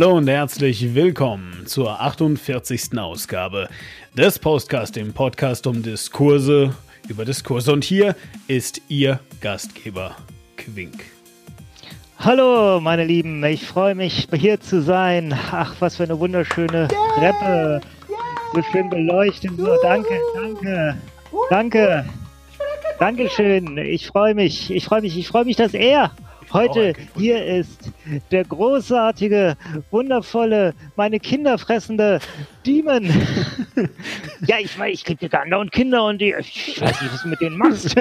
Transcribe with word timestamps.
Hallo 0.00 0.16
und 0.16 0.28
herzlich 0.28 0.94
willkommen 0.94 1.66
zur 1.66 2.00
48. 2.00 2.96
Ausgabe 2.96 3.68
des 4.16 4.38
Postcast, 4.38 4.94
dem 4.94 5.12
Podcast 5.12 5.66
um 5.66 5.82
Diskurse 5.82 6.72
über 7.08 7.24
Diskurse. 7.24 7.72
Und 7.72 7.82
hier 7.82 8.14
ist 8.46 8.80
Ihr 8.86 9.18
Gastgeber 9.40 10.14
Quink. 10.56 11.04
Hallo, 12.16 12.78
meine 12.80 13.06
Lieben, 13.06 13.42
ich 13.42 13.66
freue 13.66 13.96
mich, 13.96 14.28
hier 14.32 14.60
zu 14.60 14.82
sein. 14.82 15.34
Ach, 15.50 15.74
was 15.80 15.96
für 15.96 16.04
eine 16.04 16.20
wunderschöne 16.20 16.86
yeah! 16.92 17.32
Treppe. 17.32 17.80
So 18.54 18.62
schön 18.70 18.88
beleuchtet. 18.90 19.50
So, 19.56 19.82
danke, 19.82 20.14
danke, 20.36 20.96
danke. 21.50 22.04
Dankeschön. 23.00 23.76
Ich 23.78 24.06
freue 24.06 24.36
mich. 24.36 24.70
Ich 24.70 24.84
freue 24.84 25.00
mich. 25.00 25.18
Ich 25.18 25.26
freue 25.26 25.44
mich, 25.44 25.56
dass 25.56 25.74
er 25.74 26.12
Heute 26.52 26.94
hier 27.16 27.44
ist 27.44 27.92
der 28.30 28.44
großartige, 28.44 29.56
wundervolle, 29.90 30.74
meine 30.96 31.20
Kinder 31.20 31.58
fressende 31.58 32.20
Demon. 32.64 33.04
ja, 34.46 34.56
ich 34.60 34.78
weiß, 34.78 34.94
ich 34.94 35.04
kriege 35.04 35.28
ja 35.30 35.58
und 35.58 35.72
Kinder 35.72 36.04
und 36.04 36.20
die, 36.20 36.34
ich 36.38 36.80
weiß 36.80 37.02
nicht, 37.02 37.12
was 37.12 37.22
du 37.22 37.28
mit 37.28 37.40
denen 37.40 37.58
machst. 37.58 37.94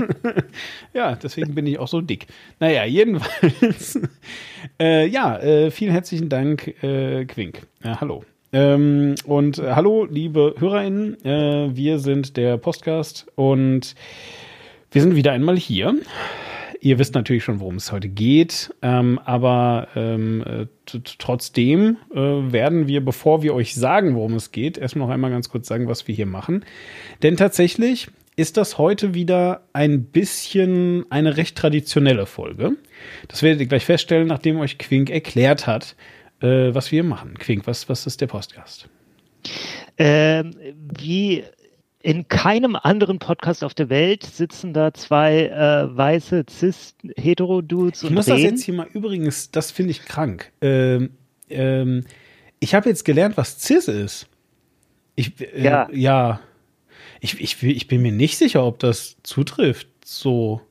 ja, 0.94 1.16
deswegen 1.16 1.56
bin 1.56 1.68
ich 1.68 1.78
auch 1.78 1.88
so 1.88 2.00
dick. 2.02 2.28
Naja, 2.60 2.86
jedenfalls. 2.86 4.00
Äh, 4.80 5.08
ja, 5.08 5.38
äh, 5.40 5.72
vielen 5.72 5.92
herzlichen 5.92 6.30
Dank, 6.30 6.84
äh, 6.84 7.26
Quink. 7.26 7.62
hallo. 7.84 8.24
Ähm, 8.54 9.16
und 9.26 9.60
äh, 9.60 9.74
hallo, 9.74 10.06
liebe 10.06 10.56
HörerInnen. 10.58 11.24
Äh, 11.26 11.76
wir 11.76 12.00
sind 12.00 12.38
der 12.38 12.58
Podcast 12.58 13.28
und 13.36 13.96
wir 14.92 15.02
sind 15.02 15.16
wieder 15.16 15.32
einmal 15.32 15.58
hier. 15.58 15.96
Ihr 16.80 17.00
wisst 17.00 17.16
natürlich 17.16 17.44
schon, 17.44 17.60
worum 17.60 17.76
es 17.76 17.92
heute 17.92 18.10
geht, 18.10 18.74
ähm, 18.82 19.20
aber 19.26 19.88
ähm, 19.96 20.44
äh, 20.46 21.00
trotzdem 21.18 21.98
äh, 22.14 22.18
werden 22.18 22.88
wir, 22.88 23.04
bevor 23.04 23.42
wir 23.42 23.54
euch 23.54 23.76
sagen, 23.76 24.16
worum 24.16 24.34
es 24.36 24.52
geht, 24.52 24.78
erstmal 24.78 25.08
noch 25.08 25.14
einmal 25.14 25.32
ganz 25.32 25.50
kurz 25.50 25.68
sagen, 25.68 25.88
was 25.88 26.08
wir 26.08 26.16
hier 26.16 26.26
machen. 26.26 26.66
Denn 27.24 27.38
tatsächlich 27.38 28.10
ist 28.36 28.58
das 28.58 28.78
heute 28.78 29.16
wieder 29.16 29.64
ein 29.74 30.06
bisschen 30.06 31.06
eine 31.10 31.38
recht 31.38 31.58
traditionelle 31.58 32.28
Folge. 32.28 32.74
Das 33.28 33.42
werdet 33.42 33.62
ihr 33.62 33.68
gleich 33.68 33.86
feststellen, 33.86 34.28
nachdem 34.28 34.60
euch 34.60 34.78
Quink 34.78 35.10
erklärt 35.10 35.66
hat, 35.66 35.96
äh, 36.42 36.74
was 36.74 36.92
wir 36.92 37.04
machen. 37.04 37.38
Quink, 37.40 37.66
was, 37.66 37.90
was 37.90 38.06
ist 38.06 38.22
der 38.22 38.28
Podcast? 38.28 38.88
Ähm, 39.98 40.52
wie 41.00 41.44
in 42.08 42.30
keinem 42.30 42.78
anderen 42.82 43.20
Podcast 43.20 43.66
auf 43.66 43.74
der 43.74 43.90
Welt 43.90 44.24
sitzen 44.24 44.72
da 44.72 44.94
zwei 44.94 45.48
äh, 45.48 45.98
weiße 45.98 46.46
Cis-Hetero-Dudes 46.50 48.04
und 48.04 48.12
Ich 48.12 48.16
muss 48.16 48.28
reden. 48.30 48.44
das 48.44 48.52
jetzt 48.52 48.64
hier 48.64 48.76
mal 48.76 48.88
übrigens, 48.94 49.52
das 49.52 49.72
finde 49.72 49.92
ich 49.92 50.06
krank. 50.06 50.54
Ähm, 50.62 51.10
ähm, 51.50 52.06
ich 52.62 52.74
habe 52.76 52.88
jetzt 52.88 53.04
gelernt, 53.04 53.36
was 53.36 53.60
Cis 53.60 53.90
ist. 53.90 54.30
Ich, 55.16 55.34
äh, 55.42 55.62
ja. 55.62 55.90
ja. 55.92 56.40
Ich, 57.20 57.42
ich, 57.42 57.62
ich 57.62 57.88
bin 57.90 58.02
mir 58.02 58.14
nicht 58.14 58.38
sicher, 58.38 58.66
ob 58.66 58.80
das 58.80 59.18
zutrifft. 59.24 59.90
So. 60.06 60.62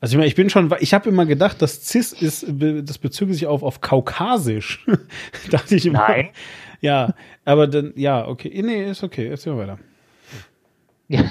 Also 0.00 0.12
ich 0.12 0.18
meine, 0.18 0.28
ich 0.28 0.36
bin 0.36 0.48
schon, 0.48 0.72
ich 0.78 0.94
habe 0.94 1.08
immer 1.08 1.26
gedacht, 1.26 1.60
dass 1.60 1.88
Cis 1.88 2.12
ist, 2.12 2.46
das 2.48 2.98
bezüge 2.98 3.34
sich 3.34 3.48
auf, 3.48 3.64
auf 3.64 3.80
Kaukasisch. 3.80 4.86
Dachte 5.50 5.74
ich 5.74 5.86
immer. 5.86 6.06
Nein. 6.06 6.28
Ja, 6.80 7.14
aber 7.44 7.66
dann, 7.66 7.94
ja, 7.96 8.28
okay. 8.28 8.62
Nee, 8.62 8.88
ist 8.88 9.02
okay. 9.02 9.26
Erzähl 9.26 9.54
mal 9.54 9.66
weiter. 9.66 9.78
Ja. 11.12 11.24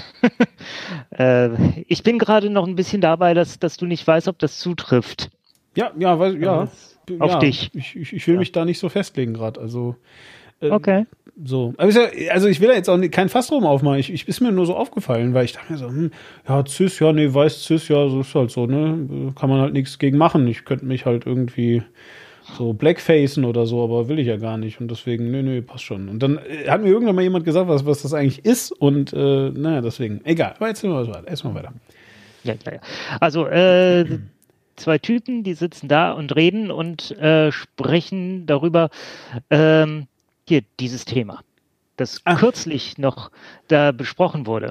äh, 1.46 1.82
ich 1.88 2.02
bin 2.02 2.18
gerade 2.18 2.50
noch 2.50 2.66
ein 2.66 2.76
bisschen 2.76 3.00
dabei, 3.00 3.34
dass, 3.34 3.58
dass 3.58 3.76
du 3.76 3.86
nicht 3.86 4.06
weißt, 4.06 4.28
ob 4.28 4.38
das 4.38 4.58
zutrifft. 4.58 5.30
Ja, 5.74 5.90
ja, 5.98 6.18
weil, 6.18 6.40
ja. 6.40 6.68
Auf 7.18 7.32
ja, 7.32 7.38
dich. 7.40 7.70
Ich, 7.74 7.96
ich, 7.96 8.12
ich 8.12 8.26
will 8.26 8.34
ja. 8.34 8.38
mich 8.38 8.52
da 8.52 8.64
nicht 8.64 8.78
so 8.78 8.88
festlegen 8.88 9.34
gerade. 9.34 9.60
Also. 9.60 9.96
Äh, 10.60 10.70
okay. 10.70 11.06
So. 11.44 11.74
Also 11.78 12.48
ich 12.48 12.60
will 12.60 12.68
da 12.68 12.74
jetzt 12.74 12.88
auch 12.88 13.00
kein 13.10 13.28
Fass 13.28 13.48
drum 13.48 13.64
aufmachen. 13.64 13.98
Ich, 13.98 14.12
ich 14.12 14.28
ist 14.28 14.40
mir 14.40 14.52
nur 14.52 14.66
so 14.66 14.76
aufgefallen, 14.76 15.34
weil 15.34 15.46
ich 15.46 15.54
dachte 15.54 15.72
mir 15.72 15.78
so, 15.78 15.88
hm, 15.88 16.10
ja, 16.46 16.64
Cis, 16.66 17.00
ja, 17.00 17.12
nee, 17.12 17.32
weiß 17.32 17.64
Cis, 17.64 17.88
ja, 17.88 18.08
so 18.08 18.20
ist 18.20 18.34
halt 18.34 18.50
so, 18.50 18.66
ne? 18.66 19.32
Kann 19.34 19.48
man 19.48 19.60
halt 19.60 19.72
nichts 19.72 19.98
gegen 19.98 20.18
machen. 20.18 20.46
Ich 20.46 20.64
könnte 20.64 20.84
mich 20.84 21.06
halt 21.06 21.26
irgendwie 21.26 21.82
so 22.56 22.72
Blackfacen 22.72 23.44
oder 23.44 23.66
so, 23.66 23.82
aber 23.82 24.08
will 24.08 24.18
ich 24.18 24.26
ja 24.26 24.36
gar 24.36 24.56
nicht. 24.56 24.80
Und 24.80 24.90
deswegen, 24.90 25.30
nö, 25.30 25.42
nö, 25.42 25.62
passt 25.62 25.84
schon. 25.84 26.08
Und 26.08 26.22
dann 26.22 26.38
äh, 26.38 26.68
hat 26.68 26.82
mir 26.82 26.88
irgendwann 26.88 27.14
mal 27.14 27.22
jemand 27.22 27.44
gesagt, 27.44 27.68
was, 27.68 27.86
was 27.86 28.02
das 28.02 28.14
eigentlich 28.14 28.44
ist. 28.44 28.72
Und 28.72 29.12
äh, 29.12 29.50
naja, 29.50 29.80
deswegen, 29.80 30.20
egal. 30.24 30.54
Aber 30.56 30.68
jetzt 30.68 30.84
erstmal 30.84 31.54
weiter. 31.54 31.72
Ja, 32.44 32.54
ja, 32.64 32.72
ja. 32.72 32.80
Also, 33.20 33.46
äh, 33.46 34.04
zwei 34.76 34.98
Typen, 34.98 35.44
die 35.44 35.54
sitzen 35.54 35.88
da 35.88 36.12
und 36.12 36.34
reden 36.34 36.70
und 36.70 37.12
äh, 37.18 37.52
sprechen 37.52 38.46
darüber, 38.46 38.90
ähm, 39.50 40.06
hier, 40.48 40.62
dieses 40.80 41.04
Thema, 41.04 41.40
das 41.96 42.20
Ach. 42.24 42.38
kürzlich 42.38 42.98
noch 42.98 43.30
da 43.68 43.92
besprochen 43.92 44.46
wurde. 44.46 44.70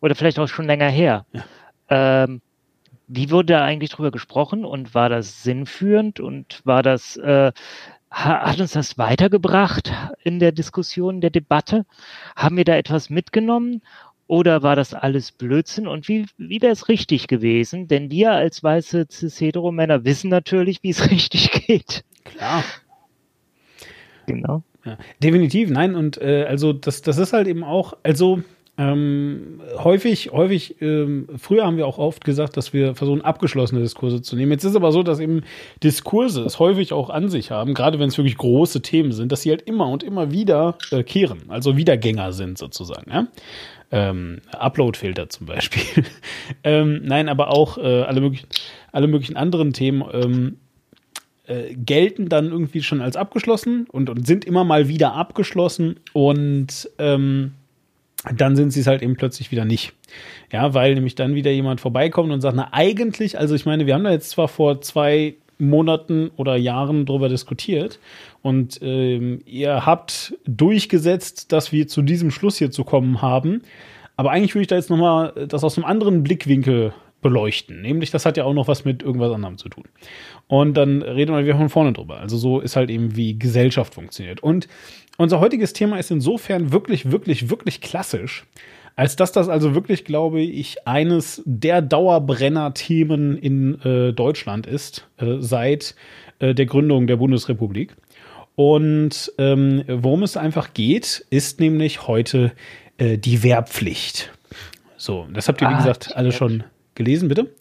Oder 0.00 0.14
vielleicht 0.14 0.38
auch 0.38 0.48
schon 0.48 0.66
länger 0.66 0.88
her. 0.88 1.24
Ja. 1.32 2.24
Ähm, 2.24 2.40
wie 3.06 3.30
wurde 3.30 3.54
da 3.54 3.64
eigentlich 3.64 3.90
drüber 3.90 4.10
gesprochen 4.10 4.64
und 4.64 4.94
war 4.94 5.08
das 5.08 5.42
sinnführend 5.42 6.20
und 6.20 6.60
war 6.64 6.82
das, 6.82 7.16
äh, 7.16 7.52
hat 8.10 8.60
uns 8.60 8.72
das 8.72 8.96
weitergebracht 8.96 9.92
in 10.22 10.38
der 10.38 10.52
Diskussion, 10.52 11.20
der 11.20 11.30
Debatte? 11.30 11.84
Haben 12.36 12.56
wir 12.56 12.64
da 12.64 12.76
etwas 12.76 13.10
mitgenommen 13.10 13.82
oder 14.26 14.62
war 14.62 14.76
das 14.76 14.94
alles 14.94 15.32
Blödsinn? 15.32 15.86
Und 15.86 16.08
wie, 16.08 16.26
wie 16.38 16.62
wäre 16.62 16.72
es 16.72 16.88
richtig 16.88 17.26
gewesen? 17.26 17.88
Denn 17.88 18.10
wir 18.10 18.32
als 18.32 18.62
weiße 18.62 19.06
cis-hetero-Männer 19.10 20.04
wissen 20.04 20.30
natürlich, 20.30 20.82
wie 20.82 20.90
es 20.90 21.10
richtig 21.10 21.50
geht. 21.66 22.04
Klar. 22.24 22.64
Genau. 24.26 24.62
Ja, 24.84 24.98
definitiv, 25.22 25.70
nein. 25.70 25.94
Und 25.94 26.20
äh, 26.20 26.44
also 26.48 26.72
das, 26.72 27.02
das 27.02 27.18
ist 27.18 27.32
halt 27.32 27.48
eben 27.48 27.64
auch, 27.64 27.94
also 28.02 28.42
ähm, 28.76 29.60
häufig, 29.78 30.32
häufig, 30.32 30.80
ähm, 30.82 31.28
früher 31.38 31.64
haben 31.64 31.76
wir 31.76 31.86
auch 31.86 31.98
oft 31.98 32.24
gesagt, 32.24 32.56
dass 32.56 32.72
wir 32.72 32.96
versuchen, 32.96 33.20
abgeschlossene 33.20 33.80
Diskurse 33.80 34.20
zu 34.20 34.34
nehmen. 34.34 34.50
Jetzt 34.50 34.64
ist 34.64 34.70
es 34.70 34.76
aber 34.76 34.90
so, 34.90 35.04
dass 35.04 35.20
eben 35.20 35.42
Diskurse 35.84 36.42
es 36.42 36.58
häufig 36.58 36.92
auch 36.92 37.08
an 37.08 37.28
sich 37.28 37.52
haben, 37.52 37.74
gerade 37.74 38.00
wenn 38.00 38.08
es 38.08 38.18
wirklich 38.18 38.36
große 38.36 38.82
Themen 38.82 39.12
sind, 39.12 39.30
dass 39.30 39.42
sie 39.42 39.50
halt 39.50 39.62
immer 39.62 39.88
und 39.88 40.02
immer 40.02 40.32
wieder 40.32 40.76
äh, 40.90 41.04
kehren, 41.04 41.42
also 41.48 41.76
Wiedergänger 41.76 42.32
sind 42.32 42.58
sozusagen. 42.58 43.12
Ja? 43.12 43.28
Ähm, 43.92 44.40
Upload-Filter 44.50 45.28
zum 45.28 45.46
Beispiel. 45.46 46.04
ähm, 46.64 47.02
nein, 47.04 47.28
aber 47.28 47.50
auch 47.50 47.78
äh, 47.78 48.02
alle, 48.02 48.20
möglichen, 48.20 48.48
alle 48.90 49.06
möglichen 49.06 49.36
anderen 49.36 49.72
Themen 49.72 50.02
ähm, 50.12 50.56
äh, 51.46 51.74
gelten 51.74 52.28
dann 52.28 52.46
irgendwie 52.50 52.82
schon 52.82 53.00
als 53.00 53.14
abgeschlossen 53.14 53.86
und, 53.92 54.10
und 54.10 54.26
sind 54.26 54.44
immer 54.44 54.64
mal 54.64 54.88
wieder 54.88 55.12
abgeschlossen 55.12 56.00
und 56.12 56.90
ähm, 56.98 57.52
dann 58.32 58.56
sind 58.56 58.70
sie 58.70 58.80
es 58.80 58.86
halt 58.86 59.02
eben 59.02 59.16
plötzlich 59.16 59.50
wieder 59.50 59.64
nicht. 59.64 59.92
Ja, 60.52 60.74
weil 60.74 60.94
nämlich 60.94 61.14
dann 61.14 61.34
wieder 61.34 61.50
jemand 61.50 61.80
vorbeikommt 61.80 62.32
und 62.32 62.40
sagt, 62.40 62.56
na 62.56 62.68
eigentlich, 62.72 63.38
also 63.38 63.54
ich 63.54 63.66
meine, 63.66 63.86
wir 63.86 63.94
haben 63.94 64.04
da 64.04 64.10
jetzt 64.10 64.30
zwar 64.30 64.48
vor 64.48 64.80
zwei 64.80 65.34
Monaten 65.58 66.30
oder 66.36 66.56
Jahren 66.56 67.06
drüber 67.06 67.28
diskutiert 67.28 67.98
und 68.42 68.80
ähm, 68.82 69.40
ihr 69.46 69.86
habt 69.86 70.34
durchgesetzt, 70.46 71.52
dass 71.52 71.70
wir 71.70 71.86
zu 71.86 72.02
diesem 72.02 72.30
Schluss 72.30 72.58
hier 72.58 72.70
zu 72.70 72.84
kommen 72.84 73.22
haben, 73.22 73.62
aber 74.16 74.30
eigentlich 74.30 74.54
würde 74.54 74.62
ich 74.62 74.68
da 74.68 74.76
jetzt 74.76 74.90
nochmal 74.90 75.32
das 75.48 75.64
aus 75.64 75.76
einem 75.76 75.84
anderen 75.84 76.22
Blickwinkel 76.22 76.92
beleuchten. 77.24 77.80
Nämlich, 77.80 78.12
das 78.12 78.26
hat 78.26 78.36
ja 78.36 78.44
auch 78.44 78.52
noch 78.52 78.68
was 78.68 78.84
mit 78.84 79.02
irgendwas 79.02 79.32
anderem 79.32 79.58
zu 79.58 79.68
tun. 79.68 79.84
Und 80.46 80.74
dann 80.74 81.02
reden 81.02 81.34
wir 81.34 81.42
wieder 81.42 81.56
von 81.56 81.70
vorne 81.70 81.92
drüber. 81.92 82.20
Also 82.20 82.36
so 82.36 82.60
ist 82.60 82.76
halt 82.76 82.90
eben, 82.90 83.16
wie 83.16 83.36
Gesellschaft 83.36 83.94
funktioniert. 83.94 84.42
Und 84.42 84.68
unser 85.16 85.40
heutiges 85.40 85.72
Thema 85.72 85.98
ist 85.98 86.10
insofern 86.10 86.70
wirklich, 86.70 87.10
wirklich, 87.10 87.48
wirklich 87.48 87.80
klassisch, 87.80 88.44
als 88.94 89.16
dass 89.16 89.32
das 89.32 89.48
also 89.48 89.74
wirklich, 89.74 90.04
glaube 90.04 90.42
ich, 90.42 90.86
eines 90.86 91.42
der 91.46 91.82
Dauerbrenner-Themen 91.82 93.38
in 93.38 93.80
äh, 93.80 94.12
Deutschland 94.12 94.66
ist, 94.66 95.08
äh, 95.16 95.38
seit 95.38 95.94
äh, 96.40 96.54
der 96.54 96.66
Gründung 96.66 97.06
der 97.06 97.16
Bundesrepublik. 97.16 97.96
Und 98.54 99.32
ähm, 99.38 99.82
worum 99.88 100.22
es 100.22 100.36
einfach 100.36 100.74
geht, 100.74 101.26
ist 101.30 101.58
nämlich 101.58 102.06
heute 102.06 102.52
äh, 102.98 103.16
die 103.16 103.42
Wehrpflicht. 103.42 104.30
So, 104.96 105.26
das 105.32 105.48
habt 105.48 105.60
ihr, 105.62 105.68
wie 105.68 105.74
ah, 105.74 105.78
gesagt, 105.78 106.14
alle 106.14 106.30
schon 106.30 106.64
gelesen, 106.94 107.28
bitte? 107.28 107.54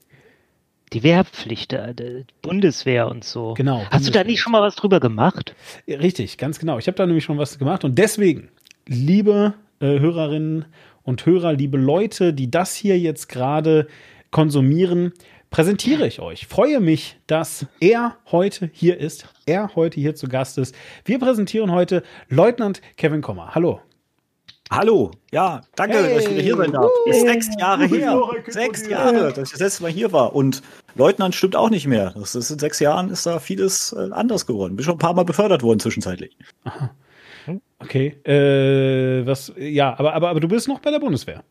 Die 0.93 1.03
Wehrpflicht, 1.03 1.73
äh, 1.73 1.93
die 1.93 2.25
Bundeswehr 2.41 3.07
und 3.07 3.23
so. 3.23 3.53
Genau. 3.55 3.79
Hast 3.79 3.89
Bundeswehr. 3.91 4.11
du 4.11 4.19
da 4.19 4.23
nicht 4.31 4.41
schon 4.41 4.51
mal 4.51 4.61
was 4.61 4.75
drüber 4.75 4.99
gemacht? 4.99 5.55
Richtig, 5.87 6.37
ganz 6.37 6.59
genau. 6.59 6.77
Ich 6.77 6.87
habe 6.87 6.97
da 6.97 7.05
nämlich 7.05 7.23
schon 7.23 7.37
was 7.37 7.57
gemacht 7.57 7.83
und 7.83 7.97
deswegen, 7.97 8.49
liebe 8.85 9.53
äh, 9.79 9.99
Hörerinnen 9.99 10.65
und 11.03 11.25
Hörer, 11.25 11.53
liebe 11.53 11.77
Leute, 11.77 12.33
die 12.33 12.49
das 12.49 12.75
hier 12.75 12.97
jetzt 12.99 13.27
gerade 13.27 13.87
konsumieren, 14.31 15.13
präsentiere 15.49 16.07
ich 16.07 16.19
euch. 16.19 16.47
Freue 16.47 16.79
mich, 16.79 17.17
dass 17.27 17.67
er 17.79 18.17
heute 18.31 18.69
hier 18.73 18.97
ist, 18.97 19.27
er 19.45 19.75
heute 19.75 19.99
hier 19.99 20.15
zu 20.15 20.27
Gast 20.27 20.57
ist. 20.57 20.75
Wir 21.05 21.19
präsentieren 21.19 21.71
heute 21.71 22.03
Leutnant 22.29 22.81
Kevin 22.97 23.21
Kommer. 23.21 23.53
Hallo. 23.53 23.79
Hallo, 24.71 25.11
ja, 25.31 25.61
danke, 25.75 25.97
hey. 25.97 26.15
dass 26.15 26.23
ich 26.23 26.31
wieder 26.31 26.41
hier 26.41 26.57
sein 26.57 26.71
darf. 26.71 26.89
Ist 27.05 27.21
sechs 27.21 27.47
Jahre 27.59 27.85
her. 27.85 28.19
Sechs 28.47 28.87
Jahre, 28.87 29.33
dass 29.33 29.49
ich 29.49 29.51
das 29.51 29.59
letzte 29.59 29.83
Mal 29.83 29.91
hier 29.91 30.11
war. 30.11 30.33
Und 30.35 30.61
Leutnant 30.95 31.35
stimmt 31.35 31.55
auch 31.55 31.69
nicht 31.69 31.85
mehr. 31.85 32.11
Das 32.15 32.33
ist 32.33 32.49
in 32.49 32.59
sechs 32.59 32.79
Jahren 32.79 33.09
ist 33.09 33.25
da 33.25 33.39
vieles 33.39 33.93
äh, 33.93 34.09
anders 34.11 34.45
geworden. 34.45 34.75
Bin 34.75 34.83
schon 34.83 34.95
ein 34.95 34.99
paar 34.99 35.13
Mal 35.13 35.25
befördert 35.25 35.63
worden 35.63 35.79
zwischenzeitlich. 35.79 36.37
Aha. 36.63 36.91
Okay. 37.79 38.15
Äh, 38.23 39.25
was, 39.27 39.51
ja, 39.57 39.97
aber, 39.99 40.13
aber, 40.13 40.29
aber 40.29 40.39
du 40.39 40.47
bist 40.47 40.67
noch 40.67 40.79
bei 40.79 40.91
der 40.91 40.99
Bundeswehr. 40.99 41.43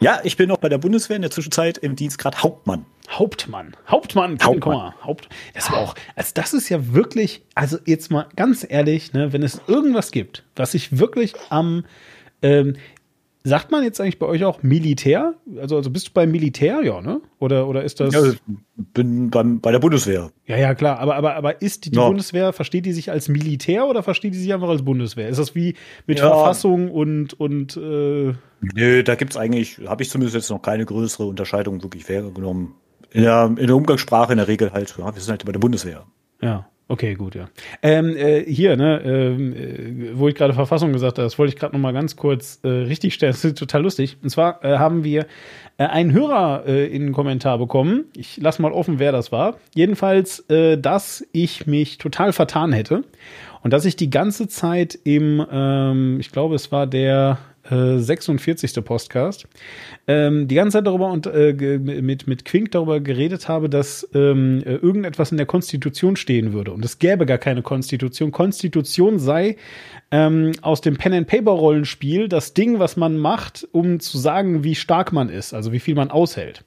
Ja, 0.00 0.20
ich 0.22 0.36
bin 0.36 0.48
noch 0.48 0.58
bei 0.58 0.68
der 0.68 0.78
Bundeswehr 0.78 1.16
in 1.16 1.22
der 1.22 1.30
Zwischenzeit 1.30 1.78
im 1.78 1.96
Dienstgrad 1.96 2.42
Hauptmann. 2.42 2.86
Hauptmann. 3.10 3.74
Hauptmann, 3.88 4.38
Hauptmann. 4.40 4.94
Haupt, 5.02 5.28
das 5.54 5.72
war 5.72 5.78
auch, 5.78 5.94
also 6.14 6.30
das 6.34 6.52
ist 6.52 6.68
ja 6.68 6.92
wirklich, 6.92 7.42
also 7.54 7.78
jetzt 7.84 8.10
mal 8.10 8.26
ganz 8.36 8.64
ehrlich, 8.68 9.12
ne, 9.12 9.32
wenn 9.32 9.42
es 9.42 9.60
irgendwas 9.66 10.12
gibt, 10.12 10.44
was 10.54 10.74
ich 10.74 10.98
wirklich 10.98 11.34
am, 11.50 11.84
ähm, 12.42 12.76
Sagt 13.48 13.70
man 13.70 13.82
jetzt 13.82 14.00
eigentlich 14.00 14.18
bei 14.18 14.26
euch 14.26 14.44
auch 14.44 14.62
Militär? 14.62 15.34
Also, 15.58 15.76
also 15.76 15.90
bist 15.90 16.08
du 16.08 16.12
beim 16.12 16.30
Militär, 16.30 16.82
ja, 16.82 17.00
ne? 17.00 17.20
Oder, 17.38 17.68
oder 17.68 17.82
ist 17.82 17.98
das. 17.98 18.12
Ja, 18.12 18.26
ich 18.26 18.40
bin 18.76 19.30
beim, 19.30 19.60
bei 19.60 19.72
der 19.72 19.78
Bundeswehr. 19.78 20.30
Ja, 20.46 20.56
ja, 20.56 20.74
klar. 20.74 20.98
Aber, 20.98 21.14
aber, 21.14 21.34
aber 21.34 21.62
ist 21.62 21.84
die, 21.84 21.90
die 21.90 21.98
ja. 21.98 22.06
Bundeswehr, 22.06 22.52
versteht 22.52 22.84
die 22.84 22.92
sich 22.92 23.10
als 23.10 23.28
Militär 23.28 23.86
oder 23.86 24.02
versteht 24.02 24.34
die 24.34 24.38
sich 24.38 24.52
einfach 24.52 24.68
als 24.68 24.82
Bundeswehr? 24.82 25.28
Ist 25.28 25.38
das 25.38 25.54
wie 25.54 25.76
mit 26.06 26.18
ja. 26.18 26.28
Verfassung 26.28 26.90
und. 26.90 27.38
und 27.40 27.76
äh 27.76 28.34
Nö, 28.60 29.02
da 29.04 29.14
gibt's 29.14 29.36
eigentlich, 29.36 29.80
habe 29.86 30.02
ich 30.02 30.10
zumindest 30.10 30.34
jetzt 30.34 30.50
noch 30.50 30.60
keine 30.60 30.84
größere 30.84 31.24
Unterscheidung 31.24 31.82
wirklich 31.82 32.06
genommen. 32.06 32.74
In 33.12 33.22
der, 33.22 33.54
in 33.56 33.66
der 33.66 33.76
Umgangssprache 33.76 34.32
in 34.32 34.38
der 34.38 34.48
Regel 34.48 34.72
halt, 34.72 34.94
ja, 34.98 35.14
wir 35.14 35.22
sind 35.22 35.30
halt 35.30 35.46
bei 35.46 35.52
der 35.52 35.60
Bundeswehr. 35.60 36.04
Ja. 36.42 36.68
Okay, 36.90 37.14
gut, 37.16 37.34
ja. 37.34 37.50
Ähm, 37.82 38.16
äh, 38.16 38.42
hier, 38.44 38.74
ne, 38.78 39.02
ähm, 39.04 39.52
äh, 39.52 40.18
wo 40.18 40.26
ich 40.26 40.34
gerade 40.34 40.54
Verfassung 40.54 40.94
gesagt 40.94 41.18
habe, 41.18 41.26
das 41.26 41.38
wollte 41.38 41.52
ich 41.52 41.60
gerade 41.60 41.74
noch 41.74 41.80
mal 41.80 41.92
ganz 41.92 42.16
kurz 42.16 42.60
äh, 42.62 42.68
richtig 42.68 43.12
stellen. 43.12 43.32
Das 43.32 43.44
ist 43.44 43.58
total 43.58 43.82
lustig. 43.82 44.16
Und 44.22 44.30
zwar 44.30 44.64
äh, 44.64 44.78
haben 44.78 45.04
wir 45.04 45.26
äh, 45.76 45.84
einen 45.84 46.12
Hörer 46.12 46.64
äh, 46.66 46.86
in 46.86 47.02
einen 47.02 47.12
Kommentar 47.12 47.58
bekommen. 47.58 48.06
Ich 48.16 48.38
lasse 48.38 48.62
mal 48.62 48.72
offen, 48.72 48.98
wer 48.98 49.12
das 49.12 49.30
war. 49.32 49.56
Jedenfalls, 49.74 50.40
äh, 50.48 50.78
dass 50.78 51.26
ich 51.32 51.66
mich 51.66 51.98
total 51.98 52.32
vertan 52.32 52.72
hätte 52.72 53.04
und 53.62 53.74
dass 53.74 53.84
ich 53.84 53.96
die 53.96 54.08
ganze 54.08 54.48
Zeit 54.48 54.98
im, 55.04 55.44
ähm, 55.52 56.18
ich 56.20 56.32
glaube, 56.32 56.54
es 56.54 56.72
war 56.72 56.86
der 56.86 57.36
46. 57.68 58.76
Äh, 58.76 58.82
Podcast, 58.82 59.46
ähm, 60.06 60.48
die 60.48 60.54
ganze 60.54 60.78
Zeit 60.78 60.86
darüber 60.86 61.10
und 61.10 61.26
äh, 61.26 61.78
mit, 61.78 62.26
mit 62.26 62.44
Quink 62.44 62.70
darüber 62.72 63.00
geredet 63.00 63.48
habe, 63.48 63.68
dass 63.68 64.08
ähm, 64.14 64.62
äh, 64.64 64.74
irgendetwas 64.74 65.30
in 65.30 65.36
der 65.36 65.46
Konstitution 65.46 66.16
stehen 66.16 66.52
würde. 66.52 66.72
Und 66.72 66.84
es 66.84 66.98
gäbe 66.98 67.26
gar 67.26 67.38
keine 67.38 67.62
Konstitution. 67.62 68.32
Konstitution 68.32 69.18
sei 69.18 69.56
ähm, 70.10 70.52
aus 70.62 70.80
dem 70.80 70.96
Pen-and-Paper-Rollenspiel 70.96 72.28
das 72.28 72.54
Ding, 72.54 72.78
was 72.78 72.96
man 72.96 73.18
macht, 73.18 73.66
um 73.72 74.00
zu 74.00 74.18
sagen, 74.18 74.64
wie 74.64 74.74
stark 74.74 75.12
man 75.12 75.28
ist, 75.28 75.52
also 75.54 75.72
wie 75.72 75.80
viel 75.80 75.94
man 75.94 76.10
aushält. 76.10 76.64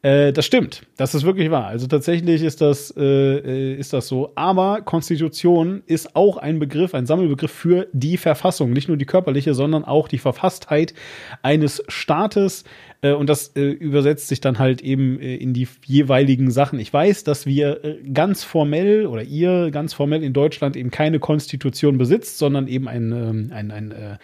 Äh, 0.00 0.32
das 0.32 0.46
stimmt, 0.46 0.82
das 0.96 1.14
ist 1.16 1.24
wirklich 1.24 1.50
wahr. 1.50 1.66
Also 1.66 1.88
tatsächlich 1.88 2.42
ist 2.42 2.60
das, 2.60 2.94
äh, 2.96 3.02
äh, 3.02 3.74
ist 3.74 3.92
das 3.92 4.06
so. 4.06 4.30
Aber 4.36 4.80
Konstitution 4.82 5.82
ist 5.86 6.14
auch 6.14 6.36
ein 6.36 6.60
Begriff, 6.60 6.94
ein 6.94 7.04
Sammelbegriff 7.04 7.50
für 7.50 7.88
die 7.92 8.16
Verfassung. 8.16 8.70
Nicht 8.70 8.86
nur 8.86 8.96
die 8.96 9.06
körperliche, 9.06 9.54
sondern 9.54 9.84
auch 9.84 10.06
die 10.06 10.18
Verfasstheit 10.18 10.94
eines 11.42 11.82
Staates. 11.88 12.62
Äh, 13.02 13.12
und 13.12 13.28
das 13.28 13.56
äh, 13.56 13.62
übersetzt 13.62 14.28
sich 14.28 14.40
dann 14.40 14.60
halt 14.60 14.82
eben 14.82 15.18
in 15.18 15.52
die 15.52 15.66
jeweiligen 15.84 16.52
Sachen. 16.52 16.78
Ich 16.78 16.92
weiß, 16.92 17.24
dass 17.24 17.44
wir 17.44 17.98
ganz 18.12 18.44
formell 18.44 19.06
oder 19.06 19.22
ihr 19.24 19.72
ganz 19.72 19.94
formell 19.94 20.22
in 20.22 20.32
Deutschland 20.32 20.76
eben 20.76 20.92
keine 20.92 21.18
Konstitution 21.18 21.98
besitzt, 21.98 22.38
sondern 22.38 22.68
eben 22.68 22.86
ein, 22.86 23.10
ähm, 23.10 23.50
ein, 23.52 23.72
ein 23.72 24.18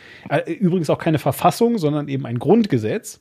übrigens 0.60 0.88
auch 0.88 0.98
keine 0.98 1.18
Verfassung, 1.18 1.78
sondern 1.78 2.06
eben 2.06 2.26
ein 2.26 2.38
Grundgesetz. 2.38 3.20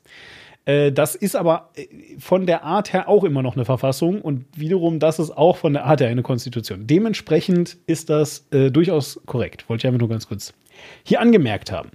Äh, 0.66 0.92
das 0.92 1.16
ist 1.16 1.36
aber 1.36 1.70
äh, 1.76 1.88
von 2.20 2.46
der 2.46 2.64
Art 2.64 2.94
her 2.94 3.10
auch 3.10 3.24
immer 3.24 3.42
noch 3.42 3.56
eine 3.56 3.66
Verfassung 3.66 4.22
und 4.22 4.46
wiederum, 4.56 5.00
das 5.00 5.20
ist 5.20 5.32
auch 5.32 5.58
von 5.58 5.74
der 5.74 5.86
Art 5.86 6.02
her 6.02 6.10
eine 6.10 6.24
Konstitution. 6.24 6.88
Dementsprechend 6.88 7.78
ist 7.86 8.10
das 8.10 8.46
äh, 8.52 8.72
durchaus 8.72 9.20
korrekt. 9.26 9.68
Wollte 9.70 9.82
ich 9.82 9.88
einfach 9.88 10.00
nur 10.00 10.10
ganz 10.10 10.28
kurz 10.28 10.54
hier 11.04 11.20
angemerkt 11.20 11.72
haben, 11.72 11.90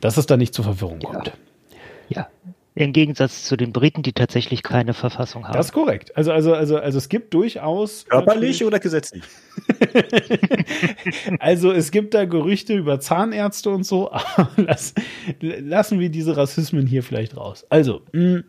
dass 0.00 0.16
es 0.16 0.26
da 0.26 0.36
nicht 0.36 0.54
zur 0.54 0.64
Verwirrung 0.64 1.00
kommt. 1.00 1.32
Ja, 2.08 2.20
ja. 2.20 2.54
Im 2.80 2.92
Gegensatz 2.92 3.44
zu 3.44 3.56
den 3.56 3.72
Briten, 3.72 4.02
die 4.02 4.12
tatsächlich 4.12 4.62
keine 4.62 4.94
Verfassung 4.94 5.44
haben. 5.44 5.52
Das 5.52 5.66
ist 5.66 5.72
korrekt. 5.72 6.16
Also, 6.16 6.32
also, 6.32 6.54
also, 6.54 6.78
also 6.78 6.98
es 6.98 7.08
gibt 7.10 7.34
durchaus. 7.34 8.06
Körperlich 8.06 8.64
oder 8.64 8.78
gesetzlich? 8.78 9.22
also 11.40 11.72
es 11.72 11.90
gibt 11.90 12.14
da 12.14 12.24
Gerüchte 12.24 12.74
über 12.74 12.98
Zahnärzte 12.98 13.70
und 13.70 13.84
so, 13.84 14.10
aber 14.36 14.50
lass, 14.56 14.94
lassen 15.40 16.00
wir 16.00 16.08
diese 16.08 16.36
Rassismen 16.36 16.86
hier 16.86 17.02
vielleicht 17.02 17.36
raus. 17.36 17.66
Also, 17.68 18.00
mh, 18.12 18.38
mm, 18.38 18.44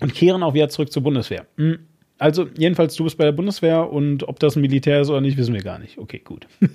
und 0.00 0.14
kehren 0.14 0.42
auch 0.42 0.54
wieder 0.54 0.68
zurück 0.68 0.90
zur 0.90 1.04
Bundeswehr. 1.04 1.46
Mh, 1.56 1.74
mm, 1.74 1.78
also, 2.18 2.48
jedenfalls, 2.56 2.96
du 2.96 3.04
bist 3.04 3.16
bei 3.16 3.24
der 3.24 3.32
Bundeswehr 3.32 3.88
und 3.92 4.26
ob 4.26 4.40
das 4.40 4.56
ein 4.56 4.60
Militär 4.60 5.00
ist 5.00 5.08
oder 5.08 5.20
nicht, 5.20 5.36
wissen 5.36 5.54
wir 5.54 5.62
gar 5.62 5.78
nicht. 5.78 5.98
Okay, 5.98 6.18
gut. 6.18 6.48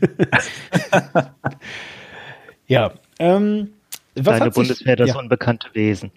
ja. 2.67 2.93
Ähm, 3.19 3.71
was 4.15 4.39
Deine 4.39 4.51
Bundeswehr, 4.51 4.95
das 4.95 5.09
ja. 5.09 5.19
unbekannte 5.19 5.67
Wesen. 5.73 6.11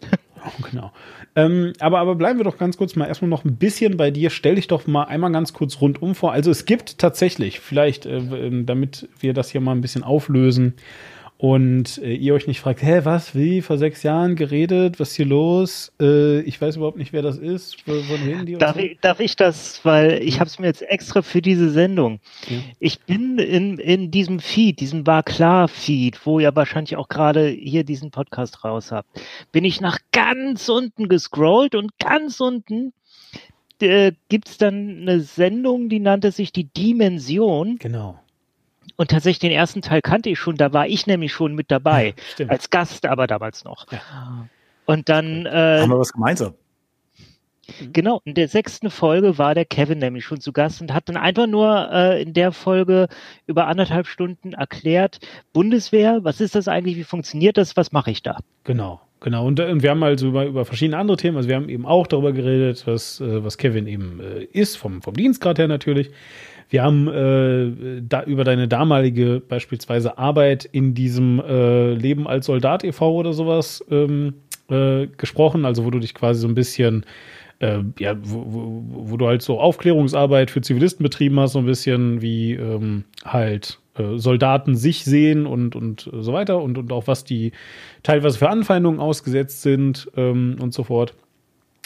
Genau. 0.70 0.92
Ähm, 1.34 1.72
aber, 1.80 1.98
aber 1.98 2.14
bleiben 2.14 2.38
wir 2.38 2.44
doch 2.44 2.58
ganz 2.58 2.76
kurz 2.76 2.96
mal 2.96 3.06
erstmal 3.06 3.28
noch 3.28 3.44
ein 3.44 3.56
bisschen 3.56 3.96
bei 3.96 4.10
dir. 4.10 4.30
Stell 4.30 4.56
dich 4.56 4.68
doch 4.68 4.86
mal 4.86 5.04
einmal 5.04 5.32
ganz 5.32 5.52
kurz 5.52 5.80
rundum 5.80 6.14
vor. 6.14 6.32
Also 6.32 6.50
es 6.50 6.64
gibt 6.64 6.98
tatsächlich, 6.98 7.60
vielleicht, 7.60 8.06
äh, 8.06 8.18
ähm, 8.18 8.66
damit 8.66 9.08
wir 9.20 9.34
das 9.34 9.50
hier 9.50 9.60
mal 9.60 9.72
ein 9.72 9.80
bisschen 9.80 10.02
auflösen, 10.02 10.74
und 11.38 11.98
äh, 11.98 12.14
ihr 12.14 12.32
euch 12.34 12.46
nicht 12.46 12.60
fragt, 12.60 12.82
hä, 12.82 13.00
was, 13.04 13.34
wie, 13.34 13.60
vor 13.60 13.76
sechs 13.76 14.02
Jahren 14.02 14.36
geredet, 14.36 14.98
was 14.98 15.10
ist 15.10 15.16
hier 15.16 15.26
los? 15.26 15.92
Äh, 16.00 16.40
ich 16.40 16.60
weiß 16.60 16.76
überhaupt 16.76 16.96
nicht, 16.96 17.12
wer 17.12 17.20
das 17.20 17.36
ist, 17.36 17.82
von 17.82 17.94
reden 17.94 18.46
die? 18.46 18.54
Darf, 18.54 18.76
so? 18.76 18.80
ich, 18.80 18.98
darf 19.00 19.20
ich 19.20 19.36
das, 19.36 19.84
weil 19.84 20.22
ich 20.22 20.40
habe 20.40 20.48
es 20.48 20.58
mir 20.58 20.66
jetzt 20.66 20.82
extra 20.82 21.20
für 21.20 21.42
diese 21.42 21.70
Sendung. 21.70 22.20
Ja. 22.48 22.58
Ich 22.78 23.00
bin 23.00 23.38
in, 23.38 23.78
in 23.78 24.10
diesem 24.10 24.40
Feed, 24.40 24.80
diesem 24.80 25.06
War 25.06 25.22
klar 25.22 25.68
Feed, 25.68 26.24
wo 26.24 26.40
ihr 26.40 26.56
wahrscheinlich 26.56 26.96
auch 26.96 27.08
gerade 27.08 27.48
hier 27.48 27.84
diesen 27.84 28.10
Podcast 28.10 28.64
raus 28.64 28.90
habt, 28.90 29.08
bin 29.52 29.64
ich 29.64 29.80
nach 29.82 29.98
ganz 30.12 30.70
unten 30.70 31.08
gescrollt 31.08 31.74
und 31.74 31.98
ganz 31.98 32.40
unten 32.40 32.94
äh, 33.82 34.12
gibt 34.30 34.48
es 34.48 34.56
dann 34.56 35.02
eine 35.02 35.20
Sendung, 35.20 35.90
die 35.90 36.00
nannte 36.00 36.32
sich 36.32 36.50
die 36.50 36.64
Dimension. 36.64 37.76
Genau 37.78 38.18
und 38.96 39.10
tatsächlich 39.10 39.38
den 39.38 39.52
ersten 39.52 39.82
Teil 39.82 40.02
kannte 40.02 40.30
ich 40.30 40.38
schon, 40.38 40.56
da 40.56 40.72
war 40.72 40.86
ich 40.86 41.06
nämlich 41.06 41.32
schon 41.32 41.54
mit 41.54 41.70
dabei, 41.70 42.14
ja, 42.38 42.46
als 42.46 42.70
Gast 42.70 43.06
aber 43.06 43.26
damals 43.26 43.64
noch. 43.64 43.86
Ja. 43.92 44.48
Und 44.86 45.08
dann 45.08 45.46
äh, 45.46 45.80
haben 45.80 45.90
wir 45.90 45.98
was 45.98 46.12
gemeinsam. 46.12 46.54
Genau, 47.92 48.20
in 48.24 48.34
der 48.34 48.46
sechsten 48.46 48.90
Folge 48.90 49.38
war 49.38 49.54
der 49.54 49.64
Kevin 49.64 49.98
nämlich 49.98 50.24
schon 50.24 50.40
zu 50.40 50.52
Gast 50.52 50.80
und 50.80 50.94
hat 50.94 51.08
dann 51.08 51.16
einfach 51.16 51.48
nur 51.48 51.88
äh, 51.92 52.22
in 52.22 52.32
der 52.32 52.52
Folge 52.52 53.08
über 53.46 53.66
anderthalb 53.66 54.06
Stunden 54.06 54.52
erklärt, 54.52 55.18
Bundeswehr, 55.52 56.20
was 56.22 56.40
ist 56.40 56.54
das 56.54 56.68
eigentlich, 56.68 56.96
wie 56.96 57.04
funktioniert 57.04 57.56
das, 57.56 57.76
was 57.76 57.90
mache 57.90 58.12
ich 58.12 58.22
da? 58.22 58.38
Genau, 58.62 59.00
genau. 59.18 59.44
Und, 59.46 59.58
äh, 59.58 59.70
und 59.70 59.82
wir 59.82 59.90
haben 59.90 60.02
also 60.04 60.28
über, 60.28 60.46
über 60.46 60.64
verschiedene 60.64 60.96
andere 60.96 61.16
Themen, 61.16 61.36
also 61.36 61.48
wir 61.48 61.56
haben 61.56 61.68
eben 61.68 61.86
auch 61.86 62.06
darüber 62.06 62.32
geredet, 62.32 62.86
was, 62.86 63.20
äh, 63.20 63.42
was 63.42 63.58
Kevin 63.58 63.88
eben 63.88 64.20
äh, 64.20 64.44
ist, 64.44 64.76
vom, 64.76 65.02
vom 65.02 65.14
Dienstgrad 65.14 65.58
her 65.58 65.66
natürlich. 65.66 66.10
Wir 66.68 66.82
haben 66.82 67.08
äh, 67.08 68.02
da 68.02 68.24
über 68.24 68.44
deine 68.44 68.68
damalige 68.68 69.40
beispielsweise 69.40 70.18
Arbeit 70.18 70.64
in 70.64 70.94
diesem 70.94 71.40
äh, 71.40 71.94
Leben 71.94 72.26
als 72.26 72.46
Soldat 72.46 72.82
e.V. 72.82 73.14
oder 73.14 73.32
sowas 73.32 73.84
ähm, 73.90 74.34
äh, 74.68 75.06
gesprochen, 75.16 75.64
also 75.64 75.84
wo 75.84 75.90
du 75.90 76.00
dich 76.00 76.14
quasi 76.14 76.40
so 76.40 76.48
ein 76.48 76.54
bisschen 76.54 77.06
äh, 77.60 77.78
ja, 77.98 78.16
wo, 78.20 78.44
wo, 78.46 78.84
wo, 79.10 79.16
du 79.16 79.26
halt 79.26 79.42
so 79.42 79.60
Aufklärungsarbeit 79.60 80.50
für 80.50 80.60
Zivilisten 80.60 81.02
betrieben 81.02 81.40
hast, 81.40 81.52
so 81.52 81.60
ein 81.60 81.66
bisschen 81.66 82.20
wie 82.20 82.52
ähm, 82.52 83.04
halt 83.24 83.78
äh, 83.96 84.18
Soldaten 84.18 84.76
sich 84.76 85.04
sehen 85.04 85.46
und, 85.46 85.74
und 85.74 86.10
so 86.12 86.32
weiter 86.32 86.60
und, 86.60 86.76
und 86.78 86.92
auch 86.92 87.06
was 87.06 87.24
die 87.24 87.52
teilweise 88.02 88.38
für 88.38 88.50
Anfeindungen 88.50 89.00
ausgesetzt 89.00 89.62
sind 89.62 90.10
ähm, 90.16 90.56
und 90.60 90.74
so 90.74 90.84
fort. 90.84 91.14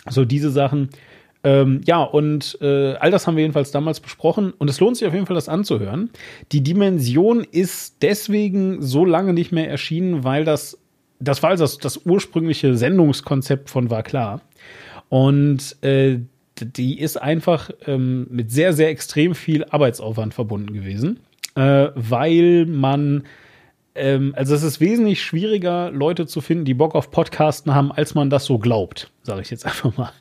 So 0.09 0.25
diese 0.25 0.51
Sachen. 0.51 0.89
Ähm, 1.43 1.81
ja, 1.85 2.03
und 2.03 2.59
äh, 2.61 2.95
all 2.95 3.11
das 3.11 3.27
haben 3.27 3.37
wir 3.37 3.43
jedenfalls 3.43 3.71
damals 3.71 4.01
besprochen 4.01 4.53
und 4.59 4.69
es 4.69 4.79
lohnt 4.79 4.97
sich 4.97 5.09
auf 5.09 5.15
jeden 5.15 5.27
Fall, 5.27 5.35
das 5.35 5.49
anzuhören. 5.49 6.11
Die 6.53 6.63
Dimension 6.63 7.45
ist 7.51 8.03
deswegen 8.03 8.83
so 8.83 9.05
lange 9.05 9.33
nicht 9.33 9.51
mehr 9.51 9.71
erschienen, 9.71 10.23
weil 10.23 10.45
das, 10.45 10.79
das 11.19 11.43
war 11.43 11.51
also 11.51 11.65
das, 11.65 11.79
das 11.79 12.05
ursprüngliche 12.05 12.77
Sendungskonzept 12.77 13.71
von 13.71 13.91
War 13.91 14.03
klar. 14.03 14.43
Und 15.09 15.83
äh, 15.83 16.19
die 16.61 17.01
ist 17.01 17.17
einfach 17.21 17.71
ähm, 17.87 18.27
mit 18.31 18.51
sehr, 18.51 18.75
sehr 18.75 18.91
extrem 18.91 19.35
viel 19.35 19.65
Arbeitsaufwand 19.65 20.35
verbunden 20.35 20.75
gewesen, 20.75 21.21
äh, 21.55 21.89
weil 21.95 22.67
man 22.67 23.25
ähm, 23.95 24.35
also 24.37 24.55
es 24.55 24.63
ist 24.63 24.81
wesentlich 24.81 25.23
schwieriger, 25.23 25.91
Leute 25.91 26.27
zu 26.27 26.41
finden, 26.41 26.65
die 26.65 26.75
Bock 26.75 26.95
auf 26.95 27.11
Podcasten 27.11 27.75
haben, 27.75 27.91
als 27.91 28.15
man 28.15 28.31
das 28.31 28.45
so 28.45 28.59
glaubt, 28.59 29.11
sage 29.23 29.43
ich 29.43 29.51
jetzt 29.51 29.67
einfach 29.67 29.97
mal. 29.97 30.13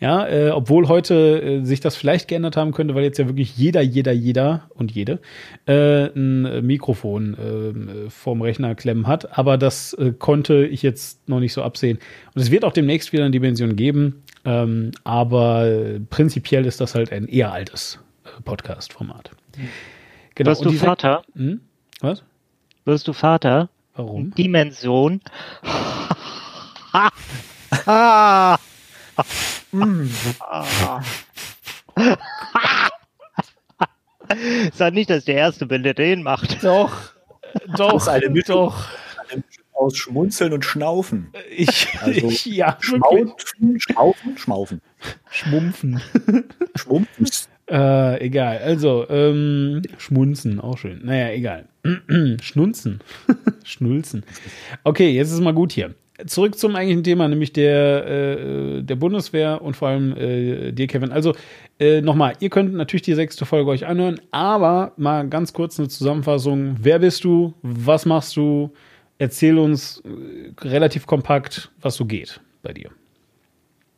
Ja, 0.00 0.26
äh, 0.26 0.50
obwohl 0.50 0.88
heute 0.88 1.40
äh, 1.40 1.64
sich 1.64 1.80
das 1.80 1.94
vielleicht 1.94 2.26
geändert 2.26 2.56
haben 2.56 2.72
könnte, 2.72 2.94
weil 2.94 3.04
jetzt 3.04 3.18
ja 3.18 3.26
wirklich 3.26 3.56
jeder, 3.56 3.80
jeder, 3.80 4.12
jeder 4.12 4.68
und 4.74 4.90
jede 4.90 5.20
äh, 5.66 6.06
ein 6.06 6.66
Mikrofon 6.66 8.06
äh, 8.06 8.10
vorm 8.10 8.42
Rechner 8.42 8.74
klemmen 8.74 9.06
hat. 9.06 9.38
Aber 9.38 9.56
das 9.56 9.92
äh, 9.94 10.12
konnte 10.18 10.66
ich 10.66 10.82
jetzt 10.82 11.28
noch 11.28 11.38
nicht 11.38 11.52
so 11.52 11.62
absehen. 11.62 11.98
Und 12.34 12.42
es 12.42 12.50
wird 12.50 12.64
auch 12.64 12.72
demnächst 12.72 13.12
wieder 13.12 13.24
eine 13.24 13.30
Dimension 13.30 13.76
geben. 13.76 14.24
Ähm, 14.44 14.90
aber 15.04 16.00
prinzipiell 16.10 16.66
ist 16.66 16.80
das 16.80 16.96
halt 16.96 17.12
ein 17.12 17.28
eher 17.28 17.52
altes 17.52 18.00
äh, 18.24 18.42
Podcast-Format. 18.42 19.30
Genau. 20.34 20.48
Warst 20.48 20.64
du 20.64 20.72
Vater? 20.72 21.22
Hm? 21.36 21.60
Was? 22.00 22.24
Wirst 22.84 23.08
du 23.08 23.12
Vater. 23.12 23.68
Warum? 23.94 24.34
Dimension. 24.34 25.20
Sag 34.72 34.94
nicht, 34.94 35.10
dass 35.10 35.18
ich 35.18 35.24
der 35.26 35.36
Erste 35.36 35.66
bin, 35.66 35.82
der 35.82 35.94
den 35.94 36.22
macht. 36.22 36.62
Doch. 36.64 37.12
Doch. 37.76 37.92
Das 37.92 38.02
ist 38.02 38.08
eine 38.08 38.30
Mischung, 38.30 38.54
doch. 38.66 38.88
aus 39.74 39.96
Schmunzeln 39.96 40.52
und 40.52 40.64
Schnaufen. 40.64 41.32
Ich, 41.50 41.88
also 42.00 42.28
ich 42.28 42.46
ja, 42.46 42.78
Schmaufen, 42.80 43.34
Schnaufen, 43.78 44.38
Schmaufen. 44.38 44.80
Schmumpfen. 45.30 46.00
Schmumpfen. 46.76 47.26
Äh, 47.72 48.26
egal. 48.26 48.58
Also, 48.58 49.06
ähm, 49.08 49.80
schmunzen, 49.96 50.60
auch 50.60 50.76
schön. 50.76 51.00
Naja, 51.04 51.30
egal. 51.32 51.64
Schnunzen. 52.42 53.00
Schnulzen. 53.64 54.24
Okay, 54.84 55.10
jetzt 55.10 55.32
ist 55.32 55.40
mal 55.40 55.54
gut 55.54 55.72
hier. 55.72 55.94
Zurück 56.26 56.58
zum 56.58 56.76
eigentlichen 56.76 57.02
Thema, 57.02 57.26
nämlich 57.28 57.54
der, 57.54 58.06
äh, 58.06 58.82
der 58.82 58.96
Bundeswehr 58.96 59.62
und 59.62 59.74
vor 59.74 59.88
allem 59.88 60.14
äh, 60.18 60.72
dir, 60.72 60.86
Kevin. 60.86 61.12
Also, 61.12 61.34
äh, 61.80 62.02
nochmal, 62.02 62.34
ihr 62.40 62.50
könnt 62.50 62.74
natürlich 62.74 63.02
die 63.02 63.14
sechste 63.14 63.46
Folge 63.46 63.70
euch 63.70 63.86
anhören, 63.86 64.20
aber 64.32 64.92
mal 64.98 65.26
ganz 65.28 65.54
kurz 65.54 65.78
eine 65.78 65.88
Zusammenfassung. 65.88 66.76
Wer 66.78 66.98
bist 66.98 67.24
du? 67.24 67.54
Was 67.62 68.04
machst 68.04 68.36
du? 68.36 68.70
Erzähl 69.16 69.56
uns 69.56 70.02
äh, 70.04 70.52
relativ 70.60 71.06
kompakt, 71.06 71.70
was 71.80 71.94
so 71.94 72.04
geht 72.04 72.38
bei 72.62 72.74
dir. 72.74 72.90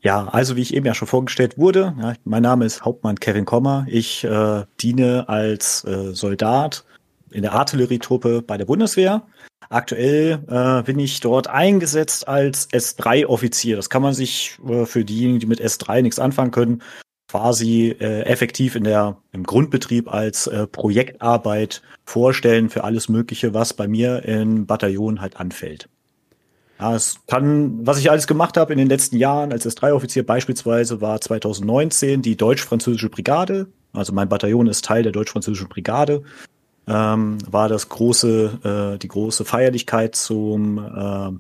Ja, 0.05 0.29
also 0.29 0.55
wie 0.55 0.61
ich 0.61 0.75
eben 0.75 0.85
ja 0.85 0.93
schon 0.95 1.09
vorgestellt 1.09 1.57
wurde, 1.57 1.95
ja, 1.99 2.13
mein 2.25 2.43
Name 2.43 2.67
ist 2.67 2.85
Hauptmann 2.85 3.19
Kevin 3.19 3.47
Kommer. 3.47 3.87
Ich 3.89 4.23
äh, 4.23 4.65
diene 4.79 5.31
als 5.31 5.83
äh, 5.85 6.13
Soldat 6.13 6.85
in 7.31 7.41
der 7.41 7.55
Artillerietruppe 7.55 8.43
bei 8.43 8.59
der 8.59 8.67
Bundeswehr. 8.67 9.27
Aktuell 9.71 10.45
äh, 10.47 10.83
bin 10.83 10.99
ich 10.99 11.21
dort 11.21 11.49
eingesetzt 11.49 12.29
als 12.29 12.69
S3-Offizier. 12.69 13.77
Das 13.77 13.89
kann 13.89 14.03
man 14.03 14.13
sich 14.13 14.59
äh, 14.69 14.85
für 14.85 15.07
diejenigen, 15.07 15.41
die 15.41 15.47
mit 15.47 15.63
S3 15.63 16.03
nichts 16.03 16.19
anfangen 16.19 16.51
können, 16.51 16.83
quasi 17.31 17.97
äh, 17.99 18.25
effektiv 18.25 18.77
in 18.77 18.85
der 18.85 19.17
im 19.33 19.45
Grundbetrieb 19.45 20.13
als 20.13 20.47
äh, 20.47 20.67
Projektarbeit 20.67 21.81
vorstellen 22.05 22.69
für 22.69 22.85
alles 22.85 23.09
Mögliche, 23.09 23.55
was 23.55 23.73
bei 23.73 23.89
mir 23.89 24.23
im 24.27 24.67
Bataillon 24.67 25.23
halt 25.23 25.39
anfällt. 25.39 25.89
Ja, 26.85 26.95
es 26.95 27.17
kann, 27.27 27.87
was 27.87 27.99
ich 27.99 28.11
alles 28.11 28.27
gemacht 28.27 28.59
habe 28.59 28.75
in 28.75 28.79
den 28.79 28.91
letzten 28.91 29.17
Jahren 29.17 29.53
als 29.53 29.67
S3-Offizier 29.67 30.23
beispielsweise 30.23 31.01
war 31.01 31.19
2019 31.19 32.21
die 32.21 32.37
deutsch-französische 32.37 33.09
Brigade. 33.09 33.69
Also 33.95 34.13
mein 34.13 34.29
Bataillon 34.29 34.67
ist 34.67 34.85
Teil 34.85 35.03
der 35.03 35.13
deutsch-französischen 35.13 35.71
Brigade. 35.71 36.25
Ähm, 36.87 37.39
war 37.51 37.71
das 37.71 37.89
große, 37.89 38.97
äh, 38.97 38.99
die 38.99 39.09
große 39.09 39.47
Feierlichkeit 39.47 40.15
zum 40.15 40.77
äh, 40.77 41.31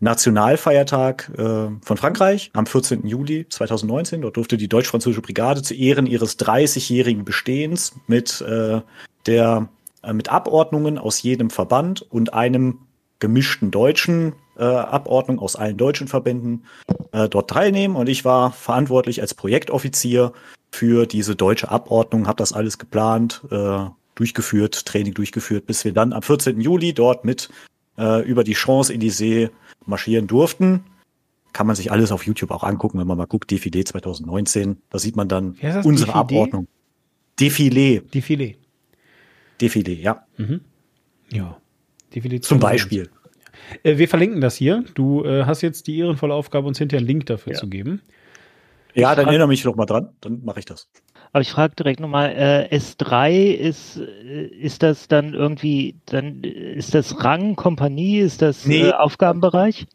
Nationalfeiertag 0.00 1.32
äh, 1.34 1.68
von 1.80 1.96
Frankreich 1.96 2.50
am 2.52 2.66
14. 2.66 3.06
Juli 3.06 3.48
2019. 3.48 4.20
Dort 4.20 4.36
durfte 4.36 4.58
die 4.58 4.68
deutsch-französische 4.68 5.22
Brigade 5.22 5.62
zu 5.62 5.72
Ehren 5.72 6.04
ihres 6.04 6.38
30-jährigen 6.38 7.24
Bestehens 7.24 7.94
mit 8.06 8.42
äh, 8.42 8.82
der 9.24 9.70
äh, 10.02 10.12
mit 10.12 10.28
Abordnungen 10.28 10.98
aus 10.98 11.22
jedem 11.22 11.48
Verband 11.48 12.02
und 12.02 12.34
einem 12.34 12.80
gemischten 13.18 13.70
deutschen 13.70 14.34
äh, 14.56 14.64
Abordnung 14.64 15.38
aus 15.38 15.56
allen 15.56 15.76
deutschen 15.76 16.08
Verbänden 16.08 16.64
äh, 17.12 17.28
dort 17.28 17.50
teilnehmen. 17.50 17.96
Und 17.96 18.08
ich 18.08 18.24
war 18.24 18.52
verantwortlich 18.52 19.20
als 19.20 19.34
Projektoffizier 19.34 20.32
für 20.70 21.06
diese 21.06 21.36
deutsche 21.36 21.70
Abordnung, 21.70 22.26
habe 22.26 22.36
das 22.36 22.52
alles 22.52 22.78
geplant, 22.78 23.42
äh, 23.50 23.86
durchgeführt, 24.14 24.86
Training 24.86 25.14
durchgeführt, 25.14 25.66
bis 25.66 25.84
wir 25.84 25.92
dann 25.92 26.12
am 26.12 26.22
14. 26.22 26.60
Juli 26.60 26.92
dort 26.92 27.24
mit 27.24 27.48
äh, 27.98 28.22
über 28.22 28.44
die 28.44 28.54
Champs-Élysées 28.54 29.50
marschieren 29.86 30.26
durften. 30.26 30.84
Kann 31.52 31.66
man 31.66 31.76
sich 31.76 31.92
alles 31.92 32.10
auf 32.10 32.26
YouTube 32.26 32.50
auch 32.50 32.64
angucken, 32.64 32.98
wenn 32.98 33.06
man 33.06 33.16
mal 33.16 33.26
guckt, 33.26 33.50
Defilé 33.50 33.84
2019. 33.84 34.78
Da 34.90 34.98
sieht 34.98 35.14
man 35.14 35.28
dann 35.28 35.56
unsere 35.84 36.10
Defilé? 36.10 36.14
Abordnung. 36.14 36.66
Defilé. 37.38 38.02
Defilé. 38.12 38.56
Defilé, 39.60 40.00
ja. 40.00 40.26
Mhm. 40.36 40.60
Ja. 41.30 41.56
Defilé 42.12 42.40
Zum 42.40 42.58
Beispiel. 42.58 43.10
Äh, 43.82 43.98
wir 43.98 44.08
verlinken 44.08 44.40
das 44.40 44.56
hier. 44.56 44.84
Du 44.94 45.24
äh, 45.24 45.44
hast 45.44 45.62
jetzt 45.62 45.86
die 45.86 45.98
ehrenvolle 45.98 46.34
Aufgabe, 46.34 46.66
uns 46.66 46.78
hinterher 46.78 47.00
einen 47.00 47.08
Link 47.08 47.26
dafür 47.26 47.52
ja. 47.52 47.58
zu 47.58 47.68
geben. 47.68 48.02
Ja, 48.94 49.14
dann 49.14 49.26
erinnere 49.26 49.48
mich 49.48 49.64
noch 49.64 49.74
mal 49.74 49.86
dran, 49.86 50.10
dann 50.20 50.44
mache 50.44 50.60
ich 50.60 50.66
das. 50.66 50.88
Aber 51.32 51.40
ich 51.40 51.50
frage 51.50 51.74
direkt 51.74 51.98
nochmal, 51.98 52.30
äh, 52.30 52.76
S3 52.76 53.52
ist, 53.52 53.96
äh, 53.98 54.46
ist 54.46 54.84
das 54.84 55.08
dann 55.08 55.34
irgendwie, 55.34 55.96
dann 56.06 56.44
ist 56.44 56.94
das 56.94 57.24
Rang, 57.24 57.56
Kompanie, 57.56 58.20
ist 58.20 58.40
das 58.40 58.66
nee. 58.66 58.82
äh, 58.82 58.92
Aufgabenbereich? 58.92 59.86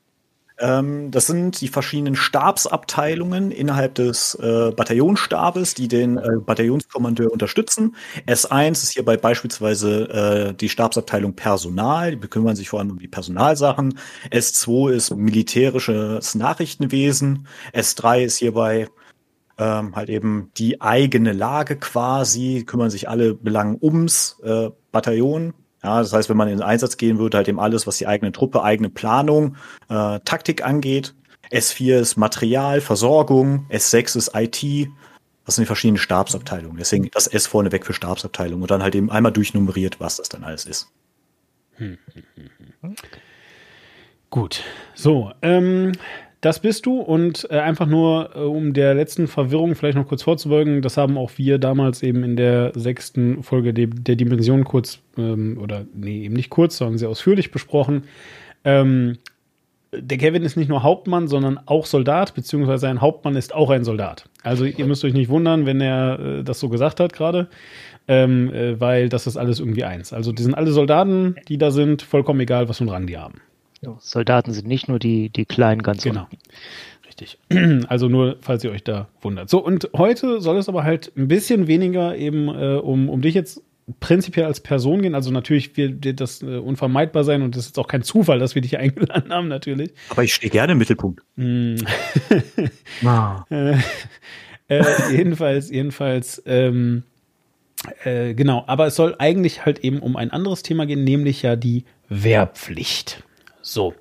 Ähm, 0.60 1.12
das 1.12 1.28
sind 1.28 1.62
die 1.62 1.68
verschiedenen 1.68 2.16
Stabsabteilungen 2.16 3.52
innerhalb 3.52 3.96
des 3.96 4.36
äh, 4.36 4.72
Bataillonsstabes, 4.72 5.74
die 5.74 5.88
den 5.88 6.18
äh, 6.18 6.38
Bataillonskommandeur 6.46 7.32
unterstützen. 7.32 7.96
S1 8.28 8.72
ist 8.72 8.92
hierbei 8.92 9.18
beispielsweise 9.18 10.50
äh, 10.50 10.54
die 10.54 10.70
Stabsabteilung 10.70 11.34
Personal, 11.34 12.12
die 12.12 12.18
bekümmern 12.18 12.56
sich 12.56 12.70
vor 12.70 12.80
allem 12.80 12.92
um 12.92 13.00
die 13.00 13.08
Personalsachen. 13.08 13.98
S2 14.32 14.92
ist 14.92 15.16
militärisches 15.16 16.36
Nachrichtenwesen. 16.36 17.48
S3 17.74 18.24
ist 18.24 18.38
hierbei 18.38 18.88
ähm, 19.58 19.96
halt 19.96 20.10
eben 20.10 20.52
die 20.58 20.82
eigene 20.82 21.34
Lage 21.34 21.78
quasi, 21.78 22.64
kümmern 22.66 22.90
sich 22.90 23.10
alle 23.10 23.34
Belangen 23.34 23.78
ums 23.82 24.40
äh, 24.44 24.70
Bataillon. 24.92 25.54
Ja, 25.84 26.00
das 26.00 26.12
heißt, 26.12 26.30
wenn 26.30 26.38
man 26.38 26.50
in 26.50 26.58
den 26.58 26.64
Einsatz 26.64 26.98
gehen 26.98 27.20
würde, 27.20 27.38
halt 27.38 27.48
eben 27.48 27.60
alles, 27.60 27.88
was 27.88 27.98
die 27.98 28.08
eigene 28.08 28.32
Truppe, 28.32 28.64
eigene 28.64 28.90
Planung, 28.90 29.56
äh, 29.88 30.20
Taktik 30.26 30.66
angeht. 30.66 31.16
S4 31.52 32.00
ist 32.00 32.18
Material, 32.18 32.82
Versorgung, 32.82 33.66
S6 33.70 34.18
ist 34.18 34.32
IT. 34.36 34.90
Das 35.46 35.56
sind 35.56 35.64
die 35.64 35.68
verschiedenen 35.68 35.98
Stabsabteilungen. 35.98 36.78
Deswegen 36.78 37.10
das 37.12 37.28
S 37.28 37.48
vorneweg 37.48 37.86
für 37.86 37.94
Stabsabteilung 37.94 38.62
und 38.62 38.70
dann 38.70 38.84
halt 38.84 38.94
eben 38.94 39.10
einmal 39.10 39.32
durchnummeriert, 39.32 40.00
was 40.00 40.18
das 40.18 40.30
dann 40.30 40.44
alles 40.44 40.66
ist. 40.66 40.90
Hm, 41.78 41.98
hm, 42.14 42.24
hm, 42.36 42.72
hm. 42.82 42.96
Gut. 44.30 44.62
So, 44.94 45.32
ähm, 45.42 45.94
das 46.42 46.62
bist 46.62 46.86
du 46.86 47.00
und 47.00 47.48
äh, 47.52 47.60
einfach 47.60 47.88
nur, 47.88 48.30
äh, 48.36 48.40
um 48.40 48.74
der 48.74 48.94
letzten 48.94 49.28
Verwirrung 49.28 49.76
vielleicht 49.76 49.98
noch 49.98 50.08
kurz 50.08 50.24
vorzubeugen, 50.24 50.82
das 50.82 50.96
haben 50.96 51.18
auch 51.18 51.32
wir 51.36 51.58
damals 51.58 52.02
eben 52.02 52.24
in 52.24 52.38
der 52.38 52.72
sechsten 52.76 53.44
Folge 53.44 53.74
de 53.74 53.88
der 53.88 54.16
Dimension 54.16 54.64
kurz, 54.64 55.00
ähm, 55.18 55.60
oder 55.62 55.86
nee, 55.94 56.24
eben 56.24 56.36
nicht 56.36 56.50
kurz, 56.50 56.78
sondern 56.78 56.98
sehr 56.98 57.10
ausführlich 57.10 57.52
besprochen. 57.52 58.04
Ähm, 58.64 59.18
der 59.92 60.18
Kevin 60.18 60.44
ist 60.44 60.56
nicht 60.56 60.70
nur 60.70 60.84
Hauptmann, 60.84 61.28
sondern 61.28 61.60
auch 61.66 61.86
Soldat, 61.86 62.36
beziehungsweise 62.36 62.88
ein 62.88 63.02
Hauptmann 63.02 63.36
ist 63.36 63.54
auch 63.54 63.70
ein 63.72 63.84
Soldat. 63.84 64.26
Also 64.44 64.66
ihr 64.66 64.86
müsst 64.86 65.04
euch 65.04 65.14
nicht 65.14 65.30
wundern, 65.30 65.66
wenn 65.66 65.82
er 65.82 66.20
äh, 66.20 66.44
das 66.44 66.60
so 66.60 66.70
gesagt 66.70 67.00
hat 67.02 67.12
gerade, 67.12 67.50
ähm, 68.08 68.54
äh, 68.54 68.80
weil 68.80 69.10
das 69.10 69.28
ist 69.28 69.36
alles 69.36 69.60
irgendwie 69.60 69.84
eins. 69.84 70.14
Also 70.14 70.32
die 70.32 70.44
sind 70.44 70.54
alle 70.54 70.72
Soldaten, 70.72 71.36
die 71.50 71.58
da 71.58 71.72
sind, 71.72 72.02
vollkommen 72.02 72.40
egal, 72.40 72.70
was 72.70 72.78
für 72.78 72.84
einen 72.84 72.92
Rang 72.92 73.08
die 73.08 73.18
haben. 73.18 73.42
Soldaten 74.00 74.54
sind 74.54 74.68
nicht 74.68 74.88
nur 74.88 75.00
die, 75.00 75.30
die 75.30 75.46
kleinen 75.46 75.82
ganz 75.82 76.04
Genau. 76.04 76.22
Unten. 76.24 76.38
Richtig. 77.08 77.38
Also 77.90 78.08
nur, 78.08 78.38
falls 78.42 78.64
ihr 78.64 78.72
euch 78.72 78.84
da 78.84 79.08
wundert. 79.22 79.50
So, 79.50 79.64
und 79.64 79.90
heute 79.96 80.42
soll 80.42 80.58
es 80.58 80.70
aber 80.70 80.84
halt 80.84 81.12
ein 81.18 81.28
bisschen 81.28 81.68
weniger 81.68 82.16
eben 82.16 82.48
äh, 82.48 82.76
um, 82.76 83.10
um 83.10 83.22
dich 83.22 83.34
jetzt 83.34 83.62
prinzipiell 84.00 84.46
als 84.46 84.60
Person 84.60 85.02
gehen. 85.02 85.16
Also 85.16 85.32
natürlich 85.32 85.76
wird 85.78 86.20
das 86.20 86.42
äh, 86.42 86.58
unvermeidbar 86.58 87.24
sein 87.24 87.42
und 87.42 87.56
es 87.56 87.68
ist 87.68 87.80
auch 87.80 87.88
kein 87.88 88.04
Zufall, 88.04 88.40
dass 88.40 88.56
wir 88.56 88.62
dich 88.62 88.78
eingeladen 88.78 89.32
haben, 89.32 89.48
natürlich. 89.48 89.92
Aber 90.10 90.24
ich 90.24 90.34
stehe 90.34 90.52
gerne 90.52 90.74
im 90.74 90.78
Mittelpunkt. 90.78 91.24
Mm. 91.36 91.76
ah. 93.06 93.46
äh, 93.50 93.78
äh, 94.68 94.84
jedenfalls, 95.12 95.72
jedenfalls, 95.72 96.44
ähm, 96.46 97.04
äh, 98.04 98.34
genau. 98.34 98.64
Aber 98.68 98.88
es 98.88 98.96
soll 98.96 99.16
eigentlich 99.18 99.66
halt 99.66 99.80
eben 99.80 100.00
um 100.00 100.16
ein 100.16 100.32
anderes 100.32 100.64
Thema 100.64 100.86
gehen, 100.86 101.04
nämlich 101.04 101.42
ja 101.42 101.56
die 101.56 101.86
Wehrpflicht. 102.08 103.24
So. 103.72 103.94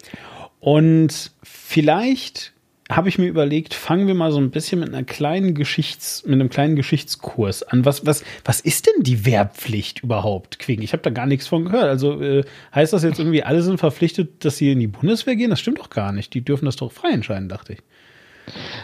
Und 0.61 1.31
vielleicht 1.43 2.53
habe 2.91 3.11
ich 3.11 3.19
mir 3.19 3.27
überlegt, 3.27 3.75
fangen 3.75 4.07
wir 4.07 4.15
mal 4.15 4.33
so 4.33 4.39
ein 4.39 4.51
bisschen 4.51 4.81
mit 4.81 4.89
einer 4.89 5.05
kleinen 5.05 5.55
Geschichts, 5.55 6.25
mit 6.25 6.35
einem 6.35 6.49
kleinen 6.49 6.75
Geschichtskurs 6.75 7.63
an. 7.63 7.85
Was, 7.85 8.07
was, 8.07 8.25
was 8.47 8.61
ist 8.61 8.87
denn 8.87 9.03
die 9.03 9.27
Wehrpflicht 9.27 10.03
überhaupt, 10.03 10.59
Quing? 10.59 10.81
Ich 10.81 10.95
habe 10.95 11.03
da 11.03 11.11
gar 11.11 11.27
nichts 11.27 11.47
von 11.47 11.67
gehört. 11.67 11.85
Also 11.85 12.21
äh, 12.23 12.45
heißt 12.75 12.95
das 12.95 13.03
jetzt 13.03 13.19
irgendwie, 13.19 13.43
alle 13.43 13.63
sind 13.63 13.79
verpflichtet, 13.79 14.43
dass 14.45 14.57
sie 14.57 14.73
in 14.73 14.81
die 14.81 14.87
Bundeswehr 14.87 15.37
gehen? 15.37 15.51
Das 15.51 15.61
stimmt 15.61 15.81
doch 15.81 15.91
gar 15.91 16.13
nicht. 16.13 16.33
Die 16.33 16.41
dürfen 16.41 16.65
das 16.65 16.77
doch 16.77 16.91
frei 16.91 17.11
entscheiden, 17.11 17.51
dachte 17.51 17.75
ich. 17.75 17.81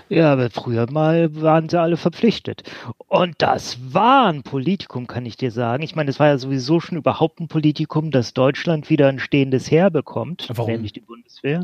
Ja, 0.08 0.32
aber 0.32 0.50
früher 0.50 0.90
mal 0.90 1.34
waren 1.40 1.68
sie 1.68 1.80
alle 1.80 1.96
verpflichtet. 1.96 2.62
Und 3.08 3.36
das 3.38 3.78
war 3.92 4.26
ein 4.26 4.42
Politikum, 4.42 5.06
kann 5.06 5.26
ich 5.26 5.36
dir 5.36 5.50
sagen. 5.50 5.82
Ich 5.82 5.94
meine, 5.94 6.10
es 6.10 6.20
war 6.20 6.28
ja 6.28 6.38
sowieso 6.38 6.80
schon 6.80 6.98
überhaupt 6.98 7.40
ein 7.40 7.48
Politikum, 7.48 8.10
dass 8.10 8.34
Deutschland 8.34 8.90
wieder 8.90 9.08
ein 9.08 9.18
stehendes 9.18 9.70
Heer 9.70 9.90
bekommt, 9.90 10.48
Warum? 10.54 10.70
nämlich 10.70 10.92
die 10.92 11.00
Bundeswehr. 11.00 11.62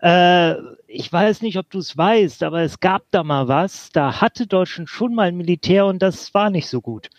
Äh, 0.00 0.54
ich 0.86 1.12
weiß 1.12 1.42
nicht, 1.42 1.58
ob 1.58 1.70
du 1.70 1.78
es 1.78 1.96
weißt, 1.96 2.42
aber 2.42 2.62
es 2.62 2.80
gab 2.80 3.02
da 3.10 3.24
mal 3.24 3.48
was, 3.48 3.90
da 3.90 4.20
hatte 4.20 4.46
Deutschland 4.46 4.88
schon 4.88 5.14
mal 5.14 5.28
ein 5.28 5.36
Militär 5.36 5.86
und 5.86 6.00
das 6.00 6.32
war 6.34 6.50
nicht 6.50 6.68
so 6.68 6.80
gut. 6.80 7.10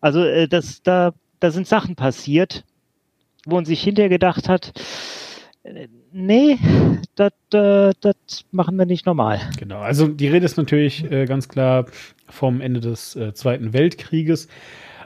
Also 0.00 0.24
äh, 0.24 0.48
das, 0.48 0.82
da, 0.82 1.12
da 1.40 1.50
sind 1.50 1.66
Sachen 1.68 1.94
passiert, 1.94 2.64
wo 3.44 3.56
man 3.56 3.64
sich 3.64 3.82
hinterher 3.82 4.08
gedacht 4.08 4.48
hat, 4.48 4.72
nee, 6.12 6.58
das 7.14 7.32
äh, 7.52 7.92
das 8.00 8.16
machen 8.50 8.76
wir 8.76 8.86
nicht 8.86 9.06
normal. 9.06 9.40
Genau, 9.58 9.78
also 9.78 10.08
die 10.08 10.28
Rede 10.28 10.44
ist 10.46 10.56
natürlich 10.56 11.10
äh, 11.10 11.24
ganz 11.26 11.48
klar 11.48 11.86
vom 12.28 12.60
Ende 12.60 12.80
des 12.80 13.16
äh, 13.16 13.32
Zweiten 13.34 13.72
Weltkrieges. 13.72 14.48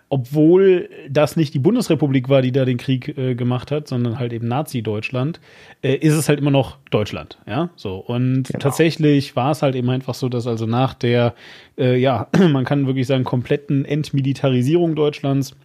Obwohl 0.09 0.89
das 1.11 1.35
nicht 1.35 1.53
die 1.53 1.59
Bundesrepublik 1.59 2.29
war, 2.29 2.41
die 2.41 2.53
da 2.53 2.65
den 2.65 2.77
Krieg 2.77 3.19
äh, 3.19 3.35
gemacht 3.35 3.73
hat, 3.73 3.89
sondern 3.89 4.21
halt 4.21 4.33
eben 4.33 4.47
Nazi-Deutschland, 4.47 5.41
äh, 5.83 5.95
ist 5.97 6.15
es 6.15 6.29
halt 6.29 6.39
immer 6.39 6.53
noch 6.53 6.79
Deutschland, 6.93 7.39
ja, 7.45 7.71
so. 7.75 7.97
Und 7.97 8.45
Genau. 8.45 8.59
tatsächlich 8.61 9.35
war 9.35 9.51
es 9.51 9.63
halt 9.63 9.75
eben 9.75 9.91
einfach 9.91 10.15
so, 10.15 10.29
dass 10.29 10.47
also 10.47 10.65
nach 10.65 10.95
der, 10.95 11.35
äh, 11.77 11.97
ja, 11.99 12.29
man 12.53 12.65
kann 12.65 12.87
wirklich 12.87 13.09
sagen, 13.09 13.25
kompletten 13.25 13.85
Entmilitarisierung 13.85 14.95
Deutschlands, 14.95 15.57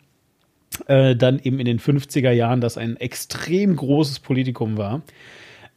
äh, 0.87 1.15
dann 1.15 1.39
eben 1.39 1.59
in 1.59 1.65
den 1.65 1.79
50er 1.79 2.31
Jahren 2.31 2.61
das 2.61 2.77
ein 2.77 2.97
extrem 2.97 3.75
großes 3.75 4.19
Politikum 4.19 4.77
war. 4.77 5.01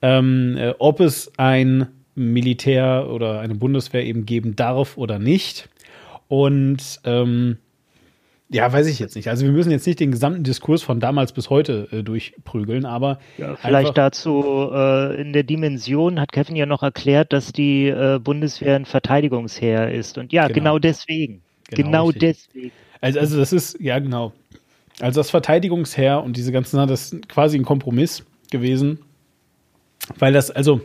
Ähm, 0.02 0.56
äh, 0.58 0.74
ob 0.78 1.00
es 1.00 1.32
ein 1.36 1.88
Militär 2.14 3.08
oder 3.10 3.40
eine 3.40 3.54
Bundeswehr 3.54 4.04
eben 4.04 4.26
geben 4.26 4.56
darf 4.56 4.96
oder 4.96 5.18
nicht. 5.18 5.68
Und 6.28 7.00
ähm, 7.04 7.58
ja, 8.50 8.72
weiß 8.72 8.86
ich 8.86 8.98
jetzt 8.98 9.16
nicht. 9.16 9.28
Also 9.28 9.44
wir 9.44 9.52
müssen 9.52 9.70
jetzt 9.70 9.86
nicht 9.86 9.98
den 9.98 10.12
gesamten 10.12 10.44
Diskurs 10.44 10.82
von 10.82 11.00
damals 11.00 11.32
bis 11.32 11.50
heute 11.50 11.88
äh, 11.90 12.02
durchprügeln, 12.02 12.84
aber 12.84 13.18
Ja, 13.38 13.56
vielleicht 13.56 13.96
dazu 13.98 14.70
äh, 14.72 15.20
in 15.20 15.32
der 15.32 15.42
Dimension 15.42 16.20
hat 16.20 16.30
Kevin 16.30 16.54
ja 16.54 16.66
noch 16.66 16.82
erklärt, 16.82 17.32
dass 17.32 17.52
die 17.52 17.88
äh, 17.88 18.20
Bundeswehr 18.22 18.76
ein 18.76 18.84
Verteidigungsheer 18.84 19.90
ist. 19.90 20.18
Und 20.18 20.32
ja, 20.32 20.46
Genau. 20.46 20.54
genau, 20.54 20.78
deswegen. 20.78 21.42
Genau, 21.70 22.10
Genau, 22.10 22.12
deswegen. 22.12 22.70
Also, 23.00 23.20
also 23.20 23.38
das 23.38 23.52
ist, 23.52 23.80
ja 23.80 23.98
genau. 23.98 24.32
Also 25.00 25.20
das 25.20 25.30
Verteidigungsheer 25.30 26.22
und 26.22 26.36
diese 26.36 26.52
ganzen 26.52 26.76
Sachen, 26.76 26.88
das 26.88 27.12
ist 27.12 27.28
quasi 27.28 27.58
ein 27.58 27.64
Kompromiss 27.64 28.24
gewesen. 28.50 28.98
Weil 30.18 30.32
das, 30.32 30.50
also 30.50 30.80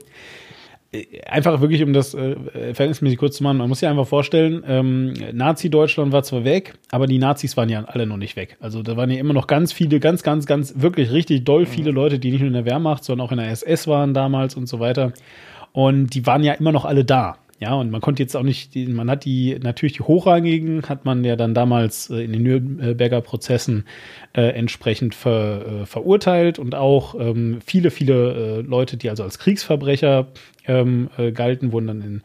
äh, 0.91 1.21
einfach 1.27 1.61
wirklich, 1.61 1.83
um 1.83 1.93
das 1.93 2.13
äh, 2.13 2.35
verhältnismäßig 2.73 3.19
kurz 3.19 3.37
zu 3.37 3.43
machen, 3.43 3.57
man 3.57 3.69
muss 3.69 3.79
sich 3.79 3.89
einfach 3.89 4.07
vorstellen, 4.07 4.63
ähm, 4.67 5.13
Nazi-Deutschland 5.33 6.11
war 6.11 6.23
zwar 6.23 6.43
weg, 6.43 6.75
aber 6.89 7.05
die 7.05 7.19
Nazis 7.19 7.57
waren 7.57 7.69
ja 7.69 7.83
alle 7.85 8.07
noch 8.07 8.17
nicht 8.17 8.35
weg. 8.35 8.57
Also 8.59 8.81
da 8.81 8.97
waren 8.97 9.11
ja 9.11 9.19
immer 9.19 9.33
noch 9.33 9.47
ganz 9.47 9.71
viele, 9.71 9.99
ganz, 9.99 10.23
ganz, 10.23 10.45
ganz, 10.45 10.73
wirklich 10.77 11.11
richtig 11.11 11.45
doll 11.45 11.65
viele 11.65 11.91
Leute, 11.91 12.17
die 12.17 12.31
nicht 12.31 12.41
nur 12.41 12.47
in 12.47 12.53
der 12.53 12.65
Wehrmacht, 12.65 13.03
sondern 13.03 13.27
auch 13.27 13.31
in 13.31 13.37
der 13.37 13.49
SS 13.49 13.87
waren 13.87 14.13
damals 14.13 14.55
und 14.55 14.67
so 14.67 14.79
weiter. 14.79 15.13
Und 15.73 16.15
die 16.15 16.25
waren 16.25 16.43
ja 16.43 16.53
immer 16.53 16.71
noch 16.71 16.85
alle 16.85 17.05
da. 17.05 17.37
Ja, 17.59 17.73
und 17.73 17.91
man 17.91 17.99
konnte 17.99 18.23
jetzt 18.23 18.37
auch 18.37 18.43
nicht, 18.43 18.73
man 18.75 19.11
hat 19.11 19.25
die, 19.25 19.59
natürlich 19.61 19.93
die 19.93 20.03
Hochrangigen, 20.03 20.83
hat 20.87 21.03
man 21.03 21.25
ja 21.25 21.35
dann 21.35 21.53
damals 21.53 22.09
äh, 22.09 22.23
in 22.23 22.31
den 22.31 22.43
Nürnberger 22.43 23.19
Prozessen 23.19 23.85
äh, 24.33 24.43
entsprechend 24.51 25.13
ver, 25.13 25.81
äh, 25.81 25.85
verurteilt 25.85 26.57
und 26.57 26.73
auch 26.73 27.15
ähm, 27.19 27.59
viele, 27.65 27.91
viele 27.91 28.59
äh, 28.59 28.61
Leute, 28.61 28.95
die 28.95 29.09
also 29.09 29.23
als 29.23 29.39
Kriegsverbrecher 29.39 30.27
ähm, 30.67 31.09
äh, 31.17 31.33
galten, 31.33 31.73
wurden 31.73 31.87
dann 31.87 32.01
in 32.01 32.21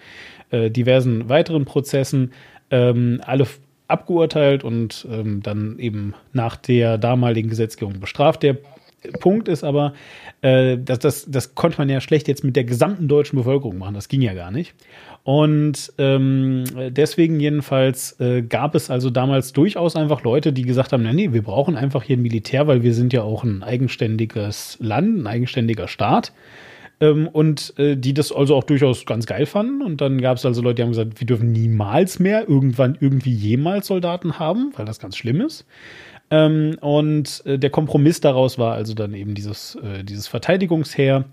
äh, 0.51 0.71
diversen 0.71 1.29
weiteren 1.29 1.65
Prozessen 1.65 2.33
ähm, 2.71 3.21
alle 3.27 3.49
abgeurteilt 3.89 4.63
und 4.63 5.05
ähm, 5.11 5.43
dann 5.43 5.81
eben 5.81 6.15
nach 6.33 6.55
der 6.55 6.97
damaligen 6.97 7.51
Gesetzgebung 7.51 7.99
bestraft. 7.99 8.45
Der 8.45 8.57
Punkt 9.21 9.49
ist 9.49 9.65
aber, 9.65 9.95
äh, 10.41 10.79
dass 10.79 10.99
das, 11.01 11.27
das 11.29 11.55
konnte 11.55 11.79
man 11.79 11.89
ja 11.89 12.01
schlecht 12.01 12.29
jetzt 12.29 12.45
mit 12.45 12.57
der 12.57 12.65
gesamten 12.65 13.09
deutschen 13.09 13.37
Bevölkerung 13.37 13.79
machen. 13.79 13.95
Das 13.95 14.09
ging 14.09 14.23
ja 14.23 14.35
gar 14.35 14.51
nicht. 14.51 14.75
Und 15.25 15.91
ähm, 15.97 16.65
deswegen 16.91 17.41
jedenfalls 17.41 18.21
äh, 18.21 18.43
gab 18.43 18.75
es 18.75 18.91
also 18.91 19.09
damals 19.09 19.55
durchaus 19.55 19.97
einfach 19.97 20.23
Leute, 20.23 20.53
die 20.53 20.63
gesagt 20.63 20.93
haben, 20.93 21.03
nee, 21.03 21.33
wir 21.33 21.43
brauchen 21.43 21.77
einfach 21.77 22.03
hier 22.03 22.19
ein 22.19 22.23
Militär, 22.23 22.67
weil 22.67 22.83
wir 22.83 22.93
sind 22.93 23.15
ja 23.15 23.23
auch 23.23 23.43
ein 23.43 23.63
eigenständiges 23.63 24.77
Land, 24.81 25.23
ein 25.23 25.27
eigenständiger 25.27 25.89
Staat. 25.89 26.33
Ähm, 27.01 27.27
und 27.27 27.73
äh, 27.79 27.97
die 27.97 28.13
das 28.13 28.33
also 28.33 28.55
auch 28.55 28.65
durchaus 28.65 29.07
ganz 29.07 29.25
geil 29.25 29.47
fanden. 29.47 29.81
Und 29.81 30.03
dann 30.03 30.21
gab 30.21 30.37
es 30.37 30.45
also 30.45 30.61
Leute, 30.61 30.77
die 30.77 30.83
haben 30.83 30.91
gesagt, 30.91 31.19
wir 31.19 31.27
dürfen 31.27 31.53
niemals 31.53 32.19
mehr 32.19 32.47
irgendwann 32.47 32.99
irgendwie 33.01 33.33
jemals 33.33 33.87
Soldaten 33.87 34.39
haben, 34.39 34.73
weil 34.77 34.85
das 34.85 35.01
ganz 35.01 35.17
schlimm 35.17 35.41
ist. 35.41 35.65
Ähm, 36.31 36.77
und 36.83 37.43
äh, 37.47 37.59
der 37.59 37.71
Kompromiss 37.71 38.21
daraus 38.21 38.59
war 38.59 38.75
also 38.75 38.93
dann 38.93 39.15
eben 39.15 39.35
dieses, 39.35 39.77
äh, 39.77 40.05
dieses 40.05 40.27
Verteidigungsheer 40.27 41.25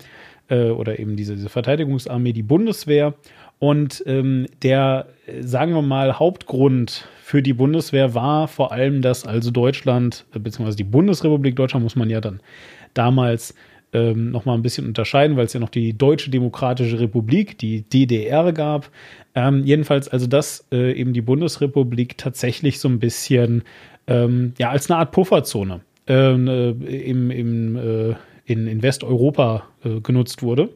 äh, 0.48 0.70
oder 0.70 0.98
eben 0.98 1.16
diese, 1.16 1.34
diese 1.34 1.48
Verteidigungsarmee, 1.48 2.32
die 2.32 2.42
Bundeswehr. 2.42 3.14
Und 3.62 4.02
ähm, 4.06 4.48
der, 4.64 5.06
äh, 5.24 5.40
sagen 5.40 5.72
wir 5.72 5.82
mal, 5.82 6.18
Hauptgrund 6.18 7.06
für 7.22 7.42
die 7.42 7.52
Bundeswehr 7.52 8.12
war 8.12 8.48
vor 8.48 8.72
allem, 8.72 9.02
dass 9.02 9.24
also 9.24 9.52
Deutschland, 9.52 10.24
äh, 10.34 10.40
beziehungsweise 10.40 10.76
die 10.76 10.82
Bundesrepublik 10.82 11.54
Deutschland, 11.54 11.84
muss 11.84 11.94
man 11.94 12.10
ja 12.10 12.20
dann 12.20 12.40
damals 12.92 13.54
ähm, 13.92 14.32
noch 14.32 14.46
mal 14.46 14.54
ein 14.54 14.62
bisschen 14.62 14.84
unterscheiden, 14.84 15.36
weil 15.36 15.44
es 15.44 15.52
ja 15.52 15.60
noch 15.60 15.68
die 15.68 15.96
Deutsche 15.96 16.28
Demokratische 16.28 16.98
Republik, 16.98 17.56
die 17.56 17.82
DDR 17.82 18.52
gab. 18.52 18.90
Ähm, 19.36 19.62
jedenfalls 19.64 20.08
also, 20.08 20.26
dass 20.26 20.66
äh, 20.72 20.98
eben 20.98 21.12
die 21.12 21.22
Bundesrepublik 21.22 22.18
tatsächlich 22.18 22.80
so 22.80 22.88
ein 22.88 22.98
bisschen 22.98 23.62
ähm, 24.08 24.54
ja 24.58 24.70
als 24.70 24.90
eine 24.90 24.98
Art 24.98 25.12
Pufferzone 25.12 25.82
ähm, 26.08 26.48
äh, 26.48 26.70
im, 26.70 27.30
im, 27.30 27.76
äh, 27.76 28.14
in, 28.44 28.66
in 28.66 28.82
Westeuropa 28.82 29.68
äh, 29.84 30.00
genutzt 30.00 30.42
wurde. 30.42 30.70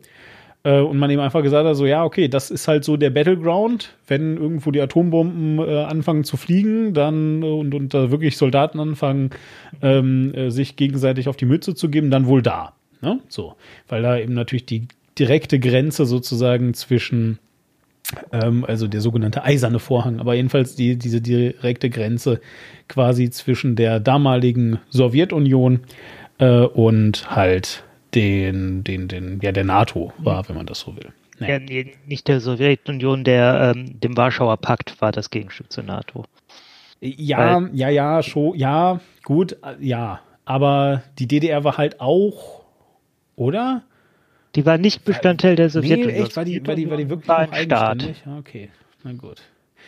Äh, 0.66 0.80
und 0.80 0.98
man 0.98 1.08
eben 1.10 1.22
einfach 1.22 1.44
gesagt 1.44 1.64
hat, 1.64 1.76
so 1.76 1.86
ja, 1.86 2.02
okay, 2.02 2.26
das 2.26 2.50
ist 2.50 2.66
halt 2.66 2.84
so 2.84 2.96
der 2.96 3.10
Battleground. 3.10 3.94
Wenn 4.08 4.36
irgendwo 4.36 4.72
die 4.72 4.80
Atombomben 4.80 5.60
äh, 5.60 5.84
anfangen 5.84 6.24
zu 6.24 6.36
fliegen, 6.36 6.92
dann 6.92 7.42
äh, 7.42 7.46
und, 7.46 7.72
und 7.72 7.94
da 7.94 8.10
wirklich 8.10 8.36
Soldaten 8.36 8.80
anfangen, 8.80 9.30
ähm, 9.80 10.34
äh, 10.34 10.50
sich 10.50 10.74
gegenseitig 10.74 11.28
auf 11.28 11.36
die 11.36 11.44
Mütze 11.44 11.76
zu 11.76 11.88
geben, 11.88 12.10
dann 12.10 12.26
wohl 12.26 12.42
da. 12.42 12.72
Ne? 13.00 13.20
So, 13.28 13.54
weil 13.86 14.02
da 14.02 14.18
eben 14.18 14.34
natürlich 14.34 14.66
die 14.66 14.88
direkte 15.16 15.60
Grenze 15.60 16.04
sozusagen 16.04 16.74
zwischen 16.74 17.38
ähm, 18.32 18.64
also 18.64 18.88
der 18.88 19.00
sogenannte 19.00 19.44
eiserne 19.44 19.78
Vorhang, 19.78 20.18
aber 20.18 20.34
jedenfalls 20.34 20.74
die, 20.74 20.96
diese 20.96 21.20
direkte 21.20 21.90
Grenze 21.90 22.40
quasi 22.88 23.30
zwischen 23.30 23.76
der 23.76 24.00
damaligen 24.00 24.80
Sowjetunion 24.90 25.80
äh, 26.38 26.62
und 26.62 27.30
halt 27.30 27.84
den, 28.14 28.84
den, 28.84 29.08
den, 29.08 29.40
ja, 29.42 29.52
der 29.52 29.64
NATO 29.64 30.12
war, 30.18 30.48
wenn 30.48 30.56
man 30.56 30.66
das 30.66 30.80
so 30.80 30.96
will. 30.96 31.12
Nee. 31.38 31.50
Ja, 31.50 31.58
nee, 31.58 31.94
nicht 32.06 32.28
der 32.28 32.40
Sowjetunion, 32.40 33.24
der 33.24 33.74
ähm, 33.76 34.00
dem 34.00 34.16
Warschauer 34.16 34.56
Pakt 34.56 35.00
war 35.00 35.12
das 35.12 35.30
Gegenstück 35.30 35.70
zur 35.70 35.84
NATO. 35.84 36.24
Ja, 37.00 37.60
ja, 37.72 37.88
ja, 37.90 38.22
schon, 38.22 38.56
ja, 38.56 39.00
gut, 39.22 39.52
äh, 39.62 39.76
ja. 39.80 40.20
Aber 40.44 41.02
die 41.18 41.26
DDR 41.26 41.64
war 41.64 41.76
halt 41.76 42.00
auch, 42.00 42.64
oder? 43.34 43.82
Die 44.54 44.64
war 44.64 44.78
nicht 44.78 45.04
Bestandteil 45.04 45.56
der 45.56 45.68
Sowjetunion. 45.68 46.12
Nee, 46.12 46.22
echt, 46.22 46.36
war 46.36 46.44
die, 46.44 46.66
war 46.66 46.74
die, 46.74 46.88
war 46.88 46.96
die 46.96 47.10
wirklich 47.10 47.28
war 47.28 47.38
ein 47.40 47.64
Staat. 47.64 48.02
Ja, 48.24 48.38
okay, 48.38 48.70
na 49.02 49.12
gut. 49.12 49.42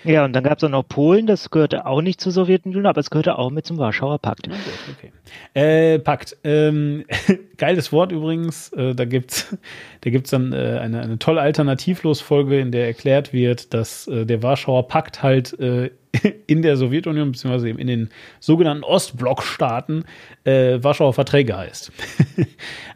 Ja, 0.05 0.25
und 0.25 0.33
dann 0.33 0.45
gab 0.45 0.59
es 0.59 0.65
auch 0.65 0.69
noch 0.69 0.87
Polen, 0.87 1.27
das 1.27 1.51
gehörte 1.51 1.87
auch 1.87 2.01
nicht 2.01 2.21
zur 2.21 2.33
Sowjetunion, 2.33 2.87
aber 2.87 3.01
es 3.01 3.11
gehörte 3.11 3.39
auch 3.39 3.51
mit 3.51 3.67
zum 3.67 3.79
Warschauer 3.79 4.19
Pakt. 4.19 4.49
Okay. 4.49 5.13
Äh, 5.55 5.99
Pakt. 5.99 6.37
Ähm, 6.45 7.05
geiles 7.57 7.93
Wort 7.93 8.13
übrigens. 8.13 8.73
Äh, 8.73 8.95
da 8.95 9.05
gibt's, 9.05 9.57
da 10.03 10.11
gibt's 10.11 10.31
dann 10.31 10.53
äh, 10.53 10.79
eine, 10.81 11.01
eine 11.01 11.19
tolle 11.19 11.41
Alternativlos-Folge, 11.41 12.61
in 12.61 12.73
der 12.73 12.87
erklärt 12.87 13.33
wird, 13.33 13.75
dass 13.75 14.07
äh, 14.07 14.25
der 14.25 14.43
Warschauer 14.43 14.89
Pakt 14.89 15.23
halt 15.23 15.59
äh, 15.59 15.91
in 16.47 16.63
der 16.63 16.77
Sowjetunion, 16.77 17.33
beziehungsweise 17.33 17.69
eben 17.69 17.79
in 17.79 17.89
den 17.89 18.11
sogenannten 18.41 18.85
Ostblockstaaten, 18.85 20.05
äh, 20.45 20.79
Warschauer 20.83 21.13
Verträge 21.13 21.57
heißt. 21.57 21.93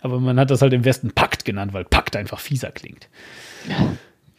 Aber 0.01 0.21
man 0.21 0.39
hat 0.39 0.51
das 0.51 0.63
halt 0.63 0.73
im 0.73 0.85
Westen 0.85 1.11
Pakt 1.11 1.45
genannt, 1.45 1.73
weil 1.73 1.85
Pakt 1.85 2.17
einfach 2.17 2.41
fieser 2.41 2.71
klingt. 2.71 3.09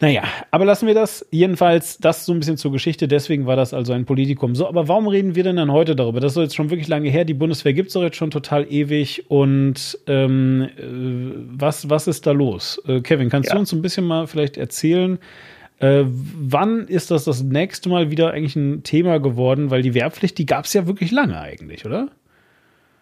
Naja, 0.03 0.23
aber 0.51 0.65
lassen 0.65 0.85
wir 0.85 0.93
das. 0.93 1.25
Jedenfalls, 1.31 1.97
das 1.97 2.25
so 2.25 2.33
ein 2.33 2.39
bisschen 2.39 2.57
zur 2.57 2.73
Geschichte. 2.73 3.07
Deswegen 3.07 3.45
war 3.45 3.55
das 3.55 3.73
also 3.73 3.93
ein 3.93 4.03
Politikum. 4.03 4.53
So, 4.53 4.67
aber 4.67 4.89
warum 4.89 5.07
reden 5.07 5.35
wir 5.35 5.45
denn 5.45 5.55
dann 5.55 5.71
heute 5.71 5.95
darüber? 5.95 6.19
Das 6.19 6.33
ist 6.33 6.37
jetzt 6.39 6.55
schon 6.57 6.69
wirklich 6.69 6.89
lange 6.89 7.09
her. 7.09 7.23
Die 7.23 7.33
Bundeswehr 7.33 7.71
gibt 7.71 7.87
es 7.87 7.93
doch 7.93 8.01
jetzt 8.01 8.17
schon 8.17 8.29
total 8.29 8.69
ewig. 8.69 9.23
Und 9.29 9.97
ähm, 10.07 10.67
äh, 10.77 11.57
was, 11.57 11.89
was 11.89 12.07
ist 12.07 12.27
da 12.27 12.31
los? 12.31 12.81
Äh, 12.85 12.99
Kevin, 12.99 13.29
kannst 13.29 13.47
ja. 13.47 13.55
du 13.55 13.61
uns 13.61 13.71
ein 13.71 13.81
bisschen 13.81 14.03
mal 14.03 14.27
vielleicht 14.27 14.57
erzählen? 14.57 15.19
Äh, 15.79 16.03
wann 16.05 16.85
ist 16.89 17.09
das 17.09 17.23
das 17.23 17.41
nächste 17.41 17.87
Mal 17.87 18.11
wieder 18.11 18.31
eigentlich 18.31 18.57
ein 18.57 18.83
Thema 18.83 19.19
geworden? 19.19 19.71
Weil 19.71 19.83
die 19.83 19.93
Wehrpflicht, 19.93 20.37
die 20.37 20.45
gab 20.45 20.65
es 20.65 20.73
ja 20.73 20.85
wirklich 20.85 21.11
lange 21.11 21.39
eigentlich, 21.39 21.85
oder? 21.85 22.09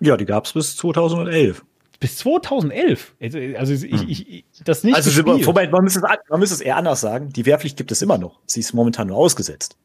Ja, 0.02 0.18
die 0.18 0.26
gab 0.26 0.46
es 0.46 0.54
bis 0.54 0.78
2011. 0.78 1.64
Bis 2.02 2.18
2011. 2.18 3.14
Also, 3.22 3.38
also 3.58 3.74
ich, 3.74 3.84
hm. 3.84 4.10
ich, 4.10 4.28
ich 4.28 4.46
das 4.66 4.84
nicht. 4.84 4.96
Also 4.96 5.24
wobei, 5.46 5.70
man 5.70 5.84
müsste, 5.84 6.00
es, 6.00 6.30
man 6.30 6.40
müsste 6.40 6.56
es 6.56 6.62
eher 6.62 6.76
anders 6.76 7.00
sagen. 7.00 7.30
Die 7.30 7.46
Wehrpflicht 7.46 7.78
gibt 7.78 7.92
es 7.92 8.02
immer 8.02 8.18
noch. 8.18 8.40
Sie 8.48 8.60
ist 8.60 8.74
momentan 8.74 9.08
nur 9.08 9.18
ausgesetzt. 9.18 9.78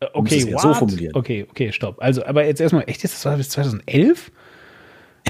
Äh, 0.00 0.06
okay, 0.12 0.54
so 0.54 0.74
formulieren. 0.74 1.16
Okay, 1.16 1.46
okay, 1.50 1.72
stopp. 1.72 1.96
Also, 1.98 2.26
aber 2.26 2.44
jetzt 2.44 2.60
erstmal, 2.60 2.84
echt, 2.86 3.02
das 3.02 3.24
war 3.24 3.38
bis 3.38 3.48
2011? 3.48 4.30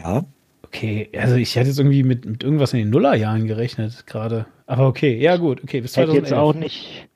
Ja. 0.02 0.24
Okay, 0.64 1.08
also 1.16 1.36
ich 1.36 1.56
hatte 1.56 1.68
jetzt 1.68 1.78
irgendwie 1.78 2.02
mit, 2.02 2.24
mit 2.24 2.42
irgendwas 2.42 2.72
in 2.72 2.80
den 2.80 2.90
Nullerjahren 2.90 3.46
gerechnet 3.46 4.04
gerade. 4.08 4.46
Aber 4.66 4.88
okay, 4.88 5.16
ja 5.16 5.36
gut, 5.36 5.62
okay, 5.62 5.80
bis 5.80 5.92
2011. 5.92 6.24
Hätte 6.24 6.34
jetzt 6.34 6.38
auch 6.40 6.54
nicht. 6.54 7.08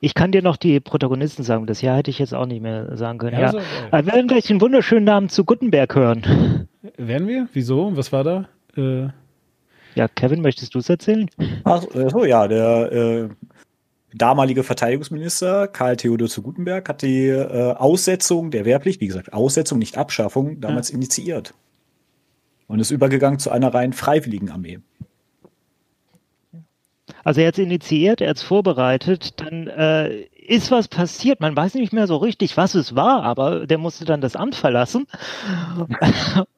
Ich 0.00 0.14
kann 0.14 0.30
dir 0.30 0.42
noch 0.42 0.56
die 0.56 0.78
Protagonisten 0.80 1.42
sagen. 1.42 1.66
Das 1.66 1.82
Jahr 1.82 1.96
hätte 1.96 2.10
ich 2.10 2.18
jetzt 2.18 2.34
auch 2.34 2.46
nicht 2.46 2.62
mehr 2.62 2.96
sagen 2.96 3.18
können. 3.18 3.38
Ja, 3.38 3.52
ja. 3.52 3.62
Wir 3.90 4.06
werden 4.06 4.28
gleich 4.28 4.44
den 4.46 4.60
wunderschönen 4.60 5.04
Namen 5.04 5.28
zu 5.28 5.44
Gutenberg 5.44 5.94
hören. 5.94 6.68
Werden 6.96 7.26
wir? 7.26 7.48
Wieso? 7.52 7.96
Was 7.96 8.12
war 8.12 8.24
da? 8.24 8.48
Äh 8.76 9.08
ja, 9.94 10.06
Kevin, 10.06 10.42
möchtest 10.42 10.74
du 10.74 10.78
es 10.78 10.88
erzählen? 10.88 11.28
Ach 11.64 11.82
so, 11.82 12.24
ja, 12.24 12.46
der 12.46 12.92
äh, 12.92 13.28
damalige 14.14 14.62
Verteidigungsminister 14.62 15.66
Karl 15.66 15.96
Theodor 15.96 16.28
zu 16.28 16.42
Gutenberg 16.42 16.88
hat 16.88 17.02
die 17.02 17.26
äh, 17.26 17.72
Aussetzung 17.72 18.52
der 18.52 18.64
Wehrpflicht, 18.64 19.00
wie 19.00 19.08
gesagt, 19.08 19.32
Aussetzung, 19.32 19.80
nicht 19.80 19.98
Abschaffung, 19.98 20.60
damals 20.60 20.90
ja. 20.90 20.96
initiiert. 20.96 21.54
Und 22.68 22.78
ist 22.78 22.92
übergegangen 22.92 23.40
zu 23.40 23.50
einer 23.50 23.74
rein 23.74 23.92
freiwilligen 23.92 24.50
Armee. 24.50 24.78
Also 27.24 27.40
er 27.40 27.48
hat 27.48 27.58
es 27.58 27.64
initiiert, 27.64 28.20
er 28.20 28.30
hat 28.30 28.36
es 28.36 28.42
vorbereitet, 28.42 29.40
dann 29.40 29.66
äh, 29.66 30.22
ist 30.46 30.70
was 30.70 30.88
passiert. 30.88 31.40
Man 31.40 31.56
weiß 31.56 31.74
nicht 31.74 31.92
mehr 31.92 32.06
so 32.06 32.16
richtig, 32.16 32.56
was 32.56 32.74
es 32.74 32.94
war, 32.94 33.22
aber 33.22 33.66
der 33.66 33.78
musste 33.78 34.04
dann 34.04 34.20
das 34.20 34.34
Amt 34.36 34.54
verlassen. 34.54 35.06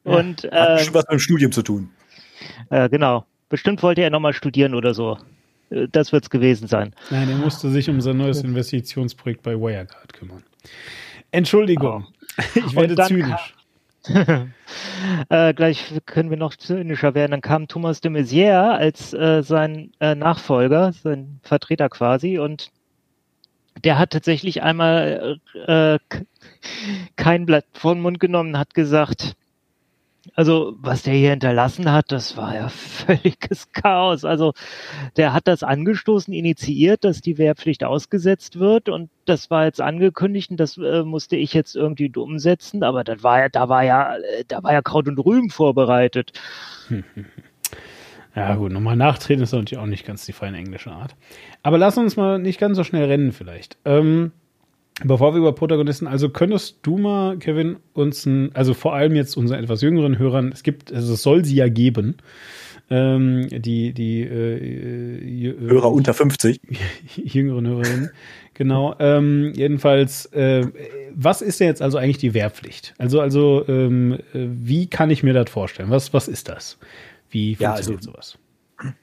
Und 0.03 0.45
äh, 0.45 0.51
hat 0.51 0.81
schon 0.81 0.93
was 0.93 1.03
mit 1.03 1.11
dem 1.11 1.19
Studium 1.19 1.51
zu 1.51 1.61
tun. 1.61 1.89
Äh, 2.69 2.89
genau. 2.89 3.25
Bestimmt 3.49 3.83
wollte 3.83 4.01
er 4.01 4.09
nochmal 4.09 4.33
studieren 4.33 4.73
oder 4.75 4.93
so. 4.93 5.17
Äh, 5.69 5.87
das 5.91 6.11
wird 6.11 6.23
es 6.23 6.29
gewesen 6.29 6.67
sein. 6.67 6.93
Nein, 7.09 7.29
er 7.29 7.35
musste 7.35 7.69
sich 7.69 7.89
um 7.89 7.99
sein 8.01 8.17
neues 8.17 8.43
Investitionsprojekt 8.43 9.43
bei 9.43 9.55
Wirecard 9.55 10.13
kümmern. 10.13 10.43
Entschuldigung, 11.31 12.07
oh. 12.07 12.41
ich 12.55 12.75
werde 12.75 12.95
zynisch. 12.95 13.55
äh, 15.29 15.53
gleich 15.53 16.01
können 16.05 16.29
wir 16.29 16.37
noch 16.37 16.55
zynischer 16.55 17.13
werden. 17.13 17.31
Dann 17.31 17.41
kam 17.41 17.67
Thomas 17.67 18.01
de 18.01 18.11
Maizière 18.11 18.71
als 18.71 19.13
äh, 19.13 19.43
sein 19.43 19.91
äh, 19.99 20.15
Nachfolger, 20.15 20.93
sein 20.93 21.39
Vertreter 21.43 21.89
quasi, 21.89 22.39
und 22.39 22.71
der 23.83 23.97
hat 23.97 24.11
tatsächlich 24.11 24.63
einmal 24.63 25.39
äh, 25.67 25.99
kein 27.15 27.45
Blatt 27.45 27.65
vor 27.73 27.93
den 27.93 28.01
Mund 28.01 28.19
genommen, 28.19 28.57
hat 28.57 28.73
gesagt, 28.73 29.35
also 30.35 30.75
was 30.77 31.03
der 31.03 31.13
hier 31.13 31.31
hinterlassen 31.31 31.91
hat, 31.91 32.11
das 32.11 32.37
war 32.37 32.55
ja 32.55 32.69
völliges 32.69 33.71
Chaos. 33.71 34.23
Also 34.23 34.53
der 35.17 35.33
hat 35.33 35.47
das 35.47 35.63
angestoßen, 35.63 36.33
initiiert, 36.33 37.03
dass 37.03 37.21
die 37.21 37.37
Wehrpflicht 37.37 37.83
ausgesetzt 37.83 38.59
wird 38.59 38.89
und 38.89 39.09
das 39.25 39.49
war 39.49 39.65
jetzt 39.65 39.81
angekündigt 39.81 40.51
und 40.51 40.59
das 40.59 40.77
äh, 40.77 41.03
musste 41.03 41.35
ich 41.35 41.53
jetzt 41.53 41.75
irgendwie 41.75 42.11
umsetzen, 42.15 42.83
aber 42.83 43.03
das 43.03 43.23
war 43.23 43.39
ja, 43.39 43.49
da 43.49 43.69
war 43.69 43.83
ja, 43.83 44.15
äh, 44.17 44.45
da 44.47 44.63
war 44.63 44.73
ja 44.73 44.81
Kraut 44.81 45.07
und 45.07 45.17
Rüben 45.19 45.49
vorbereitet. 45.49 46.33
Ja 48.33 48.55
gut, 48.55 48.71
nochmal 48.71 48.95
nachtreten 48.95 49.43
ist 49.43 49.51
natürlich 49.51 49.77
auch 49.77 49.87
nicht 49.87 50.05
ganz 50.05 50.25
die 50.25 50.31
feine 50.31 50.57
englische 50.57 50.91
Art. 50.91 51.15
Aber 51.63 51.77
lass 51.77 51.97
uns 51.97 52.15
mal 52.15 52.39
nicht 52.39 52.61
ganz 52.61 52.77
so 52.77 52.85
schnell 52.85 53.03
rennen 53.05 53.33
vielleicht. 53.33 53.77
Ähm, 53.83 54.31
Bevor 55.03 55.33
wir 55.33 55.39
über 55.39 55.53
Protagonisten, 55.53 56.07
also 56.07 56.29
könntest 56.29 56.77
du 56.83 56.97
mal, 56.97 57.37
Kevin, 57.37 57.77
uns 57.93 58.25
ein, 58.25 58.55
also 58.55 58.73
vor 58.73 58.93
allem 58.93 59.15
jetzt 59.15 59.35
unseren 59.37 59.63
etwas 59.63 59.81
jüngeren 59.81 60.19
Hörern, 60.19 60.51
es 60.51 60.63
gibt, 60.63 60.93
also 60.93 61.13
es 61.13 61.23
soll 61.23 61.43
sie 61.45 61.55
ja 61.55 61.69
geben, 61.69 62.17
ähm, 62.89 63.47
die, 63.49 63.93
die 63.93 64.21
äh, 64.21 65.47
äh, 65.47 65.59
Hörer 65.59 65.91
unter 65.91 66.13
50. 66.13 66.59
Jüngeren 67.15 67.67
Hörerinnen, 67.67 68.09
genau. 68.53 68.95
Ähm, 68.99 69.53
jedenfalls, 69.55 70.25
äh, 70.27 70.67
was 71.15 71.41
ist 71.41 71.59
denn 71.59 71.67
jetzt 71.67 71.81
also 71.81 71.97
eigentlich 71.97 72.17
die 72.17 72.33
Wehrpflicht? 72.33 72.93
Also, 72.97 73.21
also 73.21 73.65
ähm, 73.67 74.19
äh, 74.33 74.47
wie 74.51 74.87
kann 74.87 75.09
ich 75.09 75.23
mir 75.23 75.33
das 75.33 75.49
vorstellen? 75.49 75.89
Was, 75.89 76.13
was 76.13 76.27
ist 76.27 76.49
das? 76.49 76.77
Wie 77.29 77.55
funktioniert 77.55 77.87
ja, 77.87 77.95
also, 77.95 78.11
sowas? 78.11 78.37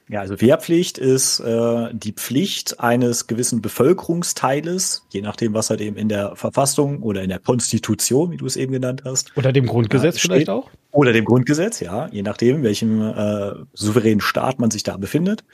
Ja, 0.09 0.21
also 0.21 0.41
Wehrpflicht 0.41 0.99
ist 0.99 1.41
äh, 1.41 1.88
die 1.93 2.12
Pflicht 2.12 2.81
eines 2.81 3.27
gewissen 3.27 3.61
Bevölkerungsteiles, 3.62 5.07
je 5.11 5.21
nachdem, 5.21 5.55
was 5.55 5.71
halt 5.71 5.81
eben 5.81 5.97
in 5.97 6.09
der 6.09 6.37
Verfassung 6.37 7.03
oder 7.03 7.23
in 7.23 7.29
der 7.29 7.38
Konstitution, 7.38 8.31
wie 8.31 8.37
du 8.37 8.47
es 8.47 8.57
eben 8.57 8.73
genannt 8.73 9.03
hast. 9.05 9.37
Oder 9.37 9.53
dem 9.53 9.67
Grundgesetz 9.67 10.17
äh, 10.17 10.21
vielleicht 10.21 10.51
auch? 10.51 10.71
Oder 10.93 11.12
dem 11.12 11.25
Grundgesetz, 11.25 11.81
ja, 11.81 12.09
je 12.11 12.23
nachdem, 12.23 12.57
in 12.57 12.62
welchem 12.62 13.01
äh, 13.03 13.53
souveränen 13.75 14.21
Staat 14.21 14.59
man 14.59 14.71
sich 14.71 14.83
da 14.83 14.97
befindet, 14.97 15.45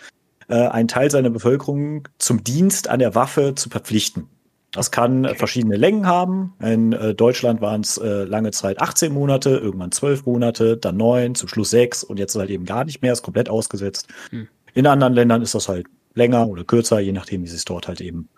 äh, 0.49 0.55
einen 0.55 0.89
Teil 0.89 1.11
seiner 1.11 1.31
Bevölkerung 1.31 2.09
zum 2.19 2.45
Dienst 2.45 2.89
an 2.89 2.99
der 2.99 3.15
Waffe 3.15 3.55
zu 3.55 3.71
verpflichten. 3.71 4.29
Das 4.75 4.91
kann 4.91 5.25
okay. 5.25 5.37
verschiedene 5.37 5.77
Längen 5.77 6.07
haben. 6.07 6.53
In 6.61 6.93
äh, 6.93 7.15
Deutschland 7.15 7.61
waren 7.61 7.83
es 7.83 7.97
äh, 7.97 8.25
lange 8.25 8.51
Zeit 8.51 8.81
18 8.81 9.13
Monate, 9.13 9.51
irgendwann 9.51 9.93
12 9.93 10.27
Monate, 10.27 10.77
dann 10.77 10.97
9, 10.97 11.37
zum 11.37 11.49
Schluss 11.49 11.71
6 11.71 12.03
und 12.03 12.19
jetzt 12.19 12.35
halt 12.35 12.51
eben 12.51 12.65
gar 12.65 12.85
nicht 12.85 13.01
mehr, 13.01 13.13
ist 13.13 13.23
komplett 13.23 13.49
ausgesetzt. 13.49 14.09
Hm. 14.31 14.49
In 14.75 14.87
anderen 14.89 15.13
Ländern 15.13 15.43
ist 15.43 15.55
das 15.55 15.69
halt 15.69 15.87
länger 16.15 16.49
oder 16.49 16.65
kürzer, 16.65 16.99
je 16.99 17.13
nachdem, 17.13 17.45
wie 17.45 17.47
sie 17.47 17.57
es 17.57 17.65
dort 17.65 17.87
halt 17.87 18.01
eben 18.01 18.29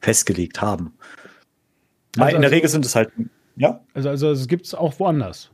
festgelegt 0.00 0.62
haben. 0.62 0.94
Also, 2.16 2.36
in 2.36 2.42
der 2.42 2.48
also, 2.48 2.54
Regel 2.54 2.70
sind 2.70 2.86
es 2.86 2.96
halt, 2.96 3.10
ja. 3.56 3.80
Also, 3.92 4.08
also 4.08 4.30
es 4.30 4.48
gibt 4.48 4.66
es 4.66 4.74
auch 4.74 4.98
woanders. 4.98 5.50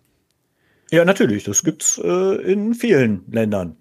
Ja, 0.91 1.05
natürlich. 1.05 1.45
Das 1.45 1.65
gibt's 1.65 2.01
äh, 2.03 2.35
in 2.51 2.75
vielen 2.75 3.25
Ländern. 3.31 3.77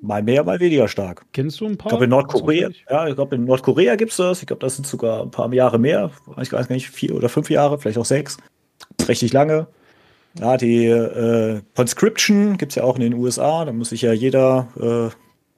Mal 0.00 0.22
mehr, 0.22 0.44
mal 0.44 0.60
weniger 0.60 0.86
stark. 0.86 1.26
Kennst 1.32 1.60
du 1.60 1.66
ein 1.66 1.76
paar? 1.76 1.86
Ich 1.86 1.90
glaube, 1.90 2.04
in 2.04 2.10
Nordkorea, 2.10 2.70
ja, 2.88 3.08
ich 3.08 3.14
glaube, 3.16 3.34
in 3.34 3.44
Nordkorea 3.44 3.96
gibt's 3.96 4.16
das. 4.16 4.40
Ich 4.40 4.46
glaube, 4.46 4.60
das 4.60 4.76
sind 4.76 4.86
sogar 4.86 5.22
ein 5.22 5.30
paar 5.30 5.52
Jahre 5.52 5.78
mehr. 5.78 6.10
Ich 6.40 6.52
weiß 6.52 6.68
gar 6.68 6.74
nicht, 6.74 6.90
vier 6.90 7.16
oder 7.16 7.28
fünf 7.28 7.50
Jahre, 7.50 7.78
vielleicht 7.78 7.98
auch 7.98 8.04
sechs. 8.04 8.36
Richtig 9.08 9.32
lange. 9.32 9.66
Ja, 10.38 10.56
die 10.56 10.86
äh, 10.86 11.62
Conscription 11.74 12.58
gibt's 12.58 12.76
ja 12.76 12.84
auch 12.84 12.94
in 12.94 13.02
den 13.02 13.14
USA. 13.14 13.64
Da 13.64 13.72
muss 13.72 13.88
sich 13.88 14.02
ja 14.02 14.12
jeder 14.12 14.68
äh, 14.80 15.14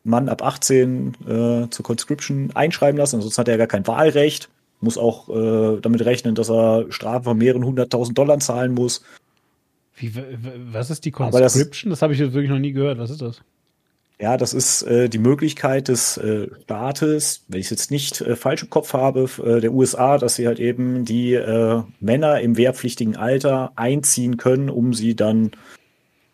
Mann 0.08 0.28
ab 0.28 0.42
18 0.42 1.14
äh, 1.26 1.70
zur 1.70 1.84
Conscription 1.84 2.50
einschreiben 2.54 2.96
lassen. 2.98 3.16
Ansonsten 3.16 3.40
hat 3.40 3.48
er 3.48 3.54
ja 3.54 3.58
gar 3.58 3.66
kein 3.66 3.86
Wahlrecht. 3.86 4.48
Muss 4.80 4.96
auch 4.96 5.28
äh, 5.28 5.80
damit 5.80 6.04
rechnen, 6.06 6.34
dass 6.34 6.50
er 6.50 6.86
Strafen 6.90 7.24
von 7.24 7.36
mehreren 7.36 7.64
hunderttausend 7.64 8.16
Dollar 8.16 8.38
zahlen 8.38 8.72
muss. 8.72 9.04
Wie, 9.96 10.14
was 10.72 10.88
ist 10.88 11.04
die 11.04 11.10
Conscription? 11.10 11.90
das, 11.90 11.98
das 11.98 12.02
habe 12.02 12.14
ich 12.14 12.18
jetzt 12.18 12.32
wirklich 12.32 12.50
noch 12.50 12.58
nie 12.58 12.72
gehört. 12.72 12.98
Was 12.98 13.10
ist 13.10 13.20
das? 13.20 13.42
Ja, 14.20 14.36
das 14.36 14.52
ist 14.52 14.82
äh, 14.82 15.08
die 15.08 15.18
Möglichkeit 15.18 15.88
des 15.88 16.18
äh, 16.18 16.48
Staates, 16.64 17.44
wenn 17.48 17.58
ich 17.58 17.66
es 17.66 17.70
jetzt 17.70 17.90
nicht 17.90 18.20
äh, 18.20 18.36
falsch 18.36 18.62
im 18.62 18.68
Kopf 18.68 18.92
habe, 18.92 19.30
äh, 19.42 19.60
der 19.62 19.72
USA, 19.72 20.18
dass 20.18 20.34
sie 20.34 20.46
halt 20.46 20.60
eben 20.60 21.06
die 21.06 21.32
äh, 21.32 21.82
Männer 22.00 22.40
im 22.40 22.58
wehrpflichtigen 22.58 23.16
Alter 23.16 23.72
einziehen 23.76 24.36
können, 24.36 24.68
um 24.68 24.92
sie 24.92 25.16
dann 25.16 25.52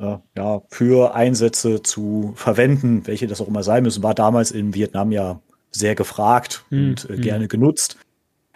äh, 0.01 0.17
ja, 0.37 0.63
für 0.69 1.15
Einsätze 1.15 1.81
zu 1.81 2.33
verwenden, 2.35 3.07
welche 3.07 3.29
das 3.29 3.41
auch 3.41 3.47
immer 3.47 3.63
sein 3.63 3.85
müssen. 3.85 4.03
War 4.03 4.15
damals 4.15 4.51
in 4.51 4.75
Vietnam 4.75 5.13
ja 5.13 5.41
sehr 5.71 5.95
gefragt 5.95 6.65
hm, 6.71 6.89
und 6.89 7.05
äh, 7.09 7.15
hm. 7.15 7.21
gerne 7.21 7.47
genutzt. 7.47 7.99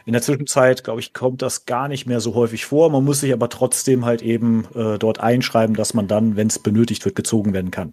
In 0.06 0.12
der 0.12 0.22
Zwischenzeit, 0.22 0.82
glaube 0.82 0.98
ich, 0.98 1.12
kommt 1.12 1.40
das 1.40 1.66
gar 1.66 1.86
nicht 1.86 2.04
mehr 2.04 2.18
so 2.18 2.34
häufig 2.34 2.64
vor. 2.64 2.90
Man 2.90 3.04
muss 3.04 3.20
sich 3.20 3.32
aber 3.32 3.48
trotzdem 3.48 4.06
halt 4.06 4.22
eben 4.22 4.64
äh, 4.74 4.98
dort 4.98 5.20
einschreiben, 5.20 5.76
dass 5.76 5.94
man 5.94 6.08
dann, 6.08 6.34
wenn 6.34 6.48
es 6.48 6.58
benötigt 6.58 7.04
wird, 7.04 7.14
gezogen 7.14 7.52
werden 7.52 7.70
kann. 7.70 7.92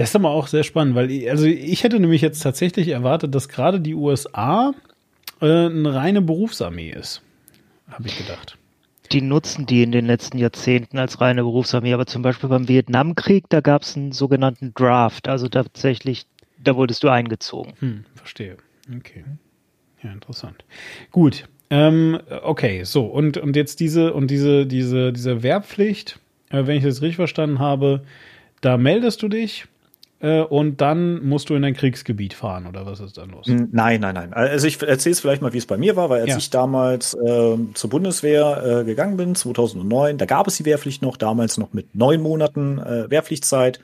Das 0.00 0.08
ist 0.08 0.16
aber 0.16 0.30
auch 0.30 0.46
sehr 0.46 0.62
spannend, 0.62 0.94
weil 0.94 1.28
also 1.28 1.44
ich 1.44 1.84
hätte 1.84 2.00
nämlich 2.00 2.22
jetzt 2.22 2.40
tatsächlich 2.40 2.88
erwartet, 2.88 3.34
dass 3.34 3.50
gerade 3.50 3.80
die 3.80 3.94
USA 3.94 4.72
äh, 5.42 5.66
eine 5.66 5.94
reine 5.94 6.22
Berufsarmee 6.22 6.88
ist. 6.88 7.20
Habe 7.86 8.08
ich 8.08 8.16
gedacht. 8.16 8.56
Die 9.12 9.20
nutzen 9.20 9.66
die 9.66 9.82
in 9.82 9.92
den 9.92 10.06
letzten 10.06 10.38
Jahrzehnten 10.38 10.96
als 10.96 11.20
reine 11.20 11.42
Berufsarmee, 11.42 11.92
aber 11.92 12.06
zum 12.06 12.22
Beispiel 12.22 12.48
beim 12.48 12.66
Vietnamkrieg, 12.66 13.44
da 13.50 13.60
gab 13.60 13.82
es 13.82 13.94
einen 13.94 14.12
sogenannten 14.12 14.72
Draft, 14.72 15.28
also 15.28 15.48
tatsächlich, 15.48 16.24
da 16.56 16.76
wurdest 16.76 17.02
du 17.02 17.10
eingezogen. 17.10 17.74
Hm, 17.80 18.04
verstehe. 18.14 18.56
Okay. 18.96 19.24
Ja, 20.02 20.12
interessant. 20.12 20.64
Gut. 21.10 21.46
Ähm, 21.68 22.18
okay, 22.42 22.84
so, 22.84 23.04
und, 23.04 23.36
und 23.36 23.54
jetzt 23.54 23.80
diese, 23.80 24.14
und 24.14 24.30
diese, 24.30 24.64
diese, 24.64 25.12
diese 25.12 25.42
Wehrpflicht, 25.42 26.18
äh, 26.48 26.66
wenn 26.66 26.78
ich 26.78 26.84
das 26.84 27.02
richtig 27.02 27.16
verstanden 27.16 27.58
habe, 27.58 28.00
da 28.62 28.78
meldest 28.78 29.22
du 29.22 29.28
dich 29.28 29.66
äh, 30.20 30.40
und 30.42 30.80
dann 30.80 31.24
musst 31.26 31.48
du 31.50 31.54
in 31.54 31.62
dein 31.62 31.74
Kriegsgebiet 31.74 32.34
fahren 32.34 32.66
oder 32.66 32.84
was 32.86 33.00
ist 33.00 33.16
dann 33.18 33.30
los? 33.30 33.46
Nein, 33.48 34.00
nein, 34.00 34.14
nein. 34.14 34.32
Also 34.34 34.66
ich 34.66 34.80
erzähle 34.82 35.12
es 35.12 35.20
vielleicht 35.20 35.40
mal, 35.42 35.52
wie 35.52 35.58
es 35.58 35.66
bei 35.66 35.78
mir 35.78 35.96
war, 35.96 36.10
weil 36.10 36.20
als 36.20 36.30
Ja. 36.30 36.36
ich 36.36 36.50
damals 36.50 37.14
äh, 37.14 37.56
zur 37.74 37.90
Bundeswehr 37.90 38.80
äh, 38.80 38.84
gegangen 38.84 39.16
bin, 39.16 39.34
2009, 39.34 40.18
da 40.18 40.26
gab 40.26 40.46
es 40.46 40.56
die 40.56 40.64
Wehrpflicht 40.64 41.00
noch, 41.02 41.16
damals 41.16 41.56
noch 41.58 41.72
mit 41.72 41.94
neun 41.94 42.20
Monaten 42.20 42.78
äh, 42.78 43.10
Wehrpflichtzeit. 43.10 43.80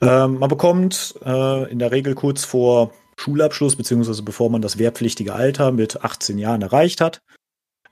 Ähm, 0.00 0.38
man 0.38 0.48
bekommt 0.48 1.14
äh, 1.24 1.70
in 1.70 1.78
der 1.78 1.92
Regel 1.92 2.14
kurz 2.14 2.44
vor 2.44 2.92
Schulabschluss, 3.16 3.76
beziehungsweise 3.76 4.22
bevor 4.22 4.50
man 4.50 4.62
das 4.62 4.78
wehrpflichtige 4.78 5.34
Alter 5.34 5.70
mit 5.70 6.02
18 6.02 6.38
Jahren 6.38 6.62
erreicht 6.62 7.00
hat, 7.00 7.20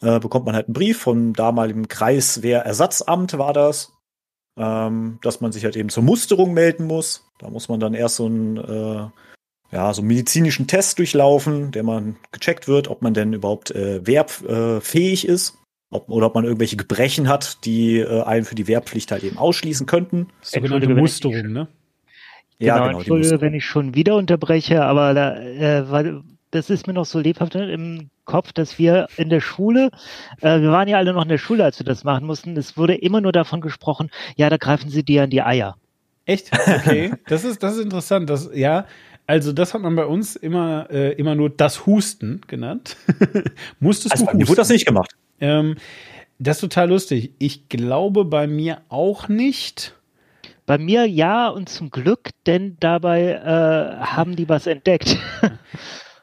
bekommt 0.01 0.46
man 0.46 0.55
halt 0.55 0.66
einen 0.66 0.73
Brief 0.73 0.99
vom 0.99 1.35
damaligen 1.35 1.87
Kreiswehrersatzamt, 1.87 3.37
war 3.37 3.53
das, 3.53 3.92
ähm, 4.61 5.18
dass 5.23 5.40
man 5.40 5.53
sich 5.53 5.64
halt 5.64 5.75
eben 5.77 5.88
zur 5.88 6.03
Musterung 6.03 6.53
melden 6.53 6.87
muss. 6.87 7.27
Da 7.38 7.49
muss 7.49 7.70
man 7.70 7.81
dann 7.81 7.94
erst 7.94 8.16
so 8.16 8.27
einen, 8.27 8.59
äh, 8.59 9.09
ja, 9.73 9.94
so 9.94 10.03
einen 10.03 10.09
medizinischen 10.09 10.66
Test 10.66 10.99
durchlaufen, 10.99 11.70
der 11.70 11.83
man 11.83 12.16
gecheckt 12.31 12.68
wird, 12.68 12.88
ob 12.88 13.01
man 13.01 13.14
denn 13.14 13.33
überhaupt 13.33 13.70
äh, 13.70 14.07
wehrfähig 14.07 15.27
ist. 15.27 15.57
Ob, 15.92 16.09
oder 16.09 16.27
ob 16.27 16.35
man 16.37 16.44
irgendwelche 16.44 16.77
Gebrechen 16.77 17.27
hat, 17.29 17.64
die 17.64 17.99
äh, 17.99 18.23
einen 18.23 18.44
für 18.44 18.55
die 18.55 18.68
Wehrpflicht 18.68 19.11
halt 19.11 19.25
eben 19.25 19.38
ausschließen 19.38 19.87
könnten. 19.87 20.29
Sogenannte 20.40 20.88
Musterung, 20.88 21.53
ne? 21.53 21.66
Ja, 22.59 22.75
genau, 22.75 22.87
genau, 22.87 22.99
Entschuldige, 22.99 23.40
wenn 23.40 23.55
ich 23.55 23.64
schon 23.64 23.94
wieder 23.94 24.14
unterbreche, 24.16 24.85
aber 24.85 25.14
da, 25.14 25.37
äh, 25.40 25.90
weil 25.90 26.23
das 26.51 26.68
ist 26.68 26.87
mir 26.87 26.92
noch 26.92 27.07
so 27.07 27.18
lebhaft 27.18 27.55
im 27.55 28.11
Kopf, 28.31 28.53
dass 28.53 28.79
wir 28.79 29.09
in 29.16 29.29
der 29.29 29.40
Schule, 29.40 29.90
äh, 30.40 30.61
wir 30.61 30.71
waren 30.71 30.87
ja 30.87 30.99
alle 30.99 31.12
noch 31.12 31.23
in 31.25 31.29
der 31.29 31.38
Schule, 31.38 31.64
als 31.64 31.81
wir 31.81 31.85
das 31.85 32.05
machen 32.05 32.25
mussten, 32.27 32.57
es 32.57 32.77
wurde 32.77 32.95
immer 32.95 33.21
nur 33.21 33.33
davon 33.33 33.61
gesprochen, 33.61 34.09
ja, 34.37 34.49
da 34.49 34.57
greifen 34.57 34.88
sie 34.88 35.03
dir 35.03 35.25
an 35.25 35.31
die 35.31 35.43
Eier. 35.43 35.77
Echt? 36.27 36.51
Okay. 36.53 37.12
das 37.27 37.45
ist, 37.45 37.61
das 37.64 37.75
ist 37.75 37.83
interessant. 37.83 38.31
Das, 38.31 38.51
ja, 38.55 38.87
also 39.27 39.53
das 39.53 39.75
hat 39.75 39.83
man 39.83 39.97
bei 39.97 40.07
uns 40.07 40.37
immer, 40.37 40.87
äh, 40.90 41.12
immer 41.14 41.35
nur 41.35 41.51
das 41.51 41.87
Husten 41.87 42.40
genannt. 42.47 42.97
Musstest 43.81 44.12
Also 44.12 44.27
du 44.27 44.33
husten? 44.33 44.49
wurde 44.49 44.57
das 44.57 44.69
nicht 44.69 44.87
gemacht. 44.87 45.11
Ähm, 45.40 45.75
das 46.38 46.59
ist 46.59 46.61
total 46.61 46.88
lustig. 46.90 47.33
Ich 47.38 47.69
glaube 47.69 48.25
bei 48.25 48.47
mir 48.47 48.83
auch 48.88 49.29
nicht. 49.29 49.97
Bei 50.66 50.79
mir 50.79 51.05
ja 51.07 51.49
und 51.49 51.69
zum 51.69 51.90
Glück, 51.90 52.31
denn 52.47 52.77
dabei 52.79 53.33
äh, 53.33 54.05
haben 54.05 54.37
die 54.37 54.49
was 54.49 54.69
entdeckt. 54.69 55.19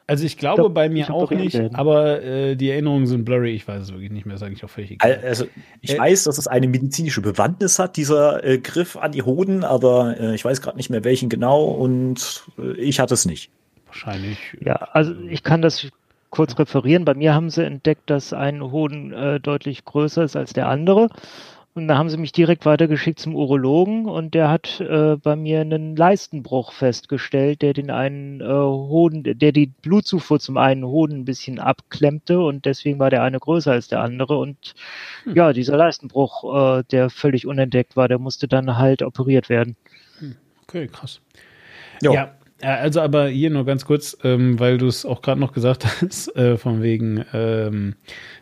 Also 0.08 0.24
ich 0.24 0.38
glaube 0.38 0.62
glaub, 0.62 0.74
bei 0.74 0.86
ich 0.86 0.92
mir 0.92 1.10
auch 1.10 1.30
nicht, 1.30 1.54
werden. 1.54 1.76
aber 1.76 2.22
äh, 2.22 2.56
die 2.56 2.70
Erinnerungen 2.70 3.06
sind 3.06 3.24
blurry. 3.26 3.52
Ich 3.54 3.68
weiß 3.68 3.82
es 3.82 3.92
wirklich 3.92 4.10
nicht 4.10 4.26
mehr. 4.26 4.36
Ist 4.36 4.42
eigentlich 4.42 4.64
auch 4.64 4.70
völlig 4.70 4.92
egal. 4.92 5.20
Also 5.24 5.46
ich 5.82 5.96
Äh, 5.96 5.98
weiß, 5.98 6.24
dass 6.24 6.38
es 6.38 6.46
eine 6.48 6.66
medizinische 6.66 7.20
Bewandtnis 7.20 7.78
hat, 7.78 7.96
dieser 7.98 8.42
äh, 8.42 8.58
Griff 8.58 8.96
an 8.96 9.12
die 9.12 9.22
Hoden, 9.22 9.64
aber 9.64 10.18
äh, 10.18 10.34
ich 10.34 10.44
weiß 10.44 10.62
gerade 10.62 10.78
nicht 10.78 10.90
mehr 10.90 11.04
welchen 11.04 11.28
genau 11.28 11.64
und 11.66 12.44
äh, 12.58 12.72
ich 12.80 13.00
hatte 13.00 13.14
es 13.14 13.26
nicht. 13.26 13.50
Wahrscheinlich. 13.86 14.56
Ja, 14.60 14.76
also 14.92 15.14
ich 15.28 15.42
kann 15.42 15.62
das 15.62 15.86
kurz 16.30 16.58
referieren. 16.58 17.04
Bei 17.04 17.14
mir 17.14 17.34
haben 17.34 17.50
sie 17.50 17.64
entdeckt, 17.64 18.10
dass 18.10 18.32
ein 18.32 18.62
Hoden 18.62 19.12
äh, 19.12 19.40
deutlich 19.40 19.84
größer 19.84 20.24
ist 20.24 20.36
als 20.36 20.52
der 20.54 20.68
andere. 20.68 21.08
Und 21.78 21.86
da 21.86 21.96
haben 21.96 22.10
sie 22.10 22.16
mich 22.16 22.32
direkt 22.32 22.66
weitergeschickt 22.66 23.20
zum 23.20 23.36
Urologen 23.36 24.06
und 24.06 24.34
der 24.34 24.50
hat 24.50 24.80
äh, 24.80 25.14
bei 25.16 25.36
mir 25.36 25.60
einen 25.60 25.94
Leistenbruch 25.94 26.72
festgestellt, 26.72 27.62
der 27.62 27.72
den 27.72 27.92
einen 27.92 28.40
äh, 28.40 28.46
Hoden, 28.46 29.22
der 29.22 29.52
die 29.52 29.68
Blutzufuhr 29.68 30.40
zum 30.40 30.56
einen 30.56 30.84
Hoden 30.84 31.20
ein 31.20 31.24
bisschen 31.24 31.60
abklemmte 31.60 32.40
und 32.40 32.64
deswegen 32.64 32.98
war 32.98 33.10
der 33.10 33.22
eine 33.22 33.38
größer 33.38 33.70
als 33.70 33.86
der 33.86 34.00
andere. 34.00 34.38
Und 34.38 34.74
Hm. 35.22 35.36
ja, 35.36 35.52
dieser 35.52 35.76
Leistenbruch, 35.76 36.78
äh, 36.78 36.82
der 36.90 37.10
völlig 37.10 37.46
unentdeckt 37.46 37.94
war, 37.94 38.08
der 38.08 38.18
musste 38.18 38.48
dann 38.48 38.76
halt 38.76 39.02
operiert 39.02 39.48
werden. 39.48 39.76
Okay, 40.64 40.88
krass. 40.88 41.20
Jo. 42.02 42.12
Ja, 42.12 42.34
äh, 42.60 42.66
also 42.66 43.00
aber 43.00 43.28
hier 43.28 43.50
nur 43.50 43.64
ganz 43.64 43.84
kurz, 43.84 44.16
ähm, 44.24 44.58
weil 44.58 44.78
du 44.78 44.86
es 44.86 45.04
auch 45.04 45.22
gerade 45.22 45.40
noch 45.40 45.52
gesagt 45.52 45.84
hast, 46.02 46.34
äh, 46.36 46.56
von 46.56 46.82
wegen, 46.82 47.24
ähm, 47.32 47.94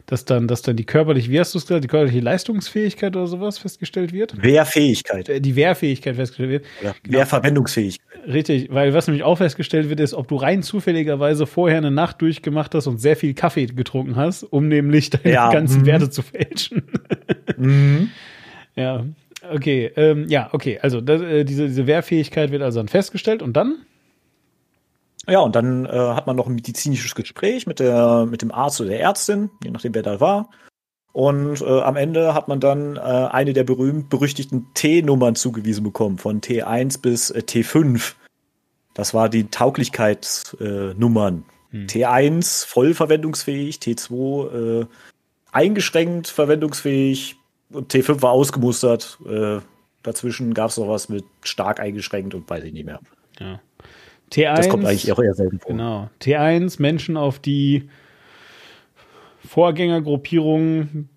dass 0.06 0.24
dann, 0.24 0.46
dass 0.48 0.62
dann 0.62 0.76
die 0.76 0.84
körperliche, 0.84 1.30
wie 1.30 1.40
hast 1.40 1.54
du 1.54 1.58
es 1.58 1.66
gesagt, 1.66 1.84
die 1.84 1.88
körperliche 1.88 2.20
Leistungsfähigkeit 2.20 3.14
oder 3.16 3.26
sowas 3.26 3.58
festgestellt 3.58 4.12
wird? 4.12 4.40
Wehrfähigkeit 4.42 5.28
Äh, 5.28 5.40
Die 5.40 5.56
Wehrfähigkeit 5.56 6.16
festgestellt 6.16 6.50
wird. 6.50 6.64
oder 6.80 6.94
Wehrverwendungsfähigkeit. 7.04 8.06
Richtig, 8.26 8.68
weil 8.72 8.92
was 8.94 9.06
nämlich 9.06 9.22
auch 9.22 9.36
festgestellt 9.38 9.88
wird, 9.88 10.00
ist, 10.00 10.14
ob 10.14 10.26
du 10.28 10.36
rein 10.36 10.62
zufälligerweise 10.62 11.46
vorher 11.46 11.78
eine 11.78 11.90
Nacht 11.92 12.20
durchgemacht 12.22 12.74
hast 12.74 12.86
und 12.86 12.98
sehr 12.98 13.16
viel 13.16 13.34
Kaffee 13.34 13.66
getrunken 13.66 14.16
hast, 14.16 14.42
um 14.42 14.66
nämlich 14.68 15.10
deine 15.10 15.32
Ja, 15.34 15.50
ganzen 15.52 15.82
mhm. 15.82 15.86
Werte 15.86 16.10
zu 16.10 16.22
fälschen. 16.22 16.82
Mhm. 17.58 18.10
ja, 18.74 19.06
okay, 19.50 19.90
ähm, 19.96 20.26
ja, 20.28 20.50
okay, 20.52 20.78
also 20.82 21.00
das, 21.00 21.22
äh, 21.22 21.44
diese, 21.44 21.66
diese 21.68 21.86
Wehrfähigkeit 21.86 22.50
wird 22.50 22.60
also 22.62 22.80
dann 22.80 22.88
festgestellt 22.88 23.40
und 23.40 23.56
dann? 23.56 23.76
Ja, 25.28 25.40
und 25.40 25.56
dann 25.56 25.86
äh, 25.86 25.90
hat 25.90 26.26
man 26.26 26.36
noch 26.36 26.46
ein 26.46 26.54
medizinisches 26.54 27.14
Gespräch 27.14 27.66
mit, 27.66 27.80
der, 27.80 28.26
mit 28.26 28.42
dem 28.42 28.52
Arzt 28.52 28.80
oder 28.80 28.90
der 28.90 29.00
Ärztin, 29.00 29.50
je 29.62 29.70
nachdem 29.70 29.94
wer 29.94 30.02
da 30.02 30.20
war. 30.20 30.50
Und 31.12 31.62
äh, 31.62 31.80
am 31.80 31.96
Ende 31.96 32.34
hat 32.34 32.46
man 32.46 32.60
dann 32.60 32.96
äh, 32.96 33.00
eine 33.00 33.52
der 33.52 33.64
berühmt-berüchtigten 33.64 34.66
T-Nummern 34.74 35.34
zugewiesen 35.34 35.82
bekommen, 35.82 36.18
von 36.18 36.40
T1 36.42 37.00
bis 37.00 37.30
äh, 37.30 37.38
T5. 37.38 38.12
Das 38.94 39.14
war 39.14 39.28
die 39.28 39.48
Tauglichkeitsnummern. 39.48 40.90
Äh, 40.92 40.94
Nummern. 41.00 41.44
T1 41.72 42.66
voll 42.66 42.94
verwendungsfähig, 42.94 43.76
T2 43.76 44.82
äh, 44.82 44.86
eingeschränkt 45.52 46.28
verwendungsfähig 46.28 47.36
und 47.70 47.92
T5 47.92 48.22
war 48.22 48.30
ausgemustert. 48.30 49.18
Dazwischen 50.02 50.54
gab 50.54 50.70
es 50.70 50.76
noch 50.76 50.88
was 50.88 51.08
mit 51.08 51.24
stark 51.42 51.80
eingeschränkt 51.80 52.34
und 52.34 52.48
weiß 52.48 52.64
ich 52.64 52.72
nicht 52.72 52.86
mehr. 52.86 53.00
Ja. 53.38 53.60
T1. 54.32 54.56
Das 54.56 54.68
kommt 54.68 54.84
eigentlich 54.84 55.12
auch 55.12 55.22
eher 55.22 55.34
selten 55.34 55.60
vor. 55.60 55.70
Genau. 55.70 56.10
T1, 56.20 56.80
Menschen, 56.80 57.16
auf 57.16 57.38
die 57.38 57.88
Vorgängergruppierungen 59.46 61.08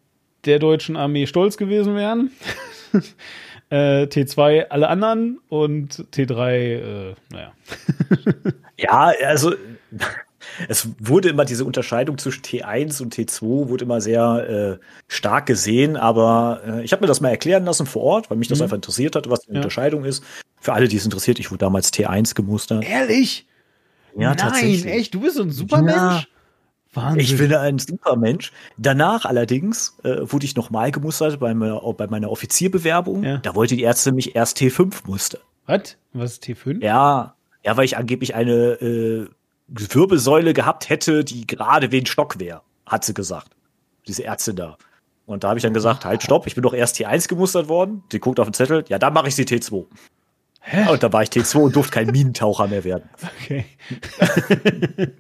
der 0.45 0.60
deutschen 0.60 0.95
Armee 0.95 1.26
stolz 1.26 1.58
gewesen 1.58 1.95
wären. 1.95 2.32
äh, 3.69 4.04
T2 4.04 4.67
alle 4.69 4.88
anderen 4.89 5.39
und 5.50 6.06
T3, 6.13 6.52
äh, 6.52 7.15
naja. 7.32 7.54
Ja, 8.78 9.12
also 9.26 9.54
es 10.67 10.88
wurde 11.00 11.30
immer 11.30 11.45
diese 11.45 11.65
Unterscheidung 11.65 12.17
zwischen 12.17 12.41
T1 12.43 13.02
und 13.02 13.15
T2 13.15 13.69
wurde 13.69 13.86
immer 13.86 14.02
sehr 14.02 14.80
äh, 14.80 14.86
stark 15.08 15.45
gesehen, 15.45 15.95
aber 15.98 16.62
äh, 16.65 16.84
ich 16.84 16.91
habe 16.91 17.02
mir 17.02 17.08
das 17.08 17.22
mal 17.22 17.30
erklären 17.30 17.65
lassen 17.65 17.86
vor 17.86 18.02
Ort, 18.04 18.30
weil 18.30 18.38
mich 18.38 18.48
das 18.48 18.60
Mhm. 18.60 18.63
einfach 18.63 18.76
interessiert 18.76 19.15
hat, 19.15 19.30
was 19.30 19.41
die 19.41 19.52
Ja. 19.52 19.56
Unterscheidung 19.58 20.04
ist. 20.06 20.24
Für 20.60 20.74
alle, 20.74 20.88
die 20.88 20.98
es 20.98 21.06
interessiert, 21.06 21.39
ich 21.39 21.50
wurde 21.52 21.60
damals 21.60 21.93
T1 21.93 22.36
gemustert. 22.36 22.84
Ehrlich? 22.84 23.48
Ja, 24.17 24.30
Nein, 24.30 24.38
tatsächlich. 24.38 24.86
echt? 24.86 25.13
Du 25.13 25.22
bist 25.22 25.36
so 25.38 25.43
ein 25.43 25.52
Supermensch? 25.52 25.95
Ja. 25.95 26.24
Wahnsinn. 26.93 27.19
Ich 27.22 27.38
bin 27.38 27.54
ein 27.54 27.78
Supermensch. 27.78 28.52
Danach 28.78 29.26
allerdings 29.26 29.95
äh, 30.04 30.17
wurde 30.24 30.45
ich 30.45 30.56
nochmal 30.56 30.91
gemustert 30.91 31.39
bei 31.39 31.54
meiner, 31.54 31.80
bei 31.93 32.08
meiner 32.08 32.32
Offizierbewerbung. 32.32 33.24
Ja. 33.24 33.38
Da 33.38 33.54
wollte 33.54 33.76
die 33.76 33.84
Ärztin 33.84 34.15
mich 34.15 34.36
erst 34.36 34.58
T5 34.58 35.06
mustern. 35.06 35.41
Was? 35.67 35.98
Was 36.13 36.32
ist 36.34 36.43
T5? 36.45 36.84
Ja, 36.84 37.36
ja, 37.63 37.78
weil 37.78 37.86
ich 37.86 37.95
angeblich 37.95 38.34
eine 38.34 38.54
äh, 38.82 39.28
Wirbelsäule 39.69 40.53
gehabt 40.53 40.89
hätte, 40.89 41.23
die 41.23 41.45
gerade 41.47 41.91
wie 41.91 41.99
ein 42.01 42.05
Stock 42.05 42.39
wäre, 42.39 42.62
hat 42.86 43.05
sie 43.05 43.13
gesagt. 43.13 43.51
Diese 44.08 44.23
Ärztin 44.23 44.55
da. 44.55 44.77
Und 45.25 45.43
da 45.43 45.49
habe 45.49 45.60
ich 45.60 45.63
dann 45.63 45.73
gesagt, 45.73 46.05
halt, 46.05 46.23
stopp, 46.23 46.47
ich 46.47 46.55
bin 46.55 46.63
doch 46.63 46.73
erst 46.73 46.95
T1 46.97 47.27
gemustert 47.27 47.67
worden. 47.67 48.03
Die 48.12 48.19
guckt 48.19 48.39
auf 48.39 48.47
den 48.47 48.53
Zettel, 48.53 48.84
ja, 48.88 48.97
dann 48.97 49.13
mache 49.13 49.27
ich 49.27 49.36
sie 49.36 49.43
T2. 49.43 49.86
Hä? 50.62 50.89
Und 50.91 51.03
da 51.03 51.13
war 51.13 51.21
ich 51.23 51.29
T2 51.29 51.58
und 51.58 51.75
durfte 51.75 51.91
kein 51.93 52.08
Minentaucher 52.08 52.67
mehr 52.67 52.84
werden. 52.84 53.10
Okay. 53.43 53.65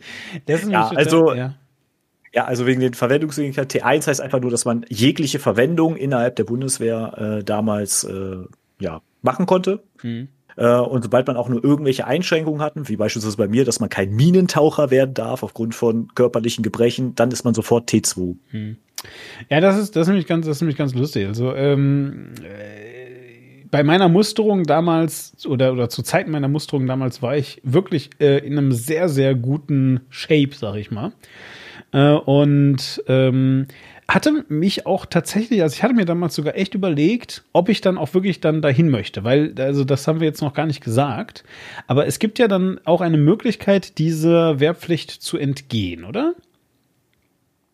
das 0.45 0.63
ist 0.63 0.69
Ja, 0.69 0.89
also- 0.89 1.33
ja. 1.33 1.53
Ja, 2.31 2.45
also 2.45 2.67
wegen 2.67 2.79
den 2.79 2.93
Verwendungsmöglichkeiten. 2.93 3.81
T1 3.81 4.05
heißt 4.05 4.21
einfach 4.21 4.39
nur, 4.39 4.51
dass 4.51 4.63
man 4.63 4.85
jegliche 4.87 5.39
Verwendung 5.39 5.95
innerhalb 5.95 6.35
der 6.35 6.43
Bundeswehr 6.43 7.39
äh, 7.39 7.43
damals 7.43 8.03
äh, 8.03 8.37
ja, 8.79 9.01
machen 9.23 9.47
konnte. 9.47 9.81
Mhm. 10.03 10.27
Äh, 10.59 10.77
und 10.77 11.03
sobald 11.03 11.25
man 11.25 11.37
auch 11.37 11.47
nur 11.47 11.63
irgendwelche 11.63 12.05
Einschränkungen 12.05 12.61
hatten, 12.61 12.89
wie 12.89 12.97
beispielsweise 12.97 13.37
bei 13.37 13.47
mir, 13.47 13.63
dass 13.63 13.79
man 13.79 13.89
kein 13.89 14.11
Minentaucher 14.11 14.91
werden 14.91 15.13
darf 15.13 15.41
aufgrund 15.41 15.73
von 15.73 16.09
körperlichen 16.15 16.63
Gebrechen, 16.63 17.15
dann 17.15 17.31
ist 17.31 17.45
man 17.45 17.53
sofort 17.53 17.89
T2. 17.89 18.35
Ja, 19.49 19.61
das 19.61 19.77
ist, 19.77 19.95
das 19.95 20.03
ist 20.03 20.07
nämlich 20.09 20.27
ganz, 20.27 20.45
das 20.45 20.57
ist 20.57 20.61
nämlich 20.61 20.77
ganz 20.77 20.93
lustig. 20.93 21.25
Also, 21.27 21.55
ähm, 21.55 22.33
äh, 22.43 23.65
bei 23.71 23.83
meiner 23.83 24.09
Musterung 24.09 24.63
damals 24.63 25.33
oder, 25.45 25.71
oder 25.71 25.87
zu 25.87 26.03
Zeiten 26.03 26.31
meiner 26.31 26.49
Musterung 26.49 26.87
damals 26.87 27.21
war 27.21 27.37
ich 27.37 27.61
wirklich 27.63 28.09
äh, 28.19 28.39
in 28.39 28.57
einem 28.57 28.73
sehr, 28.73 29.07
sehr 29.07 29.35
guten 29.35 30.01
Shape, 30.09 30.49
sag 30.53 30.75
ich 30.75 30.91
mal. 30.91 31.13
Äh, 31.93 32.13
und 32.13 33.01
ähm, 33.07 33.67
hatte 34.09 34.43
mich 34.49 34.85
auch 34.85 35.05
tatsächlich, 35.05 35.61
also 35.61 35.75
ich 35.75 35.83
hatte 35.83 35.93
mir 35.93 36.05
damals 36.05 36.35
sogar 36.35 36.55
echt 36.55 36.73
überlegt, 36.73 37.43
ob 37.53 37.69
ich 37.69 37.79
dann 37.81 37.97
auch 37.97 38.13
wirklich 38.13 38.41
dann 38.41 38.61
dahin 38.61 38.89
möchte, 38.89 39.23
weil, 39.23 39.53
also 39.59 39.83
das 39.83 40.07
haben 40.07 40.19
wir 40.19 40.27
jetzt 40.27 40.41
noch 40.41 40.53
gar 40.53 40.65
nicht 40.65 40.81
gesagt. 40.83 41.43
Aber 41.87 42.07
es 42.07 42.19
gibt 42.19 42.39
ja 42.39 42.47
dann 42.47 42.79
auch 42.85 43.01
eine 43.01 43.17
Möglichkeit, 43.17 43.97
dieser 43.99 44.59
Wehrpflicht 44.59 45.11
zu 45.11 45.37
entgehen, 45.37 46.03
oder? 46.05 46.33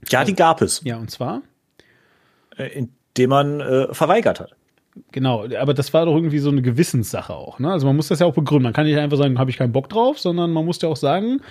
Ja, 0.09 0.23
die 0.23 0.35
gab 0.35 0.61
es, 0.61 0.81
Ja, 0.83 0.97
und 0.97 1.09
zwar? 1.09 1.41
äh, 2.57 2.67
indem 2.67 3.29
man 3.29 3.61
äh, 3.61 3.93
verweigert 3.93 4.39
hat. 4.39 4.51
genau, 5.11 5.45
aber 5.59 5.73
das 5.73 5.93
war 5.93 6.05
doch 6.05 6.15
irgendwie 6.15 6.39
so 6.39 6.49
eine 6.49 6.61
Gewissenssache 6.61 7.33
auch. 7.33 7.59
Ne? 7.59 7.71
Also 7.71 7.87
man 7.87 7.95
muss 7.95 8.07
das 8.09 8.19
ja 8.19 8.25
auch 8.25 8.33
begründen. 8.33 8.63
Man 8.63 8.73
kann 8.73 8.85
nicht 8.85 8.97
einfach 8.97 9.17
sagen, 9.17 9.39
habe 9.39 9.49
ich 9.49 9.57
keinen 9.57 9.71
Bock 9.73 9.89
drauf, 9.89 10.19
sondern 10.19 10.51
man 10.51 10.65
muss 10.65 10.81
ja 10.81 10.89
auch 10.89 10.95
sagen, 10.97 11.41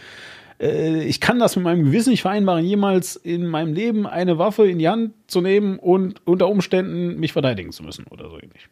ich 0.58 1.20
kann 1.20 1.38
das 1.38 1.56
mit 1.56 1.64
meinem 1.64 1.84
Gewissen 1.84 2.10
nicht 2.10 2.22
vereinbaren, 2.22 2.64
jemals 2.64 3.16
in 3.16 3.46
meinem 3.46 3.74
Leben 3.74 4.06
eine 4.06 4.38
Waffe 4.38 4.68
in 4.68 4.78
die 4.78 4.88
Hand 4.88 5.12
zu 5.26 5.40
nehmen 5.40 5.78
und 5.78 6.26
unter 6.26 6.48
Umständen 6.48 7.18
mich 7.18 7.32
verteidigen 7.32 7.72
zu 7.72 7.82
müssen 7.82 8.06
oder 8.10 8.30
so 8.30 8.36
ähnlich. 8.36 8.68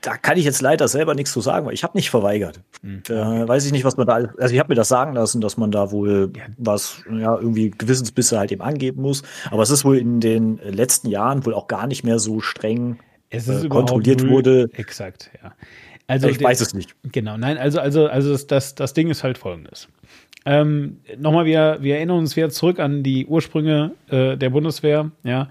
Da 0.00 0.16
kann 0.16 0.38
ich 0.38 0.46
jetzt 0.46 0.62
leider 0.62 0.88
selber 0.88 1.14
nichts 1.14 1.32
zu 1.32 1.42
sagen, 1.42 1.66
weil 1.66 1.74
ich 1.74 1.84
habe 1.84 1.96
nicht 1.96 2.08
verweigert. 2.08 2.60
Hm. 2.82 3.02
Da 3.06 3.46
weiß 3.46 3.66
ich 3.66 3.72
nicht, 3.72 3.84
was 3.84 3.98
man 3.98 4.06
da, 4.06 4.14
also 4.14 4.54
ich 4.54 4.58
habe 4.58 4.70
mir 4.70 4.74
das 4.74 4.88
sagen 4.88 5.12
lassen, 5.12 5.42
dass 5.42 5.58
man 5.58 5.70
da 5.70 5.90
wohl 5.90 6.32
ja. 6.34 6.44
was, 6.56 7.02
ja, 7.10 7.36
irgendwie 7.36 7.70
Gewissensbisse 7.70 8.38
halt 8.38 8.50
eben 8.50 8.62
angeben 8.62 9.02
muss. 9.02 9.22
Aber 9.50 9.62
es 9.62 9.68
ist 9.68 9.84
wohl 9.84 9.98
in 9.98 10.20
den 10.20 10.58
letzten 10.64 11.08
Jahren 11.08 11.44
wohl 11.44 11.52
auch 11.52 11.68
gar 11.68 11.86
nicht 11.86 12.02
mehr 12.02 12.18
so 12.18 12.40
streng 12.40 12.98
äh, 13.28 13.68
kontrolliert 13.68 14.26
wurde. 14.26 14.70
Exakt, 14.72 15.30
ja. 15.42 15.52
Also 16.06 16.28
ich 16.28 16.42
weiß 16.42 16.60
es 16.60 16.74
nicht. 16.74 16.96
Genau, 17.12 17.36
nein, 17.36 17.58
also, 17.58 17.78
also, 17.78 18.06
also 18.06 18.32
das, 18.32 18.46
das, 18.46 18.74
das 18.74 18.94
Ding 18.94 19.10
ist 19.10 19.22
halt 19.22 19.38
folgendes. 19.38 19.86
Ähm, 20.46 20.98
Nochmal, 21.18 21.44
wir, 21.44 21.78
wir 21.80 21.96
erinnern 21.96 22.18
uns 22.18 22.36
wieder 22.36 22.50
zurück 22.50 22.78
an 22.78 23.02
die 23.02 23.26
Ursprünge 23.26 23.92
äh, 24.08 24.36
der 24.36 24.50
Bundeswehr, 24.50 25.10
ja. 25.22 25.48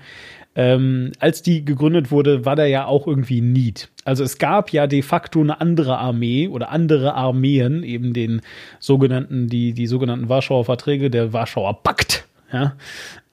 Ähm, 0.56 1.12
als 1.20 1.44
die 1.44 1.64
gegründet 1.64 2.12
wurde, 2.12 2.44
war 2.44 2.56
da 2.56 2.66
ja 2.66 2.86
auch 2.86 3.08
irgendwie 3.08 3.40
Need. 3.40 3.90
Also 4.04 4.24
es 4.24 4.40
gab 4.40 4.74
ja 4.74 4.88
de 4.88 5.04
facto 5.04 5.40
eine 5.40 5.62
andere 5.62 6.00
Armee 6.00 6.48
oder 6.48 6.72
andere 6.72 7.14
Armeen, 7.14 7.84
eben 7.84 8.14
den 8.14 8.42
sogenannten, 8.80 9.48
die, 9.48 9.74
die 9.74 9.88
sogenannten 9.88 10.28
Warschauer 10.28 10.66
Verträge, 10.66 11.10
der 11.12 11.32
Warschauer 11.34 11.84
Pakt, 11.84 12.28
ja, 12.52 12.76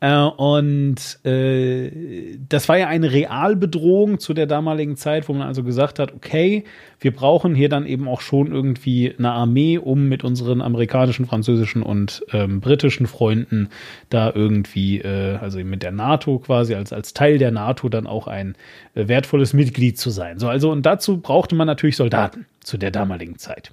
äh, 0.00 0.14
und 0.14 1.24
äh, 1.24 2.36
das 2.48 2.68
war 2.68 2.76
ja 2.76 2.86
eine 2.86 3.12
Realbedrohung 3.12 4.18
zu 4.18 4.34
der 4.34 4.46
damaligen 4.46 4.96
Zeit, 4.96 5.28
wo 5.28 5.32
man 5.32 5.46
also 5.48 5.62
gesagt 5.62 5.98
hat, 5.98 6.12
okay, 6.12 6.64
wir 7.00 7.12
brauchen 7.12 7.54
hier 7.54 7.70
dann 7.70 7.86
eben 7.86 8.06
auch 8.06 8.20
schon 8.20 8.52
irgendwie 8.52 9.14
eine 9.18 9.32
Armee, 9.32 9.78
um 9.78 10.08
mit 10.08 10.22
unseren 10.22 10.60
amerikanischen, 10.60 11.24
französischen 11.26 11.82
und 11.82 12.24
ähm, 12.32 12.60
britischen 12.60 13.06
Freunden 13.06 13.70
da 14.10 14.30
irgendwie, 14.34 14.98
äh, 14.98 15.36
also 15.36 15.58
mit 15.60 15.82
der 15.82 15.92
NATO 15.92 16.38
quasi 16.40 16.74
als, 16.74 16.92
als 16.92 17.14
Teil 17.14 17.38
der 17.38 17.50
NATO 17.50 17.88
dann 17.88 18.06
auch 18.06 18.26
ein 18.26 18.54
äh, 18.94 19.08
wertvolles 19.08 19.54
Mitglied 19.54 19.98
zu 19.98 20.10
sein. 20.10 20.38
So, 20.38 20.48
also 20.48 20.70
und 20.70 20.84
dazu 20.84 21.18
brauchte 21.18 21.54
man 21.54 21.66
natürlich 21.66 21.96
Soldaten 21.96 22.46
zu 22.60 22.76
der 22.76 22.90
damaligen 22.90 23.38
Zeit 23.38 23.72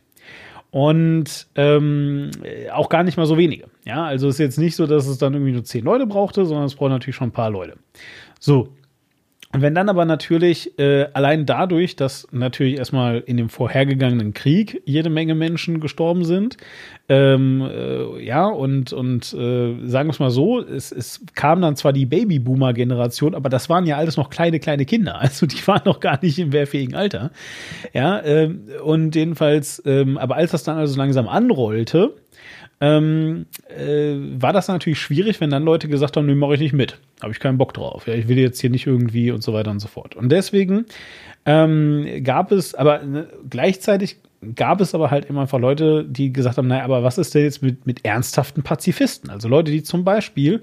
und 0.73 1.45
ähm, 1.53 2.31
auch 2.71 2.89
gar 2.89 3.03
nicht 3.03 3.15
mal 3.15 3.27
so 3.27 3.37
wenige. 3.37 3.67
Ja, 3.85 4.05
also 4.05 4.27
ist 4.27 4.39
jetzt 4.39 4.57
nicht 4.57 4.75
so, 4.75 4.87
dass 4.87 5.05
es 5.05 5.19
dann 5.19 5.35
irgendwie 5.35 5.51
nur 5.51 5.63
zehn 5.63 5.85
Leute 5.85 6.07
brauchte, 6.07 6.47
sondern 6.47 6.65
es 6.65 6.73
braucht 6.73 6.89
natürlich 6.89 7.15
schon 7.15 7.27
ein 7.27 7.31
paar 7.31 7.51
Leute. 7.51 7.77
So, 8.39 8.69
wenn 9.55 9.75
dann 9.75 9.87
aber 9.87 10.05
natürlich 10.05 10.79
äh, 10.79 11.07
allein 11.13 11.45
dadurch, 11.45 11.95
dass 11.95 12.27
natürlich 12.31 12.77
erstmal 12.77 13.19
in 13.19 13.37
dem 13.37 13.49
vorhergegangenen 13.49 14.33
Krieg 14.33 14.81
jede 14.85 15.11
Menge 15.11 15.35
Menschen 15.35 15.79
gestorben 15.79 16.25
sind, 16.25 16.57
ähm, 17.07 17.61
äh, 17.61 18.23
ja, 18.23 18.47
und, 18.47 18.93
und 18.93 19.31
äh, 19.33 19.75
sagen 19.87 20.07
wir 20.07 20.13
es 20.13 20.19
mal 20.19 20.31
so, 20.31 20.59
es, 20.59 20.91
es 20.91 21.21
kam 21.35 21.61
dann 21.61 21.75
zwar 21.75 21.93
die 21.93 22.07
Babyboomer-Generation, 22.07 23.35
aber 23.35 23.49
das 23.49 23.69
waren 23.69 23.85
ja 23.85 23.97
alles 23.97 24.17
noch 24.17 24.29
kleine, 24.29 24.59
kleine 24.59 24.85
Kinder. 24.85 25.19
Also 25.33 25.45
die 25.47 25.65
waren 25.67 25.81
noch 25.85 25.99
gar 25.99 26.19
nicht 26.21 26.37
im 26.37 26.51
wehrfähigen 26.51 26.95
Alter. 26.95 27.31
Ja, 27.93 28.21
ähm, 28.23 28.67
und 28.83 29.15
jedenfalls, 29.15 29.81
ähm, 29.85 30.17
aber 30.17 30.35
als 30.35 30.51
das 30.51 30.63
dann 30.63 30.77
also 30.77 30.97
langsam 30.97 31.27
anrollte, 31.27 32.13
ähm, 32.83 33.45
äh, 33.69 34.15
war 34.41 34.51
das 34.51 34.67
natürlich 34.67 34.99
schwierig, 34.99 35.39
wenn 35.39 35.49
dann 35.49 35.63
Leute 35.63 35.87
gesagt 35.87 36.17
haben, 36.17 36.25
nee, 36.25 36.35
mache 36.35 36.55
ich 36.55 36.59
nicht 36.59 36.73
mit. 36.73 36.99
Habe 37.21 37.31
ich 37.31 37.39
keinen 37.39 37.57
Bock 37.57 37.73
drauf. 37.73 38.07
Ja, 38.07 38.13
ich 38.13 38.27
will 38.27 38.37
jetzt 38.37 38.59
hier 38.59 38.69
nicht 38.69 38.85
irgendwie 38.85 39.31
und 39.31 39.41
so 39.41 39.53
weiter 39.53 39.71
und 39.71 39.79
so 39.79 39.87
fort. 39.87 40.17
Und 40.17 40.27
deswegen 40.29 40.85
ähm, 41.45 42.05
gab 42.25 42.51
es, 42.51 42.75
aber 42.75 43.01
ne, 43.01 43.29
gleichzeitig 43.49 44.17
gab 44.55 44.81
es 44.81 44.93
aber 44.93 45.11
halt 45.11 45.23
immer 45.25 45.41
einfach 45.41 45.59
Leute, 45.59 46.03
die 46.03 46.33
gesagt 46.33 46.57
haben, 46.57 46.67
naja, 46.67 46.83
aber 46.83 47.03
was 47.03 47.17
ist 47.17 47.33
denn 47.33 47.45
jetzt 47.45 47.61
mit, 47.61 47.87
mit 47.87 48.03
ernsthaften 48.03 48.63
Pazifisten? 48.63 49.29
Also 49.29 49.47
Leute, 49.47 49.71
die 49.71 49.83
zum 49.83 50.03
Beispiel 50.03 50.59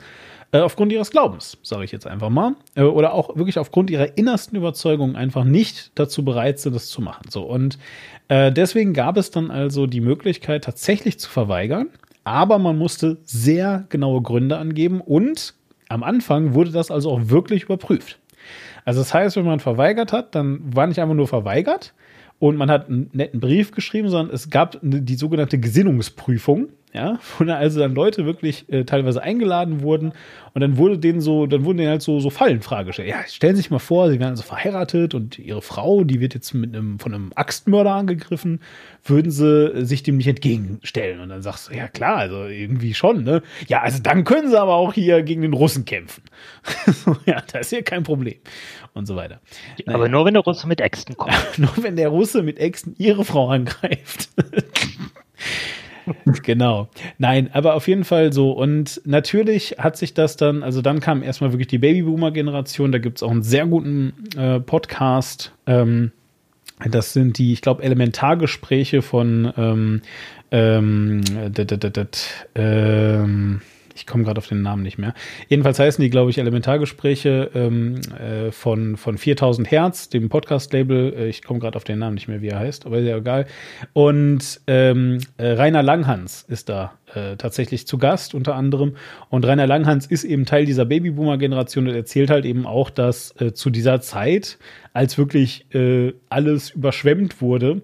äh, 0.52 0.58
aufgrund 0.58 0.92
ihres 0.92 1.10
Glaubens, 1.10 1.56
sage 1.62 1.84
ich 1.84 1.92
jetzt 1.92 2.06
einfach 2.06 2.28
mal, 2.28 2.54
äh, 2.74 2.82
oder 2.82 3.14
auch 3.14 3.34
wirklich 3.34 3.58
aufgrund 3.58 3.88
ihrer 3.88 4.18
innersten 4.18 4.58
Überzeugung 4.58 5.16
einfach 5.16 5.44
nicht 5.44 5.92
dazu 5.94 6.22
bereit 6.22 6.58
sind, 6.58 6.74
das 6.74 6.88
zu 6.88 7.00
machen. 7.00 7.30
So 7.30 7.44
und 7.44 7.78
äh, 8.28 8.52
deswegen 8.52 8.92
gab 8.92 9.16
es 9.16 9.30
dann 9.30 9.50
also 9.50 9.86
die 9.86 10.02
Möglichkeit, 10.02 10.64
tatsächlich 10.64 11.18
zu 11.18 11.30
verweigern 11.30 11.88
aber 12.30 12.60
man 12.60 12.78
musste 12.78 13.18
sehr 13.24 13.86
genaue 13.88 14.22
Gründe 14.22 14.56
angeben 14.56 15.00
und 15.00 15.54
am 15.88 16.04
Anfang 16.04 16.54
wurde 16.54 16.70
das 16.70 16.92
also 16.92 17.10
auch 17.10 17.22
wirklich 17.24 17.64
überprüft. 17.64 18.20
Also 18.84 19.00
das 19.00 19.12
heißt, 19.12 19.36
wenn 19.36 19.44
man 19.44 19.58
verweigert 19.58 20.12
hat, 20.12 20.36
dann 20.36 20.60
war 20.62 20.86
nicht 20.86 21.00
einfach 21.00 21.16
nur 21.16 21.26
verweigert 21.26 21.92
und 22.38 22.56
man 22.56 22.70
hat 22.70 22.88
einen 22.88 23.10
netten 23.12 23.40
Brief 23.40 23.72
geschrieben, 23.72 24.08
sondern 24.08 24.32
es 24.32 24.48
gab 24.48 24.78
die 24.80 25.16
sogenannte 25.16 25.58
Gesinnungsprüfung 25.58 26.68
ja, 26.92 27.20
wo 27.38 27.44
dann 27.44 27.56
also 27.56 27.78
dann 27.78 27.94
Leute 27.94 28.26
wirklich 28.26 28.68
äh, 28.68 28.84
teilweise 28.84 29.22
eingeladen 29.22 29.82
wurden 29.82 30.12
und 30.54 30.60
dann 30.60 30.76
wurde 30.76 30.98
denen 30.98 31.20
so, 31.20 31.46
dann 31.46 31.64
wurden 31.64 31.78
denen 31.78 31.90
halt 31.90 32.02
so, 32.02 32.18
so 32.18 32.30
Fallenfragen 32.30 32.86
gestellt. 32.86 33.08
Ja, 33.08 33.22
stellen 33.28 33.54
Sie 33.54 33.62
sich 33.62 33.70
mal 33.70 33.78
vor, 33.78 34.10
Sie 34.10 34.18
werden 34.18 34.30
also 34.30 34.42
verheiratet 34.42 35.14
und 35.14 35.38
Ihre 35.38 35.62
Frau, 35.62 36.02
die 36.02 36.20
wird 36.20 36.34
jetzt 36.34 36.52
mit 36.52 36.74
einem, 36.74 36.98
von 36.98 37.14
einem 37.14 37.30
Axtmörder 37.36 37.92
angegriffen, 37.92 38.60
würden 39.04 39.30
Sie 39.30 39.84
sich 39.84 40.02
dem 40.02 40.16
nicht 40.16 40.26
entgegenstellen? 40.26 41.20
Und 41.20 41.28
dann 41.28 41.42
sagst 41.42 41.70
du, 41.70 41.76
ja 41.76 41.86
klar, 41.86 42.16
also 42.16 42.44
irgendwie 42.46 42.94
schon, 42.94 43.22
ne? 43.22 43.42
Ja, 43.68 43.82
also 43.82 44.02
dann 44.02 44.24
können 44.24 44.48
Sie 44.48 44.60
aber 44.60 44.74
auch 44.74 44.92
hier 44.92 45.22
gegen 45.22 45.42
den 45.42 45.52
Russen 45.52 45.84
kämpfen. 45.84 46.24
ja, 47.26 47.42
das 47.52 47.66
ist 47.66 47.72
ja 47.72 47.82
kein 47.82 48.02
Problem. 48.02 48.38
Und 48.94 49.06
so 49.06 49.14
weiter. 49.14 49.40
Naja. 49.86 49.96
Aber 49.96 50.08
nur 50.08 50.24
wenn 50.24 50.34
der 50.34 50.42
Russe 50.42 50.66
mit 50.66 50.80
Äxten 50.80 51.16
kommt. 51.16 51.36
nur 51.58 51.72
wenn 51.76 51.94
der 51.94 52.08
Russe 52.08 52.42
mit 52.42 52.58
Äxten 52.58 52.96
Ihre 52.98 53.24
Frau 53.24 53.48
angreift. 53.48 54.30
genau. 56.42 56.88
Nein, 57.18 57.50
aber 57.52 57.74
auf 57.74 57.88
jeden 57.88 58.04
Fall 58.04 58.32
so. 58.32 58.52
Und 58.52 59.00
natürlich 59.04 59.76
hat 59.78 59.96
sich 59.96 60.14
das 60.14 60.36
dann, 60.36 60.62
also 60.62 60.82
dann 60.82 61.00
kam 61.00 61.22
erstmal 61.22 61.52
wirklich 61.52 61.68
die 61.68 61.78
Babyboomer-Generation. 61.78 62.92
Da 62.92 62.98
gibt 62.98 63.18
es 63.18 63.22
auch 63.22 63.30
einen 63.30 63.42
sehr 63.42 63.66
guten 63.66 64.12
äh, 64.36 64.60
Podcast. 64.60 65.52
Ähm, 65.66 66.12
das 66.88 67.12
sind 67.12 67.38
die, 67.38 67.52
ich 67.52 67.60
glaube, 67.60 67.82
Elementargespräche 67.82 69.02
von 69.02 69.52
ähm, 69.56 70.02
ähm, 70.50 71.22
dat, 71.52 72.30
ähm, 72.54 73.60
ich 73.94 74.06
komme 74.06 74.24
gerade 74.24 74.38
auf 74.38 74.46
den 74.46 74.62
Namen 74.62 74.82
nicht 74.82 74.98
mehr. 74.98 75.14
Jedenfalls 75.48 75.78
heißen 75.78 76.02
die, 76.02 76.10
glaube 76.10 76.30
ich, 76.30 76.38
Elementargespräche 76.38 77.50
ähm, 77.54 78.00
äh, 78.18 78.50
von, 78.50 78.96
von 78.96 79.18
4000 79.18 79.70
Hertz, 79.70 80.08
dem 80.08 80.28
Podcast-Label. 80.28 81.14
Äh, 81.16 81.28
ich 81.28 81.42
komme 81.42 81.60
gerade 81.60 81.76
auf 81.76 81.84
den 81.84 81.98
Namen 81.98 82.14
nicht 82.14 82.28
mehr, 82.28 82.42
wie 82.42 82.48
er 82.48 82.58
heißt, 82.58 82.86
aber 82.86 82.98
ist 82.98 83.06
ja 83.06 83.16
egal. 83.16 83.46
Und 83.92 84.60
ähm, 84.66 85.18
äh, 85.36 85.52
Rainer 85.52 85.82
Langhans 85.82 86.44
ist 86.48 86.68
da 86.68 86.92
äh, 87.14 87.36
tatsächlich 87.36 87.86
zu 87.86 87.98
Gast 87.98 88.34
unter 88.34 88.54
anderem. 88.54 88.96
Und 89.28 89.44
Rainer 89.46 89.66
Langhans 89.66 90.06
ist 90.06 90.24
eben 90.24 90.46
Teil 90.46 90.64
dieser 90.64 90.84
Babyboomer-Generation 90.84 91.88
und 91.88 91.94
erzählt 91.94 92.30
halt 92.30 92.44
eben 92.44 92.66
auch, 92.66 92.90
dass 92.90 93.34
äh, 93.40 93.52
zu 93.52 93.70
dieser 93.70 94.00
Zeit, 94.00 94.58
als 94.92 95.18
wirklich 95.18 95.66
alles 96.30 96.70
überschwemmt 96.70 97.40
wurde, 97.40 97.80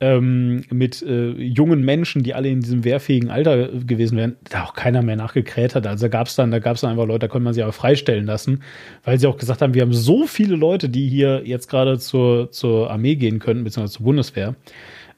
ähm, 0.00 0.62
mit 0.70 1.02
äh, 1.02 1.30
jungen 1.32 1.84
Menschen, 1.84 2.22
die 2.22 2.34
alle 2.34 2.48
in 2.48 2.60
diesem 2.60 2.84
wehrfähigen 2.84 3.30
Alter 3.30 3.68
gewesen 3.68 4.16
wären, 4.16 4.36
da 4.48 4.64
auch 4.64 4.74
keiner 4.74 5.02
mehr 5.02 5.16
nachgekräht 5.16 5.74
hat. 5.74 5.86
Also 5.86 6.06
da 6.06 6.08
gab 6.08 6.28
es 6.28 6.36
dann, 6.36 6.50
da 6.50 6.60
gab 6.60 6.76
es 6.76 6.84
einfach 6.84 7.06
Leute, 7.06 7.20
da 7.20 7.28
konnte 7.28 7.44
man 7.44 7.54
sie 7.54 7.62
aber 7.62 7.72
freistellen 7.72 8.26
lassen, 8.26 8.62
weil 9.04 9.18
sie 9.18 9.26
auch 9.26 9.36
gesagt 9.36 9.60
haben, 9.60 9.74
wir 9.74 9.82
haben 9.82 9.92
so 9.92 10.26
viele 10.26 10.56
Leute, 10.56 10.88
die 10.88 11.08
hier 11.08 11.42
jetzt 11.44 11.68
gerade 11.68 11.98
zur, 11.98 12.50
zur 12.52 12.90
Armee 12.90 13.16
gehen 13.16 13.40
können, 13.40 13.64
beziehungsweise 13.64 13.98
zur 13.98 14.04
Bundeswehr. 14.04 14.54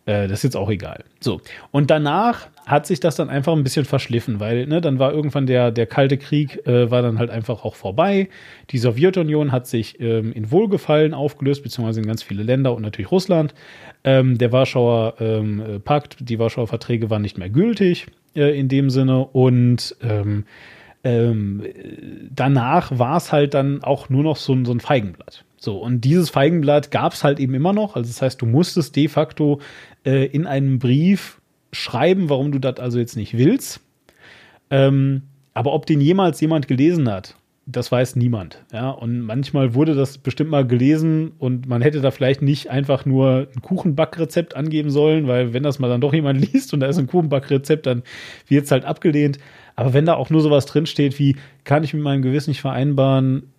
Äh, 0.07 0.29
das 0.29 0.39
ist 0.39 0.45
jetzt 0.45 0.57
auch 0.57 0.71
egal. 0.71 1.05
So. 1.21 1.41
Und 1.71 1.91
danach 1.91 2.49
hat 2.67 2.87
sich 2.87 3.01
das 3.01 3.17
dann 3.17 3.29
einfach 3.29 3.53
ein 3.53 3.63
bisschen 3.63 3.85
verschliffen, 3.85 4.41
weil 4.41 4.67
ne, 4.67 4.81
dann 4.81 4.99
war 4.99 5.13
irgendwann 5.13 5.47
der, 5.47 5.71
der 5.71 5.87
Kalte 5.87 6.19
Krieg, 6.19 6.67
äh, 6.67 6.91
war 6.91 7.03
dann 7.03 7.19
halt 7.19 7.31
einfach 7.31 7.65
auch 7.65 7.75
vorbei. 7.75 8.29
Die 8.71 8.79
Sowjetunion 8.79 9.53
hat 9.53 9.67
sich 9.67 10.01
ähm, 10.01 10.33
in 10.33 10.51
Wohlgefallen 10.51 11.15
aufgelöst, 11.15 11.63
beziehungsweise 11.63 12.01
in 12.01 12.07
ganz 12.07 12.23
viele 12.23 12.43
Länder 12.43 12.75
und 12.75 12.83
natürlich 12.83 13.11
Russland. 13.11 13.55
Ähm, 14.03 14.39
der 14.39 14.53
Warschauer 14.53 15.15
ähm, 15.21 15.81
Pakt, 15.85 16.17
die 16.21 16.39
Warschauer 16.39 16.69
Verträge 16.69 17.11
waren 17.11 17.23
nicht 17.23 17.39
mehr 17.39 17.51
gültig 17.51 18.07
äh, 18.35 18.59
in 18.59 18.69
dem 18.69 18.91
Sinne 18.91 19.27
und 19.27 19.95
ähm, 20.03 20.45
ähm, 21.03 21.63
danach 22.31 22.99
war 22.99 23.17
es 23.17 23.33
halt 23.33 23.55
dann 23.55 23.83
auch 23.83 24.09
nur 24.09 24.23
noch 24.23 24.37
so, 24.37 24.57
so 24.65 24.73
ein 24.73 24.81
Feigenblatt. 24.81 25.45
So, 25.57 25.79
und 25.79 26.03
dieses 26.03 26.31
Feigenblatt 26.31 26.91
gab 26.91 27.13
es 27.13 27.25
halt 27.25 27.39
eben 27.39 27.55
immer 27.55 27.73
noch. 27.73 27.97
Also 27.97 28.09
das 28.09 28.23
heißt, 28.23 28.41
du 28.41 28.47
musstest 28.47 28.97
de 28.97 29.09
facto 29.09 29.61
äh, 30.05 30.27
in 30.27 30.47
einem 30.47 30.79
Brief 30.79 31.41
schreiben, 31.73 32.29
warum 32.29 32.53
du 32.53 32.59
das 32.59 32.79
also 32.79 32.99
jetzt 32.99 33.17
nicht 33.17 33.37
willst. 33.37 33.81
Ähm, 34.71 35.23
aber 35.53 35.73
ob 35.73 35.87
den 35.87 36.01
jemals 36.01 36.41
jemand 36.41 36.69
gelesen 36.69 37.11
hat, 37.11 37.37
das 37.71 37.93
weiß 37.93 38.17
niemand. 38.17 38.65
Ja, 38.73 38.91
und 38.91 39.21
manchmal 39.21 39.75
wurde 39.75 39.95
das 39.95 40.19
bestimmt 40.19 40.51
mal 40.51 40.67
gelesen 40.67 41.33
und 41.39 41.67
man 41.69 41.83
hätte 41.83 42.01
da 42.01 42.11
vielleicht 42.11 42.43
nicht 42.43 42.71
einfach 42.71 43.07
nur 43.07 43.49
ein 43.55 43.63
Kuchenbackrezept 43.63 44.57
angeben 44.57 44.91
sollen, 44.91 45.27
weil 45.29 45.53
wenn 45.53 45.63
das 45.63 45.79
mal 45.79 45.89
dann 45.89 46.01
doch 46.01 46.13
jemand 46.13 46.41
liest 46.53 46.73
und 46.75 46.81
da 46.81 46.87
ist 46.87 46.99
ein 46.99 47.07
Kuchenbackrezept, 47.07 47.87
dann 47.87 48.03
wird 48.47 48.65
es 48.65 48.71
halt 48.71 48.85
abgelehnt. 48.85 49.39
Aber 49.77 49.93
wenn 49.93 50.07
da 50.07 50.15
auch 50.15 50.31
nur 50.31 50.41
sowas 50.41 50.67
drinsteht 50.67 51.19
wie, 51.19 51.37
kann 51.65 51.85
ich 51.85 51.95
mit 51.95 52.03
meinem 52.03 52.23
Gewissen 52.23 52.51
nicht 52.51 52.61
vereinbaren, 52.61 53.51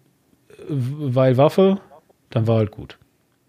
weil 0.68 1.38
Waffe, 1.38 1.80
dann 2.30 2.48
war 2.48 2.58
halt 2.58 2.72
gut. 2.72 2.98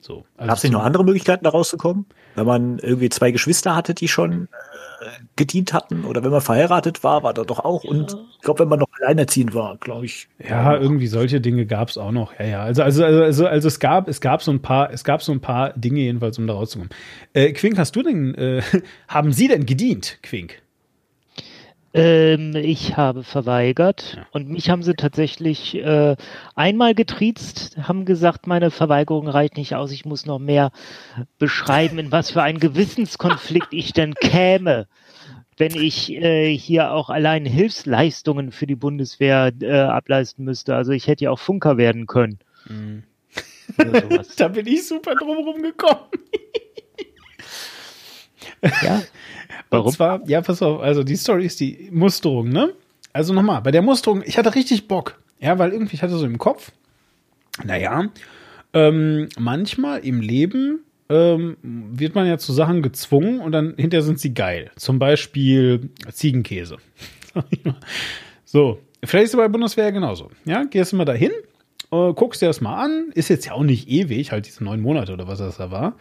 So, 0.00 0.24
also 0.36 0.48
Gab 0.48 0.56
es 0.56 0.62
nicht 0.64 0.72
noch 0.72 0.82
andere 0.82 1.04
Möglichkeiten, 1.04 1.44
da 1.44 1.50
rauszukommen? 1.50 2.06
Wenn 2.34 2.46
man 2.46 2.78
irgendwie 2.78 3.08
zwei 3.08 3.30
Geschwister 3.30 3.76
hatte, 3.76 3.94
die 3.94 4.08
schon 4.08 4.48
äh, 5.00 5.06
gedient 5.36 5.72
hatten, 5.72 6.04
oder 6.04 6.24
wenn 6.24 6.30
man 6.30 6.40
verheiratet 6.40 7.04
war, 7.04 7.22
war 7.22 7.34
da 7.34 7.44
doch 7.44 7.60
auch. 7.60 7.84
Und 7.84 8.16
ich 8.36 8.42
glaube, 8.42 8.60
wenn 8.60 8.68
man 8.68 8.78
noch 8.78 8.88
alleinerziehend 9.00 9.54
war, 9.54 9.76
glaube 9.78 10.06
ich. 10.06 10.28
Ja, 10.38 10.76
irgendwie 10.76 11.06
solche 11.06 11.40
Dinge 11.40 11.66
gab 11.66 11.88
es 11.88 11.98
auch 11.98 12.12
noch. 12.12 12.38
Ja, 12.38 12.46
ja. 12.46 12.62
Also, 12.62 12.82
also, 12.82 13.04
also, 13.04 13.22
also, 13.22 13.46
also 13.46 13.68
es 13.68 13.80
gab, 13.80 14.08
es 14.08 14.20
gab 14.20 14.42
so 14.42 14.50
ein 14.50 14.62
paar, 14.62 14.92
es 14.92 15.04
gab 15.04 15.22
so 15.22 15.32
ein 15.32 15.40
paar 15.40 15.72
Dinge 15.74 16.00
jedenfalls, 16.00 16.38
um 16.38 16.46
da 16.46 16.54
rauszukommen. 16.54 16.90
Äh, 17.32 17.52
Quink, 17.52 17.78
hast 17.78 17.94
du 17.96 18.02
denn, 18.02 18.34
äh, 18.34 18.62
haben 19.08 19.32
Sie 19.32 19.48
denn 19.48 19.66
gedient, 19.66 20.18
Quink? 20.22 20.62
Ähm, 21.94 22.56
ich 22.56 22.96
habe 22.96 23.22
verweigert 23.22 24.14
ja. 24.16 24.26
und 24.32 24.48
mich 24.48 24.70
haben 24.70 24.82
sie 24.82 24.94
tatsächlich 24.94 25.74
äh, 25.74 26.16
einmal 26.54 26.94
getriezt, 26.94 27.76
haben 27.76 28.06
gesagt, 28.06 28.46
meine 28.46 28.70
Verweigerung 28.70 29.28
reicht 29.28 29.58
nicht 29.58 29.74
aus, 29.74 29.92
ich 29.92 30.06
muss 30.06 30.24
noch 30.24 30.38
mehr 30.38 30.70
beschreiben, 31.38 31.98
in 31.98 32.10
was 32.10 32.30
für 32.30 32.42
einen 32.42 32.60
Gewissenskonflikt 32.60 33.74
ich 33.74 33.92
denn 33.92 34.14
käme, 34.14 34.86
wenn 35.58 35.74
ich 35.74 36.10
äh, 36.10 36.56
hier 36.56 36.92
auch 36.92 37.10
allein 37.10 37.44
Hilfsleistungen 37.44 38.52
für 38.52 38.66
die 38.66 38.74
Bundeswehr 38.74 39.52
äh, 39.60 39.80
ableisten 39.80 40.46
müsste. 40.46 40.74
Also 40.74 40.92
ich 40.92 41.08
hätte 41.08 41.24
ja 41.24 41.30
auch 41.30 41.38
Funker 41.38 41.76
werden 41.76 42.06
können. 42.06 42.38
Mhm. 42.68 43.02
da 44.36 44.48
bin 44.48 44.66
ich 44.66 44.88
super 44.88 45.14
drumherum 45.14 45.62
gekommen. 45.62 46.08
ja. 48.82 49.02
Warum? 49.72 49.86
Und 49.86 49.92
zwar, 49.92 50.28
ja, 50.28 50.40
pass 50.40 50.62
auf, 50.62 50.80
also 50.80 51.02
die 51.02 51.16
Story 51.16 51.46
ist 51.46 51.60
die 51.60 51.88
Musterung, 51.90 52.48
ne? 52.48 52.72
Also 53.12 53.32
nochmal, 53.32 53.60
bei 53.62 53.70
der 53.70 53.82
Musterung, 53.82 54.22
ich 54.24 54.38
hatte 54.38 54.54
richtig 54.54 54.88
Bock. 54.88 55.20
Ja, 55.40 55.58
weil 55.58 55.72
irgendwie, 55.72 55.96
ich 55.96 56.02
hatte 56.02 56.16
so 56.16 56.24
im 56.24 56.38
Kopf, 56.38 56.72
naja, 57.64 58.08
ähm, 58.72 59.28
manchmal 59.38 60.00
im 60.00 60.20
Leben 60.20 60.80
ähm, 61.08 61.56
wird 61.62 62.14
man 62.14 62.26
ja 62.26 62.38
zu 62.38 62.52
Sachen 62.52 62.82
gezwungen 62.82 63.40
und 63.40 63.52
dann 63.52 63.74
hinterher 63.76 64.02
sind 64.02 64.18
sie 64.18 64.34
geil. 64.34 64.70
Zum 64.76 64.98
Beispiel 64.98 65.90
Ziegenkäse. 66.10 66.76
so, 68.44 68.78
vielleicht 69.04 69.24
ist 69.24 69.34
es 69.34 69.36
bei 69.36 69.48
Bundeswehr 69.48 69.92
genauso. 69.92 70.30
Ja, 70.44 70.64
gehst 70.64 70.92
du 70.92 70.96
mal 70.96 71.04
dahin, 71.04 71.32
äh, 71.90 72.12
guckst 72.14 72.40
dir 72.40 72.46
das 72.46 72.60
mal 72.60 72.82
an, 72.82 73.10
ist 73.14 73.28
jetzt 73.28 73.46
ja 73.46 73.52
auch 73.52 73.64
nicht 73.64 73.88
ewig, 73.88 74.32
halt 74.32 74.46
diese 74.46 74.64
neun 74.64 74.80
Monate 74.80 75.12
oder 75.12 75.28
was 75.28 75.38
das 75.38 75.56
da 75.56 75.70
war. 75.70 75.96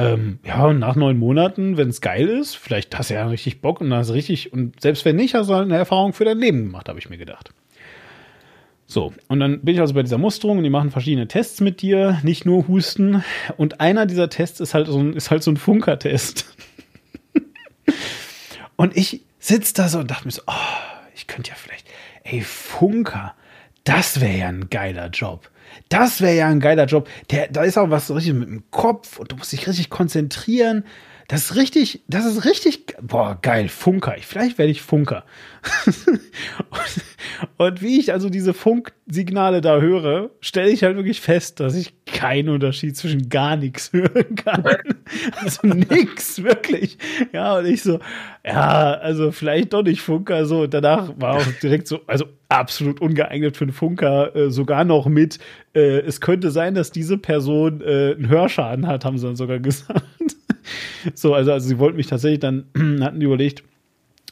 Ähm, 0.00 0.38
ja, 0.44 0.64
und 0.66 0.78
nach 0.78 0.96
neun 0.96 1.18
Monaten, 1.18 1.76
wenn 1.76 1.88
es 1.88 2.00
geil 2.00 2.28
ist, 2.28 2.56
vielleicht 2.56 2.96
hast 2.96 3.10
du 3.10 3.14
ja 3.14 3.26
richtig 3.26 3.60
Bock 3.60 3.80
und 3.80 3.92
hast 3.92 4.12
richtig, 4.12 4.52
und 4.52 4.80
selbst 4.80 5.04
wenn 5.04 5.16
nicht, 5.16 5.34
hast 5.34 5.50
du 5.50 5.54
halt 5.54 5.66
eine 5.66 5.76
Erfahrung 5.76 6.12
für 6.12 6.24
dein 6.24 6.38
Leben 6.38 6.64
gemacht, 6.64 6.88
habe 6.88 6.98
ich 6.98 7.10
mir 7.10 7.18
gedacht. 7.18 7.52
So, 8.86 9.12
und 9.28 9.38
dann 9.40 9.60
bin 9.60 9.74
ich 9.74 9.80
also 9.80 9.94
bei 9.94 10.02
dieser 10.02 10.18
Musterung 10.18 10.58
und 10.58 10.64
die 10.64 10.70
machen 10.70 10.90
verschiedene 10.90 11.28
Tests 11.28 11.60
mit 11.60 11.82
dir, 11.82 12.18
nicht 12.22 12.44
nur 12.44 12.66
Husten. 12.66 13.22
Und 13.56 13.80
einer 13.80 14.06
dieser 14.06 14.28
Tests 14.28 14.58
ist 14.58 14.74
halt 14.74 14.88
so 14.88 14.98
ein, 14.98 15.12
ist 15.12 15.30
halt 15.30 15.42
so 15.42 15.50
ein 15.52 15.56
Funker-Test. 15.56 16.56
und 18.76 18.96
ich 18.96 19.22
sitze 19.38 19.74
da 19.74 19.88
so 19.88 20.00
und 20.00 20.10
dachte 20.10 20.26
mir 20.26 20.32
so, 20.32 20.42
oh, 20.46 20.52
ich 21.14 21.26
könnte 21.26 21.50
ja 21.50 21.56
vielleicht, 21.56 21.86
ey, 22.24 22.40
Funker, 22.40 23.34
das 23.84 24.20
wäre 24.20 24.38
ja 24.38 24.48
ein 24.48 24.70
geiler 24.70 25.08
Job. 25.08 25.50
Das 25.90 26.20
wäre 26.20 26.36
ja 26.36 26.48
ein 26.48 26.60
geiler 26.60 26.86
Job. 26.86 27.08
Der, 27.30 27.48
da 27.48 27.64
ist 27.64 27.76
auch 27.76 27.90
was 27.90 28.06
so 28.06 28.14
richtig 28.14 28.32
mit 28.32 28.48
dem 28.48 28.62
Kopf 28.70 29.18
und 29.18 29.32
du 29.32 29.36
musst 29.36 29.52
dich 29.52 29.66
richtig 29.66 29.90
konzentrieren. 29.90 30.84
Das 31.30 31.42
ist 31.42 31.54
richtig, 31.54 32.02
das 32.08 32.26
ist 32.26 32.44
richtig, 32.44 32.96
boah, 33.00 33.38
geil, 33.40 33.68
Funker. 33.68 34.16
Vielleicht 34.20 34.58
werde 34.58 34.72
ich 34.72 34.82
Funker. 34.82 35.24
und, 36.70 36.80
und, 37.56 37.82
wie 37.82 38.00
ich 38.00 38.12
also 38.12 38.28
diese 38.30 38.52
Funksignale 38.52 39.60
da 39.60 39.80
höre, 39.80 40.30
stelle 40.40 40.70
ich 40.70 40.82
halt 40.82 40.96
wirklich 40.96 41.20
fest, 41.20 41.60
dass 41.60 41.76
ich 41.76 41.94
keinen 42.04 42.48
Unterschied 42.48 42.96
zwischen 42.96 43.28
gar 43.28 43.54
nichts 43.54 43.92
hören 43.92 44.34
kann. 44.34 44.64
also 45.40 45.68
nix, 45.68 46.42
wirklich. 46.42 46.98
Ja, 47.32 47.58
und 47.58 47.66
ich 47.66 47.84
so, 47.84 48.00
ja, 48.44 48.94
also 48.94 49.30
vielleicht 49.30 49.72
doch 49.72 49.84
nicht 49.84 50.02
Funker. 50.02 50.46
So, 50.46 50.62
und 50.62 50.74
danach 50.74 51.12
war 51.16 51.36
auch 51.36 51.46
direkt 51.62 51.86
so, 51.86 52.00
also 52.08 52.24
absolut 52.48 53.00
ungeeignet 53.00 53.56
für 53.56 53.66
einen 53.66 53.72
Funker, 53.72 54.34
äh, 54.34 54.50
sogar 54.50 54.84
noch 54.84 55.06
mit, 55.06 55.38
äh, 55.76 56.00
es 56.00 56.20
könnte 56.20 56.50
sein, 56.50 56.74
dass 56.74 56.90
diese 56.90 57.18
Person 57.18 57.82
äh, 57.82 58.14
einen 58.16 58.28
Hörschaden 58.28 58.88
hat, 58.88 59.04
haben 59.04 59.16
sie 59.16 59.26
dann 59.28 59.36
sogar 59.36 59.58
gesagt. 59.60 60.02
So, 61.14 61.34
also, 61.34 61.52
also 61.52 61.68
sie 61.68 61.78
wollten 61.78 61.96
mich 61.96 62.06
tatsächlich 62.06 62.40
dann, 62.40 62.64
hatten 63.00 63.20
überlegt, 63.20 63.64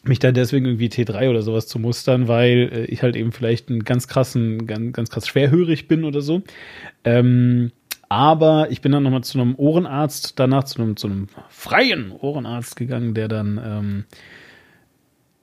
mich 0.04 0.18
dann 0.18 0.34
deswegen 0.34 0.66
irgendwie 0.66 0.88
T3 0.88 1.28
oder 1.28 1.42
sowas 1.42 1.66
zu 1.66 1.78
mustern, 1.78 2.28
weil 2.28 2.70
äh, 2.72 2.84
ich 2.86 3.02
halt 3.02 3.16
eben 3.16 3.32
vielleicht 3.32 3.68
einen 3.68 3.84
ganz 3.84 4.08
krassen, 4.08 4.66
ganz, 4.66 4.92
ganz 4.92 5.10
krass 5.10 5.26
schwerhörig 5.26 5.88
bin 5.88 6.04
oder 6.04 6.20
so. 6.20 6.42
Ähm, 7.04 7.72
aber 8.08 8.70
ich 8.70 8.80
bin 8.80 8.92
dann 8.92 9.02
nochmal 9.02 9.24
zu 9.24 9.38
einem 9.38 9.54
Ohrenarzt, 9.56 10.38
danach 10.38 10.64
zu 10.64 10.80
einem, 10.80 10.96
zu 10.96 11.08
einem 11.08 11.26
freien 11.50 12.10
Ohrenarzt 12.12 12.76
gegangen, 12.76 13.14
der 13.14 13.28
dann, 13.28 13.60
ähm, 13.62 14.04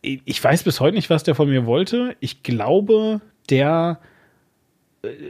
ich 0.01 0.43
weiß 0.43 0.63
bis 0.63 0.79
heute 0.79 0.95
nicht, 0.95 1.09
was 1.09 1.23
der 1.23 1.35
von 1.35 1.49
mir 1.49 1.65
wollte. 1.65 2.15
Ich 2.19 2.43
glaube, 2.43 3.21
der, 3.49 3.99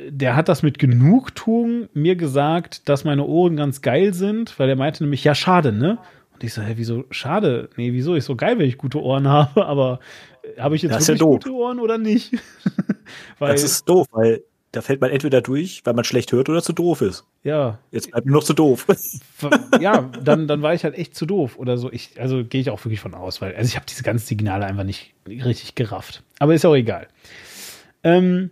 der 0.09 0.35
hat 0.35 0.49
das 0.49 0.63
mit 0.63 0.79
Genugtuung 0.79 1.89
mir 1.93 2.15
gesagt, 2.15 2.87
dass 2.89 3.03
meine 3.03 3.25
Ohren 3.25 3.55
ganz 3.55 3.81
geil 3.81 4.13
sind, 4.13 4.57
weil 4.59 4.69
er 4.69 4.75
meinte 4.75 5.03
nämlich, 5.03 5.23
ja, 5.23 5.35
schade, 5.35 5.71
ne? 5.71 5.97
Und 6.33 6.43
ich 6.43 6.53
so, 6.53 6.61
hä, 6.61 6.73
wieso 6.75 7.05
schade? 7.11 7.69
Nee, 7.77 7.93
wieso? 7.93 8.15
Ist 8.15 8.25
so 8.25 8.35
geil, 8.35 8.59
wenn 8.59 8.67
ich 8.67 8.77
gute 8.77 9.01
Ohren 9.01 9.27
habe, 9.29 9.65
aber 9.65 9.99
äh, 10.43 10.59
habe 10.59 10.75
ich 10.75 10.81
jetzt 10.81 10.91
wirklich 10.91 11.19
ja 11.19 11.25
gute 11.25 11.51
Ohren 11.51 11.79
oder 11.79 11.97
nicht? 11.97 12.33
weil, 13.39 13.53
das 13.53 13.63
ist 13.63 13.87
doof, 13.87 14.07
weil 14.11 14.41
da 14.75 14.81
fällt 14.81 14.99
man 14.99 15.09
entweder 15.09 15.41
durch, 15.41 15.81
weil 15.85 15.93
man 15.93 16.03
schlecht 16.03 16.31
hört 16.33 16.49
oder 16.49 16.61
zu 16.61 16.73
doof 16.73 17.01
ist. 17.01 17.25
Ja. 17.43 17.79
Jetzt 17.91 18.11
bleibt 18.11 18.25
nur 18.25 18.35
noch 18.35 18.43
zu 18.43 18.53
doof. 18.53 18.85
ja, 19.79 20.09
dann, 20.21 20.47
dann 20.47 20.61
war 20.61 20.73
ich 20.73 20.83
halt 20.83 20.95
echt 20.95 21.15
zu 21.15 21.25
doof 21.25 21.57
oder 21.57 21.77
so. 21.77 21.89
Ich, 21.91 22.19
also 22.19 22.43
gehe 22.43 22.59
ich 22.59 22.69
auch 22.69 22.83
wirklich 22.83 22.99
von 22.99 23.13
aus, 23.13 23.41
weil 23.41 23.55
also 23.55 23.67
ich 23.69 23.75
habe 23.77 23.85
diese 23.87 24.03
ganzen 24.03 24.27
Signale 24.27 24.65
einfach 24.65 24.83
nicht 24.83 25.13
richtig 25.27 25.75
gerafft. 25.75 26.23
Aber 26.39 26.53
ist 26.53 26.65
auch 26.65 26.75
egal. 26.75 27.07
Ähm, 28.03 28.51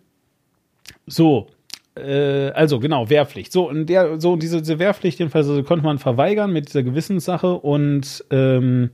so, 1.05 1.47
äh, 1.95 2.49
also 2.51 2.79
genau, 2.79 3.09
Wehrpflicht. 3.09 3.51
So, 3.51 3.69
und 3.69 3.87
der, 3.87 4.19
so 4.19 4.35
diese, 4.35 4.59
diese 4.59 4.79
Wehrpflicht 4.79 5.19
jedenfalls 5.19 5.47
also, 5.47 5.63
konnte 5.63 5.85
man 5.85 5.99
verweigern 5.99 6.51
mit 6.51 6.67
dieser 6.67 6.83
Gewissenssache. 6.83 7.53
Und 7.53 8.23
ähm, 8.31 8.91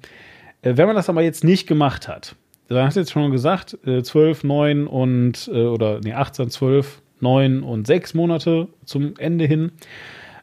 äh, 0.62 0.74
wenn 0.76 0.88
man 0.88 0.96
das 0.96 1.10
aber 1.10 1.22
jetzt 1.22 1.44
nicht 1.44 1.68
gemacht 1.68 2.08
hat, 2.08 2.36
dann 2.68 2.86
hast 2.86 2.96
du 2.96 3.00
jetzt 3.00 3.12
schon 3.12 3.32
gesagt, 3.32 3.78
äh, 3.86 4.04
12, 4.04 4.44
9 4.44 4.88
und, 4.88 5.50
äh, 5.52 5.66
oder 5.66 6.00
nee, 6.04 6.14
18, 6.14 6.50
12, 6.50 7.02
9 7.20 7.64
und 7.64 7.88
6 7.88 8.14
Monate 8.14 8.68
zum 8.86 9.16
Ende 9.18 9.46
hin. 9.46 9.72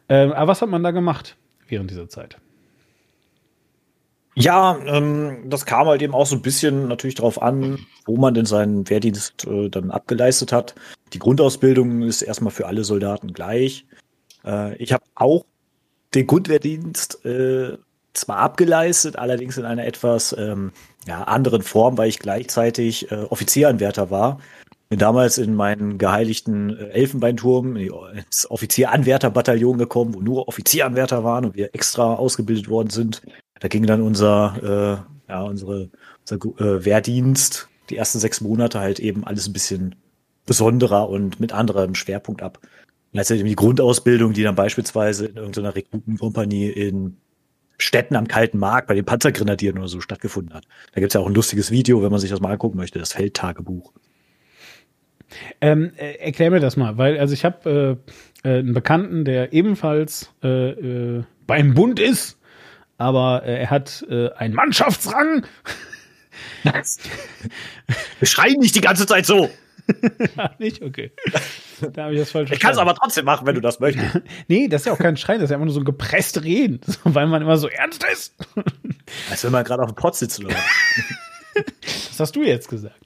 Ähm, 0.08 0.32
aber 0.32 0.48
was 0.48 0.62
hat 0.62 0.68
man 0.68 0.82
da 0.82 0.90
gemacht 0.90 1.36
während 1.68 1.90
dieser 1.90 2.08
Zeit? 2.08 2.36
Ja, 4.38 4.78
ähm, 4.84 5.48
das 5.48 5.64
kam 5.64 5.86
halt 5.86 6.02
eben 6.02 6.14
auch 6.14 6.26
so 6.26 6.36
ein 6.36 6.42
bisschen 6.42 6.88
natürlich 6.88 7.14
darauf 7.14 7.40
an, 7.40 7.86
wo 8.04 8.18
man 8.18 8.34
denn 8.34 8.44
seinen 8.44 8.88
Wehrdienst 8.88 9.46
äh, 9.46 9.70
dann 9.70 9.90
abgeleistet 9.90 10.52
hat. 10.52 10.74
Die 11.14 11.18
Grundausbildung 11.18 12.02
ist 12.02 12.20
erstmal 12.20 12.50
für 12.50 12.66
alle 12.66 12.84
Soldaten 12.84 13.32
gleich. 13.32 13.86
Äh, 14.44 14.76
ich 14.76 14.92
habe 14.92 15.04
auch 15.14 15.46
den 16.14 16.26
Grundwehrdienst 16.26 17.24
äh, 17.24 17.78
zwar 18.12 18.36
abgeleistet, 18.36 19.16
allerdings 19.16 19.56
in 19.56 19.64
einer 19.64 19.86
etwas 19.86 20.36
ähm, 20.38 20.72
ja, 21.06 21.22
anderen 21.22 21.62
Form, 21.62 21.96
weil 21.96 22.10
ich 22.10 22.18
gleichzeitig 22.18 23.10
äh, 23.10 23.14
Offizieranwärter 23.14 24.10
war. 24.10 24.38
Bin 24.90 24.98
damals 24.98 25.38
in 25.38 25.54
meinen 25.54 25.96
geheiligten 25.96 26.76
äh, 26.76 26.88
Elfenbeinturm 26.90 27.76
ins 27.76 28.50
Offizieranwärterbataillon 28.50 29.78
gekommen, 29.78 30.14
wo 30.14 30.20
nur 30.20 30.46
Offizieranwärter 30.46 31.24
waren 31.24 31.46
und 31.46 31.54
wir 31.54 31.74
extra 31.74 32.14
ausgebildet 32.14 32.68
worden 32.68 32.90
sind 32.90 33.22
da 33.60 33.68
ging 33.68 33.86
dann 33.86 34.02
unser, 34.02 35.06
äh, 35.28 35.30
ja, 35.30 35.42
unsere, 35.42 35.90
unser 36.28 36.36
äh, 36.60 36.84
Wehrdienst, 36.84 37.68
die 37.90 37.96
ersten 37.96 38.18
sechs 38.18 38.40
Monate 38.40 38.80
halt 38.80 39.00
eben 39.00 39.24
alles 39.24 39.46
ein 39.46 39.52
bisschen 39.52 39.94
besonderer 40.44 41.08
und 41.08 41.40
mit 41.40 41.52
anderem 41.52 41.94
Schwerpunkt 41.94 42.42
ab. 42.42 42.60
Eben 43.12 43.48
die 43.48 43.56
Grundausbildung, 43.56 44.34
die 44.34 44.42
dann 44.42 44.54
beispielsweise 44.54 45.26
in 45.26 45.36
irgendeiner 45.36 45.74
Rekrutenkompanie 45.74 46.68
in 46.68 47.16
Städten 47.78 48.14
am 48.14 48.28
kalten 48.28 48.58
Markt 48.58 48.88
bei 48.88 48.94
den 48.94 49.06
Panzergrenadieren 49.06 49.78
oder 49.78 49.88
so 49.88 50.00
stattgefunden 50.00 50.54
hat. 50.54 50.64
Da 50.92 51.00
gibt's 51.00 51.14
ja 51.14 51.20
auch 51.20 51.26
ein 51.26 51.34
lustiges 51.34 51.70
Video, 51.70 52.02
wenn 52.02 52.10
man 52.10 52.20
sich 52.20 52.30
das 52.30 52.40
mal 52.40 52.52
angucken 52.52 52.76
möchte, 52.76 52.98
das 52.98 53.14
Feldtagebuch. 53.14 53.92
Ähm, 55.60 55.92
äh, 55.96 56.16
erklär 56.18 56.50
mir 56.50 56.60
das 56.60 56.76
mal, 56.76 56.98
weil 56.98 57.18
also 57.18 57.34
ich 57.34 57.44
habe 57.44 57.98
äh, 58.44 58.48
äh, 58.48 58.58
einen 58.58 58.74
Bekannten, 58.74 59.24
der 59.24 59.52
ebenfalls 59.52 60.30
äh, 60.42 60.70
äh, 60.70 61.24
beim 61.46 61.74
Bund 61.74 61.98
ist 61.98 62.35
aber 62.98 63.42
äh, 63.44 63.60
er 63.60 63.70
hat 63.70 64.04
äh, 64.08 64.30
einen 64.32 64.54
Mannschaftsrang. 64.54 65.46
Wir 66.62 68.28
schreien 68.28 68.58
nicht 68.58 68.74
die 68.74 68.80
ganze 68.80 69.06
Zeit 69.06 69.26
so. 69.26 69.50
ja, 70.36 70.50
nicht? 70.58 70.82
Okay. 70.82 71.12
Da 71.92 72.04
habe 72.04 72.14
ich 72.14 72.20
das 72.20 72.30
falsch 72.30 72.50
Ich 72.50 72.60
kann 72.60 72.72
es 72.72 72.78
aber 72.78 72.94
trotzdem 72.94 73.24
machen, 73.24 73.46
wenn 73.46 73.54
du 73.54 73.60
das 73.60 73.80
möchtest. 73.80 74.20
nee, 74.48 74.68
das 74.68 74.82
ist 74.82 74.86
ja 74.86 74.92
auch 74.92 74.98
kein 74.98 75.16
Schreien, 75.16 75.38
das 75.40 75.46
ist 75.46 75.50
ja 75.50 75.56
einfach 75.56 75.66
nur 75.66 75.74
so 75.74 75.80
ein 75.80 75.84
gepresst 75.84 76.42
Reden, 76.42 76.80
weil 77.04 77.26
man 77.26 77.42
immer 77.42 77.56
so 77.56 77.68
ernst 77.68 78.04
ist. 78.12 78.34
Als 79.30 79.44
wenn 79.44 79.52
man 79.52 79.64
gerade 79.64 79.82
auf 79.82 79.90
dem 79.90 79.94
Pott 79.94 80.16
sitzt 80.16 80.42
oder 80.42 80.54
Das 81.54 82.18
hast 82.18 82.34
du 82.34 82.42
jetzt 82.42 82.68
gesagt. 82.68 83.00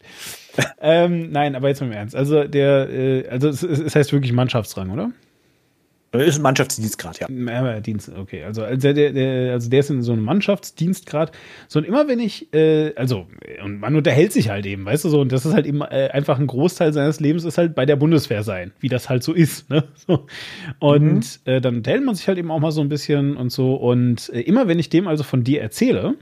ähm, 0.81 1.31
nein, 1.31 1.55
aber 1.55 1.69
jetzt 1.69 1.81
mal 1.81 1.87
im 1.89 1.93
Ernst. 1.93 2.17
Also 2.17 2.45
der, 2.45 2.89
äh, 2.91 3.29
also 3.29 3.49
es, 3.49 3.63
es 3.63 3.95
heißt 3.95 4.13
wirklich 4.13 4.33
Mannschaftsrang, 4.33 4.91
oder? 4.91 5.11
Das 6.13 6.27
ist 6.27 6.37
ein 6.37 6.43
Mannschaftsdienstgrad, 6.43 7.21
ja. 7.21 7.29
Ja, 7.31 7.79
Dienst, 7.79 8.11
okay. 8.17 8.43
Also, 8.43 8.65
also, 8.65 8.93
der, 8.93 9.13
der, 9.13 9.53
also 9.53 9.71
der 9.71 9.79
ist 9.79 9.91
in 9.91 10.03
so 10.03 10.13
einem 10.13 10.25
Mannschaftsdienstgrad. 10.25 11.31
So, 11.69 11.79
und 11.79 11.85
immer 11.85 12.09
wenn 12.09 12.19
ich, 12.19 12.53
äh, 12.53 12.93
also, 12.97 13.29
und 13.63 13.79
man 13.79 13.95
unterhält 13.95 14.33
sich 14.33 14.49
halt 14.49 14.67
eben, 14.67 14.85
weißt 14.85 15.05
du 15.05 15.09
so, 15.09 15.21
und 15.21 15.31
das 15.31 15.47
ist 15.47 15.55
halt 15.55 15.67
eben 15.67 15.83
äh, 15.83 16.09
einfach 16.13 16.41
ein 16.41 16.49
Großteil 16.49 16.93
seines 16.93 17.21
Lebens 17.21 17.45
ist 17.45 17.59
halt 17.59 17.77
bei 17.77 17.87
der 17.87 17.95
Bundeswehr 17.95 18.43
sein, 18.43 18.73
wie 18.81 18.89
das 18.89 19.09
halt 19.09 19.23
so 19.23 19.33
ist, 19.33 19.71
ne? 19.71 19.85
So. 20.07 20.27
Und 20.81 21.41
mhm. 21.45 21.53
äh, 21.53 21.61
dann 21.61 21.77
unterhält 21.77 22.05
man 22.05 22.17
sich 22.17 22.27
halt 22.27 22.39
eben 22.39 22.51
auch 22.51 22.59
mal 22.59 22.73
so 22.73 22.81
ein 22.81 22.89
bisschen 22.89 23.37
und 23.37 23.51
so. 23.51 23.75
Und 23.75 24.31
äh, 24.31 24.41
immer 24.41 24.67
wenn 24.67 24.81
ich 24.81 24.89
dem 24.89 25.07
also 25.07 25.23
von 25.23 25.45
dir 25.45 25.61
erzähle, 25.61 26.17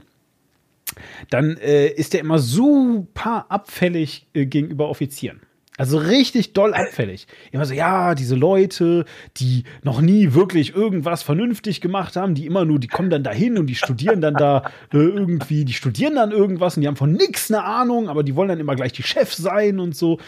dann 1.31 1.57
äh, 1.57 1.87
ist 1.87 2.13
der 2.13 2.19
immer 2.19 2.37
super 2.37 3.47
abfällig 3.49 4.27
äh, 4.33 4.45
gegenüber 4.45 4.89
Offizieren. 4.89 5.41
Also 5.79 5.97
richtig 5.97 6.51
doll 6.51 6.73
abfällig. 6.73 7.25
Immer 7.53 7.65
so, 7.65 7.73
ja, 7.73 8.13
diese 8.13 8.35
Leute, 8.35 9.05
die 9.37 9.63
noch 9.81 10.01
nie 10.01 10.33
wirklich 10.33 10.75
irgendwas 10.75 11.23
vernünftig 11.23 11.79
gemacht 11.79 12.17
haben, 12.17 12.35
die 12.35 12.45
immer 12.45 12.65
nur, 12.65 12.79
die 12.79 12.89
kommen 12.89 13.09
dann 13.09 13.23
dahin 13.23 13.57
und 13.57 13.67
die 13.67 13.75
studieren 13.75 14.19
dann 14.19 14.33
da 14.33 14.57
äh, 14.93 14.97
irgendwie, 14.97 15.63
die 15.63 15.71
studieren 15.71 16.15
dann 16.15 16.31
irgendwas 16.31 16.75
und 16.75 16.81
die 16.81 16.87
haben 16.89 16.97
von 16.97 17.13
nix 17.13 17.49
eine 17.49 17.63
Ahnung, 17.63 18.09
aber 18.09 18.23
die 18.23 18.35
wollen 18.35 18.49
dann 18.49 18.59
immer 18.59 18.75
gleich 18.75 18.91
die 18.91 19.03
Chefs 19.03 19.37
sein 19.37 19.79
und 19.79 19.95
so. 19.95 20.19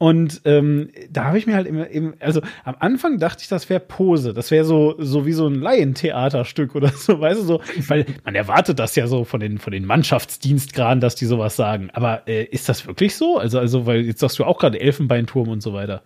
Und 0.00 0.40
ähm, 0.46 0.88
da 1.10 1.24
habe 1.24 1.36
ich 1.36 1.46
mir 1.46 1.54
halt 1.54 1.66
immer, 1.66 1.86
immer, 1.88 2.14
also 2.20 2.40
am 2.64 2.74
Anfang 2.78 3.18
dachte 3.18 3.42
ich, 3.42 3.48
das 3.48 3.68
wäre 3.68 3.80
Pose. 3.80 4.32
Das 4.32 4.50
wäre 4.50 4.64
so, 4.64 4.94
so 4.96 5.26
wie 5.26 5.34
so 5.34 5.46
ein 5.46 5.56
Laientheaterstück 5.56 6.74
oder 6.74 6.88
so, 6.88 7.20
weißt 7.20 7.42
du, 7.42 7.44
so, 7.44 7.60
weil 7.86 8.06
man 8.24 8.34
erwartet 8.34 8.78
das 8.78 8.96
ja 8.96 9.06
so 9.06 9.24
von 9.24 9.40
den, 9.40 9.58
von 9.58 9.74
den 9.74 9.84
Mannschaftsdienstgraden, 9.84 11.02
dass 11.02 11.16
die 11.16 11.26
sowas 11.26 11.54
sagen. 11.54 11.90
Aber 11.92 12.26
äh, 12.26 12.44
ist 12.44 12.70
das 12.70 12.86
wirklich 12.86 13.14
so? 13.14 13.36
Also, 13.36 13.58
also, 13.58 13.84
weil 13.84 14.00
jetzt 14.00 14.20
sagst 14.20 14.38
du 14.38 14.44
auch 14.44 14.58
gerade 14.58 14.80
Elfenbeinturm 14.80 15.48
und 15.50 15.62
so 15.62 15.74
weiter. 15.74 16.02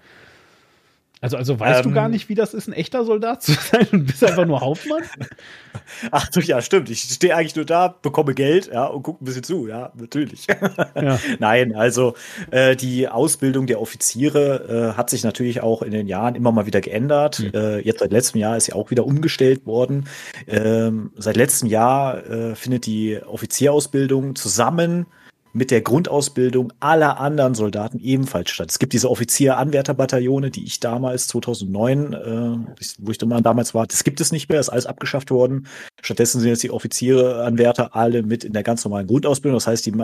Also, 1.25 1.39
also 1.39 1.59
weißt 1.59 1.79
ähm, 1.79 1.89
du 1.89 1.95
gar 1.95 2.05
ähm. 2.05 2.11
nicht, 2.11 2.29
wie 2.29 2.35
das 2.35 2.53
ist, 2.53 2.69
ein 2.69 2.75
echter 2.75 3.03
Soldat 3.03 3.43
zu 3.43 3.53
sein 3.73 3.87
und 3.93 4.05
bist 4.05 4.23
einfach 4.23 4.45
nur 4.45 4.61
Hauptmann? 4.61 5.05
Ach 6.11 6.29
du, 6.29 6.41
ja, 6.41 6.61
stimmt. 6.61 6.91
Ich 6.91 7.01
stehe 7.01 7.35
eigentlich 7.35 7.57
nur 7.57 7.65
da, 7.65 7.89
bekomme 7.89 8.35
Geld, 8.35 8.71
ja, 8.71 8.85
und 8.85 9.05
gucke 9.05 9.23
ein 9.23 9.25
bisschen 9.25 9.43
zu, 9.43 9.67
ja, 9.67 9.91
natürlich. 9.95 10.47
Ja. 10.95 11.19
Nein, 11.39 11.75
also 11.75 12.15
äh, 12.51 12.77
die 12.77 13.09
Ausbildung 13.09 13.67
der 13.67 13.81
Offiziere 13.81 14.93
äh, 14.93 14.97
hat 14.97 15.11
sich 15.11 15.25
natürlich 15.25 15.61
auch 15.63 15.83
in 15.83 15.91
den 15.91 16.07
Jahren 16.07 16.35
immer 16.35 16.53
mal 16.53 16.67
wieder 16.67 16.81
geändert. 16.81 17.41
Mhm. 17.41 17.51
Äh, 17.55 17.79
jetzt 17.81 18.01
seit 18.01 18.13
letztem 18.13 18.41
Jahr 18.41 18.57
ist 18.57 18.67
sie 18.67 18.73
auch 18.73 18.91
wieder 18.91 19.05
umgestellt 19.05 19.67
worden. 19.67 20.07
Ähm, 20.47 21.11
seit 21.17 21.37
letztem 21.37 21.69
Jahr 21.69 22.25
äh, 22.27 22.55
findet 22.55 22.87
die 22.87 23.19
Offizierausbildung 23.25 24.37
zusammen 24.37 25.07
mit 25.55 25.71
der 25.71 25.81
Grundausbildung 25.81 26.73
aller 26.81 27.21
anderen 27.21 27.55
Soldaten 27.55 28.01
ebenfalls 28.01 28.51
statt. 28.51 28.71
Es 28.71 28.81
gibt 28.81 28.93
diese 28.93 29.09
Offizier-Anwärterbataillone, 29.09 30.51
die 30.51 30.65
ich 30.65 30.81
damals 30.81 31.29
2009, 31.29 32.13
äh, 32.13 32.75
wo 32.99 33.11
ich 33.13 33.19
damals 33.19 33.73
war, 33.73 33.87
das 33.87 34.03
gibt 34.03 34.21
es 34.21 34.33
nicht 34.33 34.49
mehr, 34.51 34.59
ist 34.59 34.69
alles 34.69 34.87
abgeschafft 34.87 35.31
worden. 35.31 35.69
Stattdessen 36.03 36.41
sind 36.41 36.51
jetzt 36.51 36.65
die 36.65 36.73
Offiziere-Anwärter 36.73 37.95
alle 37.95 38.25
mit 38.25 38.43
in 38.43 38.53
der 38.53 38.65
ganz 38.65 38.85
normalen 38.85 39.07
Grundausbildung. 39.07 39.57
Das 39.57 39.69
heißt, 39.69 39.87
die, 39.87 39.95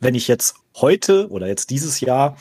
wenn 0.00 0.14
ich 0.14 0.28
jetzt 0.28 0.56
heute 0.76 1.30
oder 1.30 1.46
jetzt 1.46 1.70
dieses 1.70 2.00
Jahr 2.00 2.36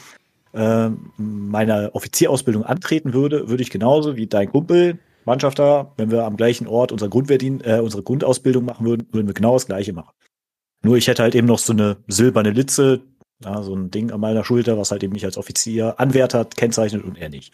äh, 0.54 0.90
meine 1.16 1.96
Offizierausbildung 1.96 2.66
antreten 2.66 3.14
würde, 3.14 3.48
würde 3.48 3.64
ich 3.64 3.70
genauso 3.70 4.18
wie 4.18 4.28
dein 4.28 4.52
Kumpel, 4.52 5.00
Mannschafter, 5.24 5.94
wenn 5.98 6.12
wir 6.12 6.26
am 6.26 6.36
gleichen 6.36 6.68
Ort 6.68 6.92
unser 6.92 7.08
äh, 7.08 7.80
unsere 7.80 8.04
Grundausbildung 8.04 8.66
machen 8.66 8.86
würden, 8.86 9.08
würden 9.12 9.28
wir 9.28 9.34
genau 9.34 9.54
das 9.54 9.68
Gleiche 9.68 9.94
machen. 9.94 10.12
Nur 10.88 10.96
ich 10.96 11.10
hätte 11.10 11.22
halt 11.22 11.36
eben 11.36 11.48
noch 11.48 11.60
so 11.60 11.74
eine 11.74 11.98
silberne 12.08 12.52
Litze, 12.52 13.02
ja, 13.44 13.62
so 13.62 13.76
ein 13.76 13.92
Ding 13.92 14.12
an 14.12 14.22
meiner 14.22 14.46
Schulter, 14.46 14.78
was 14.78 14.92
halt 14.92 15.04
eben 15.04 15.12
mich 15.12 15.26
als 15.26 15.38
Offizier, 15.38 15.96
Anwärter 15.98 16.46
kennzeichnet 16.46 17.04
und 17.04 17.18
er 17.18 17.28
nicht. 17.28 17.52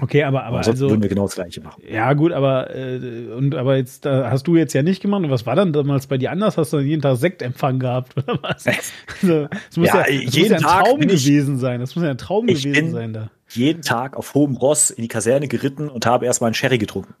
Okay, 0.00 0.22
aber 0.22 0.44
aber 0.44 0.58
also 0.58 0.88
würden 0.88 1.02
wir 1.02 1.08
genau 1.08 1.24
das 1.24 1.34
gleiche 1.34 1.60
machen. 1.60 1.82
Ja 1.88 2.12
gut, 2.12 2.30
aber 2.30 2.72
äh, 2.72 3.26
und 3.36 3.56
aber 3.56 3.76
jetzt 3.76 4.04
da 4.04 4.30
hast 4.30 4.46
du 4.46 4.54
jetzt 4.54 4.72
ja 4.72 4.84
nicht 4.84 5.02
gemacht. 5.02 5.24
Und 5.24 5.30
was 5.30 5.46
war 5.46 5.56
dann 5.56 5.72
damals 5.72 6.06
bei 6.06 6.16
dir 6.16 6.30
anders? 6.30 6.56
Hast 6.56 6.72
du 6.72 6.78
jeden 6.78 7.02
Tag 7.02 7.16
Sektempfang 7.16 7.80
gehabt 7.80 8.16
oder 8.16 8.38
was? 8.40 8.66
Also, 9.20 9.48
das 9.48 9.76
muss 9.76 9.88
ja, 9.88 10.06
ja, 10.06 10.08
jeden 10.08 10.52
muss 10.52 10.52
ja 10.52 10.56
ein 10.56 10.62
Traum 10.62 11.00
gewesen 11.00 11.58
sein. 11.58 11.80
Das 11.80 11.96
muss 11.96 12.04
ja 12.04 12.10
ein 12.10 12.18
Traum 12.18 12.46
gewesen 12.46 12.92
sein 12.92 13.12
da. 13.12 13.30
Jeden 13.50 13.82
Tag 13.82 14.16
auf 14.16 14.32
hohem 14.34 14.56
Ross 14.56 14.90
in 14.90 15.02
die 15.02 15.08
Kaserne 15.08 15.48
geritten 15.48 15.88
und 15.88 16.06
habe 16.06 16.24
erstmal 16.24 16.48
einen 16.48 16.54
Sherry 16.54 16.78
getrunken. 16.78 17.14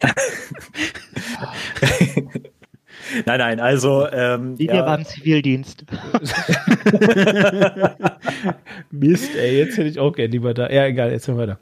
Nein, 3.24 3.38
nein, 3.38 3.60
also. 3.60 4.06
Ähm, 4.10 4.58
Wir 4.58 4.74
ja. 4.74 4.86
waren 4.86 5.04
Zivildienst. 5.04 5.84
Mist, 8.90 9.34
ey, 9.36 9.58
jetzt 9.58 9.76
hätte 9.76 9.88
ich 9.88 9.98
auch 9.98 10.12
gerne 10.12 10.32
lieber 10.32 10.54
da. 10.54 10.70
Ja, 10.70 10.86
egal, 10.86 11.12
jetzt 11.12 11.24
sind 11.24 11.36
wir 11.36 11.42
weiter. 11.42 11.58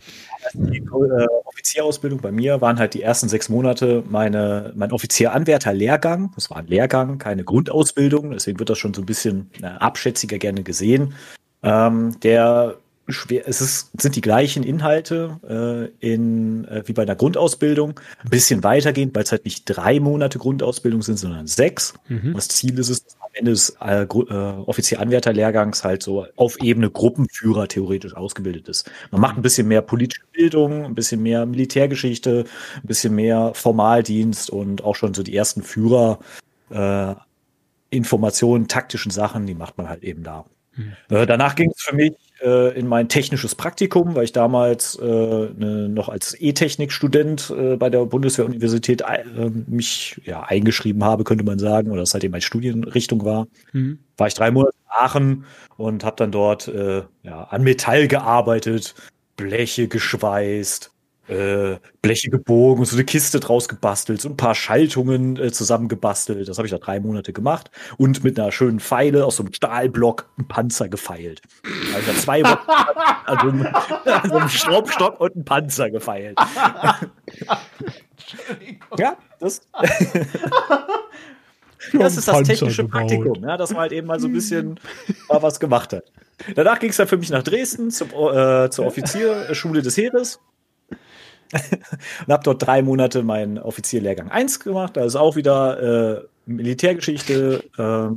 Die 0.55 0.78
äh, 0.78 1.26
Offizierausbildung 1.45 2.20
bei 2.20 2.32
mir 2.32 2.61
waren 2.61 2.78
halt 2.78 2.95
die 2.95 3.03
ersten 3.03 3.28
sechs 3.28 3.49
Monate 3.49 4.03
meine, 4.09 4.72
mein 4.74 4.92
Offizieranwärter-Lehrgang. 4.92 6.32
Das 6.34 6.51
war 6.51 6.59
ein 6.59 6.66
Lehrgang, 6.66 7.18
keine 7.18 7.45
Grundausbildung, 7.45 8.30
deswegen 8.32 8.59
wird 8.59 8.70
das 8.70 8.78
schon 8.78 8.95
so 8.95 9.03
ein 9.03 9.07
bisschen 9.07 9.51
äh, 9.62 9.66
abschätziger 9.66 10.38
gerne 10.38 10.62
gesehen. 10.62 11.14
Ähm, 11.62 12.18
der 12.22 12.76
schwer, 13.09 13.47
es 13.47 13.61
ist, 13.61 13.91
sind 14.01 14.17
die 14.17 14.21
gleichen 14.21 14.63
Inhalte 14.63 15.91
äh, 16.01 16.13
in, 16.15 16.65
äh, 16.67 16.83
wie 16.87 16.93
bei 16.93 17.03
einer 17.03 17.17
Grundausbildung. 17.17 18.01
Ein 18.23 18.31
bisschen 18.31 18.65
weitergehend, 18.65 19.15
weil 19.15 19.25
es 19.25 19.33
halt 19.33 19.45
nicht 19.45 19.65
drei 19.67 20.01
Monate 20.01 20.39
Grundausbildung 20.39 21.03
sind, 21.03 21.19
sondern 21.19 21.47
sechs. 21.47 21.95
Mhm. 22.09 22.35
Das 22.35 22.49
Ziel 22.49 22.79
ist 22.79 22.89
es, 22.89 23.05
am 23.21 23.31
Ende 23.33 23.51
des 23.51 23.77
äh, 23.81 24.03
äh, 24.03 24.07
Offizieranwärterlehrgangs 24.07 25.85
halt 25.85 26.03
so 26.03 26.27
auf 26.37 26.61
Ebene 26.63 26.91
Gruppenführer 26.91 27.69
theoretisch 27.69 28.15
ausgebildet 28.17 28.69
ist. 28.69 28.91
Man 29.11 29.21
macht 29.21 29.37
ein 29.37 29.43
bisschen 29.43 29.69
mehr 29.69 29.83
politische 29.83 30.25
Bildung, 30.33 30.85
ein 30.85 30.95
bisschen 30.95 31.23
mehr 31.23 31.45
Militärgeschichte, 31.45 32.45
ein 32.77 32.87
bisschen 32.87 33.15
mehr 33.15 33.53
Formaldienst 33.55 34.51
und 34.51 34.83
auch 34.85 34.97
schon 34.97 35.15
so 35.15 35.23
die 35.23 35.37
ersten 35.37 35.63
Führer, 35.63 36.21
äh, 36.71 37.15
Informationen, 37.91 38.67
taktischen 38.67 39.13
Sachen, 39.13 39.47
die 39.47 39.55
macht 39.55 39.79
man 39.79 39.89
halt 39.89 40.03
eben 40.03 40.25
da. 40.25 40.45
Mhm. 40.77 40.93
Äh, 41.11 41.27
danach 41.27 41.55
ging 41.55 41.70
es 41.70 41.83
für 41.83 41.95
mich 41.95 42.12
äh, 42.43 42.79
in 42.79 42.87
mein 42.87 43.09
technisches 43.09 43.55
Praktikum, 43.55 44.14
weil 44.14 44.25
ich 44.25 44.33
damals 44.33 44.97
äh, 44.97 45.05
ne, 45.05 45.89
noch 45.89 46.09
als 46.09 46.37
E-Technik-Student 46.39 47.53
äh, 47.57 47.77
bei 47.77 47.91
der 47.91 48.05
Bundeswehr-Universität 48.07 49.03
äh, 49.03 49.51
mich 49.66 50.20
ja, 50.25 50.43
eingeschrieben 50.43 51.05
habe, 51.05 51.25
könnte 51.25 51.45
man 51.45 51.59
sagen, 51.59 51.91
oder 51.91 52.01
das 52.01 52.14
halt 52.14 52.25
eben 52.25 52.33
meine 52.33 52.43
Studienrichtung 52.43 53.25
war. 53.25 53.47
Mhm. 53.72 53.99
War 54.16 54.27
ich 54.27 54.35
drei 54.35 54.51
Monate 54.51 54.77
in 54.77 54.91
Aachen 54.91 55.45
und 55.77 56.05
habe 56.05 56.16
dann 56.16 56.33
dort 56.33 56.68
äh, 56.68 57.03
ja, 57.22 57.45
an 57.45 57.62
Metall 57.62 58.09
gearbeitet, 58.09 58.95
Bleche 59.37 59.89
geschweißt, 59.89 60.93
äh, 61.29 61.77
Bleche 62.03 62.31
gebogen 62.31 62.81
und 62.81 62.87
so 62.87 62.97
eine 62.97 63.05
Kiste 63.05 63.41
draus 63.41 63.68
gebastelt, 63.68 64.20
so 64.20 64.29
ein 64.29 64.37
paar 64.37 64.55
Schaltungen 64.55 65.37
äh, 65.37 65.51
zusammengebastelt. 65.53 66.49
Das 66.49 66.59
habe 66.59 66.66
ich 66.66 66.72
da 66.72 66.79
drei 66.79 67.01
Monate 67.01 67.33
gemacht 67.33 67.70
und 67.97 68.25
mit 68.25 68.39
einer 68.39 68.53
schönen 68.53 68.81
Pfeile 68.81 69.25
aus 69.25 69.37
so 69.37 69.43
einem 69.43 69.53
Stahlblock 69.53 70.29
einen 70.37 70.49
Panzer 70.49 70.89
gefeilt. 70.89 71.41
Also 71.95 72.12
da 72.12 72.18
zwei 72.18 72.43
Wochen 72.43 72.70
an 73.27 73.39
so, 73.41 73.49
einem, 73.49 73.66
an 73.66 74.29
so 74.29 74.37
einem 74.37 74.49
Schraubstock 74.49 75.20
und 75.20 75.35
einen 75.35 75.45
Panzer 75.45 75.91
gefeilt. 75.91 76.39
ja, 78.99 79.16
das. 79.41 79.62
das 81.93 82.16
ist 82.16 82.29
das 82.29 82.43
technische 82.43 82.85
Praktikum, 82.85 83.43
ja, 83.43 83.57
dass 83.57 83.70
man 83.70 83.81
halt 83.81 83.93
eben 83.93 84.07
mal 84.07 84.20
so 84.20 84.27
ein 84.27 84.33
bisschen 84.33 84.79
mal 85.29 85.43
was 85.43 85.59
gemacht 85.59 85.93
hat. 85.95 86.05
Danach 86.55 86.81
ging 86.81 86.91
es 86.91 86.97
dann 86.97 87.09
für 87.09 87.16
mich 87.16 87.31
nach 87.31 87.43
Dresden 87.43 87.91
zum, 87.91 88.09
äh, 88.09 88.68
zur 88.70 88.87
Offizierschule 88.87 89.81
des 89.83 89.97
Heeres 89.97 90.41
und 92.27 92.33
habe 92.33 92.43
dort 92.43 92.67
drei 92.67 92.83
Monate 92.83 93.23
meinen 93.23 93.59
Offizierlehrgang 93.59 94.31
1 94.31 94.61
gemacht. 94.61 94.97
Da 94.97 95.05
ist 95.05 95.17
auch 95.17 95.37
wieder 95.37 96.23
äh, 96.23 96.25
Militärgeschichte. 96.47 97.65
Äh, 97.79 98.17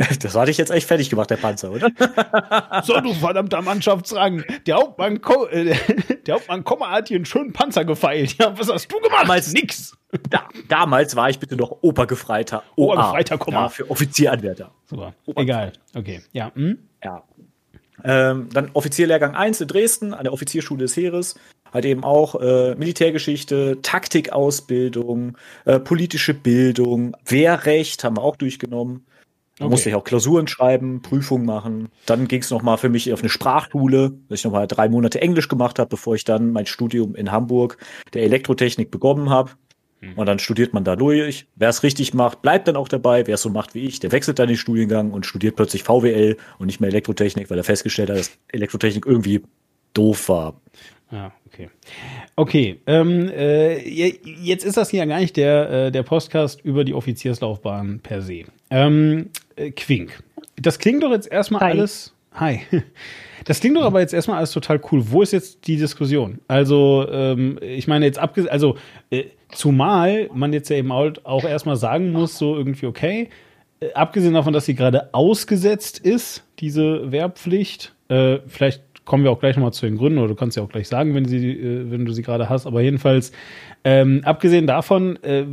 das 0.20 0.34
hatte 0.34 0.50
ich 0.50 0.58
jetzt 0.58 0.70
echt 0.70 0.86
fertig 0.86 1.10
gemacht, 1.10 1.30
der 1.30 1.36
Panzer, 1.36 1.70
oder? 1.72 1.90
so, 2.84 2.98
du 3.00 3.12
verdammter 3.12 3.60
Mannschaftsrang. 3.60 4.44
Der 4.66 4.76
Hauptmann, 4.76 5.20
äh, 5.50 5.74
der 6.26 6.34
Hauptmann 6.36 6.64
Kommer 6.64 6.90
hat 6.90 7.08
hier 7.08 7.16
einen 7.16 7.26
schönen 7.26 7.52
Panzer 7.52 7.84
gefeilt. 7.84 8.36
Ja, 8.38 8.58
was 8.58 8.70
hast 8.72 8.90
du 8.90 8.98
gemacht? 8.98 9.22
Damals 9.22 9.52
nix. 9.52 9.96
Da, 10.30 10.48
damals 10.68 11.16
war 11.16 11.28
ich 11.28 11.38
bitte 11.38 11.56
noch 11.56 11.82
Obergefreiter. 11.82 12.62
Obergefreiter 12.76 13.38
Kommer. 13.38 13.60
Ja, 13.60 13.68
für 13.68 13.90
Offizieranwärter. 13.90 14.70
Super. 14.86 15.14
Egal. 15.36 15.72
Okay. 15.94 16.22
Ja. 16.32 16.50
Hm? 16.54 16.78
Ja. 17.04 17.22
Ähm, 18.02 18.48
dann 18.52 18.70
Offizierlehrgang 18.72 19.34
1 19.34 19.60
in 19.60 19.68
Dresden 19.68 20.14
an 20.14 20.24
der 20.24 20.32
Offizierschule 20.32 20.80
des 20.80 20.96
Heeres 20.96 21.34
halt 21.72 21.84
eben 21.84 22.04
auch 22.04 22.34
äh, 22.40 22.74
Militärgeschichte, 22.74 23.78
Taktikausbildung, 23.82 25.36
äh, 25.64 25.78
politische 25.78 26.34
Bildung, 26.34 27.16
Wehrrecht 27.26 28.04
haben 28.04 28.16
wir 28.16 28.22
auch 28.22 28.36
durchgenommen. 28.36 29.06
Da 29.60 29.66
okay. 29.66 29.72
musste 29.72 29.88
ich 29.90 29.94
auch 29.94 30.04
Klausuren 30.04 30.48
schreiben, 30.48 31.02
Prüfungen 31.02 31.44
machen. 31.44 31.90
Dann 32.06 32.28
ging 32.28 32.40
es 32.40 32.50
nochmal 32.50 32.78
für 32.78 32.88
mich 32.88 33.12
auf 33.12 33.20
eine 33.20 33.28
Sprachschule, 33.28 34.12
dass 34.28 34.38
ich 34.38 34.44
nochmal 34.44 34.66
drei 34.66 34.88
Monate 34.88 35.20
Englisch 35.20 35.48
gemacht 35.48 35.78
habe, 35.78 35.90
bevor 35.90 36.14
ich 36.14 36.24
dann 36.24 36.52
mein 36.52 36.64
Studium 36.64 37.14
in 37.14 37.30
Hamburg 37.30 37.76
der 38.14 38.22
Elektrotechnik 38.22 38.90
begonnen 38.90 39.28
habe. 39.28 39.50
Hm. 40.00 40.14
Und 40.16 40.26
dann 40.26 40.38
studiert 40.38 40.72
man 40.72 40.84
da 40.84 40.96
durch. 40.96 41.46
Wer 41.56 41.68
es 41.68 41.82
richtig 41.82 42.14
macht, 42.14 42.40
bleibt 42.40 42.68
dann 42.68 42.76
auch 42.76 42.88
dabei. 42.88 43.26
Wer 43.26 43.34
es 43.34 43.42
so 43.42 43.50
macht 43.50 43.74
wie 43.74 43.80
ich, 43.80 44.00
der 44.00 44.12
wechselt 44.12 44.38
dann 44.38 44.48
den 44.48 44.56
Studiengang 44.56 45.10
und 45.10 45.26
studiert 45.26 45.56
plötzlich 45.56 45.82
VWL 45.82 46.38
und 46.58 46.66
nicht 46.66 46.80
mehr 46.80 46.88
Elektrotechnik, 46.88 47.50
weil 47.50 47.58
er 47.58 47.64
festgestellt 47.64 48.08
hat, 48.08 48.18
dass 48.18 48.30
Elektrotechnik 48.48 49.04
irgendwie 49.04 49.42
doof 49.92 50.30
war. 50.30 50.60
Ja, 51.12 51.32
okay. 51.46 51.68
Okay, 52.36 52.80
ähm, 52.86 53.28
äh, 53.28 53.78
jetzt 53.88 54.64
ist 54.64 54.76
das 54.76 54.90
hier 54.90 55.04
gar 55.06 55.18
nicht 55.18 55.36
der, 55.36 55.70
äh, 55.70 55.92
der 55.92 56.04
Podcast 56.04 56.60
über 56.64 56.84
die 56.84 56.94
Offizierslaufbahn 56.94 58.00
per 58.00 58.22
se. 58.22 58.44
Ähm, 58.70 59.30
äh, 59.56 59.70
Quink. 59.72 60.22
Das 60.56 60.78
klingt 60.78 61.02
doch 61.02 61.10
jetzt 61.10 61.30
erstmal 61.30 61.62
Hi. 61.62 61.70
alles. 61.72 62.14
Hi. 62.34 62.60
Das 63.46 63.60
klingt 63.60 63.74
doch 63.78 63.84
aber 63.84 64.00
jetzt 64.00 64.12
erstmal 64.12 64.36
alles 64.36 64.52
total 64.52 64.80
cool. 64.92 65.02
Wo 65.06 65.22
ist 65.22 65.32
jetzt 65.32 65.66
die 65.66 65.78
Diskussion? 65.78 66.40
Also, 66.46 67.06
ähm, 67.10 67.58
ich 67.62 67.88
meine, 67.88 68.04
jetzt 68.04 68.18
abgesehen, 68.18 68.52
also, 68.52 68.76
äh, 69.08 69.24
zumal 69.50 70.28
man 70.34 70.52
jetzt 70.52 70.68
ja 70.68 70.76
eben 70.76 70.92
auch 70.92 71.44
erstmal 71.44 71.76
sagen 71.76 72.12
muss, 72.12 72.36
so 72.36 72.54
irgendwie, 72.54 72.84
okay, 72.84 73.30
äh, 73.80 73.92
abgesehen 73.94 74.34
davon, 74.34 74.52
dass 74.52 74.66
sie 74.66 74.74
gerade 74.74 75.14
ausgesetzt 75.14 75.98
ist, 75.98 76.44
diese 76.58 77.10
Wehrpflicht, 77.10 77.94
äh, 78.08 78.40
vielleicht 78.46 78.82
kommen 79.10 79.24
wir 79.24 79.32
auch 79.32 79.40
gleich 79.40 79.56
nochmal 79.56 79.72
zu 79.72 79.86
den 79.86 79.98
Gründen, 79.98 80.20
oder 80.20 80.28
du 80.28 80.34
kannst 80.36 80.56
ja 80.56 80.62
auch 80.62 80.68
gleich 80.68 80.86
sagen, 80.86 81.16
wenn, 81.16 81.24
sie, 81.24 81.50
äh, 81.50 81.90
wenn 81.90 82.04
du 82.04 82.12
sie 82.12 82.22
gerade 82.22 82.48
hast, 82.48 82.64
aber 82.64 82.80
jedenfalls, 82.80 83.32
ähm, 83.82 84.20
abgesehen 84.22 84.68
davon, 84.68 85.20
äh, 85.24 85.46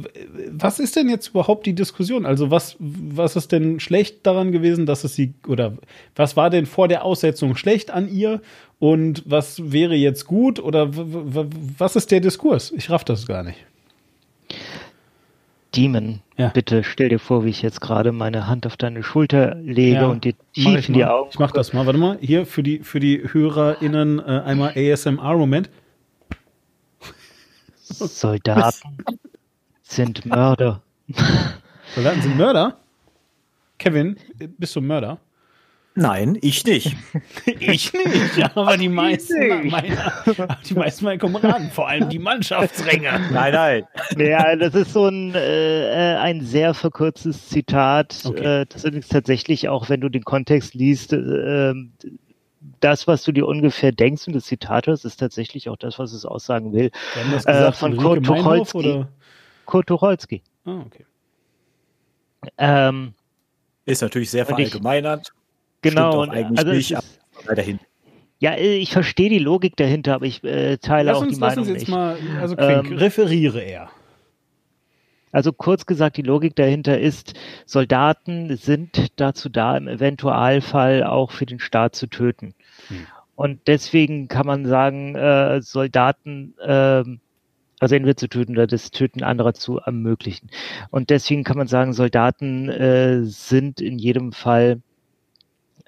was 0.52 0.80
ist 0.80 0.96
denn 0.96 1.10
jetzt 1.10 1.30
überhaupt 1.30 1.66
die 1.66 1.74
Diskussion? 1.74 2.28
Also 2.28 2.52
was, 2.52 2.76
was 2.78 3.36
ist 3.36 3.52
denn 3.52 3.80
schlecht 3.80 4.28
daran 4.28 4.52
gewesen, 4.52 4.86
dass 4.86 5.04
es 5.04 5.16
sie, 5.16 5.34
oder 5.48 5.76
was 6.16 6.38
war 6.38 6.52
denn 6.52 6.68
vor 6.68 6.88
der 6.88 7.04
Aussetzung 7.04 7.56
schlecht 7.56 7.90
an 7.90 8.08
ihr 8.08 8.42
und 8.78 9.24
was 9.26 9.72
wäre 9.72 9.96
jetzt 9.96 10.28
gut 10.28 10.60
oder 10.60 10.92
was 10.92 11.96
ist 11.96 12.12
der 12.12 12.20
Diskurs? 12.20 12.72
Ich 12.78 12.92
raff 12.92 13.06
das 13.06 13.26
gar 13.26 13.42
nicht. 13.42 13.58
Demon, 15.76 16.22
ja. 16.38 16.50
bitte 16.50 16.84
stell 16.84 17.10
dir 17.10 17.20
vor, 17.20 17.46
wie 17.46 17.50
ich 17.50 17.62
jetzt 17.62 17.82
gerade 17.82 18.12
meine 18.12 18.48
Hand 18.48 18.66
auf 18.66 18.78
deine 18.78 19.04
Schulter 19.04 19.56
lege 19.56 19.98
ja, 19.98 20.08
und 20.08 20.24
dir 20.24 20.34
tief 20.54 20.88
in 20.88 20.94
die 20.94 21.06
Augen. 21.06 21.30
Ich 21.32 21.40
mach 21.40 21.52
das 21.52 21.74
mal. 21.74 21.86
Warte 21.86 22.00
mal, 22.00 22.18
hier 22.22 22.46
für 22.46 22.64
die, 22.64 22.80
für 22.80 23.00
die 23.00 23.22
HörerInnen 23.32 24.20
äh, 24.20 24.24
einmal 24.46 24.74
ASMR-Moment. 24.76 25.70
Soldaten 27.82 28.98
sind 29.82 30.26
Mörder. 30.26 30.82
Soldaten 31.96 32.22
sind 32.22 32.38
Mörder? 32.38 32.78
Kevin, 33.78 34.18
bist 34.58 34.76
du 34.76 34.82
Mörder? 34.82 35.20
Nein, 36.00 36.38
ich 36.42 36.64
nicht. 36.64 36.96
ich 37.46 37.92
nicht, 37.92 38.38
ja, 38.38 38.52
aber 38.54 38.78
die 38.78 38.88
meisten, 38.88 39.68
meiner, 39.68 40.14
die 40.70 40.76
meisten 40.76 41.06
meiner 41.06 41.18
Kameraden, 41.18 41.72
vor 41.72 41.88
allem 41.88 42.08
die 42.10 42.20
Mannschaftsränge. 42.20 43.20
Nein, 43.32 43.54
nein. 43.54 43.88
Ja, 44.16 44.56
das 44.56 44.76
ist 44.76 44.94
so 44.94 45.08
ein, 45.08 45.34
äh, 45.34 46.18
ein 46.20 46.42
sehr 46.42 46.76
verkürztes 46.76 47.50
Zitat. 47.50 48.22
Okay. 48.26 48.62
Äh, 48.62 48.66
das 48.68 48.84
ist 48.84 49.12
tatsächlich 49.12 49.70
auch, 49.70 49.90
wenn 49.90 50.00
du 50.00 50.10
den 50.10 50.24
Kontext 50.24 50.76
liest, 50.76 51.14
äh, 51.14 51.74
das, 52.80 53.08
was 53.08 53.24
du 53.24 53.32
dir 53.32 53.48
ungefähr 53.48 53.92
denkst 53.92 54.28
und 54.28 54.36
das 54.36 54.46
Zitat 54.46 54.86
hörst, 54.86 55.04
ist 55.04 55.18
tatsächlich 55.18 55.68
auch 55.68 55.78
das, 55.78 55.98
was 55.98 56.14
es 56.14 56.26
aussagen 56.26 56.74
will. 56.74 56.92
Äh, 57.46 57.72
von 57.72 57.98
Kurt 57.98 58.24
Tucholsky. 58.24 59.04
Kurt 59.66 59.88
Tucholsky. 59.88 60.44
Ah, 60.64 60.84
okay. 60.86 61.06
Ähm, 62.60 63.16
ist 63.86 64.04
natürlich 64.04 64.30
sehr 64.30 64.46
verallgemeinert. 64.46 65.34
Genau. 65.82 66.22
Und 66.22 66.32
eigentlich 66.32 66.60
also 66.60 66.72
nicht, 66.72 66.92
ist, 66.92 67.20
weiterhin. 67.46 67.80
Ja, 68.40 68.52
äh, 68.52 68.78
ich 68.78 68.92
verstehe 68.92 69.30
die 69.30 69.40
Logik 69.40 69.76
dahinter, 69.78 70.16
aber 70.16 70.26
ich 70.26 70.44
äh, 70.44 70.78
teile 70.78 71.12
lass 71.12 71.18
auch 71.18 71.22
uns, 71.24 71.34
die 71.34 71.40
Meinung 71.40 71.58
lass 71.58 71.68
uns 71.68 71.68
jetzt 71.70 71.80
nicht. 71.82 71.90
Mal, 71.90 72.18
also 72.40 72.56
Quink, 72.56 72.92
ähm, 72.92 72.98
referiere 72.98 73.62
er. 73.62 73.90
Also 75.32 75.52
kurz 75.52 75.86
gesagt, 75.86 76.18
die 76.18 76.24
Logik 76.24 76.56
dahinter 76.56 77.00
ist, 77.00 77.34
Soldaten 77.66 78.56
sind 78.56 79.12
dazu 79.18 79.50
da, 79.50 79.76
im 79.76 79.88
Eventualfall 79.88 81.04
auch 81.04 81.32
für 81.32 81.46
den 81.46 81.60
Staat 81.60 81.96
zu 81.96 82.08
töten. 82.08 82.54
Hm. 82.88 83.08
Und 83.36 83.60
deswegen 83.68 84.30
kann 84.30 84.48
man 84.48 84.66
sagen, 84.66 85.16
äh, 85.16 85.62
Soldaten, 85.62 86.56
äh, 86.60 87.04
also 87.80 87.96
entweder 87.96 88.18
zu 88.18 88.30
töten 88.30 88.54
oder 88.54 88.66
das 88.66 88.90
Töten 88.90 89.22
anderer 89.22 89.54
zu 89.54 89.78
ermöglichen. 89.78 90.50
Und 90.90 91.12
deswegen 91.12 91.44
kann 91.44 91.58
man 91.58 91.68
sagen, 91.68 91.94
Soldaten 91.94 92.70
äh, 92.70 93.24
sind 93.24 93.80
in 93.80 94.00
jedem 94.00 94.32
Fall 94.32 94.82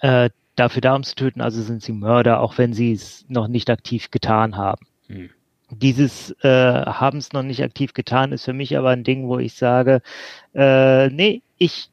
äh, 0.02 0.30
dafür 0.56 0.82
da, 0.82 0.96
um 0.96 1.04
zu 1.04 1.16
töten, 1.16 1.42
also 1.42 1.62
sind 1.62 1.82
sie 1.82 1.94
Mörder, 1.94 2.42
auch 2.42 2.58
wenn 2.58 2.74
sie 2.74 2.92
es 2.92 3.26
noch 3.30 3.48
nicht 3.48 3.70
aktiv 3.70 4.12
getan 4.12 4.58
haben. 4.58 4.86
Hm. 5.08 5.30
Dieses 5.72 6.32
äh, 6.44 6.86
haben 6.86 7.20
es 7.20 7.32
noch 7.32 7.44
nicht 7.44 7.62
aktiv 7.64 7.94
getan, 7.94 8.32
ist 8.32 8.46
für 8.46 8.54
mich 8.54 8.78
aber 8.78 8.90
ein 8.90 9.04
Ding, 9.04 9.28
wo 9.28 9.38
ich 9.38 9.54
sage, 9.54 10.02
äh, 10.54 11.10
nee, 11.10 11.42
ich, 11.58 11.90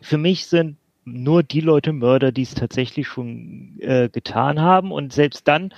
für 0.00 0.18
mich 0.18 0.46
sind 0.46 0.76
nur 1.04 1.42
die 1.42 1.60
Leute 1.60 1.92
Mörder, 1.92 2.32
die 2.32 2.42
es 2.42 2.54
tatsächlich 2.54 3.06
schon 3.06 3.76
äh, 3.80 4.08
getan 4.08 4.60
haben 4.60 4.92
und 4.92 5.12
selbst 5.12 5.46
dann 5.46 5.74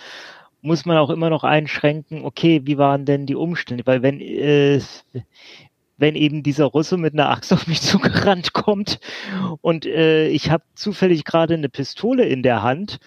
muss 0.63 0.85
man 0.85 0.97
auch 0.97 1.11
immer 1.11 1.31
noch 1.31 1.45
einschränken, 1.45 2.25
okay, 2.25 2.63
wie 2.65 2.79
waren 2.79 3.05
denn 3.05 3.27
die 3.27 3.37
Umstände? 3.37 3.87
Weil 3.87 4.03
wenn 4.03 4.21
äh, 4.21 4.81
wenn 5.99 6.15
eben 6.15 6.43
dieser 6.43 6.67
Russe 6.67 6.97
mit 6.97 7.15
einer 7.15 7.31
Axt 7.31 7.53
auf 7.53 7.67
mich 7.67 7.81
zugerannt 7.83 8.53
kommt 8.53 9.01
und 9.61 9.87
äh, 9.87 10.29
ich 10.29 10.51
habe 10.51 10.65
zufällig 10.75 11.25
gerade 11.25 11.55
eine 11.55 11.69
Pistole 11.69 12.25
in 12.25 12.43
der 12.43 12.63
Hand, 12.63 12.99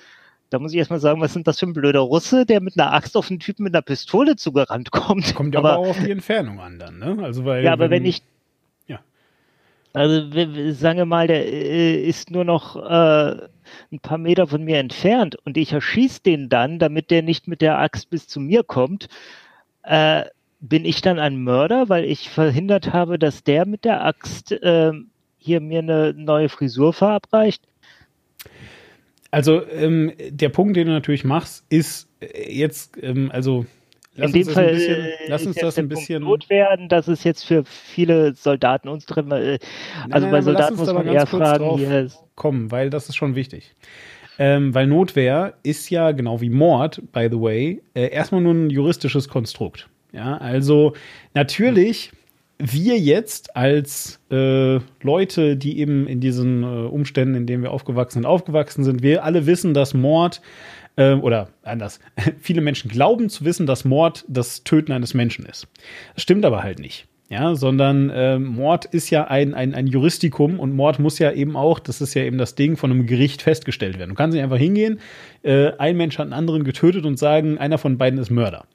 da 0.49 0.57
muss 0.57 0.71
ich 0.71 0.79
erstmal 0.79 0.99
sagen, 0.99 1.21
was 1.21 1.33
sind 1.33 1.47
das 1.47 1.59
für 1.59 1.67
ein 1.67 1.73
blöder 1.73 1.99
Russe, 1.99 2.45
der 2.45 2.61
mit 2.61 2.79
einer 2.79 2.91
Axt 2.91 3.15
auf 3.15 3.29
einen 3.29 3.39
Typen 3.39 3.63
mit 3.63 3.75
einer 3.75 3.83
Pistole 3.83 4.35
zugerannt 4.35 4.91
kommt. 4.91 5.35
Kommt 5.35 5.53
ja 5.53 5.59
aber, 5.59 5.73
aber 5.73 5.79
auch 5.79 5.89
auf 5.89 6.03
die 6.03 6.11
Entfernung 6.11 6.59
an 6.59 6.79
dann, 6.79 6.99
ne? 6.99 7.17
Also 7.21 7.45
weil 7.45 7.63
ja, 7.63 7.73
aber 7.73 7.85
wenn, 7.85 8.03
wenn 8.03 8.05
ich 8.05 8.23
ja. 8.87 8.99
Also 9.93 10.21
sagen 10.73 10.97
wir 10.97 11.05
mal, 11.05 11.27
der 11.27 11.45
äh, 11.45 12.03
ist 12.03 12.31
nur 12.31 12.45
noch 12.45 12.75
äh, 12.75 13.47
ein 13.91 13.99
paar 14.01 14.17
Meter 14.17 14.47
von 14.47 14.63
mir 14.63 14.79
entfernt 14.79 15.35
und 15.45 15.57
ich 15.57 15.71
erschieße 15.71 16.21
den 16.23 16.49
dann, 16.49 16.79
damit 16.79 17.11
der 17.11 17.21
nicht 17.21 17.47
mit 17.47 17.61
der 17.61 17.77
Axt 17.77 18.09
bis 18.09 18.27
zu 18.27 18.39
mir 18.39 18.63
kommt. 18.63 19.07
Äh, 19.83 20.25
bin 20.60 20.86
ich 20.86 21.01
dann 21.01 21.20
ein 21.20 21.41
Mörder, 21.41 21.89
weil 21.89 22.05
ich 22.05 22.30
verhindert 22.30 22.93
habe, 22.93 23.18
dass 23.18 23.43
der 23.43 23.66
mit 23.66 23.86
der 23.86 24.05
Axt 24.05 24.51
äh, 24.51 24.91
hier 25.38 25.62
mir 25.62 25.80
eine 25.80 26.14
neue 26.14 26.49
Frisur 26.49 26.93
verabreicht? 26.93 27.64
Also 29.32 29.66
ähm, 29.68 30.12
der 30.30 30.49
Punkt, 30.49 30.76
den 30.76 30.88
du 30.88 30.93
natürlich 30.93 31.24
machst, 31.24 31.64
ist 31.70 32.10
äh, 32.20 32.51
jetzt, 32.51 32.97
ähm, 33.01 33.30
also 33.32 33.66
lass 34.16 34.34
in 34.34 34.43
dem 34.43 34.53
Fall 34.53 34.74
bisschen, 34.74 34.95
äh, 34.95 35.12
lass 35.28 35.45
uns 35.45 35.55
das 35.55 35.78
ein 35.78 35.88
bisschen 35.88 36.24
Punkt 36.24 36.49
werden, 36.49 36.89
dass 36.89 37.07
es 37.07 37.24
jetzt 37.24 37.45
für 37.45 37.64
viele 37.64 38.34
Soldaten 38.34 38.89
uns 38.89 39.05
drin, 39.05 39.32
äh, 39.32 39.60
also 40.10 40.26
nein, 40.26 40.32
bei 40.32 40.41
Soldaten 40.41 40.76
muss 40.76 40.91
man 40.91 41.07
eher 41.07 41.28
fragen, 41.28 41.78
hier 41.78 42.10
kommen, 42.36 42.72
weil 42.72 42.89
das 42.89 43.07
ist 43.07 43.16
schon 43.16 43.36
wichtig. 43.36 43.76
Ähm, 44.39 44.74
weil 44.74 44.88
Notwehr 44.88 45.55
ist 45.64 45.89
ja 45.89 46.12
genau 46.12 46.41
wie 46.41 46.49
Mord, 46.49 47.01
by 47.12 47.28
the 47.30 47.39
way, 47.39 47.82
äh, 47.93 48.10
erstmal 48.10 48.41
nur 48.41 48.53
ein 48.53 48.70
juristisches 48.70 49.28
Konstrukt. 49.28 49.89
Ja, 50.12 50.38
also 50.38 50.93
natürlich 51.34 52.12
wir 52.60 52.99
jetzt 52.99 53.55
als 53.55 54.20
äh, 54.30 54.80
Leute, 55.01 55.55
die 55.55 55.80
eben 55.80 56.07
in 56.07 56.20
diesen 56.20 56.64
äh, 56.64 56.66
Umständen, 56.66 57.36
in 57.36 57.47
denen 57.47 57.64
wir 57.64 57.72
aufgewachsen 57.72 58.20
sind, 58.20 58.26
aufgewachsen 58.26 58.84
sind, 58.84 59.01
wir 59.01 59.24
alle 59.24 59.45
wissen, 59.45 59.74
dass 59.74 59.93
Mord 59.93 60.41
äh, 60.97 61.14
oder 61.14 61.49
anders, 61.64 62.01
viele 62.41 62.62
Menschen 62.62 62.91
glauben 62.91 63.30
zu 63.30 63.45
wissen, 63.45 63.66
dass 63.66 63.86
Mord 63.86 64.26
das 64.28 64.66
Töten 64.66 64.91
eines 64.91 65.14
Menschen 65.14 65.45
ist. 65.45 65.68
Das 66.16 66.24
stimmt 66.24 66.43
aber 66.43 66.62
halt 66.62 66.80
nicht. 66.80 67.07
Ja, 67.30 67.53
sondern 67.53 68.10
äh, 68.10 68.39
Mord 68.39 68.86
ist 68.86 69.12
ja 69.12 69.26
ein, 69.26 69.53
ein, 69.53 69.76
ein 69.76 69.86
Juristikum 69.86 70.60
und 70.60 70.76
Mord 70.76 70.97
muss 70.97 71.20
ja 71.20 71.32
eben 71.32 71.55
auch, 71.55 71.78
das 71.78 72.01
ist 72.01 72.16
ja 72.16 72.24
eben 72.24 72.39
das 72.39 72.55
Ding, 72.55 72.76
von 72.76 72.89
einem 72.89 73.05
Gericht 73.05 73.43
festgestellt 73.43 73.99
werden. 73.99 74.10
Du 74.10 74.16
kannst 74.16 74.34
nicht 74.34 74.43
einfach 74.43 74.57
hingehen, 74.57 74.99
äh, 75.43 75.72
ein 75.78 75.95
Mensch 75.95 76.18
hat 76.18 76.24
einen 76.24 76.34
anderen 76.34 76.64
getötet 76.64 77.05
und 77.05 77.20
sagen, 77.20 77.60
einer 77.60 77.78
von 77.78 77.99
beiden 77.99 78.20
ist 78.20 78.32
Mörder. 78.32 78.66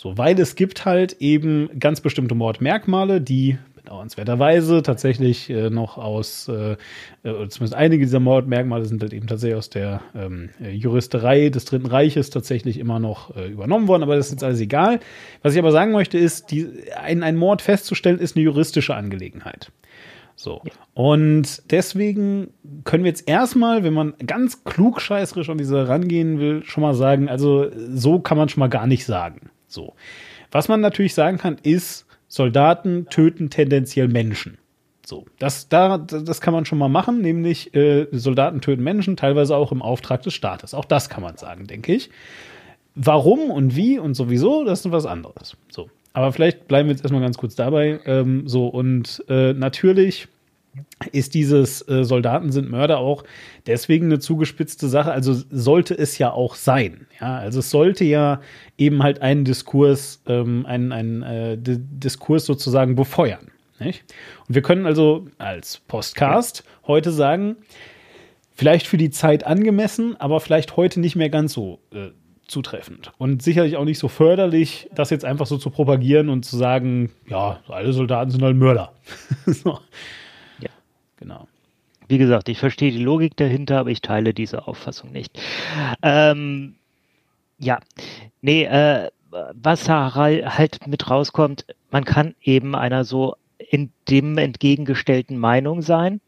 So, 0.00 0.16
weil 0.16 0.38
es 0.38 0.54
gibt 0.54 0.84
halt 0.84 1.16
eben 1.18 1.70
ganz 1.80 2.00
bestimmte 2.00 2.36
Mordmerkmale, 2.36 3.20
die 3.20 3.58
bedauernswerterweise 3.74 4.84
tatsächlich 4.84 5.50
äh, 5.50 5.70
noch 5.70 5.98
aus, 5.98 6.46
äh, 6.46 6.76
äh, 7.24 7.48
zumindest 7.48 7.74
einige 7.74 8.04
dieser 8.04 8.20
Mordmerkmale 8.20 8.84
sind 8.84 9.02
halt 9.02 9.12
eben 9.12 9.26
tatsächlich 9.26 9.58
aus 9.58 9.70
der 9.70 10.00
ähm, 10.14 10.50
Juristerei 10.60 11.48
des 11.48 11.64
Dritten 11.64 11.86
Reiches 11.86 12.30
tatsächlich 12.30 12.78
immer 12.78 13.00
noch 13.00 13.34
äh, 13.34 13.48
übernommen 13.48 13.88
worden, 13.88 14.04
aber 14.04 14.14
das 14.14 14.26
ist 14.26 14.32
jetzt 14.34 14.44
alles 14.44 14.60
egal. 14.60 15.00
Was 15.42 15.54
ich 15.54 15.58
aber 15.58 15.72
sagen 15.72 15.90
möchte, 15.90 16.16
ist, 16.16 16.52
die, 16.52 16.68
ein, 16.96 17.24
ein 17.24 17.34
Mord 17.34 17.60
festzustellen, 17.60 18.20
ist 18.20 18.36
eine 18.36 18.44
juristische 18.44 18.94
Angelegenheit. 18.94 19.72
So. 20.36 20.62
Ja. 20.64 20.70
Und 20.94 21.60
deswegen 21.72 22.50
können 22.84 23.02
wir 23.02 23.10
jetzt 23.10 23.28
erstmal, 23.28 23.82
wenn 23.82 23.94
man 23.94 24.14
ganz 24.24 24.62
klugscheißerisch 24.62 25.50
an 25.50 25.58
diese 25.58 25.88
rangehen 25.88 26.38
will, 26.38 26.62
schon 26.62 26.82
mal 26.82 26.94
sagen, 26.94 27.28
also 27.28 27.66
so 27.92 28.20
kann 28.20 28.38
man 28.38 28.48
schon 28.48 28.60
mal 28.60 28.68
gar 28.68 28.86
nicht 28.86 29.04
sagen. 29.04 29.50
So. 29.68 29.94
Was 30.50 30.68
man 30.68 30.80
natürlich 30.80 31.14
sagen 31.14 31.38
kann, 31.38 31.58
ist, 31.62 32.06
Soldaten 32.26 33.06
töten 33.08 33.50
tendenziell 33.50 34.08
Menschen. 34.08 34.58
So, 35.06 35.24
das, 35.38 35.70
da, 35.70 35.96
das 35.96 36.42
kann 36.42 36.52
man 36.52 36.66
schon 36.66 36.76
mal 36.76 36.90
machen, 36.90 37.22
nämlich 37.22 37.74
äh, 37.74 38.08
Soldaten 38.12 38.60
töten 38.60 38.82
Menschen, 38.82 39.16
teilweise 39.16 39.56
auch 39.56 39.72
im 39.72 39.80
Auftrag 39.80 40.22
des 40.22 40.34
Staates. 40.34 40.74
Auch 40.74 40.84
das 40.84 41.08
kann 41.08 41.22
man 41.22 41.38
sagen, 41.38 41.66
denke 41.66 41.94
ich. 41.94 42.10
Warum 42.94 43.50
und 43.50 43.74
wie 43.74 43.98
und 43.98 44.14
sowieso, 44.14 44.64
das 44.64 44.84
ist 44.84 44.92
was 44.92 45.06
anderes. 45.06 45.56
So, 45.70 45.88
aber 46.12 46.32
vielleicht 46.32 46.68
bleiben 46.68 46.88
wir 46.88 46.94
jetzt 46.94 47.04
erstmal 47.04 47.22
ganz 47.22 47.38
kurz 47.38 47.54
dabei. 47.54 48.00
Ähm, 48.04 48.46
so, 48.48 48.66
und 48.66 49.24
äh, 49.28 49.54
natürlich 49.54 50.28
ist 51.12 51.34
dieses 51.34 51.86
äh, 51.88 52.04
Soldaten 52.04 52.52
sind 52.52 52.70
Mörder 52.70 52.98
auch 52.98 53.24
deswegen 53.66 54.06
eine 54.06 54.18
zugespitzte 54.18 54.88
Sache. 54.88 55.12
Also 55.12 55.34
sollte 55.50 55.96
es 55.96 56.18
ja 56.18 56.32
auch 56.32 56.54
sein. 56.54 57.06
Ja, 57.20 57.38
also 57.38 57.60
es 57.60 57.70
sollte 57.70 58.04
ja 58.04 58.40
eben 58.76 59.02
halt 59.02 59.22
einen 59.22 59.44
Diskurs, 59.44 60.22
ähm, 60.26 60.66
einen, 60.66 60.92
einen 60.92 61.22
äh, 61.22 61.56
Diskurs 61.58 62.46
sozusagen 62.46 62.94
befeuern. 62.94 63.50
Nicht? 63.80 64.04
Und 64.46 64.54
wir 64.54 64.62
können 64.62 64.86
also 64.86 65.26
als 65.38 65.78
Postcast 65.86 66.64
heute 66.86 67.12
sagen, 67.12 67.56
vielleicht 68.54 68.86
für 68.86 68.96
die 68.96 69.10
Zeit 69.10 69.44
angemessen, 69.46 70.16
aber 70.18 70.40
vielleicht 70.40 70.76
heute 70.76 71.00
nicht 71.00 71.14
mehr 71.14 71.30
ganz 71.30 71.52
so 71.52 71.80
äh, 71.92 72.08
zutreffend. 72.48 73.12
Und 73.18 73.42
sicherlich 73.42 73.76
auch 73.76 73.84
nicht 73.84 73.98
so 73.98 74.08
förderlich, 74.08 74.88
das 74.94 75.10
jetzt 75.10 75.24
einfach 75.24 75.46
so 75.46 75.58
zu 75.58 75.70
propagieren 75.70 76.28
und 76.28 76.44
zu 76.44 76.56
sagen, 76.56 77.12
ja, 77.28 77.60
alle 77.68 77.92
Soldaten 77.92 78.30
sind 78.30 78.42
halt 78.42 78.56
Mörder. 78.56 78.92
so. 79.46 79.78
Genau. 81.18 81.48
Wie 82.08 82.18
gesagt, 82.18 82.48
ich 82.48 82.58
verstehe 82.58 82.90
die 82.90 83.02
Logik 83.02 83.36
dahinter, 83.36 83.78
aber 83.80 83.90
ich 83.90 84.00
teile 84.00 84.32
diese 84.32 84.66
Auffassung 84.66 85.12
nicht. 85.12 85.38
Ähm, 86.02 86.76
ja, 87.58 87.80
nee, 88.40 88.64
äh, 88.64 89.10
was 89.30 89.88
halt 89.88 90.86
mit 90.86 91.10
rauskommt, 91.10 91.66
man 91.90 92.04
kann 92.04 92.34
eben 92.40 92.74
einer 92.74 93.04
so 93.04 93.36
in 93.58 93.90
dem 94.08 94.38
entgegengestellten 94.38 95.36
Meinung 95.36 95.82
sein. 95.82 96.20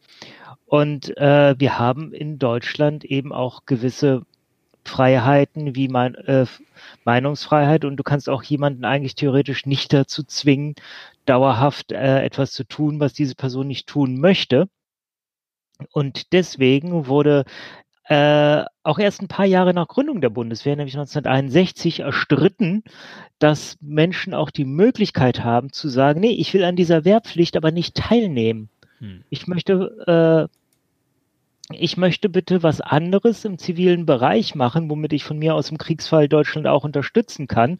Und 0.67 1.17
äh, 1.17 1.55
wir 1.57 1.79
haben 1.79 2.13
in 2.13 2.37
Deutschland 2.37 3.03
eben 3.03 3.33
auch 3.33 3.65
gewisse 3.65 4.25
Freiheiten 4.85 5.75
wie 5.75 5.87
mein, 5.87 6.15
äh, 6.15 6.45
Meinungsfreiheit 7.03 7.85
und 7.85 7.97
du 7.97 8.03
kannst 8.03 8.29
auch 8.29 8.43
jemanden 8.43 8.85
eigentlich 8.85 9.15
theoretisch 9.15 9.65
nicht 9.65 9.93
dazu 9.93 10.23
zwingen, 10.23 10.75
dauerhaft 11.25 11.91
äh, 11.91 12.23
etwas 12.23 12.51
zu 12.51 12.63
tun, 12.63 12.99
was 12.99 13.13
diese 13.13 13.35
Person 13.35 13.67
nicht 13.67 13.87
tun 13.87 14.19
möchte. 14.19 14.67
Und 15.91 16.33
deswegen 16.33 17.07
wurde 17.07 17.45
äh, 18.05 18.63
auch 18.83 18.99
erst 18.99 19.21
ein 19.21 19.27
paar 19.27 19.45
Jahre 19.45 19.73
nach 19.73 19.87
Gründung 19.87 20.21
der 20.21 20.29
Bundeswehr, 20.29 20.75
nämlich 20.75 20.95
1961, 20.95 22.01
erstritten, 22.01 22.83
dass 23.39 23.77
Menschen 23.79 24.33
auch 24.33 24.49
die 24.49 24.65
Möglichkeit 24.65 25.43
haben 25.43 25.71
zu 25.71 25.87
sagen, 25.87 26.19
nee, 26.19 26.31
ich 26.31 26.53
will 26.53 26.63
an 26.63 26.75
dieser 26.75 27.05
Wehrpflicht 27.05 27.55
aber 27.55 27.71
nicht 27.71 27.95
teilnehmen. 27.95 28.69
Hm. 28.99 29.23
Ich 29.29 29.47
möchte 29.47 30.49
äh, 30.49 30.57
ich 31.73 31.97
möchte 31.97 32.29
bitte 32.29 32.63
was 32.63 32.81
anderes 32.81 33.45
im 33.45 33.57
zivilen 33.57 34.05
Bereich 34.05 34.55
machen, 34.55 34.89
womit 34.89 35.13
ich 35.13 35.23
von 35.23 35.39
mir 35.39 35.55
aus 35.55 35.71
im 35.71 35.77
Kriegsfall 35.77 36.27
Deutschland 36.27 36.67
auch 36.67 36.83
unterstützen 36.83 37.47
kann, 37.47 37.79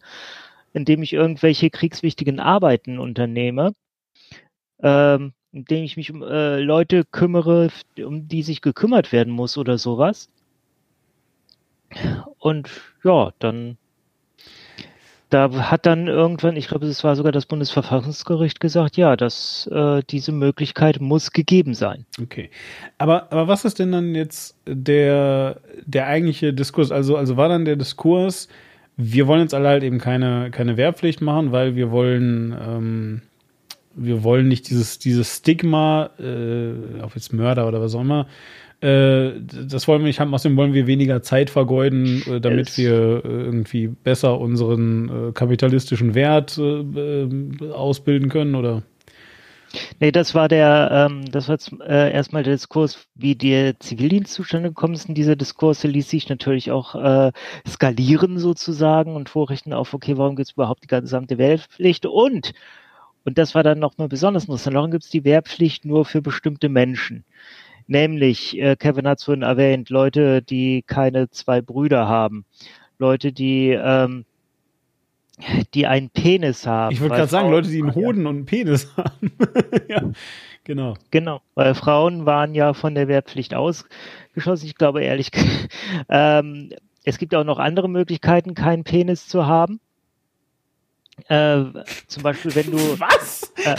indem 0.72 1.02
ich 1.02 1.12
irgendwelche 1.12 1.70
kriegswichtigen 1.70 2.40
Arbeiten 2.40 2.98
unternehme, 2.98 3.74
ähm, 4.82 5.34
indem 5.52 5.84
ich 5.84 5.96
mich 5.96 6.10
um 6.10 6.22
äh, 6.22 6.58
Leute 6.60 7.04
kümmere, 7.04 7.70
um 8.04 8.28
die 8.28 8.42
sich 8.42 8.62
gekümmert 8.62 9.12
werden 9.12 9.32
muss 9.32 9.58
oder 9.58 9.78
sowas. 9.78 10.28
Und 12.38 12.70
ja, 13.04 13.32
dann 13.38 13.76
da 15.32 15.50
hat 15.70 15.86
dann 15.86 16.08
irgendwann, 16.08 16.56
ich 16.56 16.68
glaube, 16.68 16.86
es 16.86 17.02
war 17.04 17.16
sogar 17.16 17.32
das 17.32 17.46
Bundesverfassungsgericht 17.46 18.60
gesagt, 18.60 18.98
ja, 18.98 19.16
dass 19.16 19.66
äh, 19.72 20.02
diese 20.10 20.30
Möglichkeit 20.30 21.00
muss 21.00 21.32
gegeben 21.32 21.72
sein. 21.72 22.04
Okay. 22.20 22.50
Aber, 22.98 23.32
aber 23.32 23.48
was 23.48 23.64
ist 23.64 23.78
denn 23.78 23.92
dann 23.92 24.14
jetzt 24.14 24.58
der, 24.66 25.58
der 25.86 26.06
eigentliche 26.06 26.52
Diskurs? 26.52 26.92
Also, 26.92 27.16
also 27.16 27.38
war 27.38 27.48
dann 27.48 27.64
der 27.64 27.76
Diskurs, 27.76 28.48
wir 28.98 29.26
wollen 29.26 29.40
jetzt 29.40 29.54
alle 29.54 29.68
halt 29.68 29.84
eben 29.84 29.98
keine, 29.98 30.50
keine 30.50 30.76
Wehrpflicht 30.76 31.22
machen, 31.22 31.50
weil 31.50 31.76
wir 31.76 31.90
wollen, 31.90 32.54
ähm, 32.60 33.22
wir 33.94 34.24
wollen 34.24 34.48
nicht 34.48 34.68
dieses, 34.70 34.98
dieses 34.98 35.38
Stigma, 35.38 36.10
äh, 36.18 37.00
auf 37.02 37.14
jetzt 37.14 37.32
Mörder 37.32 37.68
oder 37.68 37.80
was 37.80 37.94
auch 37.94 38.00
immer, 38.00 38.26
äh, 38.82 39.32
das 39.40 39.86
wollen 39.86 40.00
wir 40.00 40.08
nicht 40.08 40.18
haben, 40.18 40.34
außerdem 40.34 40.56
wollen 40.56 40.74
wir 40.74 40.88
weniger 40.88 41.22
Zeit 41.22 41.50
vergeuden, 41.50 42.22
äh, 42.26 42.40
damit 42.40 42.70
es 42.70 42.78
wir 42.78 43.24
äh, 43.24 43.28
irgendwie 43.28 43.86
besser 43.86 44.40
unseren 44.40 45.28
äh, 45.28 45.32
kapitalistischen 45.32 46.14
Wert 46.16 46.58
äh, 46.58 47.72
ausbilden 47.72 48.28
können, 48.28 48.56
oder? 48.56 48.82
Nee, 50.00 50.12
das 50.12 50.34
war 50.34 50.48
der, 50.48 51.08
ähm, 51.10 51.30
das 51.30 51.48
war 51.48 51.56
äh, 51.88 52.12
erstmal 52.12 52.42
der 52.42 52.54
Diskurs, 52.54 53.06
wie 53.14 53.34
der 53.34 53.78
Zivildienst 53.80 54.32
zustande 54.34 54.68
gekommen 54.68 54.94
ist. 54.94 55.08
Und 55.08 55.14
dieser 55.14 55.36
Diskurs 55.36 55.82
ließ 55.84 56.10
sich 56.10 56.28
natürlich 56.28 56.70
auch 56.70 56.94
äh, 56.94 57.32
skalieren 57.66 58.38
sozusagen 58.38 59.14
und 59.14 59.28
vorrichten 59.28 59.72
auf, 59.72 59.94
okay, 59.94 60.18
warum 60.18 60.36
gibt 60.36 60.48
es 60.48 60.54
überhaupt 60.54 60.82
die 60.82 60.88
gesamte 60.88 61.38
Wehrpflicht? 61.38 62.04
Und, 62.06 62.52
und 63.24 63.38
das 63.38 63.54
war 63.54 63.62
dann 63.62 63.78
nochmal 63.78 64.08
besonders 64.08 64.44
interessant, 64.44 64.76
warum 64.76 64.90
gibt 64.90 65.04
es 65.04 65.10
die 65.10 65.24
Wehrpflicht 65.24 65.84
nur 65.84 66.04
für 66.04 66.22
bestimmte 66.22 66.68
Menschen? 66.68 67.24
Nämlich, 67.86 68.58
äh, 68.58 68.76
Kevin 68.76 69.06
hat 69.06 69.18
es 69.18 69.24
vorhin 69.24 69.42
erwähnt, 69.42 69.90
Leute, 69.90 70.42
die 70.42 70.82
keine 70.86 71.30
zwei 71.30 71.60
Brüder 71.60 72.08
haben. 72.08 72.44
Leute, 72.98 73.32
die, 73.32 73.70
ähm, 73.70 74.24
die 75.74 75.86
einen 75.86 76.10
Penis 76.10 76.66
haben. 76.66 76.92
Ich 76.92 77.00
würde 77.00 77.16
gerade 77.16 77.28
sagen, 77.28 77.50
Leute, 77.50 77.68
die 77.68 77.82
einen 77.82 77.94
Hoden 77.94 78.22
ja. 78.22 78.28
und 78.28 78.36
einen 78.36 78.46
Penis 78.46 78.92
haben. 78.96 79.32
ja, 79.88 80.10
genau. 80.64 80.94
Genau, 81.10 81.40
weil 81.54 81.74
Frauen 81.74 82.26
waren 82.26 82.54
ja 82.54 82.74
von 82.74 82.94
der 82.94 83.08
Wehrpflicht 83.08 83.54
ausgeschlossen. 83.54 84.66
Ich 84.66 84.76
glaube 84.76 85.02
ehrlich, 85.02 85.30
ähm, 86.08 86.70
es 87.04 87.18
gibt 87.18 87.34
auch 87.34 87.44
noch 87.44 87.58
andere 87.58 87.88
Möglichkeiten, 87.88 88.54
keinen 88.54 88.84
Penis 88.84 89.26
zu 89.26 89.46
haben. 89.46 89.80
Äh, 91.28 91.64
zum 92.06 92.22
Beispiel, 92.22 92.54
wenn 92.54 92.70
du. 92.70 92.78
Was? 92.98 93.52
Äh, 93.64 93.76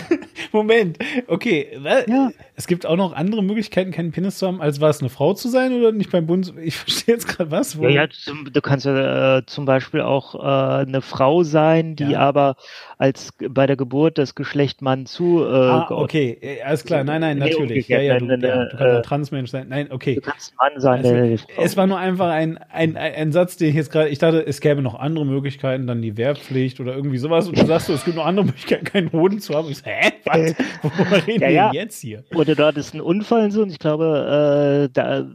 Moment, 0.52 1.00
okay. 1.28 1.68
Ja. 2.08 2.30
Es 2.56 2.68
gibt 2.68 2.86
auch 2.86 2.96
noch 2.96 3.14
andere 3.14 3.44
Möglichkeiten, 3.44 3.92
keinen 3.92 4.12
Penis 4.12 4.38
zu 4.38 4.48
haben, 4.48 4.62
als 4.62 4.80
war 4.80 4.92
es 4.92 5.00
eine 5.00 5.10
Frau 5.10 5.34
zu 5.34 5.50
sein 5.50 5.74
oder 5.74 5.92
nicht 5.92 6.12
beim 6.12 6.28
Bund? 6.28 6.54
Ich 6.62 6.78
verstehe 6.78 7.16
jetzt 7.16 7.28
gerade 7.28 7.50
was. 7.50 7.74
Ja, 7.74 7.90
ja, 7.90 8.08
du 8.08 8.62
kannst 8.62 8.86
ja 8.86 9.38
äh, 9.38 9.46
zum 9.48 9.66
Beispiel 9.66 10.02
auch 10.02 10.36
äh, 10.36 10.84
eine 10.86 11.02
Frau 11.02 11.44
sein, 11.44 11.96
die 11.96 12.12
ja. 12.12 12.20
aber 12.20 12.56
als 13.00 13.34
bei 13.50 13.66
der 13.66 13.76
Geburt 13.76 14.20
das 14.20 14.36
Geschlecht 14.36 14.84
Mann 14.84 15.08
zu. 15.08 15.44
Äh, 15.44 15.48
ah, 15.48 15.88
okay, 15.90 16.38
äh, 16.40 16.62
alles 16.62 16.84
klar. 16.84 17.04
Nein, 17.04 17.22
nein, 17.22 17.40
natürlich. 17.40 17.88
Ja, 17.88 18.00
ja, 18.00 18.20
du, 18.20 18.28
du 18.28 18.38
kannst 18.38 18.82
ein 18.82 19.04
Transmensch 19.04 19.50
sein. 19.50 19.68
Nein, 19.70 19.88
okay. 19.92 20.16
Du 20.16 20.22
kannst 20.22 20.54
Mann 20.58 20.80
sein. 20.80 21.04
Also, 21.04 21.46
es 21.58 21.78
war 21.78 21.88
nur 21.88 21.98
einfach 21.98 22.30
ein, 22.30 22.60
ein, 22.72 22.96
ein 22.96 23.32
Satz, 23.32 23.58
den 23.58 23.70
ich 23.70 23.76
jetzt 23.76 23.92
gerade. 23.92 24.10
Ich 24.10 24.20
dachte, 24.20 24.46
es 24.46 24.62
gäbe 24.62 24.84
noch 24.84 24.96
andere 24.96 25.26
Möglichkeiten, 25.26 25.88
dann 25.88 26.04
die 26.04 26.16
Wehrpflicht 26.16 26.80
oder 26.80 26.96
irgendwie 26.96 27.18
sowas. 27.24 27.47
Und 27.47 27.57
du 27.57 27.65
sagst 27.65 27.88
so, 27.88 27.93
es 27.93 28.05
gibt 28.05 28.15
noch 28.15 28.26
andere 28.26 28.45
Möglichkeiten, 28.45 28.86
keinen 28.86 29.11
Hoden 29.11 29.39
zu 29.39 29.55
haben. 29.55 29.69
Ich 29.69 29.80
so, 29.80 29.86
hä? 29.86 30.11
Was? 30.26 30.55
Worüber 30.84 31.28
reden 31.28 31.41
ja, 31.41 31.47
wir 31.47 31.53
ja. 31.53 31.71
jetzt 31.74 31.99
hier? 31.99 32.24
Oder 32.36 32.55
dort 32.55 32.78
ist 32.78 32.93
ein 32.93 33.01
Unfall 33.01 33.45
und 33.45 33.51
so. 33.51 33.63
Und 33.63 33.71
ich 33.71 33.80
glaube, 33.80 34.88
äh, 34.88 34.93
da 34.93 35.26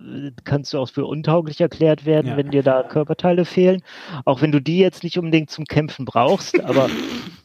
kannst 0.44 0.72
du 0.72 0.78
auch 0.78 0.88
für 0.88 1.04
untauglich 1.04 1.60
erklärt 1.60 2.06
werden, 2.06 2.28
ja. 2.28 2.36
wenn 2.36 2.50
dir 2.50 2.62
da 2.62 2.84
Körperteile 2.84 3.44
fehlen. 3.44 3.82
Auch 4.24 4.40
wenn 4.40 4.52
du 4.52 4.60
die 4.60 4.78
jetzt 4.78 5.02
nicht 5.02 5.18
unbedingt 5.18 5.50
zum 5.50 5.64
Kämpfen 5.64 6.04
brauchst, 6.04 6.60
aber 6.64 6.88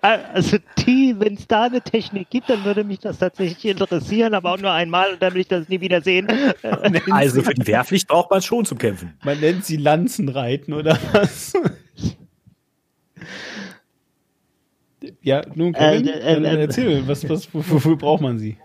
Also 0.00 0.58
die, 0.78 1.14
wenn 1.18 1.34
es 1.34 1.46
da 1.46 1.64
eine 1.64 1.80
Technik 1.80 2.30
gibt, 2.30 2.50
dann 2.50 2.64
würde 2.64 2.84
mich 2.84 3.00
das 3.00 3.18
tatsächlich 3.18 3.64
interessieren, 3.64 4.34
aber 4.34 4.52
auch 4.52 4.58
nur 4.58 4.70
einmal 4.70 5.12
und 5.12 5.22
dann 5.22 5.34
will 5.34 5.40
ich 5.40 5.48
das 5.48 5.68
nie 5.68 5.80
wieder 5.80 6.00
sehen. 6.00 6.28
Also 7.10 7.42
für 7.42 7.54
die 7.54 7.66
Wehrpflicht 7.66 8.08
braucht 8.08 8.30
man 8.30 8.38
es 8.38 8.44
schon 8.44 8.64
zum 8.64 8.78
Kämpfen. 8.78 9.14
Man 9.24 9.40
nennt 9.40 9.64
sie 9.64 9.76
Lanzenreiten 9.76 10.74
oder 10.74 10.98
was? 11.12 11.52
Ja, 15.22 15.42
nun, 15.54 15.72
Kevin, 15.72 16.06
äh, 16.08 16.34
äh, 16.34 16.60
erzähl, 16.60 17.06
was, 17.06 17.28
was, 17.28 17.48
wofür 17.52 17.96
braucht 17.96 18.22
man 18.22 18.38
sie? 18.38 18.56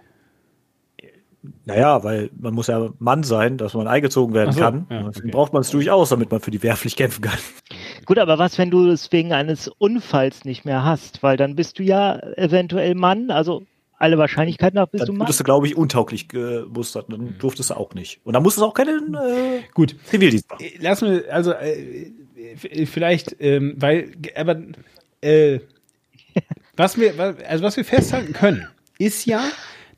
Naja, 1.65 2.03
weil 2.03 2.29
man 2.37 2.53
muss 2.53 2.67
ja 2.67 2.89
Mann 2.99 3.23
sein, 3.23 3.57
dass 3.57 3.73
man 3.73 3.87
eingezogen 3.87 4.33
werden 4.33 4.53
so, 4.53 4.59
kann. 4.59 4.87
Ja, 4.89 5.07
okay. 5.07 5.29
braucht 5.31 5.53
man 5.53 5.61
es 5.61 5.69
durchaus, 5.69 6.09
damit 6.09 6.31
man 6.31 6.41
für 6.41 6.51
die 6.51 6.61
Wehrpflicht 6.61 6.97
kämpfen 6.97 7.21
kann. 7.21 7.39
Gut, 8.09 8.17
aber 8.17 8.39
was, 8.39 8.57
wenn 8.57 8.71
du 8.71 8.89
es 8.89 9.11
wegen 9.11 9.33
eines 9.33 9.67
Unfalls 9.67 10.43
nicht 10.43 10.65
mehr 10.65 10.83
hast? 10.83 11.21
Weil 11.21 11.37
dann 11.37 11.55
bist 11.55 11.77
du 11.77 11.83
ja 11.83 12.17
eventuell 12.37 12.95
Mann, 12.95 13.29
also 13.29 13.67
alle 13.99 14.17
Wahrscheinlichkeit 14.17 14.73
nach 14.73 14.87
bist 14.87 15.03
dann 15.03 15.09
du 15.09 15.13
Mann. 15.13 15.27
Dann 15.27 15.37
du, 15.37 15.43
glaube 15.43 15.67
ich, 15.67 15.77
untauglich 15.77 16.27
gemustert. 16.27 17.13
Dann 17.13 17.21
mhm. 17.21 17.37
durftest 17.37 17.69
du 17.69 17.75
auch 17.75 17.93
nicht. 17.93 18.19
Und 18.23 18.33
dann 18.33 18.41
musst 18.41 18.57
du 18.57 18.65
auch 18.65 18.73
keinen 18.73 19.13
äh, 19.13 19.61
Gut. 19.75 19.95
Zivildienst 20.05 20.49
machen. 20.49 20.65
Äh, 20.65 20.71
lass 20.79 21.01
mir, 21.01 21.23
also 21.31 21.51
äh, 21.51 22.11
vielleicht, 22.87 23.35
ähm, 23.41 23.75
weil, 23.77 24.13
aber 24.35 24.59
äh, 25.21 25.59
was 26.77 26.97
wir, 26.97 27.13
also 27.47 27.63
was 27.63 27.77
wir 27.77 27.85
festhalten 27.85 28.33
können, 28.33 28.65
ist 28.97 29.27
ja, 29.27 29.43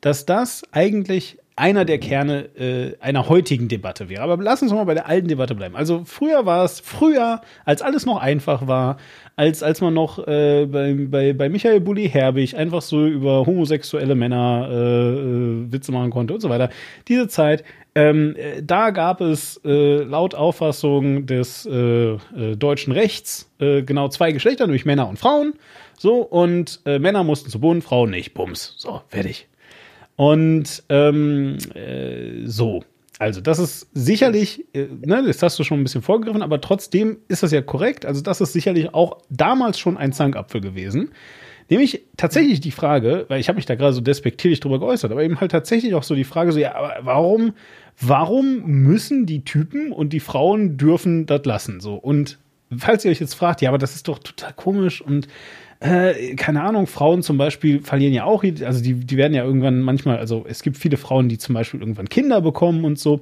dass 0.02 0.26
das 0.26 0.64
eigentlich 0.70 1.38
einer 1.56 1.84
der 1.84 1.98
Kerne 1.98 2.48
äh, 2.56 2.96
einer 3.00 3.28
heutigen 3.28 3.68
Debatte 3.68 4.08
wäre. 4.08 4.22
Aber 4.22 4.42
lass 4.42 4.62
uns 4.62 4.72
mal 4.72 4.84
bei 4.84 4.94
der 4.94 5.06
alten 5.06 5.28
Debatte 5.28 5.54
bleiben. 5.54 5.76
Also 5.76 6.02
früher 6.04 6.46
war 6.46 6.64
es, 6.64 6.80
früher, 6.80 7.42
als 7.64 7.82
alles 7.82 8.06
noch 8.06 8.18
einfach 8.18 8.66
war, 8.66 8.96
als, 9.36 9.62
als 9.62 9.80
man 9.80 9.92
noch 9.92 10.18
äh, 10.26 10.66
bei, 10.66 10.94
bei, 10.94 11.32
bei 11.32 11.48
Michael 11.48 11.80
Bulli 11.80 12.08
Herbig 12.08 12.56
einfach 12.56 12.80
so 12.80 13.06
über 13.06 13.44
homosexuelle 13.44 14.14
Männer 14.14 14.68
äh, 14.70 14.74
äh, 14.74 15.72
Witze 15.72 15.92
machen 15.92 16.10
konnte 16.10 16.34
und 16.34 16.40
so 16.40 16.48
weiter. 16.48 16.70
Diese 17.08 17.28
Zeit, 17.28 17.64
ähm, 17.94 18.34
äh, 18.36 18.62
da 18.62 18.90
gab 18.90 19.20
es 19.20 19.60
äh, 19.64 20.02
laut 20.04 20.34
Auffassung 20.34 21.26
des 21.26 21.62
deutschen 21.62 22.92
Rechts 22.92 23.50
genau 23.58 24.08
zwei 24.08 24.32
Geschlechter, 24.32 24.66
nämlich 24.66 24.84
Männer 24.84 25.08
und 25.08 25.18
Frauen. 25.18 25.54
So, 25.98 26.22
und 26.22 26.80
Männer 26.84 27.22
mussten 27.22 27.50
zu 27.50 27.60
Bund, 27.60 27.84
Frauen 27.84 28.10
nicht. 28.10 28.34
Bums. 28.34 28.74
So, 28.76 29.02
fertig. 29.08 29.46
Und 30.22 30.84
ähm, 30.88 31.58
äh, 31.74 32.46
so. 32.46 32.84
Also, 33.18 33.40
das 33.40 33.58
ist 33.58 33.88
sicherlich, 33.92 34.64
äh, 34.72 34.86
ne, 35.04 35.24
das 35.26 35.42
hast 35.42 35.58
du 35.58 35.64
schon 35.64 35.80
ein 35.80 35.82
bisschen 35.82 36.02
vorgegriffen, 36.02 36.42
aber 36.42 36.60
trotzdem 36.60 37.16
ist 37.26 37.42
das 37.42 37.50
ja 37.50 37.60
korrekt. 37.60 38.06
Also, 38.06 38.20
das 38.20 38.40
ist 38.40 38.52
sicherlich 38.52 38.94
auch 38.94 39.18
damals 39.30 39.80
schon 39.80 39.96
ein 39.96 40.12
Zankapfel 40.12 40.60
gewesen. 40.60 41.10
Nämlich 41.70 42.04
tatsächlich 42.16 42.60
die 42.60 42.70
Frage, 42.70 43.24
weil 43.26 43.40
ich 43.40 43.48
habe 43.48 43.56
mich 43.56 43.66
da 43.66 43.74
gerade 43.74 43.94
so 43.94 44.00
despektierlich 44.00 44.60
drüber 44.60 44.78
geäußert, 44.78 45.10
aber 45.10 45.24
eben 45.24 45.40
halt 45.40 45.50
tatsächlich 45.50 45.92
auch 45.96 46.04
so 46.04 46.14
die 46.14 46.22
Frage 46.22 46.52
so, 46.52 46.60
ja, 46.60 46.76
aber 46.76 46.94
warum, 47.00 47.54
warum 48.00 48.62
müssen 48.64 49.26
die 49.26 49.44
Typen 49.44 49.90
und 49.90 50.12
die 50.12 50.20
Frauen 50.20 50.76
dürfen 50.76 51.26
das 51.26 51.44
lassen? 51.46 51.80
So. 51.80 51.96
Und 51.96 52.38
falls 52.78 53.04
ihr 53.04 53.10
euch 53.10 53.18
jetzt 53.18 53.34
fragt, 53.34 53.60
ja, 53.60 53.70
aber 53.70 53.78
das 53.78 53.96
ist 53.96 54.06
doch 54.06 54.20
total 54.20 54.52
komisch 54.52 55.02
und 55.02 55.26
äh, 55.82 56.36
keine 56.36 56.62
Ahnung, 56.62 56.86
Frauen 56.86 57.22
zum 57.22 57.38
Beispiel 57.38 57.82
verlieren 57.82 58.14
ja 58.14 58.24
auch, 58.24 58.44
also 58.44 58.82
die, 58.82 58.94
die 58.94 59.16
werden 59.16 59.34
ja 59.34 59.44
irgendwann 59.44 59.80
manchmal, 59.80 60.18
also 60.18 60.44
es 60.48 60.62
gibt 60.62 60.76
viele 60.76 60.96
Frauen, 60.96 61.28
die 61.28 61.38
zum 61.38 61.54
Beispiel 61.54 61.80
irgendwann 61.80 62.08
Kinder 62.08 62.40
bekommen 62.40 62.84
und 62.84 62.98
so. 62.98 63.20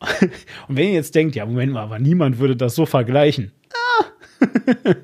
Und 0.68 0.76
wenn 0.76 0.88
ihr 0.88 0.94
jetzt 0.94 1.14
denkt, 1.14 1.34
ja, 1.34 1.46
Moment 1.46 1.72
mal, 1.72 1.82
aber 1.82 1.98
niemand 1.98 2.38
würde 2.38 2.56
das 2.56 2.74
so 2.74 2.84
vergleichen. 2.84 3.52
Ah. 3.72 4.44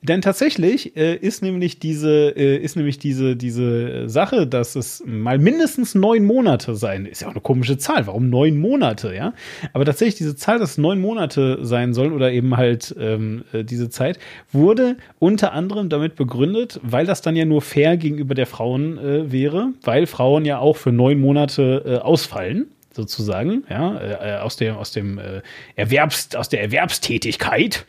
Denn 0.00 0.22
tatsächlich 0.22 0.96
äh, 0.96 1.16
ist 1.16 1.42
nämlich 1.42 1.80
diese, 1.80 2.30
äh, 2.36 2.56
ist 2.56 2.76
nämlich 2.76 3.00
diese, 3.00 3.34
diese 3.34 4.08
Sache, 4.08 4.46
dass 4.46 4.76
es 4.76 5.02
mal 5.04 5.38
mindestens 5.38 5.96
neun 5.96 6.24
Monate 6.24 6.76
sein, 6.76 7.04
ist 7.04 7.22
ja 7.22 7.26
auch 7.26 7.32
eine 7.32 7.40
komische 7.40 7.78
Zahl. 7.78 8.06
Warum 8.06 8.30
neun 8.30 8.58
Monate, 8.58 9.12
ja? 9.12 9.34
Aber 9.72 9.84
tatsächlich 9.84 10.14
diese 10.14 10.36
Zahl, 10.36 10.60
dass 10.60 10.78
neun 10.78 11.00
Monate 11.00 11.58
sein 11.62 11.94
sollen 11.94 12.12
oder 12.12 12.30
eben 12.30 12.56
halt 12.56 12.94
ähm, 12.96 13.44
äh, 13.52 13.64
diese 13.64 13.90
Zeit, 13.90 14.20
wurde 14.52 14.96
unter 15.18 15.52
anderem 15.52 15.88
damit 15.88 16.14
begründet, 16.14 16.78
weil 16.84 17.04
das 17.04 17.20
dann 17.20 17.34
ja 17.34 17.44
nur 17.44 17.60
fair 17.60 17.96
gegenüber 17.96 18.36
der 18.36 18.46
Frauen 18.46 18.98
äh, 18.98 19.32
wäre, 19.32 19.72
weil 19.82 20.06
Frauen 20.06 20.44
ja 20.44 20.60
auch 20.60 20.76
für 20.76 20.92
neun 20.92 21.18
Monate 21.18 21.82
äh, 21.84 21.96
ausfallen 21.96 22.68
sozusagen, 22.92 23.64
ja, 23.68 24.00
äh, 24.00 24.38
aus 24.40 24.56
dem, 24.56 24.76
aus 24.76 24.92
dem 24.92 25.18
äh, 25.18 25.42
Erwerbs, 25.76 26.34
aus 26.36 26.48
der 26.48 26.62
Erwerbstätigkeit 26.62 27.84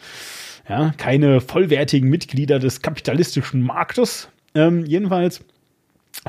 ja, 0.70 0.94
keine 0.98 1.42
vollwertigen 1.42 2.10
Mitglieder 2.10 2.60
des 2.60 2.82
kapitalistischen 2.82 3.62
Marktes. 3.62 4.30
Ähm, 4.56 4.86
jedenfalls. 4.86 5.44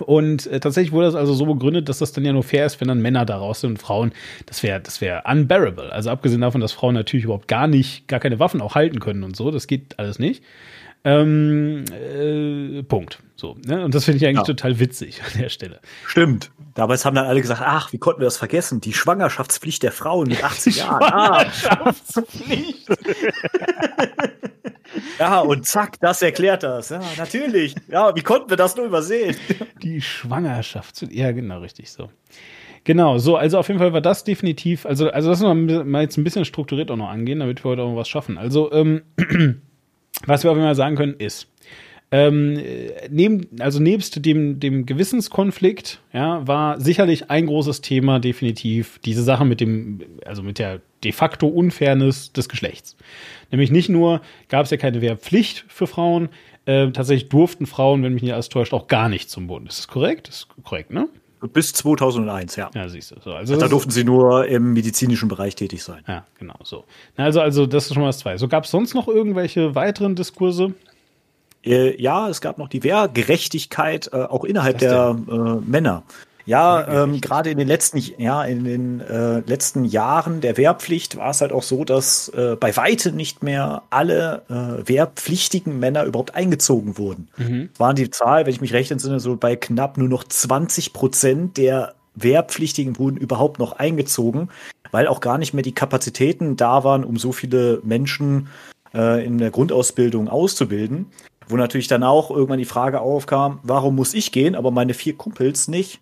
Und 0.07 0.47
äh, 0.47 0.61
tatsächlich 0.61 0.93
wurde 0.93 1.07
das 1.07 1.15
also 1.15 1.35
so 1.35 1.47
begründet, 1.47 1.89
dass 1.89 1.99
das 1.99 2.13
dann 2.13 2.25
ja 2.25 2.33
nur 2.33 2.43
fair 2.43 2.65
ist, 2.65 2.81
wenn 2.81 2.89
dann 2.89 3.03
Männer 3.03 3.25
daraus 3.27 3.61
sind 3.61 3.71
und 3.71 3.79
Frauen. 3.79 4.13
Das 4.47 4.63
wäre 4.63 4.81
das 4.81 5.01
wäre 5.01 5.23
unbearable. 5.27 5.93
Also 5.93 6.11
abgesehen 6.11 6.41
davon, 6.41 6.61
dass 6.61 6.73
Frauen 6.73 6.95
natürlich 6.95 7.25
überhaupt 7.25 7.49
gar 7.49 7.67
nicht, 7.67 8.07
gar 8.09 8.21
keine 8.21 8.39
Waffen 8.39 8.61
auch 8.61 8.75
halten 8.75 9.01
können 9.01 9.25
und 9.25 9.37
so. 9.37 9.51
Das 9.51 9.67
geht 9.67 9.99
alles 9.99 10.19
nicht. 10.19 10.43
Ähm, 11.03 11.85
äh, 11.91 12.83
Punkt. 12.83 13.21
So, 13.37 13.57
ne? 13.65 13.85
Und 13.85 13.95
das 13.95 14.05
finde 14.05 14.19
ich 14.19 14.27
eigentlich 14.27 14.47
ja. 14.47 14.55
total 14.55 14.79
witzig 14.79 15.23
an 15.23 15.41
der 15.41 15.49
Stelle. 15.49 15.81
Stimmt. 16.07 16.51
Damals 16.75 17.07
haben 17.07 17.15
dann 17.15 17.25
alle 17.25 17.41
gesagt, 17.41 17.63
ach, 17.65 17.93
wie 17.93 17.99
konnten 17.99 18.21
wir 18.21 18.27
das 18.27 18.37
vergessen? 18.37 18.83
Die 18.83 18.93
Schwangerschaftspflicht 18.93 19.83
der 19.83 19.93
Frauen 19.93 20.29
mit 20.29 20.45
80 20.45 20.77
Jahren. 20.77 21.03
Ah. 21.03 21.51
Schwangerschaftspflicht. 21.51 22.89
ja, 25.19 25.41
und 25.41 25.67
zack, 25.67 25.99
das 26.01 26.21
erklärt 26.21 26.65
das. 26.65 26.91
Ja, 26.91 27.01
natürlich. 27.17 27.75
Ja, 27.89 28.15
wie 28.15 28.23
konnten 28.23 28.51
wir 28.51 28.59
das 28.59 28.77
nur 28.77 28.85
übersehen? 28.85 29.37
Die 29.83 30.03
Schwangerschaftspflicht. 30.03 31.15
Ja, 31.15 31.33
genau, 31.33 31.61
richtig 31.61 31.91
so. 31.91 32.11
Genau, 32.85 33.19
so, 33.19 33.37
also 33.37 33.59
auf 33.59 33.69
jeden 33.69 33.81
Fall 33.81 33.93
war 33.93 34.01
das 34.01 34.25
definitiv, 34.25 34.87
also, 34.87 35.11
also 35.11 35.31
das 35.31 35.41
müssen 35.41 35.69
wir 35.69 35.85
mal 35.85 36.03
jetzt 36.03 36.17
ein 36.17 36.25
bisschen 36.25 36.47
strukturiert 36.47 36.91
auch 36.91 36.97
noch 36.97 37.11
angehen, 37.11 37.41
damit 37.41 37.63
wir 37.63 37.71
heute 37.71 37.83
auch 37.83 37.97
was 37.97 38.09
schaffen. 38.09 38.39
Also, 38.39 38.73
ähm, 38.73 39.03
was 40.27 40.45
wir 40.45 40.51
auf 40.51 40.57
jeden 40.57 40.67
Fall 40.67 40.75
sagen 40.75 40.97
können, 40.97 41.15
ist, 41.15 41.49
ähm, 42.13 42.61
neben, 43.09 43.47
also 43.61 43.81
nebst 43.81 44.25
dem, 44.25 44.59
dem 44.59 44.85
Gewissenskonflikt, 44.85 46.01
ja, 46.13 46.47
war 46.47 46.81
sicherlich 46.81 47.31
ein 47.31 47.47
großes 47.47 47.83
Thema 47.83 48.19
definitiv 48.19 48.99
diese 49.05 49.23
Sache 49.23 49.45
mit 49.45 49.61
dem, 49.61 50.01
also 50.27 50.43
mit 50.43 50.59
der 50.59 50.81
de 51.05 51.13
facto 51.13 51.47
Unfairness 51.47 52.33
des 52.33 52.49
Geschlechts. 52.49 52.97
Nämlich 53.53 53.71
nicht 53.71 53.89
nur 53.89 54.23
gab 54.49 54.65
es 54.65 54.71
ja 54.71 54.77
keine 54.77 55.01
Wehrpflicht 55.01 55.65
für 55.69 55.87
Frauen, 55.87 56.31
äh, 56.67 56.91
tatsächlich 56.91 57.29
durften 57.29 57.67
Frauen, 57.67 58.03
wenn 58.03 58.13
mich 58.13 58.23
nicht 58.23 58.35
alles 58.35 58.49
täuscht, 58.49 58.75
auch 58.75 58.89
gar 58.89 59.09
nicht 59.09 59.31
zum 59.31 59.47
Bund. 59.47 59.69
Ist 59.69 59.79
das 59.79 59.89
korrekt? 59.89 60.29
Das 60.29 60.37
ist 60.37 60.49
korrekt, 60.65 60.91
ne? 60.91 61.09
Bis 61.49 61.73
2001, 61.73 62.57
ja. 62.57 62.71
Ja, 62.75 62.89
siehst 62.89 63.13
du. 63.13 63.17
So, 63.21 63.33
also 63.33 63.57
da 63.57 63.69
durften 63.69 63.91
sie 63.91 64.05
nur 64.05 64.47
im 64.47 64.73
medizinischen 64.73 65.29
Bereich 65.29 65.55
tätig 65.55 65.83
sein. 65.83 66.03
Ja, 66.07 66.25
genau 66.39 66.57
so. 66.63 66.85
Also, 67.17 67.41
also 67.41 67.67
das 67.67 67.87
ist 67.87 67.95
schon 67.95 68.03
mal 68.03 68.09
das 68.09 68.19
Zwei. 68.19 68.37
So 68.37 68.47
gab 68.49 68.65
es 68.65 68.71
sonst 68.71 68.95
noch 68.95 69.09
irgendwelche 69.09 69.75
weiteren 69.75 70.15
Diskurse? 70.15 70.75
Äh, 71.65 72.01
ja, 72.01 72.29
es 72.29 72.41
gab 72.41 72.59
noch 72.59 72.69
die 72.69 72.83
Wehrgerechtigkeit 72.83 74.11
äh, 74.13 74.17
auch 74.17 74.45
innerhalb 74.45 74.79
der 74.79 75.17
äh, 75.29 75.35
Männer. 75.67 76.03
Ja, 76.47 77.05
ähm, 77.05 77.21
gerade 77.21 77.51
in 77.51 77.59
den 77.59 77.69
letzten, 77.69 77.99
ja, 78.19 78.45
in 78.45 78.65
den 78.65 79.01
äh, 79.01 79.41
letzten 79.41 79.85
Jahren 79.85 80.41
der 80.41 80.57
Wehrpflicht 80.57 81.17
war 81.17 81.31
es 81.31 81.41
halt 81.41 81.53
auch 81.53 81.63
so, 81.63 81.85
dass 81.85 82.29
äh, 82.31 82.57
bei 82.59 82.77
weitem 82.77 83.17
nicht 83.17 83.43
mehr 83.43 83.83
alle 83.91 84.43
äh, 84.49 84.89
wehrpflichtigen 84.89 85.79
Männer 85.79 86.05
überhaupt 86.05 86.35
eingezogen 86.35 86.99
wurden. 86.99 87.29
Mhm. 87.37 87.71
Waren 87.79 87.97
die 87.97 88.11
Zahl, 88.11 88.47
wenn 88.47 88.53
ich 88.53 88.61
mich 88.61 88.73
recht 88.73 88.91
entsinne, 88.91 89.21
so 89.21 89.37
bei 89.37 89.57
knapp 89.57 89.99
nur 89.99 90.09
noch 90.09 90.25
20 90.25 90.93
Prozent 90.93 91.57
der 91.57 91.95
Wehrpflichtigen 92.15 92.99
wurden 92.99 93.17
überhaupt 93.17 93.59
noch 93.59 93.73
eingezogen, 93.73 94.49
weil 94.91 95.07
auch 95.07 95.21
gar 95.21 95.39
nicht 95.39 95.55
mehr 95.55 95.63
die 95.63 95.75
Kapazitäten 95.75 96.57
da 96.57 96.85
waren, 96.85 97.05
um 97.05 97.17
so 97.17 97.33
viele 97.33 97.81
Menschen 97.85 98.49
äh, 98.95 99.25
in 99.25 99.39
der 99.39 99.51
Grundausbildung 99.51 100.29
auszubilden. 100.29 101.07
Wo 101.49 101.57
natürlich 101.57 101.89
dann 101.89 102.05
auch 102.05 102.31
irgendwann 102.31 102.59
die 102.59 102.65
Frage 102.65 103.01
aufkam, 103.01 103.59
warum 103.63 103.97
muss 103.97 104.15
ich 104.15 104.31
gehen, 104.31 104.55
aber 104.55 104.71
meine 104.71 104.95
vier 104.95 105.17
Kumpels 105.17 105.69
nicht? 105.69 106.01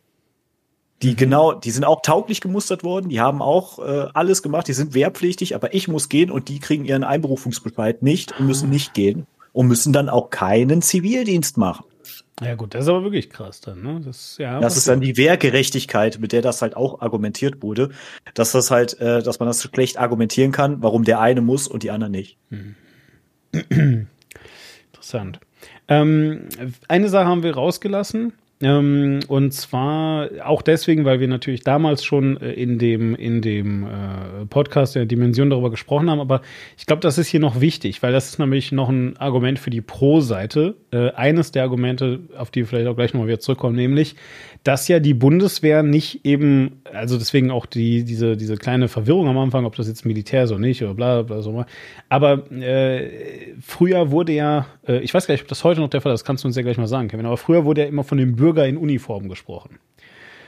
Die 1.02 1.12
mhm. 1.12 1.16
genau, 1.16 1.52
die 1.52 1.70
sind 1.70 1.84
auch 1.84 2.02
tauglich 2.02 2.40
gemustert 2.40 2.82
worden, 2.82 3.08
die 3.08 3.20
haben 3.20 3.42
auch 3.42 3.78
äh, 3.78 4.08
alles 4.14 4.42
gemacht, 4.42 4.68
die 4.68 4.72
sind 4.72 4.94
wehrpflichtig, 4.94 5.54
aber 5.54 5.74
ich 5.74 5.88
muss 5.88 6.08
gehen 6.08 6.30
und 6.30 6.48
die 6.48 6.58
kriegen 6.58 6.84
ihren 6.84 7.04
Einberufungsbescheid 7.04 8.02
nicht 8.02 8.38
und 8.38 8.46
müssen 8.46 8.70
nicht 8.70 8.94
gehen 8.94 9.26
und 9.52 9.68
müssen 9.68 9.92
dann 9.92 10.08
auch 10.08 10.30
keinen 10.30 10.82
Zivildienst 10.82 11.56
machen. 11.56 11.84
Ja 12.40 12.54
gut, 12.54 12.74
das 12.74 12.84
ist 12.84 12.88
aber 12.88 13.02
wirklich 13.02 13.30
krass 13.30 13.60
dann, 13.60 13.82
ne? 13.82 14.00
Das, 14.04 14.36
ja, 14.38 14.60
das 14.60 14.76
ist 14.76 14.86
dann 14.86 15.00
die 15.00 15.16
Wehrgerechtigkeit, 15.16 16.20
mit 16.20 16.30
der 16.30 16.40
das 16.40 16.62
halt 16.62 16.76
auch 16.76 17.00
argumentiert 17.00 17.62
wurde, 17.62 17.90
dass 18.34 18.52
das 18.52 18.70
halt, 18.70 19.00
äh, 19.00 19.22
dass 19.22 19.40
man 19.40 19.48
das 19.48 19.62
schlecht 19.62 19.98
argumentieren 19.98 20.52
kann, 20.52 20.80
warum 20.80 21.04
der 21.04 21.20
eine 21.20 21.40
muss 21.40 21.66
und 21.66 21.82
die 21.82 21.90
anderen 21.90 22.12
nicht. 22.12 22.38
Mhm. 22.50 22.76
Interessant. 24.92 25.40
Ähm, 25.88 26.48
eine 26.86 27.08
Sache 27.08 27.26
haben 27.26 27.42
wir 27.42 27.54
rausgelassen. 27.54 28.34
Ähm, 28.60 29.20
und 29.28 29.52
zwar 29.52 30.28
auch 30.44 30.62
deswegen, 30.62 31.04
weil 31.04 31.20
wir 31.20 31.28
natürlich 31.28 31.62
damals 31.62 32.04
schon 32.04 32.40
äh, 32.40 32.52
in 32.52 32.78
dem, 32.78 33.14
in 33.14 33.40
dem 33.40 33.84
äh, 33.84 34.46
Podcast 34.50 34.96
der 34.96 35.06
Dimension 35.06 35.50
darüber 35.50 35.70
gesprochen 35.70 36.10
haben. 36.10 36.18
Aber 36.18 36.42
ich 36.76 36.86
glaube, 36.86 37.00
das 37.00 37.18
ist 37.18 37.28
hier 37.28 37.38
noch 37.38 37.60
wichtig, 37.60 38.02
weil 38.02 38.12
das 38.12 38.30
ist 38.30 38.38
nämlich 38.40 38.72
noch 38.72 38.88
ein 38.88 39.16
Argument 39.18 39.60
für 39.60 39.70
die 39.70 39.80
Pro-Seite. 39.80 40.74
Äh, 40.90 41.12
eines 41.12 41.52
der 41.52 41.62
Argumente, 41.62 42.20
auf 42.36 42.50
die 42.50 42.60
wir 42.60 42.66
vielleicht 42.66 42.88
auch 42.88 42.96
gleich 42.96 43.14
nochmal 43.14 43.28
wieder 43.28 43.38
zurückkommen, 43.38 43.76
nämlich, 43.76 44.16
dass 44.64 44.88
ja 44.88 44.98
die 44.98 45.14
Bundeswehr 45.14 45.84
nicht 45.84 46.24
eben, 46.24 46.82
also 46.92 47.18
deswegen 47.18 47.50
auch 47.50 47.66
die, 47.66 48.04
diese, 48.04 48.36
diese 48.36 48.56
kleine 48.56 48.88
Verwirrung 48.88 49.28
am 49.28 49.38
Anfang, 49.38 49.64
ob 49.64 49.76
das 49.76 49.88
jetzt 49.88 50.04
Militär 50.04 50.44
ist 50.44 50.50
oder 50.50 50.60
nicht 50.60 50.82
oder 50.82 50.94
bla 50.94 51.22
bla 51.22 51.42
so. 51.42 51.64
Aber 52.08 52.50
äh, 52.52 53.54
früher 53.60 54.10
wurde 54.10 54.32
ja, 54.32 54.66
äh, 54.86 54.98
ich 54.98 55.12
weiß 55.14 55.26
gar 55.26 55.34
nicht, 55.34 55.42
ob 55.42 55.48
das 55.48 55.64
heute 55.64 55.80
noch 55.80 55.90
der 55.90 56.00
Fall 56.00 56.12
ist, 56.12 56.20
das 56.20 56.26
kannst 56.26 56.44
du 56.44 56.48
uns 56.48 56.56
ja 56.56 56.62
gleich 56.62 56.78
mal 56.78 56.86
sagen, 56.86 57.08
Kevin, 57.08 57.26
aber 57.26 57.36
früher 57.36 57.64
wurde 57.64 57.82
ja 57.82 57.86
immer 57.88 58.04
von 58.04 58.18
dem 58.18 58.36
Bürger 58.36 58.66
in 58.66 58.76
Uniform 58.76 59.28
gesprochen. 59.28 59.78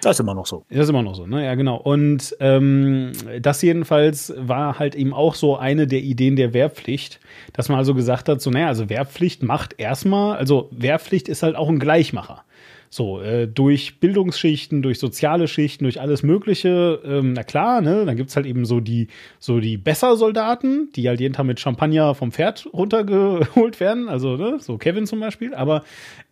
Das 0.03 0.16
ist 0.16 0.20
immer 0.20 0.34
noch 0.34 0.47
so. 0.47 0.64
Das 0.70 0.84
ist 0.84 0.88
immer 0.88 1.03
noch 1.03 1.14
so, 1.14 1.26
ne? 1.26 1.45
Ja, 1.45 1.55
genau. 1.55 1.76
Und 1.76 2.34
ähm, 2.41 3.12
das 3.41 3.61
jedenfalls 3.61 4.32
war 4.36 4.78
halt 4.78 4.95
eben 4.95 5.12
auch 5.12 5.34
so 5.34 5.57
eine 5.57 5.86
der 5.86 6.01
Ideen 6.01 6.36
der 6.36 6.55
Wehrpflicht, 6.55 7.20
dass 7.53 7.68
man 7.68 7.78
also 7.78 7.95
gesagt 7.95 8.28
hat, 8.28 8.41
so, 8.41 8.51
naja, 8.51 8.68
also 8.68 8.88
Wehrpflicht 8.88 9.43
macht 9.43 9.74
erstmal, 9.78 10.36
also 10.36 10.68
Wehrpflicht 10.72 11.28
ist 11.28 11.43
halt 11.43 11.55
auch 11.55 11.68
ein 11.68 11.78
Gleichmacher. 11.78 12.45
So, 12.93 13.20
äh, 13.20 13.47
durch 13.47 14.01
Bildungsschichten, 14.01 14.82
durch 14.82 14.99
soziale 14.99 15.47
Schichten, 15.47 15.84
durch 15.84 16.01
alles 16.01 16.24
Mögliche. 16.24 17.01
Ähm, 17.05 17.34
na 17.34 17.45
klar, 17.45 17.80
ne, 17.80 18.05
dann 18.05 18.16
gibt's 18.16 18.34
halt 18.34 18.47
eben 18.47 18.64
so 18.64 18.80
die, 18.80 19.07
so 19.38 19.61
die 19.61 19.76
Besser-Soldaten, 19.76 20.91
die 20.97 21.09
halt 21.09 21.20
jeden 21.20 21.32
Tag 21.32 21.47
mit 21.47 21.61
Champagner 21.61 22.16
vom 22.16 22.32
Pferd 22.32 22.68
runtergeholt 22.72 23.78
werden. 23.78 24.09
Also, 24.09 24.36
ne, 24.36 24.57
so 24.59 24.76
Kevin 24.76 25.07
zum 25.07 25.20
Beispiel. 25.20 25.55
Aber, 25.55 25.84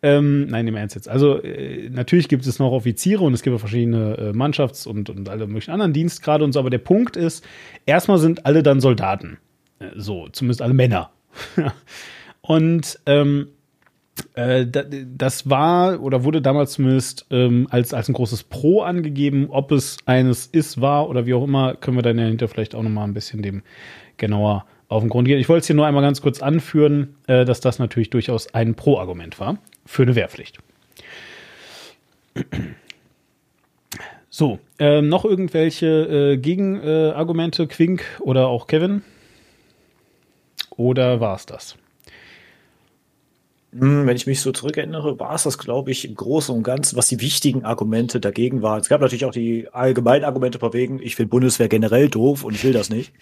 ähm, 0.03 0.49
nein, 0.49 0.67
im 0.67 0.75
Ernst 0.75 0.97
jetzt. 0.97 1.09
Also, 1.09 1.41
äh, 1.41 1.91
natürlich 1.91 2.27
gibt 2.27 2.45
es 2.45 2.59
noch 2.59 2.73
Offiziere 2.73 3.23
und 3.23 3.35
es 3.35 3.43
gibt 3.43 3.57
verschiedene 3.61 4.19
äh, 4.19 4.31
Mannschafts- 4.33 4.89
und, 4.89 5.11
und 5.11 5.29
alle 5.29 5.47
möglichen 5.47 5.71
anderen 5.71 5.93
Dienstgrade 5.93 6.43
und 6.43 6.51
so. 6.51 6.59
Aber 6.59 6.71
der 6.71 6.79
Punkt 6.79 7.17
ist, 7.17 7.47
erstmal 7.87 8.19
sind 8.19 8.47
alle 8.47 8.65
dann 8.65 8.81
Soldaten. 8.81 9.39
Äh, 9.79 9.91
so, 9.95 10.27
zumindest 10.33 10.61
alle 10.61 10.75
Männer. 10.75 11.13
und, 12.41 12.99
ähm, 13.07 13.47
äh, 13.47 13.58
das 14.35 15.51
war 15.51 16.01
oder 16.01 16.25
wurde 16.25 16.41
damals 16.43 16.73
zumindest 16.73 17.27
ähm, 17.31 17.67
als, 17.71 17.93
als 17.95 18.09
ein 18.09 18.15
großes 18.15 18.45
Pro 18.45 18.83
angegeben. 18.83 19.49
Ob 19.51 19.73
es 19.73 19.99
eines 20.07 20.47
ist, 20.47 20.81
war 20.81 21.09
oder 21.09 21.27
wie 21.27 21.35
auch 21.35 21.45
immer, 21.45 21.75
können 21.75 21.97
wir 21.97 22.03
dann 22.03 22.19
ja 22.19 22.27
hinter 22.27 22.49
vielleicht 22.49 22.75
auch 22.75 22.83
nochmal 22.83 23.05
ein 23.07 23.15
bisschen 23.15 23.43
dem 23.43 23.63
genauer 24.17 24.65
auf 24.89 25.03
den 25.03 25.11
Grund 25.11 25.29
gehen. 25.29 25.39
Ich 25.39 25.49
wollte 25.49 25.61
es 25.61 25.67
hier 25.67 25.77
nur 25.77 25.87
einmal 25.87 26.03
ganz 26.03 26.21
kurz 26.21 26.41
anführen, 26.41 27.17
äh, 27.27 27.45
dass 27.45 27.61
das 27.61 27.79
natürlich 27.79 28.11
durchaus 28.11 28.55
ein 28.55 28.75
Pro-Argument 28.75 29.39
war 29.39 29.59
für 29.85 30.03
eine 30.03 30.15
Wehrpflicht. 30.15 30.59
So, 34.31 34.59
äh, 34.79 35.03
noch 35.03 35.25
irgendwelche 35.25 35.87
äh, 36.33 36.37
Gegenargumente, 36.37 37.67
Quink 37.67 38.05
oder 38.21 38.49
auch 38.49 38.67
Kevin? 38.67 39.03
Oder 40.77 41.21
war 41.21 41.35
es 41.35 41.47
das? 41.47 41.77
Hm, 43.73 44.07
wenn 44.07 44.17
ich 44.17 44.27
mich 44.27 44.41
so 44.41 44.51
zurückerinnere, 44.51 45.19
war 45.21 45.35
es 45.35 45.43
das, 45.43 45.59
glaube 45.59 45.91
ich, 45.91 46.07
im 46.07 46.15
Großen 46.15 46.55
und 46.55 46.63
Ganzen, 46.63 46.97
was 46.97 47.09
die 47.09 47.21
wichtigen 47.21 47.65
Argumente 47.65 48.19
dagegen 48.19 48.63
waren. 48.63 48.81
Es 48.81 48.89
gab 48.89 49.01
natürlich 49.01 49.27
auch 49.27 49.33
die 49.33 49.69
allgemeinen 49.73 50.25
Argumente 50.25 50.59
von 50.59 50.73
wegen, 50.73 51.03
ich 51.03 51.17
finde 51.17 51.31
Bundeswehr 51.31 51.69
generell 51.69 52.09
doof 52.09 52.45
und 52.45 52.55
ich 52.55 52.65
will 52.65 52.73
das 52.73 52.89
nicht. 52.89 53.13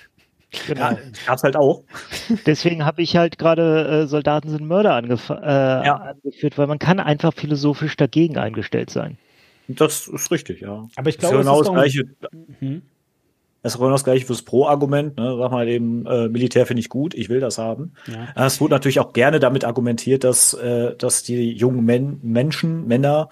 Genau. 0.66 0.80
Ja, 0.80 0.99
gab's 1.26 1.42
halt 1.42 1.57
auch. 1.57 1.82
Deswegen 2.47 2.84
habe 2.84 3.03
ich 3.03 3.16
halt 3.16 3.38
gerade 3.38 4.03
äh, 4.05 4.07
Soldaten 4.07 4.49
sind 4.49 4.66
Mörder 4.66 4.94
angef 4.94 5.30
äh, 5.30 5.34
ja. 5.34 5.97
angeführt, 5.97 6.57
weil 6.57 6.68
man 6.68 6.78
kann 6.78 7.01
einfach 7.01 7.34
philosophisch 7.34 7.97
dagegen 7.97 8.38
eingestellt 8.38 8.90
sein. 8.90 9.18
Das 9.68 10.07
ist 10.07 10.30
richtig, 10.30 10.61
ja. 10.61 10.86
Aber 10.94 11.09
ich 11.09 11.18
glaube, 11.18 11.38
das 11.38 11.47
ist 11.47 11.51
genau 11.51 11.62
das 11.62 11.72
Gleiche. 11.72 12.05
Mhm. 12.61 12.82
Das 13.67 13.75
ist 13.75 13.81
genau 13.81 13.91
das 13.91 14.05
gleiche 14.05 14.25
fürs 14.25 14.43
Pro-Argument. 14.43 15.17
Ne? 15.17 15.37
Sag 15.41 15.51
mal 15.51 15.67
eben, 15.67 16.07
äh, 16.07 16.29
Militär 16.29 16.67
finde 16.67 16.79
ich 16.79 16.89
gut, 16.89 17.14
ich 17.14 17.29
will 17.29 17.41
das 17.41 17.59
haben. 17.59 17.95
Ja. 18.07 18.47
Es 18.47 18.61
wurde 18.61 18.75
natürlich 18.75 19.01
auch 19.01 19.12
gerne 19.12 19.41
damit 19.41 19.64
argumentiert, 19.64 20.23
dass, 20.23 20.55
äh, 20.55 20.95
dass 20.97 21.25
die 21.25 21.51
jungen 21.51 21.85
Men 21.85 22.21
Menschen, 22.23 22.87
Männer, 22.87 23.29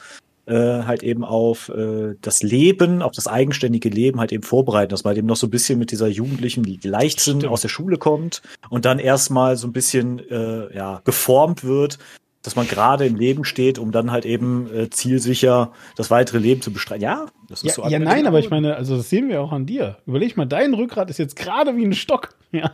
äh, 0.46 0.82
halt 0.82 1.04
eben 1.04 1.24
auf 1.24 1.68
äh, 1.68 2.16
das 2.20 2.42
Leben, 2.42 3.00
auf 3.00 3.12
das 3.12 3.28
eigenständige 3.28 3.88
Leben 3.88 4.18
halt 4.18 4.32
eben 4.32 4.42
vorbereiten, 4.42 4.90
dass 4.90 5.04
man 5.04 5.16
eben 5.16 5.28
noch 5.28 5.36
so 5.36 5.46
ein 5.46 5.50
bisschen 5.50 5.78
mit 5.78 5.92
dieser 5.92 6.08
Jugendlichen, 6.08 6.64
die 6.64 6.80
Leichtsinn 6.82 7.38
Stimmt. 7.38 7.52
aus 7.52 7.60
der 7.60 7.68
Schule 7.68 7.96
kommt 7.96 8.42
und 8.70 8.86
dann 8.86 8.98
erstmal 8.98 9.56
so 9.56 9.68
ein 9.68 9.72
bisschen 9.72 10.18
äh, 10.30 10.76
ja, 10.76 11.00
geformt 11.04 11.62
wird 11.62 12.00
dass 12.44 12.56
man 12.56 12.68
gerade 12.68 13.06
im 13.06 13.16
Leben 13.16 13.44
steht, 13.44 13.78
um 13.78 13.90
dann 13.90 14.12
halt 14.12 14.26
eben 14.26 14.72
äh, 14.72 14.90
zielsicher 14.90 15.72
das 15.96 16.10
weitere 16.10 16.38
Leben 16.38 16.60
zu 16.60 16.72
bestreiten. 16.72 17.02
Ja, 17.02 17.26
das 17.48 17.62
ist 17.62 17.76
ja, 17.78 17.84
so. 17.84 17.90
Ja, 17.90 17.98
nein, 17.98 18.26
aber 18.26 18.38
ich 18.38 18.50
meine, 18.50 18.76
also 18.76 18.98
das 18.98 19.08
sehen 19.08 19.30
wir 19.30 19.40
auch 19.40 19.50
an 19.50 19.64
dir. 19.64 19.96
Überleg 20.06 20.36
mal, 20.36 20.44
dein 20.44 20.74
Rückgrat 20.74 21.08
ist 21.08 21.18
jetzt 21.18 21.36
gerade 21.36 21.76
wie 21.76 21.84
ein 21.84 21.94
Stock. 21.94 22.30
Ja. 22.54 22.70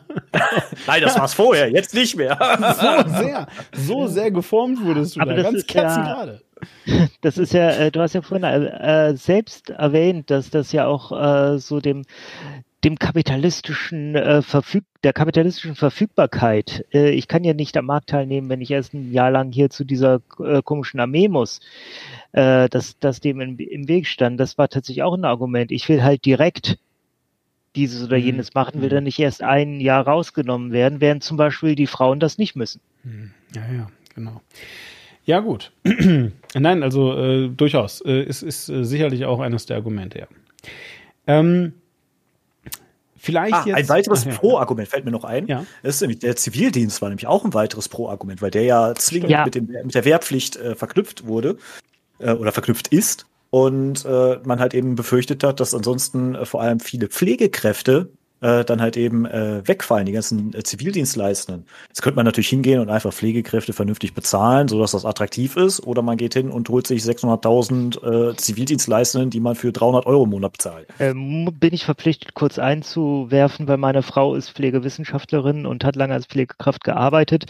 nein, 0.86 1.00
das 1.00 1.18
war's 1.18 1.32
vorher, 1.32 1.70
jetzt 1.70 1.94
nicht 1.94 2.14
mehr. 2.14 2.36
so 3.06 3.18
sehr, 3.18 3.46
so 3.72 4.06
sehr 4.08 4.30
geformt 4.30 4.84
wurdest 4.84 5.16
du 5.16 5.20
aber 5.20 5.32
da, 5.32 5.42
ganz 5.42 5.66
kerzengerade. 5.66 6.42
Ja, 6.84 7.06
das 7.22 7.38
ist 7.38 7.54
ja, 7.54 7.70
äh, 7.70 7.90
du 7.90 8.02
hast 8.02 8.12
ja 8.12 8.20
vorhin 8.20 8.44
äh, 8.44 9.16
selbst 9.16 9.70
erwähnt, 9.70 10.30
dass 10.30 10.50
das 10.50 10.72
ja 10.72 10.86
auch 10.86 11.12
äh, 11.12 11.58
so 11.58 11.80
dem 11.80 12.04
dem 12.84 12.98
kapitalistischen 12.98 14.14
äh, 14.14 14.42
Verfüg 14.42 14.84
der 15.02 15.12
kapitalistischen 15.12 15.74
Verfügbarkeit. 15.74 16.86
Äh, 16.92 17.10
ich 17.10 17.28
kann 17.28 17.44
ja 17.44 17.54
nicht 17.54 17.76
am 17.76 17.86
Markt 17.86 18.10
teilnehmen, 18.10 18.48
wenn 18.48 18.60
ich 18.60 18.70
erst 18.70 18.94
ein 18.94 19.12
Jahr 19.12 19.30
lang 19.30 19.52
hier 19.52 19.70
zu 19.70 19.84
dieser 19.84 20.20
äh, 20.38 20.62
komischen 20.62 21.00
Armee 21.00 21.28
muss. 21.28 21.60
Äh, 22.32 22.68
dass 22.68 22.98
das 22.98 23.20
dem 23.20 23.40
im, 23.40 23.58
im 23.58 23.88
Weg 23.88 24.06
stand. 24.06 24.38
Das 24.38 24.56
war 24.56 24.68
tatsächlich 24.68 25.02
auch 25.02 25.14
ein 25.14 25.24
Argument. 25.24 25.72
Ich 25.72 25.88
will 25.88 26.02
halt 26.02 26.24
direkt 26.24 26.78
dieses 27.76 28.04
oder 28.04 28.18
mhm. 28.18 28.24
jenes 28.24 28.54
machen, 28.54 28.80
will 28.80 28.88
mhm. 28.88 28.94
dann 28.94 29.04
nicht 29.04 29.18
erst 29.18 29.42
ein 29.42 29.80
Jahr 29.80 30.06
rausgenommen 30.06 30.72
werden, 30.72 31.00
während 31.00 31.22
zum 31.22 31.36
Beispiel 31.36 31.74
die 31.74 31.86
Frauen 31.86 32.20
das 32.20 32.38
nicht 32.38 32.56
müssen. 32.56 32.80
Mhm. 33.04 33.32
Ja, 33.54 33.62
ja, 33.72 33.90
genau. 34.14 34.40
Ja, 35.24 35.40
gut. 35.40 35.72
Nein, 36.54 36.82
also 36.82 37.16
äh, 37.16 37.48
durchaus. 37.48 38.00
Äh, 38.00 38.22
ist, 38.22 38.42
ist 38.42 38.68
äh, 38.68 38.84
sicherlich 38.84 39.24
auch 39.24 39.40
eines 39.40 39.66
der 39.66 39.76
Argumente, 39.76 40.20
ja. 40.20 40.26
Ähm, 41.26 41.74
Vielleicht 43.22 43.54
ah, 43.54 43.64
jetzt. 43.66 43.76
Ein 43.76 43.88
weiteres 43.90 44.24
ja. 44.26 44.32
Pro-Argument 44.32 44.88
fällt 44.88 45.04
mir 45.04 45.10
noch 45.10 45.24
ein. 45.24 45.46
Ja. 45.46 45.66
Das 45.82 45.96
ist 45.96 46.00
nämlich, 46.00 46.20
der 46.20 46.36
Zivildienst 46.36 47.02
war 47.02 47.10
nämlich 47.10 47.26
auch 47.26 47.44
ein 47.44 47.52
weiteres 47.52 47.88
Pro-Argument, 47.88 48.40
weil 48.40 48.50
der 48.50 48.62
ja 48.62 48.94
zwingend 48.94 49.30
ja. 49.30 49.44
Mit, 49.44 49.54
dem, 49.54 49.66
mit 49.66 49.94
der 49.94 50.06
Wehrpflicht 50.06 50.56
äh, 50.56 50.74
verknüpft 50.74 51.26
wurde 51.26 51.58
äh, 52.18 52.32
oder 52.32 52.50
verknüpft 52.50 52.88
ist. 52.88 53.26
Und 53.50 54.04
äh, 54.06 54.38
man 54.44 54.60
halt 54.60 54.74
eben 54.74 54.94
befürchtet 54.94 55.44
hat, 55.44 55.60
dass 55.60 55.74
ansonsten 55.74 56.34
äh, 56.34 56.46
vor 56.46 56.62
allem 56.62 56.80
viele 56.80 57.08
Pflegekräfte 57.08 58.08
äh, 58.40 58.64
dann 58.64 58.80
halt 58.80 58.96
eben 58.96 59.26
äh, 59.26 59.66
wegfallen, 59.66 60.06
die 60.06 60.12
ganzen 60.12 60.54
äh, 60.54 60.62
Zivildienstleistenden. 60.62 61.66
Jetzt 61.88 62.02
könnte 62.02 62.16
man 62.16 62.24
natürlich 62.24 62.48
hingehen 62.48 62.80
und 62.80 62.90
einfach 62.90 63.12
Pflegekräfte 63.12 63.72
vernünftig 63.72 64.14
bezahlen, 64.14 64.68
sodass 64.68 64.92
das 64.92 65.04
attraktiv 65.04 65.56
ist, 65.56 65.86
oder 65.86 66.02
man 66.02 66.16
geht 66.16 66.34
hin 66.34 66.50
und 66.50 66.68
holt 66.68 66.86
sich 66.86 67.02
600.000 67.02 68.30
äh, 68.30 68.36
Zivildienstleistenden, 68.36 69.30
die 69.30 69.40
man 69.40 69.54
für 69.54 69.72
300 69.72 70.06
Euro 70.06 70.24
im 70.24 70.30
Monat 70.30 70.52
bezahlt. 70.52 70.86
Ähm, 70.98 71.48
bin 71.58 71.74
ich 71.74 71.84
verpflichtet, 71.84 72.34
kurz 72.34 72.58
einzuwerfen, 72.58 73.68
weil 73.68 73.76
meine 73.76 74.02
Frau 74.02 74.34
ist 74.34 74.50
Pflegewissenschaftlerin 74.50 75.66
und 75.66 75.84
hat 75.84 75.96
lange 75.96 76.14
als 76.14 76.26
Pflegekraft 76.26 76.84
gearbeitet. 76.84 77.46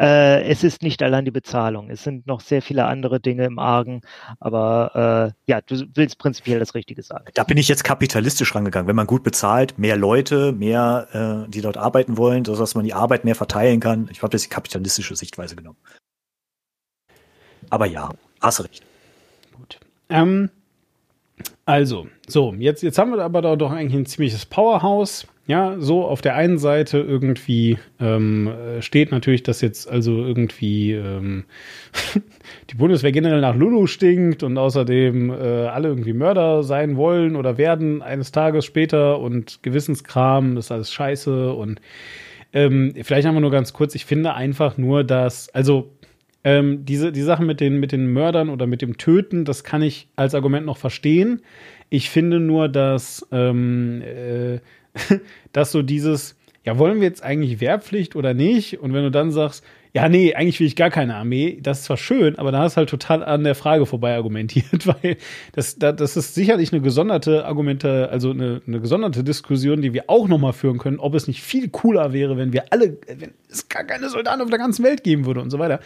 Äh, 0.00 0.42
es 0.44 0.64
ist 0.64 0.82
nicht 0.82 1.02
allein 1.02 1.24
die 1.24 1.30
Bezahlung, 1.30 1.90
es 1.90 2.02
sind 2.02 2.26
noch 2.26 2.40
sehr 2.40 2.62
viele 2.62 2.86
andere 2.86 3.20
Dinge 3.20 3.44
im 3.44 3.58
Argen, 3.58 4.00
aber 4.40 5.32
äh, 5.46 5.50
ja, 5.50 5.60
du 5.60 5.84
willst 5.94 6.18
prinzipiell 6.18 6.58
das 6.58 6.74
Richtige 6.74 7.02
sagen. 7.02 7.26
Da 7.34 7.44
bin 7.44 7.56
ich 7.56 7.68
jetzt 7.68 7.84
kapitalistisch 7.84 8.54
rangegangen. 8.54 8.88
Wenn 8.88 8.96
man 8.96 9.06
gut 9.06 9.22
bezahlt, 9.22 9.78
mehr 9.78 9.96
Leute 9.96 10.23
Leute, 10.24 10.52
mehr, 10.52 11.44
äh, 11.46 11.50
die 11.50 11.60
dort 11.60 11.76
arbeiten 11.76 12.16
wollen, 12.16 12.44
dass 12.44 12.74
man 12.74 12.84
die 12.84 12.94
Arbeit 12.94 13.24
mehr 13.24 13.34
verteilen 13.34 13.80
kann. 13.80 14.08
Ich 14.10 14.22
habe 14.22 14.30
das 14.30 14.42
die 14.42 14.48
kapitalistische 14.48 15.14
Sichtweise 15.16 15.54
genommen. 15.54 15.76
Aber 17.68 17.84
ja, 17.84 18.08
hast 18.40 18.64
recht. 18.64 18.82
Gut. 19.54 19.80
Ähm, 20.08 20.48
also, 21.66 22.06
so, 22.26 22.54
jetzt, 22.54 22.82
jetzt 22.82 22.96
haben 22.96 23.10
wir 23.12 23.22
aber 23.22 23.56
doch 23.56 23.70
eigentlich 23.70 23.94
ein 23.94 24.06
ziemliches 24.06 24.46
Powerhouse. 24.46 25.26
Ja, 25.46 25.76
so 25.78 26.06
auf 26.06 26.22
der 26.22 26.36
einen 26.36 26.56
Seite 26.56 26.98
irgendwie 27.00 27.76
ähm, 28.00 28.50
steht 28.80 29.10
natürlich, 29.10 29.42
dass 29.42 29.60
jetzt 29.60 29.86
also 29.86 30.24
irgendwie 30.24 30.92
ähm, 30.92 31.44
die 32.70 32.76
Bundeswehr 32.76 33.12
generell 33.12 33.42
nach 33.42 33.54
Lulu 33.54 33.86
stinkt 33.86 34.42
und 34.42 34.56
außerdem 34.56 35.30
äh, 35.30 35.34
alle 35.66 35.88
irgendwie 35.88 36.14
Mörder 36.14 36.62
sein 36.62 36.96
wollen 36.96 37.36
oder 37.36 37.58
werden 37.58 38.00
eines 38.00 38.32
Tages 38.32 38.64
später 38.64 39.20
und 39.20 39.62
Gewissenskram, 39.62 40.54
das 40.54 40.66
ist 40.66 40.72
alles 40.72 40.92
scheiße 40.94 41.52
und 41.52 41.78
ähm, 42.54 42.94
vielleicht 43.02 43.26
wir 43.26 43.40
nur 43.40 43.50
ganz 43.50 43.74
kurz, 43.74 43.94
ich 43.94 44.06
finde 44.06 44.32
einfach 44.32 44.78
nur, 44.78 45.04
dass, 45.04 45.50
also 45.50 45.90
ähm, 46.44 46.84
diese, 46.84 47.10
die 47.10 47.22
Sachen 47.22 47.46
mit 47.46 47.60
den, 47.60 47.80
mit 47.80 47.90
den 47.90 48.06
Mördern 48.06 48.48
oder 48.48 48.66
mit 48.66 48.80
dem 48.80 48.96
Töten, 48.96 49.44
das 49.44 49.64
kann 49.64 49.82
ich 49.82 50.08
als 50.14 50.34
Argument 50.34 50.64
noch 50.64 50.76
verstehen. 50.76 51.42
Ich 51.90 52.10
finde 52.10 52.38
nur, 52.38 52.68
dass 52.68 53.26
ähm, 53.32 54.02
äh, 54.02 54.60
dass 55.52 55.72
so 55.72 55.82
dieses, 55.82 56.36
ja, 56.64 56.78
wollen 56.78 57.00
wir 57.00 57.08
jetzt 57.08 57.22
eigentlich 57.22 57.60
Wehrpflicht 57.60 58.16
oder 58.16 58.34
nicht? 58.34 58.80
Und 58.80 58.92
wenn 58.92 59.02
du 59.02 59.10
dann 59.10 59.30
sagst, 59.30 59.64
ja, 59.94 60.08
nee, 60.08 60.34
eigentlich 60.34 60.58
will 60.58 60.66
ich 60.66 60.74
gar 60.74 60.90
keine 60.90 61.14
Armee, 61.14 61.60
das 61.62 61.78
ist 61.78 61.84
zwar 61.84 61.96
schön, 61.96 62.36
aber 62.36 62.50
da 62.50 62.58
hast 62.58 62.74
du 62.74 62.78
halt 62.78 62.88
total 62.88 63.22
an 63.22 63.44
der 63.44 63.54
Frage 63.54 63.86
vorbei 63.86 64.16
argumentiert, 64.16 64.86
weil 64.86 65.18
das, 65.52 65.78
das 65.78 66.16
ist 66.16 66.34
sicherlich 66.34 66.72
eine 66.72 66.82
gesonderte 66.82 67.44
Argumente, 67.44 68.08
also 68.10 68.30
eine, 68.30 68.60
eine 68.66 68.80
gesonderte 68.80 69.22
Diskussion, 69.22 69.82
die 69.82 69.92
wir 69.92 70.04
auch 70.08 70.26
nochmal 70.26 70.52
führen 70.52 70.78
können, 70.78 70.98
ob 70.98 71.14
es 71.14 71.28
nicht 71.28 71.42
viel 71.42 71.68
cooler 71.68 72.12
wäre, 72.12 72.36
wenn 72.36 72.52
wir 72.52 72.72
alle, 72.72 72.96
wenn 73.06 73.34
es 73.48 73.68
gar 73.68 73.84
keine 73.84 74.08
Soldaten 74.08 74.42
auf 74.42 74.50
der 74.50 74.58
ganzen 74.58 74.84
Welt 74.84 75.04
geben 75.04 75.26
würde 75.26 75.40
und 75.40 75.50
so 75.50 75.60
weiter. 75.60 75.78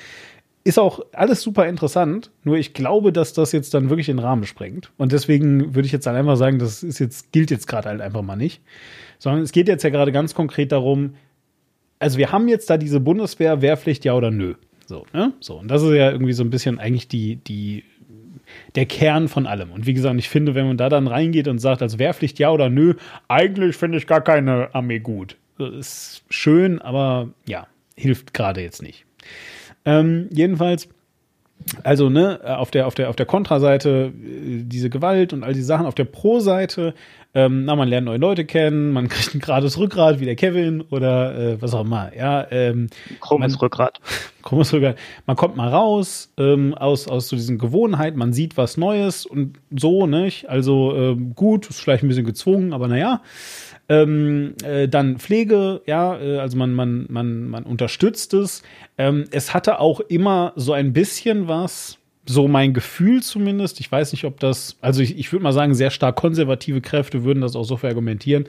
Ist 0.65 0.79
auch 0.79 1.01
alles 1.13 1.41
super 1.41 1.67
interessant, 1.67 2.31
nur 2.45 2.57
ich 2.57 2.75
glaube, 2.75 3.13
dass 3.13 3.33
das 3.33 3.53
jetzt 3.53 3.73
dann 3.75 3.89
wirklich 3.89 4.07
den 4.07 4.19
Rahmen 4.19 4.45
sprengt. 4.45 4.91
Und 4.99 5.13
deswegen 5.13 5.75
würde 5.75 5.87
ich 5.87 5.93
jetzt 5.93 6.07
dann 6.07 6.17
einfach 6.17 6.37
sagen, 6.37 6.59
das 6.59 6.83
ist 6.83 6.99
jetzt, 6.99 7.33
gilt 7.33 7.51
jetzt 7.51 7.67
gerade 7.67 7.89
halt 7.89 8.01
einfach 8.01 8.23
mal 8.23 8.37
nicht. 8.37 8.61
Sondern 9.19 9.43
es 9.43 9.53
geht 9.53 9.69
jetzt 9.69 9.83
ja 9.83 9.91
gerade 9.91 10.13
ganz 10.13 10.35
konkret 10.35 10.73
darum, 10.73 11.15
also 11.99 12.19
wir 12.19 12.33
haben 12.33 12.49
jetzt 12.49 12.71
da 12.71 12.77
diese 12.77 13.01
Bundeswehr, 13.01 13.63
Wehrpflicht, 13.63 14.05
ja 14.05 14.15
oder 14.15 14.31
nö. 14.31 14.55
So, 14.87 15.07
ne? 15.13 15.33
So, 15.41 15.59
und 15.59 15.69
das 15.69 15.83
ist 15.83 15.93
ja 15.93 16.11
irgendwie 16.11 16.33
so 16.33 16.43
ein 16.43 16.51
bisschen 16.51 16.79
eigentlich 16.79 17.09
die, 17.09 17.37
die, 17.37 17.85
der 18.75 18.87
Kern 18.87 19.29
von 19.29 19.47
allem. 19.47 19.71
Und 19.71 19.87
wie 19.87 19.95
gesagt, 19.95 20.19
ich 20.19 20.29
finde, 20.29 20.55
wenn 20.55 20.67
man 20.67 20.77
da 20.77 20.89
dann 20.89 21.07
reingeht 21.07 21.49
und 21.49 21.59
sagt, 21.59 21.83
als 21.83 21.99
Wehrpflicht 21.99 22.39
ja 22.39 22.51
oder 22.51 22.71
nö, 22.71 22.95
eigentlich 23.29 23.77
finde 23.77 23.99
ich 23.99 24.07
gar 24.07 24.23
keine 24.23 24.75
Armee 24.75 25.01
gut. 25.01 25.37
Das 25.59 25.75
ist 25.75 26.23
schön, 26.31 26.81
aber 26.81 27.31
ja, 27.47 27.67
hilft 27.97 28.33
gerade 28.33 28.63
jetzt 28.63 28.83
nicht. 28.83 29.05
Ähm, 29.89 30.29
jedenfalls 30.31 30.89
also, 31.83 32.09
ne, 32.09 32.41
auf 32.45 32.71
der, 32.71 32.87
auf 32.87 32.95
der, 32.95 33.11
auf 33.11 33.17
der 33.17 33.27
Kontraseite 33.27 34.13
äh, 34.17 34.63
diese 34.63 34.91
Gewalt 34.91 35.33
und 35.33 35.45
all 35.45 35.53
die 35.53 35.63
Sachen, 35.63 35.87
auf 35.87 35.95
der 35.95 36.05
Pro-Seite, 36.05 36.95
ähm, 37.35 37.65
na, 37.67 37.77
man 37.77 37.89
lernt 37.89 38.07
neue 38.07 38.19
Leute 38.19 38.45
kennen, 38.45 38.93
man 38.93 39.09
kriegt 39.09 39.35
ein 39.35 39.41
gerades 39.41 39.79
Rückgrat 39.79 40.19
wie 40.21 40.25
der 40.25 40.37
Kevin 40.37 40.81
oder 40.83 41.37
äh, 41.37 41.63
was 41.63 41.75
auch 41.75 41.85
immer, 41.85 42.11
ja. 42.17 42.47
Ähm, 42.51 42.89
krummes 43.21 43.53
man, 43.53 43.61
Rückgrat. 43.61 44.01
Krummes 44.43 44.73
Rückgrat. 44.73 44.97
Man 45.27 45.37
kommt 45.37 45.57
mal 45.57 45.69
raus 45.69 46.33
ähm, 46.39 46.75
aus, 46.75 47.07
aus 47.07 47.29
so 47.29 47.37
diesen 47.37 47.59
Gewohnheiten, 47.59 48.19
man 48.19 48.33
sieht 48.33 48.57
was 48.57 48.77
Neues 48.77 49.27
und 49.27 49.59
so, 49.71 50.07
nicht? 50.07 50.49
Also 50.49 50.95
ähm, 50.97 51.35
gut, 51.35 51.69
ist 51.69 51.81
vielleicht 51.81 52.03
ein 52.03 52.09
bisschen 52.09 52.25
gezwungen, 52.25 52.73
aber 52.73 52.89
naja. 52.89 53.21
Ähm, 53.89 54.55
äh, 54.63 54.87
dann 54.87 55.19
Pflege, 55.19 55.81
ja, 55.87 56.19
äh, 56.21 56.39
also 56.39 56.59
man, 56.59 56.75
man, 56.75 57.07
man, 57.09 57.49
man 57.49 57.65
unterstützt 57.65 58.35
es. 58.35 58.63
Ähm, 58.99 59.25
es 59.31 59.55
hatte 59.55 59.81
auch 59.81 60.01
immer 60.01 60.53
so 60.57 60.75
ein 60.75 60.93
bisschen 60.93 61.49
was, 61.49 61.99
so 62.27 62.47
mein 62.47 62.75
Gefühl 62.75 63.23
zumindest. 63.23 63.81
Ich 63.81 63.91
weiß 63.91 64.13
nicht, 64.13 64.25
ob 64.25 64.39
das, 64.41 64.77
also 64.83 65.01
ich, 65.01 65.19
ich 65.19 65.33
würde 65.33 65.43
mal 65.43 65.53
sagen, 65.53 65.75
sehr 65.75 65.91
stark 65.91 66.17
konservative 66.17 66.81
Kräfte 66.81 67.25
würden 67.25 67.41
das 67.41 67.57
auch 67.57 67.65
so 67.65 67.77
verargumentieren. 67.77 68.45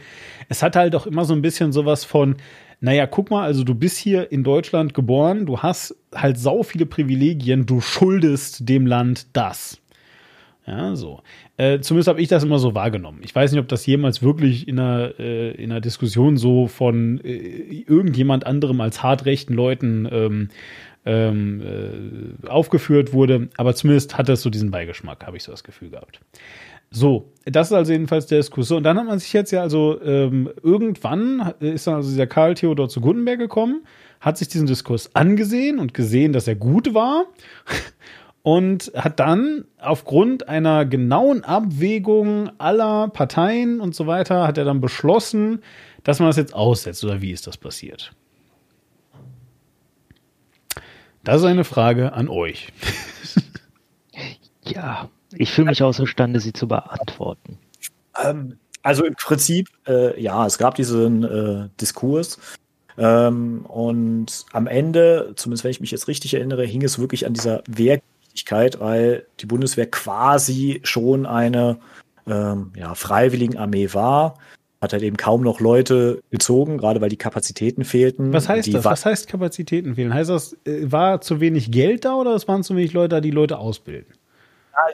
Es 0.49 0.61
hat 0.61 0.75
halt 0.75 0.95
auch 0.95 1.07
immer 1.07 1.23
so 1.23 1.33
ein 1.33 1.41
bisschen 1.41 1.71
sowas 1.71 2.03
von, 2.03 2.35
naja, 2.81 3.07
guck 3.07 3.31
mal, 3.31 3.43
also 3.43 3.63
du 3.63 3.75
bist 3.75 3.97
hier 3.97 4.31
in 4.31 4.43
Deutschland 4.43 4.93
geboren, 4.93 5.45
du 5.45 5.59
hast 5.59 5.95
halt 6.13 6.37
sau 6.37 6.63
viele 6.63 6.85
Privilegien, 6.85 7.65
du 7.65 7.79
schuldest 7.81 8.67
dem 8.67 8.85
Land 8.85 9.27
das. 9.33 9.79
Ja, 10.70 10.95
so. 10.95 11.22
Äh, 11.57 11.80
zumindest 11.80 12.09
habe 12.09 12.22
ich 12.22 12.28
das 12.28 12.43
immer 12.43 12.59
so 12.59 12.76
wahrgenommen. 12.76 13.22
Ich 13.24 13.34
weiß 13.34 13.51
nicht, 13.51 13.59
ob 13.59 13.67
das 13.67 13.88
jemals 13.88 14.22
wirklich 14.22 14.67
in 14.67 14.80
einer, 14.80 15.20
äh, 15.20 15.51
in 15.51 15.72
einer 15.72 15.82
Diskussion 15.82 16.38
so 16.38 16.67
von 16.67 17.20
äh, 17.24 17.84
irgendjemand 17.88 18.45
anderem 18.45 18.80
als 18.80 19.01
hartrechten 19.01 19.55
Leuten 19.55 20.07
ähm, 20.11 20.49
ähm, 21.05 21.61
äh, 22.43 22.47
aufgeführt 22.47 23.13
wurde, 23.13 23.49
aber 23.57 23.74
zumindest 23.74 24.20
hat 24.20 24.30
das 24.30 24.43
so 24.43 24.51
diesen 24.51 24.70
Beigeschmack, 24.70 25.26
habe 25.26 25.38
ich 25.38 25.43
so 25.43 25.51
das 25.51 25.63
Gefühl 25.63 25.89
gehabt. 25.89 26.20
So, 26.91 27.32
das 27.45 27.67
ist 27.67 27.74
also 27.74 27.91
jedenfalls 27.91 28.28
der 28.28 28.38
Diskurs. 28.38 28.70
Und 28.70 28.84
dann 28.84 28.99
hat 28.99 29.07
man 29.07 29.17
sich 29.17 29.34
jetzt 29.34 29.49
ja 29.49 29.63
also 29.63 29.99
ähm, 30.03 30.51
irgendwann 30.61 31.55
ist 31.61 31.88
dann 31.88 31.95
also 31.95 32.09
dieser 32.09 32.28
Karl 32.28 32.53
Theodor 32.53 32.89
zu 32.89 33.01
Gutenberg 33.01 33.39
gekommen, 33.39 33.86
hat 34.20 34.38
sich 34.38 34.49
diesen 34.49 34.67
Diskurs 34.67 35.15
angesehen 35.15 35.80
und 35.80 35.95
gesehen, 35.95 36.32
dass 36.32 36.47
er 36.47 36.55
gut 36.55 36.93
war 36.93 37.26
und 38.49 38.91
hat 38.95 39.19
dann 39.19 39.65
aufgrund 39.79 40.49
einer 40.49 40.83
genauen 40.83 41.43
Abwägung 41.43 42.49
aller 42.57 43.07
Parteien 43.09 43.79
und 43.79 43.93
so 43.93 44.07
weiter, 44.07 44.47
hat 44.47 44.57
er 44.57 44.65
dann 44.65 44.81
beschlossen, 44.81 45.61
dass 46.03 46.17
man 46.17 46.29
das 46.29 46.37
jetzt 46.37 46.55
aussetzt. 46.55 47.03
Oder 47.03 47.21
wie 47.21 47.29
ist 47.29 47.45
das 47.45 47.57
passiert? 47.57 48.11
Das 51.23 51.41
ist 51.41 51.43
eine 51.43 51.63
Frage 51.63 52.13
an 52.13 52.27
euch. 52.27 52.69
ja, 54.63 55.09
ich 55.33 55.51
fühle 55.51 55.69
mich 55.69 55.83
außerstande, 55.83 56.39
sie 56.39 56.51
zu 56.51 56.67
beantworten. 56.67 57.59
Ähm, 58.19 58.57
also 58.81 59.05
im 59.05 59.13
Prinzip, 59.13 59.69
äh, 59.87 60.19
ja, 60.19 60.47
es 60.47 60.57
gab 60.57 60.73
diesen 60.73 61.23
äh, 61.23 61.69
Diskurs. 61.79 62.39
Ähm, 62.97 63.63
und 63.67 64.43
am 64.53 64.65
Ende, 64.65 65.33
zumindest 65.35 65.65
wenn 65.65 65.71
ich 65.71 65.81
mich 65.81 65.91
jetzt 65.91 66.07
richtig 66.07 66.33
erinnere, 66.33 66.65
hing 66.65 66.81
es 66.81 66.97
wirklich 66.97 67.27
an 67.27 67.33
dieser 67.33 67.61
Wehrgerichtigkeit, 68.39 68.79
weil 68.79 69.25
die 69.39 69.45
Bundeswehr 69.45 69.89
quasi 69.89 70.81
schon 70.83 71.25
eine 71.25 71.77
ähm, 72.27 72.71
ja, 72.75 72.95
Freiwilligenarmee 72.95 73.93
war 73.93 74.35
hat 74.81 74.93
halt 74.93 75.03
eben 75.03 75.17
kaum 75.17 75.41
noch 75.41 75.59
Leute 75.59 76.23
gezogen, 76.31 76.77
gerade 76.77 77.01
weil 77.01 77.09
die 77.09 77.17
Kapazitäten 77.17 77.83
fehlten. 77.83 78.31
Was 78.31 78.47
heißt 78.47 78.73
das? 78.73 78.85
Was 78.85 79.05
heißt 79.05 79.27
Kapazitäten 79.27 79.95
fehlen? 79.95 80.13
Heißt 80.13 80.29
das, 80.29 80.53
äh, 80.65 80.89
war 80.89 81.19
zu 81.19 81.41
wenig 81.41 81.69
Geld 81.69 82.05
da 82.05 82.15
oder 82.15 82.33
es 82.33 82.47
waren 82.47 82.63
zu 82.63 82.77
wenig 82.77 82.93
Leute 82.93 83.09
da, 83.09 83.19
die 83.19 83.31
Leute 83.31 83.57
ausbilden? 83.57 84.13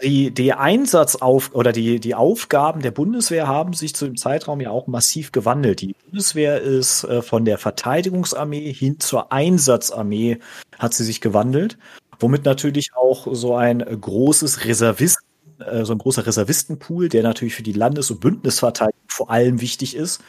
Die, 0.01 0.31
die 0.31 0.53
Einsatzauf 0.53 1.53
oder 1.53 1.71
die, 1.71 1.99
die 1.99 2.15
Aufgaben 2.15 2.81
der 2.81 2.89
Bundeswehr 2.89 3.47
haben 3.47 3.73
sich 3.73 3.93
zu 3.93 4.05
dem 4.05 4.17
Zeitraum 4.17 4.59
ja 4.59 4.71
auch 4.71 4.87
massiv 4.87 5.31
gewandelt. 5.31 5.81
Die 5.81 5.95
Bundeswehr 6.05 6.61
ist 6.61 7.03
äh, 7.03 7.21
von 7.21 7.45
der 7.45 7.59
Verteidigungsarmee 7.59 8.73
hin 8.73 8.99
zur 8.99 9.31
Einsatzarmee 9.31 10.39
hat 10.79 10.95
sie 10.95 11.03
sich 11.03 11.21
gewandelt, 11.21 11.77
womit 12.19 12.45
natürlich 12.45 12.91
auch 12.95 13.27
so 13.31 13.55
ein 13.55 13.79
großes 13.79 14.65
Reservisten 14.65 15.25
äh, 15.59 15.85
so 15.85 15.93
ein 15.93 15.99
großer 15.99 16.25
Reservistenpool, 16.25 17.09
der 17.09 17.23
natürlich 17.23 17.55
für 17.55 17.63
die 17.63 17.73
Landes- 17.73 18.11
und 18.11 18.19
Bündnisverteidigung 18.19 19.01
vor 19.07 19.31
allem 19.31 19.61
wichtig 19.61 19.95
ist, 19.95 20.21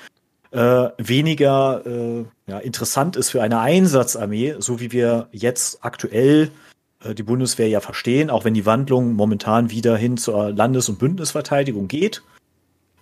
äh, 0.52 0.88
weniger 0.98 1.82
äh, 1.84 2.24
ja, 2.46 2.58
interessant 2.58 3.16
ist 3.16 3.30
für 3.30 3.42
eine 3.42 3.60
Einsatzarmee, 3.60 4.56
so 4.58 4.80
wie 4.80 4.92
wir 4.92 5.28
jetzt 5.32 5.84
aktuell 5.84 6.50
äh, 7.02 7.14
die 7.14 7.24
Bundeswehr 7.24 7.68
ja 7.68 7.80
verstehen, 7.80 8.30
auch 8.30 8.44
wenn 8.44 8.54
die 8.54 8.66
Wandlung 8.66 9.14
momentan 9.14 9.70
wieder 9.70 9.96
hin 9.96 10.16
zur 10.16 10.52
Landes- 10.52 10.88
und 10.88 10.98
Bündnisverteidigung 10.98 11.88
geht. 11.88 12.22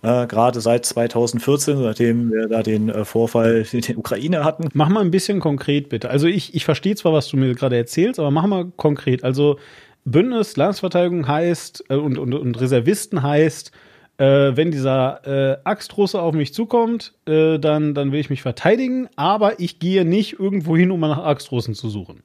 Äh, 0.05 0.27
Gerade 0.27 0.61
seit 0.61 0.85
2014, 0.85 1.79
seitdem 1.79 2.31
wir 2.31 2.47
da 2.47 2.61
den 2.61 2.89
äh, 2.89 3.05
Vorfall 3.05 3.65
in 3.71 3.81
der 3.81 3.97
Ukraine 3.97 4.43
hatten. 4.43 4.69
Mach 4.73 4.89
mal 4.89 5.01
ein 5.01 5.09
bisschen 5.09 5.39
konkret, 5.39 5.89
bitte. 5.89 6.11
Also 6.11 6.27
ich, 6.27 6.53
ich 6.53 6.63
verstehe 6.63 6.95
zwar, 6.95 7.11
was 7.11 7.27
du 7.27 7.37
mir 7.37 7.55
gerade 7.55 7.75
erzählst, 7.75 8.19
aber 8.19 8.29
mach 8.29 8.45
mal 8.45 8.65
konkret. 8.77 9.23
Also 9.23 9.57
Bündnis 10.03 10.57
Landesverteidigung 10.57 11.27
heißt 11.27 11.85
äh, 11.89 11.95
und, 11.95 12.19
und, 12.19 12.35
und 12.35 12.61
Reservisten 12.61 13.23
heißt, 13.23 13.71
äh, 14.17 14.51
wenn 14.55 14.69
dieser 14.69 15.21
äh, 15.25 15.57
Axtrusse 15.63 16.21
auf 16.21 16.35
mich 16.35 16.53
zukommt, 16.53 17.13
äh, 17.27 17.57
dann, 17.57 17.95
dann 17.95 18.11
will 18.11 18.19
ich 18.19 18.29
mich 18.29 18.43
verteidigen, 18.43 19.09
aber 19.15 19.59
ich 19.59 19.79
gehe 19.79 20.05
nicht 20.05 20.39
irgendwo 20.39 20.77
hin, 20.77 20.91
um 20.91 20.99
nach 20.99 21.23
Axtrussen 21.23 21.73
zu 21.73 21.89
suchen. 21.89 22.21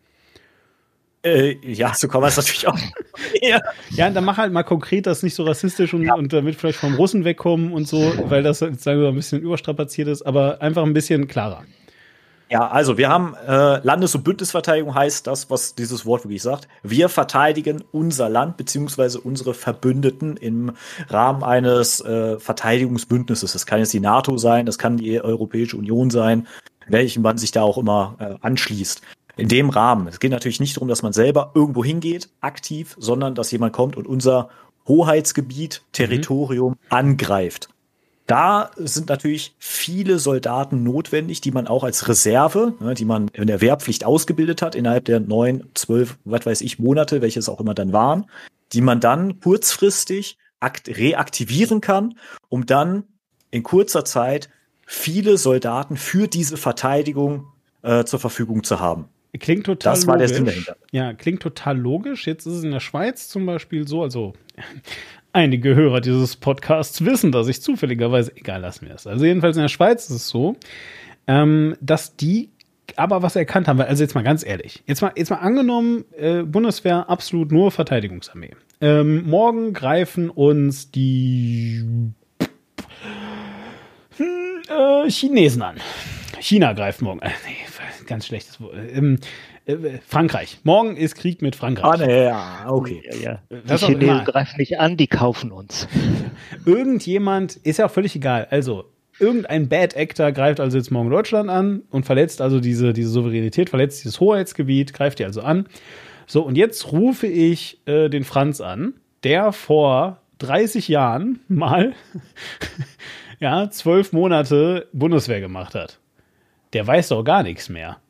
Äh, 1.23 1.57
ja, 1.63 1.93
so 1.95 2.09
kann 2.09 2.23
man 2.23 2.29
es 2.31 2.37
natürlich 2.37 2.67
auch. 2.67 2.79
ja. 3.43 3.61
ja, 3.91 4.11
dann 4.11 4.25
mach 4.25 4.39
halt 4.39 4.53
mal 4.53 4.63
konkret 4.63 5.07
das 5.07 5.23
nicht 5.23 5.35
so 5.35 5.45
rassistisch 5.45 5.93
und, 5.93 6.03
ja. 6.03 6.15
und 6.15 6.33
damit 6.33 6.57
vielleicht 6.57 6.79
vom 6.79 6.95
Russen 6.95 7.25
wegkommen 7.25 7.73
und 7.73 7.87
so, 7.87 8.13
weil 8.29 8.43
das 8.43 8.61
jetzt 8.61 8.83
sagen 8.83 8.99
wir 8.99 9.05
mal 9.05 9.13
ein 9.13 9.17
bisschen 9.17 9.43
überstrapaziert 9.43 10.09
ist, 10.09 10.23
aber 10.23 10.63
einfach 10.63 10.83
ein 10.83 10.95
bisschen 10.95 11.29
klarer. 11.29 11.65
Ja, 12.51 12.67
also 12.69 12.99
wir 12.99 13.09
haben 13.09 13.37
äh, 13.47 13.79
Landes- 13.87 14.17
und 14.17 14.25
Bündnisverteidigung 14.25 14.93
heißt 14.93 15.25
das, 15.29 15.51
was 15.51 15.77
dieses 15.77 16.05
Wort 16.05 16.25
wirklich 16.25 16.43
sagt. 16.43 16.67
Wir 16.83 17.09
verteidigen 17.09 17.85
unser 17.93 18.29
Land 18.29 18.57
beziehungsweise 18.57 19.21
unsere 19.21 19.55
Verbündeten 19.55 20.37
im 20.37 20.73
Rahmen 21.09 21.45
eines 21.45 22.01
äh, 22.01 22.41
Verteidigungsbündnisses. 22.41 23.53
Das 23.53 23.67
kann 23.67 23.79
jetzt 23.79 23.93
die 23.93 24.01
NATO 24.01 24.37
sein, 24.37 24.67
das 24.67 24.79
kann 24.79 24.97
die 24.97 25.21
Europäische 25.23 25.77
Union 25.77 26.11
sein, 26.11 26.49
welchen 26.89 27.23
man 27.23 27.39
sich 27.39 27.53
da 27.53 27.63
auch 27.63 27.79
immer 27.79 28.17
äh, 28.19 28.35
anschließt. 28.45 29.01
In 29.37 29.49
dem 29.49 29.71
Rahmen. 29.71 30.07
Es 30.07 30.21
geht 30.21 30.31
natürlich 30.31 30.61
nicht 30.61 30.77
darum, 30.77 30.89
dass 30.89 31.03
man 31.03 31.13
selber 31.13 31.53
irgendwo 31.55 31.85
hingeht, 31.85 32.29
aktiv, 32.41 32.97
sondern 32.99 33.35
dass 33.35 33.51
jemand 33.51 33.73
kommt 33.73 33.97
und 33.97 34.07
unser 34.07 34.49
Hoheitsgebiet, 34.87 35.83
Territorium 35.93 36.73
mhm. 36.73 36.77
angreift. 36.89 37.69
Da 38.27 38.71
sind 38.77 39.09
natürlich 39.09 39.57
viele 39.59 40.21
Soldaten 40.21 40.85
notwendig, 40.85 41.41
die 41.41 41.51
man 41.51 41.67
auch 41.67 41.83
als 41.83 42.07
Reserve, 42.09 42.75
ne, 42.79 42.95
die 42.95 43.05
man 43.05 43.27
in 43.33 43.49
der 43.49 43.61
Wehrpflicht 43.61 44.05
ausgebildet 44.05 44.63
hat, 44.63 44.77
innerhalb 44.77 45.05
der 45.07 45.19
neun, 45.19 45.65
zwölf, 45.75 46.17
was 46.25 46.47
weiß 46.47 46.61
ich, 46.61 46.79
Monate, 46.79 47.23
welches 47.23 47.49
auch 47.49 47.59
immer 47.59 47.75
dann 47.75 47.93
waren, 47.93 48.27
die 48.73 48.83
man 48.83 49.01
dann 49.01 49.41
kurzfristig 49.41 50.39
reaktivieren 50.63 51.81
kann, 51.81 52.15
um 52.49 52.67
dann 52.67 53.03
in 53.51 53.65
kurzer 53.65 54.05
Zeit 54.05 54.49
viele 54.87 55.37
Soldaten 55.37 55.97
für 55.97 56.29
diese 56.29 56.57
Verteidigung 56.57 57.47
äh, 57.83 58.05
zur 58.05 58.21
Verfügung 58.21 58.63
zu 58.63 58.79
haben. 58.79 59.09
Klingt 59.39 59.65
total 59.67 59.95
das 59.95 60.07
war 60.07 60.15
logisch. 60.15 60.29
der 60.29 60.37
Sinn 60.37 60.47
dahinter. 60.47 60.77
Ja, 60.91 61.13
klingt 61.13 61.41
total 61.41 61.79
logisch. 61.79 62.27
Jetzt 62.27 62.47
ist 62.47 62.55
es 62.55 62.65
in 62.65 62.73
der 62.73 62.81
Schweiz 62.81 63.29
zum 63.29 63.47
Beispiel 63.47 63.87
so, 63.87 64.03
also 64.03 64.35
Einige 65.33 65.77
Hörer 65.77 66.01
dieses 66.01 66.35
Podcasts 66.35 67.05
wissen, 67.05 67.31
dass 67.31 67.47
ich 67.47 67.63
zufälligerweise, 67.63 68.37
egal, 68.37 68.61
lassen 68.63 68.89
wir 68.89 68.97
es. 68.97 69.07
Also 69.07 69.25
jedenfalls 69.25 69.57
in 69.57 69.63
der 69.63 69.69
Schweiz 69.69 70.11
ist 70.11 70.17
es 70.17 70.29
so, 70.29 70.57
ähm, 71.29 71.77
dass 71.81 72.17
die 72.17 72.51
aber 72.97 73.23
was 73.23 73.37
erkannt 73.37 73.69
haben, 73.69 73.81
also 73.81 74.03
jetzt 74.03 74.17
mal 74.17 74.25
ganz 74.25 74.45
ehrlich, 74.45 74.83
jetzt 74.87 75.01
mal, 75.01 75.13
jetzt 75.15 75.31
mal 75.31 75.37
angenommen, 75.37 76.05
äh, 76.19 76.43
Bundeswehr 76.43 77.09
absolut 77.09 77.53
nur 77.53 77.71
Verteidigungsarmee. 77.71 78.51
Ähm, 78.81 79.29
morgen 79.29 79.73
greifen 79.73 80.31
uns 80.31 80.91
die 80.91 81.85
hm, 84.17 84.25
äh, 84.69 85.09
Chinesen 85.09 85.63
an. 85.63 85.77
China 86.41 86.73
greift 86.73 87.03
morgen. 87.03 87.21
Äh, 87.21 87.31
nee, 87.47 87.70
ganz 88.11 88.27
schlechtes 88.27 88.61
Wort. 88.61 88.75
Ähm, 88.93 89.19
äh, 89.65 89.77
Frankreich. 90.07 90.59
Morgen 90.65 90.97
ist 90.97 91.15
Krieg 91.15 91.41
mit 91.41 91.57
Frankreich. 91.57 92.03
Ah, 92.03 92.07
nee, 92.07 92.25
ja, 92.25 92.67
okay. 92.69 93.03
Ja, 93.23 93.39
ja. 93.51 93.59
Die 93.63 93.87
Chinesen 93.87 94.25
greifen 94.25 94.59
nicht 94.59 94.79
an, 94.79 94.97
die 94.97 95.07
kaufen 95.07 95.53
uns. 95.53 95.89
Irgendjemand, 96.67 97.57
ist 97.57 97.79
ja 97.79 97.87
auch 97.87 97.91
völlig 97.91 98.15
egal. 98.17 98.49
Also, 98.51 98.85
irgendein 99.21 99.69
Bad 99.69 99.97
Actor 99.97 100.33
greift 100.33 100.59
also 100.59 100.77
jetzt 100.77 100.91
morgen 100.91 101.09
Deutschland 101.09 101.49
an 101.49 101.83
und 101.91 102.05
verletzt 102.05 102.41
also 102.41 102.59
diese, 102.59 102.93
diese 102.93 103.11
Souveränität, 103.11 103.71
verletzt 103.71 104.03
dieses 104.03 104.19
Hoheitsgebiet, 104.19 104.93
greift 104.93 105.21
die 105.21 105.25
also 105.25 105.43
an. 105.43 105.67
So, 106.27 106.43
und 106.43 106.57
jetzt 106.57 106.91
rufe 106.91 107.29
ich 107.29 107.81
äh, 107.87 108.09
den 108.09 108.25
Franz 108.25 108.61
an, 108.61 108.95
der 109.23 109.53
vor 109.53 110.21
30 110.39 110.89
Jahren 110.89 111.41
mal 111.49 111.93
ja, 113.41 113.71
zwölf 113.71 114.13
Monate 114.13 114.89
Bundeswehr 114.93 115.41
gemacht 115.41 115.77
hat. 115.77 116.01
Der 116.73 116.87
weiß 116.87 117.09
doch 117.09 117.25
gar 117.25 117.43
nichts 117.43 117.69
mehr. 117.69 118.01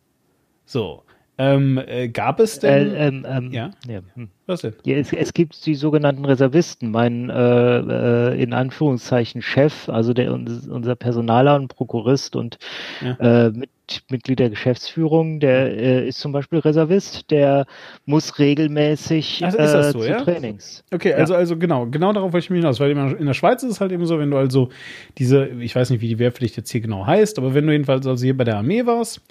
So. 0.64 1.04
Ähm, 1.40 1.80
äh, 1.86 2.08
gab 2.08 2.38
es 2.38 2.58
denn? 2.58 2.94
Äh, 2.94 3.08
ähm, 3.08 3.26
ähm, 3.26 3.50
ja. 3.50 3.70
ja. 3.88 4.00
Hm. 4.14 4.28
Was 4.44 4.60
denn? 4.60 4.74
Ja, 4.84 4.96
es, 4.96 5.10
es, 5.10 5.32
gibt 5.32 5.64
die 5.64 5.74
sogenannten 5.74 6.26
Reservisten. 6.26 6.90
Mein 6.90 7.30
äh, 7.30 7.78
äh, 7.78 8.42
in 8.42 8.52
Anführungszeichen 8.52 9.40
Chef, 9.40 9.88
also 9.88 10.12
der 10.12 10.34
unser 10.34 10.96
Personaler 10.96 11.56
und 11.56 11.68
Prokurist 11.68 12.36
und 12.36 12.58
ja. 13.00 13.46
äh, 13.46 13.50
mit, 13.52 13.70
Mitglied 14.10 14.38
der 14.38 14.50
Geschäftsführung, 14.50 15.40
der 15.40 15.78
äh, 15.78 16.08
ist 16.08 16.20
zum 16.20 16.32
Beispiel 16.32 16.58
Reservist, 16.58 17.30
der 17.30 17.64
muss 18.04 18.38
regelmäßig 18.38 19.42
also 19.42 19.56
ist 19.56 19.72
das 19.72 19.92
so, 19.92 20.00
zu 20.00 20.08
ja? 20.08 20.20
Trainings. 20.20 20.84
Okay, 20.92 21.14
also, 21.14 21.34
also 21.34 21.56
genau, 21.56 21.86
genau 21.86 22.12
darauf 22.12 22.34
wollte 22.34 22.44
ich 22.44 22.50
mich 22.50 22.58
hinaus, 22.58 22.80
weil 22.80 22.90
in 22.90 23.26
der 23.26 23.34
Schweiz 23.34 23.62
ist 23.62 23.70
es 23.70 23.80
halt 23.80 23.92
eben 23.92 24.04
so, 24.04 24.18
wenn 24.18 24.30
du 24.30 24.36
also 24.36 24.68
diese, 25.16 25.46
ich 25.46 25.74
weiß 25.74 25.88
nicht, 25.88 26.02
wie 26.02 26.08
die 26.08 26.18
Wehrpflicht 26.18 26.58
jetzt 26.58 26.70
hier 26.70 26.82
genau 26.82 27.06
heißt, 27.06 27.38
aber 27.38 27.54
wenn 27.54 27.66
du 27.66 27.72
jedenfalls 27.72 28.06
also 28.06 28.22
hier 28.22 28.36
bei 28.36 28.44
der 28.44 28.58
Armee 28.58 28.84
warst, 28.84 29.22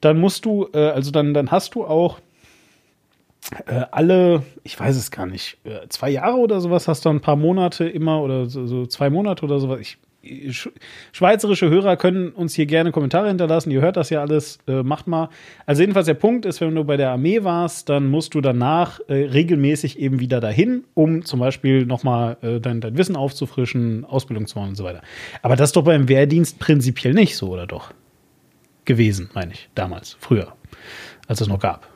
dann 0.00 0.18
musst 0.18 0.44
du, 0.44 0.68
äh, 0.72 0.78
also 0.78 1.10
dann, 1.10 1.34
dann 1.34 1.50
hast 1.50 1.74
du 1.74 1.84
auch 1.84 2.18
äh, 3.66 3.84
alle, 3.90 4.42
ich 4.64 4.78
weiß 4.78 4.96
es 4.96 5.10
gar 5.10 5.26
nicht, 5.26 5.58
äh, 5.64 5.88
zwei 5.88 6.10
Jahre 6.10 6.38
oder 6.38 6.60
sowas 6.60 6.88
hast 6.88 7.04
du 7.04 7.08
ein 7.08 7.20
paar 7.20 7.36
Monate 7.36 7.88
immer 7.88 8.22
oder 8.22 8.46
so, 8.46 8.66
so 8.66 8.86
zwei 8.86 9.10
Monate 9.10 9.44
oder 9.44 9.58
sowas. 9.58 9.80
Ich, 9.80 9.98
sch 10.50 10.68
schweizerische 11.12 11.70
Hörer 11.70 11.96
können 11.96 12.30
uns 12.30 12.54
hier 12.54 12.66
gerne 12.66 12.92
Kommentare 12.92 13.28
hinterlassen. 13.28 13.70
Ihr 13.70 13.80
hört 13.80 13.96
das 13.96 14.10
ja 14.10 14.20
alles, 14.20 14.58
äh, 14.66 14.82
macht 14.82 15.06
mal. 15.06 15.30
Also 15.64 15.82
jedenfalls 15.82 16.06
der 16.06 16.14
Punkt 16.14 16.44
ist, 16.44 16.60
wenn 16.60 16.74
du 16.74 16.84
bei 16.84 16.96
der 16.96 17.10
Armee 17.10 17.44
warst, 17.44 17.88
dann 17.88 18.08
musst 18.08 18.34
du 18.34 18.40
danach 18.40 19.00
äh, 19.08 19.14
regelmäßig 19.14 19.98
eben 19.98 20.20
wieder 20.20 20.40
dahin, 20.40 20.84
um 20.94 21.24
zum 21.24 21.40
Beispiel 21.40 21.86
nochmal 21.86 22.36
äh, 22.42 22.60
dein, 22.60 22.80
dein 22.80 22.98
Wissen 22.98 23.16
aufzufrischen, 23.16 24.04
Ausbildung 24.04 24.46
zu 24.46 24.58
machen 24.58 24.70
und 24.70 24.76
so 24.76 24.84
weiter. 24.84 25.02
Aber 25.42 25.56
das 25.56 25.70
ist 25.70 25.76
doch 25.76 25.84
beim 25.84 26.08
Wehrdienst 26.08 26.58
prinzipiell 26.58 27.14
nicht 27.14 27.36
so, 27.36 27.48
oder 27.48 27.66
doch? 27.66 27.92
Gewesen, 28.88 29.30
meine 29.34 29.52
ich, 29.52 29.68
damals, 29.76 30.16
früher, 30.18 30.54
als 31.28 31.40
es 31.40 31.46
noch 31.46 31.60
gab. 31.60 31.86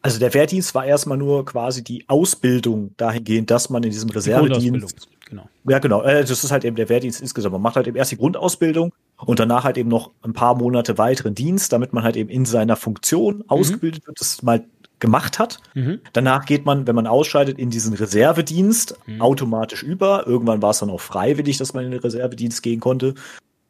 Also 0.00 0.18
der 0.18 0.32
Wehrdienst 0.32 0.74
war 0.74 0.86
erstmal 0.86 1.18
nur 1.18 1.44
quasi 1.44 1.84
die 1.84 2.08
Ausbildung 2.08 2.94
dahingehend, 2.96 3.50
dass 3.50 3.68
man 3.68 3.82
in 3.82 3.90
diesem 3.90 4.08
Reservedienst. 4.08 5.08
Genau. 5.28 5.48
Ja, 5.68 5.80
genau. 5.80 6.02
Äh, 6.02 6.24
das 6.24 6.44
ist 6.44 6.50
halt 6.50 6.64
eben 6.64 6.76
der 6.76 6.88
Wehrdienst 6.88 7.20
insgesamt. 7.20 7.52
Man 7.52 7.60
macht 7.60 7.76
halt 7.76 7.86
eben 7.86 7.96
erst 7.96 8.12
die 8.12 8.16
Grundausbildung 8.16 8.92
und 9.18 9.40
danach 9.40 9.64
halt 9.64 9.76
eben 9.76 9.90
noch 9.90 10.12
ein 10.22 10.32
paar 10.32 10.54
Monate 10.54 10.96
weiteren 10.96 11.34
Dienst, 11.34 11.72
damit 11.72 11.92
man 11.92 12.04
halt 12.04 12.16
eben 12.16 12.30
in 12.30 12.46
seiner 12.46 12.76
Funktion 12.76 13.38
mhm. 13.38 13.44
ausgebildet 13.48 14.06
wird, 14.06 14.20
das 14.20 14.42
mal 14.42 14.64
gemacht 15.00 15.38
hat. 15.38 15.58
Mhm. 15.74 16.00
Danach 16.12 16.46
geht 16.46 16.64
man, 16.64 16.86
wenn 16.86 16.94
man 16.94 17.06
ausscheidet, 17.06 17.58
in 17.58 17.70
diesen 17.70 17.92
Reservedienst 17.92 18.96
mhm. 19.06 19.20
automatisch 19.20 19.82
über. 19.82 20.26
Irgendwann 20.26 20.62
war 20.62 20.70
es 20.70 20.78
dann 20.78 20.90
auch 20.90 21.00
freiwillig, 21.00 21.58
dass 21.58 21.74
man 21.74 21.84
in 21.84 21.90
den 21.90 22.00
Reservedienst 22.00 22.62
gehen 22.62 22.80
konnte. 22.80 23.14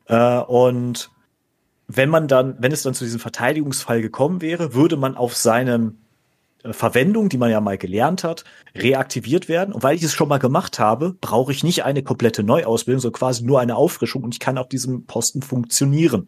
Äh, 0.06 0.38
und 0.40 1.10
wenn 1.88 2.10
man 2.10 2.28
dann, 2.28 2.56
wenn 2.60 2.70
es 2.70 2.82
dann 2.82 2.94
zu 2.94 3.04
diesem 3.04 3.18
Verteidigungsfall 3.18 4.02
gekommen 4.02 4.42
wäre, 4.42 4.74
würde 4.74 4.96
man 4.96 5.16
auf 5.16 5.34
seine 5.34 5.94
äh, 6.62 6.72
Verwendung, 6.74 7.30
die 7.30 7.38
man 7.38 7.50
ja 7.50 7.60
mal 7.60 7.78
gelernt 7.78 8.24
hat, 8.24 8.44
reaktiviert 8.76 9.48
werden. 9.48 9.72
Und 9.72 9.82
weil 9.82 9.96
ich 9.96 10.02
es 10.02 10.12
schon 10.12 10.28
mal 10.28 10.38
gemacht 10.38 10.78
habe, 10.78 11.16
brauche 11.20 11.50
ich 11.50 11.64
nicht 11.64 11.84
eine 11.84 12.02
komplette 12.02 12.42
Neuausbildung, 12.42 13.00
sondern 13.00 13.18
quasi 13.18 13.44
nur 13.44 13.58
eine 13.58 13.76
Auffrischung 13.76 14.22
und 14.22 14.34
ich 14.34 14.40
kann 14.40 14.58
auf 14.58 14.68
diesem 14.68 15.06
Posten 15.06 15.40
funktionieren. 15.40 16.26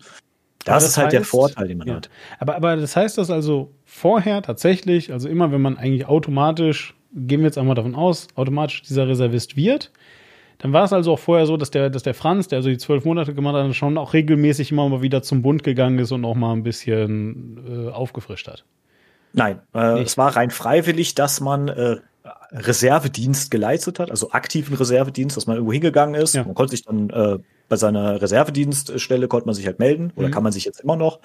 Das, 0.64 0.82
das 0.82 0.90
ist 0.90 0.96
halt 0.96 1.06
heißt, 1.06 1.12
der 1.14 1.24
Vorteil, 1.24 1.68
den 1.68 1.78
man 1.78 1.88
ja. 1.88 1.94
hat. 1.96 2.10
Aber, 2.38 2.56
aber 2.56 2.76
das 2.76 2.96
heißt 2.96 3.18
das 3.18 3.30
also 3.30 3.72
vorher 3.84 4.42
tatsächlich, 4.42 5.12
also 5.12 5.28
immer 5.28 5.52
wenn 5.52 5.62
man 5.62 5.76
eigentlich 5.76 6.06
automatisch, 6.06 6.94
gehen 7.14 7.40
wir 7.40 7.46
jetzt 7.46 7.58
einmal 7.58 7.74
davon 7.74 7.94
aus, 7.94 8.28
automatisch 8.34 8.82
dieser 8.82 9.08
Reservist 9.08 9.56
wird, 9.56 9.90
dann 10.60 10.72
war 10.74 10.84
es 10.84 10.92
also 10.92 11.12
auch 11.12 11.18
vorher 11.18 11.46
so, 11.46 11.56
dass 11.56 11.70
der, 11.70 11.88
dass 11.88 12.02
der 12.02 12.14
Franz, 12.14 12.48
der 12.48 12.58
also 12.58 12.68
die 12.68 12.78
zwölf 12.78 13.04
Monate 13.04 13.34
gemacht 13.34 13.54
hat, 13.54 13.74
schon 13.74 13.96
auch 13.96 14.12
regelmäßig 14.12 14.70
immer 14.70 14.88
mal 14.88 15.02
wieder 15.02 15.22
zum 15.22 15.42
Bund 15.42 15.62
gegangen 15.62 15.98
ist 15.98 16.12
und 16.12 16.24
auch 16.24 16.34
mal 16.34 16.52
ein 16.52 16.62
bisschen 16.62 17.88
äh, 17.88 17.90
aufgefrischt 17.90 18.46
hat. 18.46 18.64
Nein, 19.32 19.60
äh, 19.74 20.02
es 20.02 20.18
war 20.18 20.36
rein 20.36 20.50
freiwillig, 20.50 21.14
dass 21.14 21.40
man 21.40 21.68
äh, 21.68 21.96
Reservedienst 22.52 23.50
geleistet 23.50 23.98
hat, 23.98 24.10
also 24.10 24.32
aktiven 24.32 24.76
Reservedienst, 24.76 25.36
dass 25.36 25.46
man 25.46 25.56
irgendwo 25.56 25.72
hingegangen 25.72 26.20
ist. 26.20 26.34
Ja. 26.34 26.44
Man 26.44 26.54
konnte 26.54 26.72
sich 26.72 26.84
dann 26.84 27.08
äh, 27.08 27.38
bei 27.68 27.76
seiner 27.76 28.20
Reservedienststelle 28.20 29.28
konnte 29.28 29.46
man 29.46 29.54
sich 29.54 29.66
halt 29.66 29.78
melden 29.78 30.12
oder 30.16 30.28
mhm. 30.28 30.32
kann 30.32 30.42
man 30.42 30.52
sich 30.52 30.64
jetzt 30.66 30.80
immer 30.80 30.96
noch. 30.96 31.20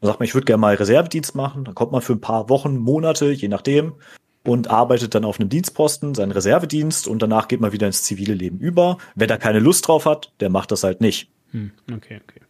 Dann 0.00 0.06
sagt 0.06 0.20
man, 0.20 0.24
ich 0.24 0.34
würde 0.34 0.44
gerne 0.46 0.60
mal 0.60 0.74
Reservedienst 0.74 1.34
machen. 1.34 1.64
Dann 1.64 1.74
kommt 1.74 1.92
man 1.92 2.00
für 2.00 2.12
ein 2.14 2.20
paar 2.20 2.48
Wochen, 2.48 2.76
Monate, 2.78 3.32
je 3.32 3.48
nachdem, 3.48 3.94
und 4.48 4.70
arbeitet 4.70 5.14
dann 5.14 5.24
auf 5.24 5.38
einem 5.38 5.50
Dienstposten, 5.50 6.14
seinen 6.14 6.32
Reservedienst 6.32 7.06
und 7.06 7.20
danach 7.20 7.48
geht 7.48 7.60
man 7.60 7.72
wieder 7.72 7.86
ins 7.86 8.02
zivile 8.02 8.34
Leben 8.34 8.58
über. 8.58 8.96
Wer 9.14 9.26
da 9.26 9.36
keine 9.36 9.58
Lust 9.58 9.86
drauf 9.86 10.06
hat, 10.06 10.32
der 10.40 10.48
macht 10.48 10.72
das 10.72 10.84
halt 10.84 11.00
nicht. 11.00 11.28
Hm, 11.52 11.70
okay, 11.92 12.20
okay. 12.26 12.40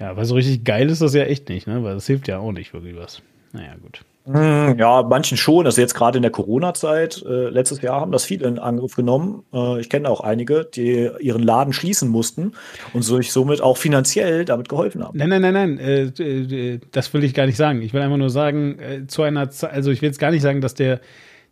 Ja, 0.00 0.16
weil 0.16 0.24
so 0.24 0.34
richtig 0.34 0.64
geil 0.64 0.88
ist 0.88 1.02
das 1.02 1.12
ja 1.14 1.24
echt 1.24 1.48
nicht, 1.48 1.66
ne? 1.66 1.82
Weil 1.82 1.94
das 1.94 2.06
hilft 2.06 2.28
ja 2.28 2.38
auch 2.38 2.52
nicht 2.52 2.72
wirklich 2.72 2.96
was. 2.96 3.20
Naja, 3.52 3.74
gut. 3.82 4.04
Hm, 4.30 4.78
ja, 4.78 5.02
manchen 5.02 5.38
schon. 5.38 5.64
Also 5.64 5.80
jetzt 5.80 5.94
gerade 5.94 6.18
in 6.18 6.22
der 6.22 6.30
Corona-Zeit, 6.30 7.24
äh, 7.26 7.48
letztes 7.48 7.80
Jahr 7.80 7.98
haben 7.98 8.12
das 8.12 8.24
viele 8.24 8.46
in 8.46 8.58
Angriff 8.58 8.94
genommen. 8.94 9.44
Äh, 9.54 9.80
ich 9.80 9.88
kenne 9.88 10.10
auch 10.10 10.20
einige, 10.20 10.66
die 10.66 11.10
ihren 11.18 11.42
Laden 11.42 11.72
schließen 11.72 12.10
mussten 12.10 12.52
und 12.92 13.02
sich 13.02 13.32
somit 13.32 13.62
auch 13.62 13.78
finanziell 13.78 14.44
damit 14.44 14.68
geholfen 14.68 15.02
haben. 15.02 15.16
Nein, 15.16 15.30
nein, 15.30 15.40
nein, 15.40 15.54
nein. 15.54 15.78
Äh, 15.78 16.02
äh 16.02 16.80
das 16.92 17.14
will 17.14 17.24
ich 17.24 17.32
gar 17.32 17.46
nicht 17.46 17.56
sagen. 17.56 17.80
Ich 17.80 17.94
will 17.94 18.02
einfach 18.02 18.18
nur 18.18 18.28
sagen, 18.28 18.78
äh, 18.78 19.06
zu 19.06 19.22
einer 19.22 19.48
Zeit, 19.48 19.72
also 19.72 19.90
ich 19.90 20.02
will 20.02 20.10
jetzt 20.10 20.18
gar 20.18 20.30
nicht 20.30 20.42
sagen, 20.42 20.60
dass 20.60 20.74
der 20.74 21.00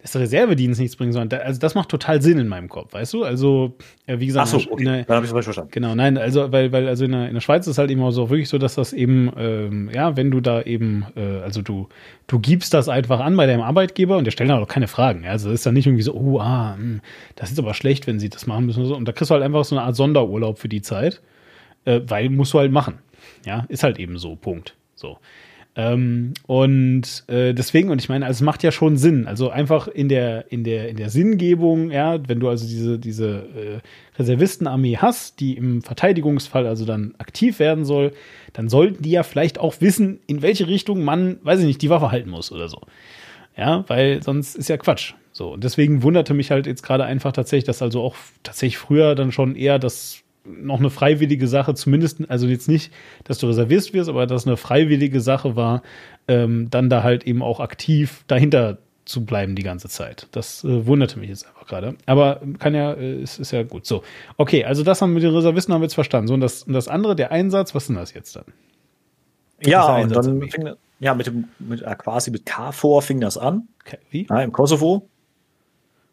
dass 0.07 0.13
der 0.13 0.21
Reservedienst 0.21 0.81
nichts 0.81 0.95
bringen 0.95 1.13
soll. 1.13 1.27
Also 1.35 1.59
das 1.59 1.75
macht 1.75 1.89
total 1.89 2.23
Sinn 2.23 2.39
in 2.39 2.47
meinem 2.47 2.69
Kopf, 2.69 2.95
weißt 2.95 3.13
du? 3.13 3.25
Also, 3.25 3.75
ja, 4.07 4.21
wie 4.21 4.27
gesagt, 4.27 4.47
Ach 4.55 4.61
so, 4.61 4.71
okay. 4.71 4.85
der, 4.85 5.03
dann 5.03 5.17
habe 5.17 5.27
ich 5.27 5.33
es 5.33 5.45
verstanden. 5.45 5.73
Genau, 5.73 5.97
nein, 5.97 6.17
also 6.17 6.53
weil, 6.53 6.71
weil 6.71 6.87
also 6.87 7.05
in 7.05 7.11
der, 7.11 7.27
in 7.27 7.35
der 7.35 7.41
Schweiz 7.41 7.67
ist 7.67 7.77
halt 7.77 7.91
eben 7.91 8.01
auch 8.03 8.13
so 8.13 8.31
wirklich 8.31 8.49
so, 8.49 8.57
dass 8.57 8.77
das 8.77 8.93
eben, 8.93 9.33
ähm, 9.37 9.91
ja, 9.93 10.17
wenn 10.17 10.31
du 10.31 10.41
da 10.41 10.63
eben, 10.63 11.07
äh, 11.17 11.41
also 11.41 11.61
du, 11.61 11.89
du 12.29 12.39
gibst 12.39 12.73
das 12.73 12.89
einfach 12.89 13.19
an 13.19 13.37
bei 13.37 13.47
deinem 13.47 13.63
Arbeitgeber 13.63 14.17
und 14.17 14.25
der 14.25 14.31
stellt 14.31 14.49
dann 14.49 14.63
auch 14.63 14.69
keine 14.69 14.87
Fragen. 14.87 15.25
Ja? 15.25 15.33
Also 15.33 15.49
das 15.49 15.57
ist 15.57 15.67
dann 15.67 15.75
nicht 15.75 15.89
irgendwie 15.89 16.05
so, 16.05 16.15
oh, 16.15 16.39
ah, 16.39 16.77
mh, 16.77 16.83
hm, 16.83 17.01
das 17.35 17.51
ist 17.51 17.59
aber 17.59 17.75
schlecht, 17.75 18.07
wenn 18.07 18.21
sie 18.21 18.29
das 18.29 18.47
machen 18.47 18.67
müssen. 18.67 18.83
Und, 18.83 18.87
so. 18.87 18.95
und 18.95 19.09
da 19.09 19.13
kriegst 19.13 19.31
du 19.31 19.35
halt 19.35 19.43
einfach 19.43 19.65
so 19.65 19.77
eine 19.77 19.85
Art 19.85 19.97
Sonderurlaub 19.97 20.61
für 20.61 20.69
die 20.69 20.83
Zeit, 20.83 21.21
äh, 21.85 22.01
weil 22.07 22.31
musst 22.31 22.55
du 22.55 22.61
halt 22.61 22.71
machen. 22.71 23.01
Ja, 23.45 23.65
ist 23.69 23.83
halt 23.83 23.99
eben 23.99 24.19
so, 24.19 24.37
Punkt. 24.37 24.77
So. 24.95 25.19
Ähm, 25.79 26.33
und 26.47 27.25
äh, 27.29 27.53
deswegen, 27.53 27.91
und 27.91 28.01
ich 28.01 28.09
meine, 28.09 28.25
also 28.25 28.39
es 28.39 28.41
macht 28.41 28.63
ja 28.63 28.73
schon 28.73 28.97
Sinn. 28.97 29.27
Also 29.27 29.51
einfach 29.51 29.89
in 29.89 30.09
der, 30.09 30.51
in 30.51 30.65
der, 30.65 30.89
in 30.89 30.97
der 30.97 31.11
Sinngebung, 31.11 31.91
ja, 31.91 32.19
wenn 32.27 32.41
du 32.41 32.49
also 32.49 32.67
diese, 32.67 32.99
diese 32.99 33.29
äh, 33.55 34.19
Reservistenarmee 34.19 34.97
hast, 34.97 35.39
die 35.39 35.55
im 35.55 35.83
Verteidigungsfall 35.83 36.67
also 36.67 36.87
dann 36.87 37.15
aktiv 37.19 37.59
werden 37.59 37.85
soll, 37.85 38.13
dann 38.55 38.71
sollten 38.71 39.03
die 39.03 39.11
ja 39.11 39.23
vielleicht 39.23 39.59
auch 39.59 39.75
wissen, 39.81 40.21
in 40.27 40.41
welche 40.41 40.67
Richtung 40.67 41.05
man, 41.05 41.39
weiß 41.43 41.61
ich 41.61 41.67
nicht, 41.67 41.83
die 41.83 41.91
Waffe 41.91 42.11
halten 42.11 42.31
muss 42.31 42.51
oder 42.51 42.71
so. 42.71 42.81
Ja, 43.55 43.85
weil 43.87 44.23
sonst 44.23 44.57
ist 44.57 44.69
ja 44.69 44.79
Quatsch. 44.79 45.13
So, 45.33 45.53
und 45.53 45.63
deswegen 45.63 46.03
wunderte 46.03 46.33
mich 46.33 46.51
halt 46.51 46.67
jetzt 46.67 46.83
gerade 46.83 47.05
einfach 47.05 47.33
tatsächlich, 47.33 47.65
dass 47.65 47.83
also 47.83 48.01
auch 48.03 48.17
tatsächlich 48.43 48.79
früher 48.79 49.15
dann 49.15 49.33
schon 49.33 49.55
eher 49.55 49.79
das 49.79 50.23
noch 50.47 50.79
eine 50.79 50.91
freiwillige 50.91 51.49
Sache, 51.49 51.75
zumindest, 51.75 52.29
also 52.31 52.47
jetzt 52.47 52.69
nicht, 52.69 52.93
dass 53.25 53.39
du 53.39 53.47
reservierst 53.47 53.93
wirst, 53.93 54.09
aber 54.09 54.27
dass 54.27 54.47
eine 54.47 54.57
freiwillige 54.57 55.21
Sache 55.21 55.57
war, 55.57 55.83
ähm, 56.29 56.69
dann 56.71 56.91
da 56.91 57.03
halt 57.03 57.25
eben 57.25 57.43
auch 57.43 57.61
aktiv 57.61 58.25
dahinter 58.27 58.79
zu 59.07 59.25
bleiben 59.25 59.55
die 59.55 59.63
ganze 59.63 59.89
Zeit. 59.89 60.27
Das 60.33 60.65
äh, 60.65 60.87
wunderte 60.87 61.19
mich 61.19 61.29
jetzt 61.29 61.47
einfach 61.47 61.67
gerade. 61.67 61.95
Aber 62.07 62.41
kann 62.59 62.75
ja, 62.75 62.93
äh, 62.93 63.23
ist, 63.23 63.39
ist 63.39 63.53
ja 63.53 63.63
gut. 63.63 63.87
So, 63.87 64.03
okay, 64.37 64.65
also 64.65 64.83
das 64.83 65.01
haben 65.01 65.11
wir 65.11 65.15
mit 65.15 65.23
den 65.23 65.35
Reservisten 65.35 65.73
haben 65.73 65.81
wir 65.81 65.87
jetzt 65.87 65.95
verstanden. 65.95 66.29
So, 66.29 66.35
und 66.35 66.41
das, 66.41 66.65
und 66.65 66.73
das 66.73 66.89
andere, 66.89 67.15
der 67.15 67.31
Einsatz, 67.31 67.75
was 67.75 67.85
ist 67.85 67.89
denn 67.89 67.97
das 67.97 68.13
jetzt 68.13 68.35
dann? 68.35 68.45
Ja, 69.63 69.97
und 69.97 70.15
dann 70.15 70.43
fing, 70.51 70.71
ja, 70.99 71.15
mit 71.15 71.27
dem, 71.27 71.49
mit, 71.59 71.83
äh, 71.83 71.95
quasi 71.95 72.31
mit 72.31 72.45
KFOR 72.45 73.01
fing 73.01 73.21
das 73.21 73.39
an. 73.39 73.69
Okay, 73.85 73.99
wie? 74.11 74.27
Ja, 74.29 74.43
Im 74.43 74.53
Kosovo. 74.53 75.09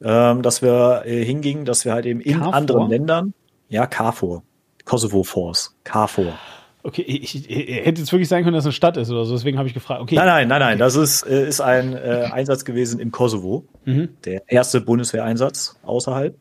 Ähm, 0.01 0.41
dass 0.41 0.61
wir 0.61 1.03
äh, 1.05 1.23
hingingen, 1.23 1.65
dass 1.65 1.85
wir 1.85 1.93
halt 1.93 2.05
eben 2.05 2.19
in 2.19 2.39
KFOR? 2.39 2.53
anderen 2.53 2.89
Ländern, 2.89 3.33
ja, 3.73 3.87
KFOR. 3.87 4.43
Kosovo 4.85 5.23
Force. 5.23 5.75
KFOR. 5.83 6.37
Okay, 6.83 7.01
ich, 7.01 7.35
ich, 7.35 7.49
ich, 7.49 7.85
hätte 7.85 8.01
jetzt 8.01 8.11
wirklich 8.11 8.27
sagen 8.27 8.43
können, 8.43 8.53
dass 8.53 8.63
es 8.63 8.67
eine 8.67 8.73
Stadt 8.73 8.97
ist 8.97 9.09
oder 9.09 9.25
so, 9.25 9.33
deswegen 9.33 9.57
habe 9.57 9.67
ich 9.67 9.73
gefragt. 9.73 10.01
Okay. 10.01 10.15
Nein, 10.15 10.27
nein, 10.27 10.47
nein, 10.47 10.59
nein. 10.59 10.77
Das 10.77 10.95
ist, 10.95 11.23
äh, 11.23 11.47
ist 11.47 11.61
ein 11.61 11.93
äh, 11.93 12.29
Einsatz 12.31 12.65
gewesen 12.65 12.99
im 12.99 13.11
Kosovo. 13.11 13.65
Mhm. 13.85 14.09
Der 14.25 14.43
erste 14.47 14.81
Bundeswehreinsatz 14.81 15.79
außerhalb. 15.83 16.37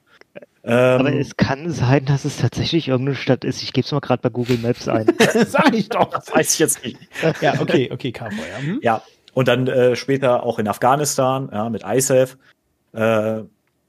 Ähm, 0.64 1.00
Aber 1.00 1.12
es 1.14 1.36
kann 1.36 1.70
sein, 1.70 2.04
dass 2.04 2.24
es 2.24 2.36
tatsächlich 2.36 2.88
irgendeine 2.88 3.16
Stadt 3.16 3.44
ist. 3.44 3.62
Ich 3.62 3.72
gebe 3.72 3.84
es 3.84 3.92
mal 3.92 4.00
gerade 4.00 4.20
bei 4.20 4.28
Google 4.28 4.58
Maps 4.58 4.88
ein. 4.88 5.06
Sag 5.46 5.74
ich 5.74 5.88
doch. 5.88 6.10
Das 6.10 6.32
weiß 6.32 6.52
ich 6.52 6.58
jetzt 6.58 6.84
nicht. 6.84 6.98
ja, 7.40 7.60
okay, 7.60 7.90
okay, 7.92 8.12
KFOR, 8.12 8.30
ja. 8.30 8.60
Mhm. 8.60 8.80
Ja, 8.82 9.02
und 9.32 9.48
dann 9.48 9.66
äh, 9.68 9.96
später 9.96 10.42
auch 10.42 10.58
in 10.58 10.68
Afghanistan, 10.68 11.48
ja, 11.52 11.70
mit 11.70 11.82
ISAF. 11.84 12.36
Äh, 12.92 13.42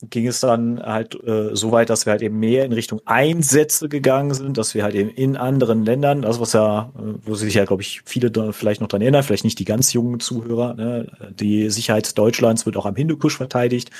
ging 0.10 0.28
es 0.28 0.40
dann 0.40 0.82
halt 0.82 1.16
äh, 1.24 1.56
so 1.56 1.72
weit, 1.72 1.90
dass 1.90 2.06
wir 2.06 2.12
halt 2.12 2.22
eben 2.22 2.40
mehr 2.40 2.66
in 2.66 2.74
Richtung 2.74 3.02
Einsätze 3.06 3.90
gegangen 3.90 4.34
sind, 4.34 4.58
dass 4.58 4.74
wir 4.74 4.84
halt 4.84 4.96
eben 4.96 5.10
in 5.10 5.38
anderen 5.38 5.86
Ländern, 5.86 6.22
das 6.24 6.40
was 6.40 6.54
ja, 6.54 6.92
äh, 6.98 7.14
wo 7.24 7.36
sich 7.36 7.54
ja, 7.54 7.66
glaube 7.66 7.82
ich, 7.82 8.02
viele 8.06 8.32
da 8.32 8.52
vielleicht 8.52 8.82
noch 8.82 8.88
dran 8.88 9.02
erinnern, 9.02 9.24
vielleicht 9.24 9.44
nicht 9.44 9.60
die 9.60 9.66
ganz 9.66 9.94
jungen 9.94 10.20
Zuhörer, 10.20 10.74
ne, 10.74 11.08
die 11.40 11.70
Sicherheit 11.70 12.18
Deutschlands 12.18 12.66
wird 12.66 12.78
auch 12.78 12.86
am 12.86 12.96
Hindukusch 12.96 13.38
verteidigt. 13.38 13.92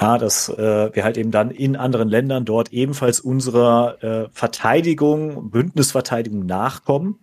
Ja, 0.00 0.18
dass 0.18 0.48
äh, 0.48 0.90
wir 0.92 1.04
halt 1.04 1.16
eben 1.16 1.30
dann 1.30 1.52
in 1.52 1.76
anderen 1.76 2.08
Ländern 2.08 2.44
dort 2.44 2.72
ebenfalls 2.72 3.20
unserer 3.20 4.02
äh, 4.02 4.28
Verteidigung, 4.32 5.50
Bündnisverteidigung 5.50 6.46
nachkommen. 6.46 7.20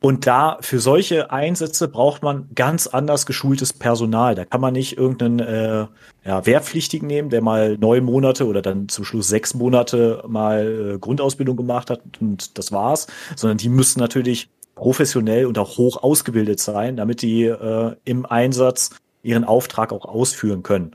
Und 0.00 0.28
da 0.28 0.58
für 0.60 0.78
solche 0.78 1.32
Einsätze 1.32 1.88
braucht 1.88 2.22
man 2.22 2.48
ganz 2.54 2.86
anders 2.86 3.26
geschultes 3.26 3.72
Personal. 3.72 4.36
Da 4.36 4.44
kann 4.44 4.60
man 4.60 4.72
nicht 4.72 4.96
irgendeinen 4.96 5.40
äh, 5.40 5.86
ja, 6.24 6.46
Wehrpflichtigen 6.46 7.08
nehmen, 7.08 7.30
der 7.30 7.42
mal 7.42 7.76
neun 7.78 8.04
Monate 8.04 8.46
oder 8.46 8.62
dann 8.62 8.88
zum 8.88 9.04
Schluss 9.04 9.26
sechs 9.26 9.54
Monate 9.54 10.22
mal 10.28 10.94
äh, 10.94 10.98
Grundausbildung 10.98 11.56
gemacht 11.56 11.90
hat 11.90 12.00
und 12.20 12.56
das 12.58 12.70
war's, 12.70 13.08
sondern 13.34 13.58
die 13.58 13.68
müssen 13.68 13.98
natürlich 13.98 14.48
professionell 14.76 15.46
und 15.46 15.58
auch 15.58 15.78
hoch 15.78 16.00
ausgebildet 16.00 16.60
sein, 16.60 16.96
damit 16.96 17.22
die 17.22 17.44
äh, 17.44 17.96
im 18.04 18.24
Einsatz 18.24 18.90
ihren 19.24 19.42
Auftrag 19.42 19.92
auch 19.92 20.04
ausführen 20.04 20.62
können. 20.62 20.94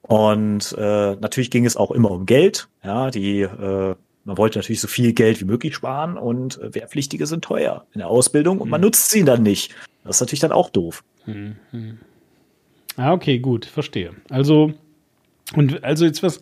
Und 0.00 0.74
äh, 0.78 1.16
natürlich 1.16 1.50
ging 1.50 1.66
es 1.66 1.76
auch 1.76 1.90
immer 1.90 2.10
um 2.10 2.24
Geld. 2.24 2.68
Ja, 2.82 3.10
die 3.10 3.42
äh, 3.42 3.94
man 4.24 4.38
wollte 4.38 4.58
natürlich 4.58 4.80
so 4.80 4.88
viel 4.88 5.12
Geld 5.12 5.40
wie 5.40 5.44
möglich 5.44 5.74
sparen 5.74 6.16
und 6.16 6.60
äh, 6.60 6.74
Wehrpflichtige 6.74 7.26
sind 7.26 7.44
teuer 7.44 7.86
in 7.92 7.98
der 7.98 8.08
Ausbildung 8.08 8.60
und 8.60 8.68
man 8.68 8.80
mhm. 8.80 8.86
nutzt 8.86 9.10
sie 9.10 9.24
dann 9.24 9.42
nicht. 9.42 9.74
Das 10.04 10.16
ist 10.16 10.20
natürlich 10.20 10.40
dann 10.40 10.52
auch 10.52 10.70
doof. 10.70 11.04
Mhm. 11.26 11.56
Ah, 12.96 13.12
okay, 13.12 13.38
gut, 13.38 13.64
verstehe. 13.64 14.12
Also, 14.28 14.72
und 15.54 15.82
also 15.82 16.04
jetzt 16.04 16.22
was, 16.22 16.40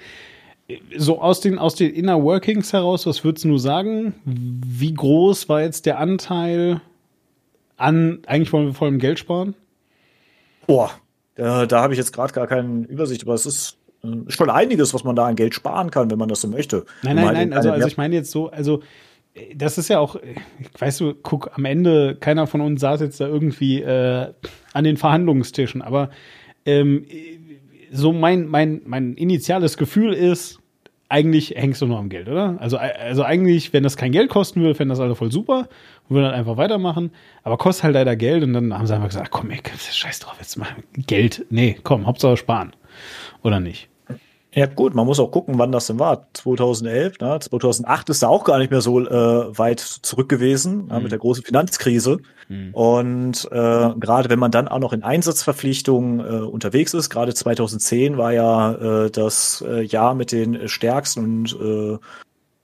so 0.97 1.21
aus 1.21 1.41
den, 1.41 1.59
aus 1.59 1.75
den 1.75 1.93
Inner 1.93 2.23
Workings 2.23 2.73
heraus, 2.73 3.07
was 3.07 3.25
würdest 3.25 3.45
du 3.45 3.59
sagen? 3.59 4.15
Wie 4.25 4.93
groß 4.93 5.49
war 5.49 5.63
jetzt 5.63 5.87
der 5.87 5.99
Anteil 5.99 6.81
an, 7.77 8.21
eigentlich 8.27 8.53
wollen 8.53 8.67
wir 8.67 8.75
vor 8.75 8.89
allem 8.89 8.99
Geld 8.99 9.19
sparen? 9.19 9.55
Boah, 10.67 10.91
äh, 11.37 11.67
da 11.67 11.83
habe 11.83 11.95
ich 11.95 11.99
jetzt 11.99 12.13
gerade 12.13 12.33
gar 12.33 12.47
keine 12.47 12.87
Übersicht, 12.87 13.23
aber 13.23 13.35
es 13.35 13.47
ist 13.47 13.79
äh, 14.05 14.31
schon 14.31 14.51
einiges, 14.51 14.95
was 14.95 15.05
man 15.05 15.17
da 15.17 15.27
an 15.27 15.37
Geld 15.37 15.55
sparen 15.55 15.91
kann, 15.91 16.11
wenn 16.11 16.19
man 16.19 16.29
das 16.29 16.41
so 16.41 16.49
möchte. 16.49 16.85
Nein, 17.03 17.17
nein, 17.17 17.35
nein, 17.35 17.53
also, 17.53 17.71
also 17.71 17.87
ich 17.87 17.97
meine 17.97 18.15
jetzt 18.15 18.31
so, 18.31 18.51
also 18.51 18.83
äh, 19.35 19.55
das 19.55 19.79
ist 19.79 19.89
ja 19.89 19.99
auch, 19.99 20.17
äh, 20.17 20.35
weißt 20.79 21.01
du, 21.01 21.15
guck, 21.15 21.51
am 21.55 21.65
Ende, 21.65 22.17
keiner 22.19 22.47
von 22.47 22.61
uns 22.61 22.81
saß 22.81 23.01
jetzt 23.01 23.21
da 23.21 23.27
irgendwie 23.27 23.83
äh, 23.83 24.33
an 24.73 24.85
den 24.85 24.97
Verhandlungstischen, 24.97 25.83
aber 25.83 26.11
ähm, 26.67 27.07
so 27.93 28.13
mein, 28.13 28.47
mein, 28.47 28.83
mein 28.85 29.15
initiales 29.15 29.77
Gefühl 29.77 30.13
ist, 30.13 30.61
eigentlich 31.11 31.55
hängst 31.57 31.83
du 31.83 31.87
nur 31.87 31.99
am 31.99 32.09
Geld, 32.09 32.29
oder? 32.29 32.57
Also, 32.61 32.77
also 32.79 33.25
eigentlich, 33.25 33.73
wenn 33.73 33.83
das 33.83 33.97
kein 33.97 34.13
Geld 34.13 34.31
kosten 34.31 34.61
würde, 34.61 34.77
fänden 34.77 34.91
das 34.91 35.01
alle 35.01 35.17
voll 35.17 35.33
super 35.33 35.69
und 36.09 36.15
würden 36.15 36.27
dann 36.27 36.35
einfach 36.35 36.57
weitermachen. 36.57 37.11
Aber 37.43 37.59
kostet 37.59 37.85
halt 37.85 37.95
leider 37.95 38.15
Geld 38.15 38.45
und 38.45 38.53
dann 38.53 38.73
haben 38.73 38.87
sie 38.87 38.95
einfach 38.95 39.09
gesagt, 39.09 39.31
komm, 39.33 39.51
ey, 39.51 39.61
scheiß 39.77 40.21
drauf, 40.21 40.37
jetzt 40.39 40.57
mal 40.57 40.69
Geld. 41.09 41.45
Nee, 41.51 41.77
komm, 41.83 42.07
Hauptsache 42.07 42.37
sparen. 42.37 42.73
Oder 43.43 43.61
nicht? 43.61 43.89
Ja 44.53 44.67
gut, 44.67 44.97
man 44.97 45.07
muss 45.07 45.21
auch 45.21 45.31
gucken, 45.31 45.59
wann 45.59 45.71
das 45.71 45.87
denn 45.87 46.01
war. 46.01 46.27
2011, 46.33 47.21
ne? 47.21 47.39
2008 47.39 48.11
ist 48.11 48.23
da 48.25 48.29
auch 48.29 48.43
gar 48.43 48.59
nicht 48.59 48.73
mehr 48.73 48.81
so 48.81 48.99
äh, 48.99 49.59
weit 49.59 49.79
zurück 49.79 50.29
gewesen 50.29 50.87
mhm. 50.87 51.03
mit 51.05 51.13
der 51.13 51.21
großen 51.21 51.45
Finanzkrise. 51.45 52.19
Mhm. 52.49 52.75
Und 52.75 53.49
äh, 53.53 53.91
gerade 54.01 54.29
wenn 54.29 54.41
man 54.41 54.51
dann 54.51 54.67
auch 54.67 54.81
noch 54.81 54.93
in 54.93 55.05
Einsatzverpflichtungen 55.05 56.19
äh, 56.19 56.45
unterwegs 56.45 56.95
ist, 56.95 57.11
gerade 57.11 57.33
2010 57.33 58.19
war 58.19 58.33
ja 58.33 58.73
äh, 59.05 59.11
das 59.11 59.65
äh, 59.67 59.83
Jahr 59.83 60.17
mit 60.17 60.33
den 60.33 60.69
stärksten 60.69 61.21
und 61.25 61.57
äh, 61.61 61.99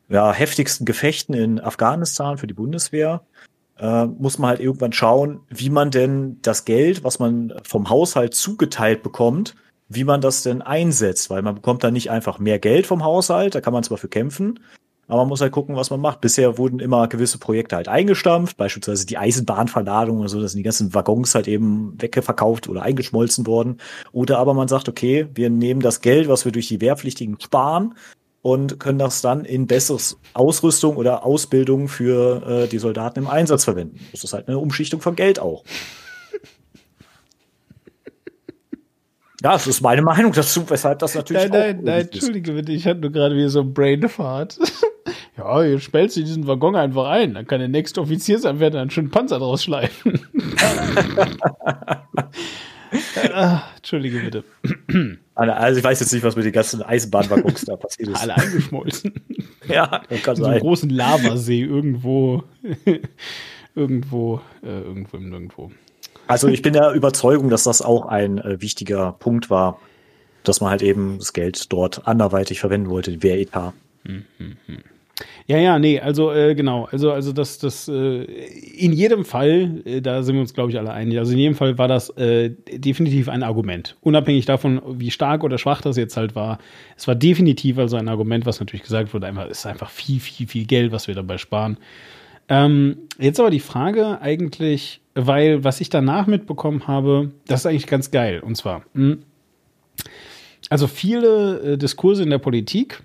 ja, 0.09 0.33
heftigsten 0.33 0.87
Gefechten 0.87 1.35
in 1.35 1.61
Afghanistan 1.61 2.39
für 2.39 2.49
die 2.49 2.55
Bundeswehr. 2.55 3.23
Äh, 3.79 4.07
muss 4.07 4.39
man 4.39 4.51
halt 4.51 4.61
irgendwann 4.61 4.93
schauen, 4.93 5.41
wie 5.51 5.71
man 5.71 5.93
denn 5.93 6.39
das 6.43 6.65
Geld, 6.65 7.05
was 7.05 7.21
man 7.21 7.53
vom 7.63 7.91
Haushalt 7.91 8.35
zugeteilt 8.35 9.05
bekommt, 9.05 9.55
wie 9.89 10.05
man 10.05 10.21
das 10.21 10.43
denn 10.43 10.63
einsetzt, 10.63 11.31
weil 11.31 11.43
man 11.43 11.55
bekommt 11.55 11.85
dann 11.85 11.93
nicht 11.93 12.11
einfach 12.11 12.39
mehr 12.39 12.59
Geld 12.59 12.87
vom 12.87 13.05
Haushalt, 13.05 13.55
da 13.55 13.61
kann 13.61 13.73
man 13.73 13.85
zwar 13.85 13.99
für 13.99 14.09
kämpfen, 14.09 14.61
aber 15.09 15.23
man 15.23 15.29
muss 15.29 15.41
halt 15.41 15.53
gucken, 15.53 15.77
was 15.77 15.91
man 15.91 16.01
macht. 16.01 16.21
Bisher 16.21 16.59
wurden 16.59 16.81
immer 16.81 17.07
gewisse 17.07 17.39
Projekte 17.39 17.77
halt 17.77 17.89
eingestampft, 17.89 18.57
beispielsweise 18.57 19.07
die 19.07 19.19
Eisenbahnverladung 19.19 20.19
oder 20.19 20.29
so, 20.29 20.41
da 20.41 20.49
sind 20.49 20.59
die 20.59 20.65
ganzen 20.65 20.95
Waggons 20.95 21.35
halt 21.35 21.47
eben 21.47 21.95
wegverkauft 22.01 22.69
oder 22.69 22.83
eingeschmolzen 22.83 23.47
worden. 23.47 23.79
Oder 24.13 24.39
aber 24.39 24.55
man 24.55 24.69
sagt, 24.69 24.89
okay, 24.89 25.29
wir 25.35 25.49
nehmen 25.49 25.81
das 25.81 26.01
Geld, 26.01 26.29
was 26.29 26.45
wir 26.45 26.53
durch 26.53 26.67
die 26.69 26.81
Wehrpflichtigen 26.81 27.41
sparen 27.41 27.95
und 28.43 28.81
können 28.81 28.99
das 28.99 29.23
dann 29.23 29.45
in 29.45 29.67
besseres 29.67 30.19
Ausrüstung 30.35 30.97
oder 30.97 31.25
Ausbildung 31.25 31.89
für 31.89 32.65
äh, 32.65 32.69
die 32.69 32.79
Soldaten 32.79 33.21
im 33.21 33.27
Einsatz 33.29 33.65
verwenden. 33.65 34.01
Das 34.11 34.25
ist 34.25 34.33
halt 34.33 34.49
eine 34.49 34.59
Umschichtung 34.59 35.01
von 35.01 35.15
Geld 35.15 35.39
auch. 35.39 35.63
Ja, 39.43 39.53
das 39.53 39.67
ist 39.67 39.83
meine 39.83 40.03
Meinung 40.03 40.33
dazu, 40.33 40.69
weshalb 40.69 40.99
das 41.01 41.15
natürlich. 41.15 41.51
Nein, 41.51 41.77
nein, 41.77 41.81
nein, 41.85 42.09
entschuldige 42.11 42.53
bitte, 42.53 42.73
ich 42.73 42.87
hatte 42.87 43.01
nur 43.01 43.13
gerade 43.13 43.37
wieder 43.37 43.51
so 43.51 43.61
ein 43.61 43.75
Brainfart. 43.75 44.59
ja, 45.37 45.63
jetzt 45.63 45.85
spellst 45.85 46.17
du 46.17 46.23
diesen 46.23 46.47
Waggon 46.47 46.75
einfach 46.75 47.09
ein, 47.09 47.35
dann 47.35 47.47
kann 47.47 47.61
der 47.61 47.69
nächste 47.69 48.01
Offizier 48.01 48.39
sein, 48.39 48.61
wird 48.61 48.75
dann 48.75 48.89
schön 48.89 49.11
Panzer 49.11 49.39
draus 49.39 49.65
schleifen. 49.65 50.21
ah, 53.35 53.63
entschuldige 53.77 54.21
bitte. 54.21 54.45
Also 55.35 55.79
ich 55.79 55.85
weiß 55.85 56.01
jetzt 56.01 56.13
nicht, 56.15 56.23
was 56.23 56.35
mit 56.35 56.47
den 56.47 56.53
ganzen 56.53 56.83
Eisenbahnwaggons 56.83 57.67
da 57.67 57.77
passiert 57.77 58.09
ist. 58.09 58.23
Alle 58.23 58.37
eingeschmolzen. 58.37 59.13
ja, 59.69 60.03
das 60.09 60.23
kann 60.23 60.37
so 60.37 60.45
sein. 60.45 60.53
einen 60.53 60.61
großen 60.63 60.89
Lavasee 60.89 61.63
irgendwo, 61.63 62.43
irgendwo, 63.75 64.41
äh, 64.63 64.81
irgendwo, 64.81 65.19
irgendwo. 65.19 65.71
Also 66.27 66.49
ich 66.49 66.63
bin 66.63 66.73
der 66.73 66.93
Überzeugung, 66.93 67.51
dass 67.51 67.65
das 67.65 67.83
auch 67.83 68.07
ein 68.07 68.39
äh, 68.39 68.61
wichtiger 68.61 69.13
Punkt 69.13 69.49
war, 69.51 69.81
dass 70.45 70.61
man 70.61 70.71
halt 70.71 70.83
eben 70.83 71.19
das 71.19 71.33
Geld 71.33 71.73
dort 71.73 72.07
anderweitig 72.07 72.61
verwenden 72.61 72.91
wollte, 72.91 73.23
Wehretat. 73.23 73.75
Ja, 75.47 75.59
ja, 75.59 75.79
nee, 75.79 75.99
also 75.99 76.31
äh, 76.31 76.55
genau, 76.55 76.89
also 76.91 77.11
also 77.11 77.33
das 77.33 77.59
das 77.59 77.89
äh, 77.89 78.25
in 78.25 78.93
jedem 78.93 79.25
Fall, 79.25 79.81
äh, 79.87 80.03
da 80.03 80.23
sind 80.23 80.35
wir 80.35 80.43
uns 80.43 80.53
glaube 80.53 80.71
ich 80.71 80.79
alle 80.79 80.93
einig. 80.93 81.19
Also 81.19 81.33
in 81.33 81.39
jedem 81.39 81.55
Fall 81.55 81.79
war 81.79 81.89
das 81.89 82.11
äh, 82.11 82.51
definitiv 82.71 83.29
ein 83.29 83.43
Argument, 83.43 83.97
unabhängig 84.03 84.45
davon, 84.45 84.83
wie 84.87 85.11
stark 85.11 85.43
oder 85.43 85.57
schwach 85.57 85.81
das 85.81 85.97
jetzt 85.97 86.17
halt 86.19 86.35
war. 86.35 86.59
Es 86.97 87.09
war 87.09 87.15
definitiv 87.15 87.79
also 87.79 87.97
ein 87.97 88.09
Argument, 88.09 88.45
was 88.45 88.61
natürlich 88.61 88.83
gesagt 88.83 89.15
wurde, 89.15 89.27
einfach 89.27 89.47
ist 89.47 89.65
einfach 89.65 89.89
viel 89.89 90.21
viel 90.21 90.49
viel 90.49 90.67
Geld, 90.67 90.93
was 90.93 91.09
wir 91.09 91.15
dabei 91.15 91.39
sparen. 91.39 91.79
Ähm, 92.49 92.99
jetzt 93.19 93.41
aber 93.41 93.51
die 93.51 93.61
Frage 93.61 94.21
eigentlich, 94.21 95.01
weil 95.17 95.65
was 95.65 95.81
ich 95.81 95.89
danach 95.89 96.27
mitbekommen 96.27 96.87
habe, 96.87 97.33
das 97.49 97.61
ist 97.61 97.67
eigentlich 97.67 97.87
ganz 97.87 98.11
geil. 98.11 98.41
Und 98.41 98.57
zwar, 98.57 98.83
hm, 98.95 99.23
also 100.69 100.87
viele 100.87 101.73
äh, 101.73 101.79
Diskurse 101.79 102.23
in 102.23 102.31
der 102.31 102.39
Politik, 102.39 103.03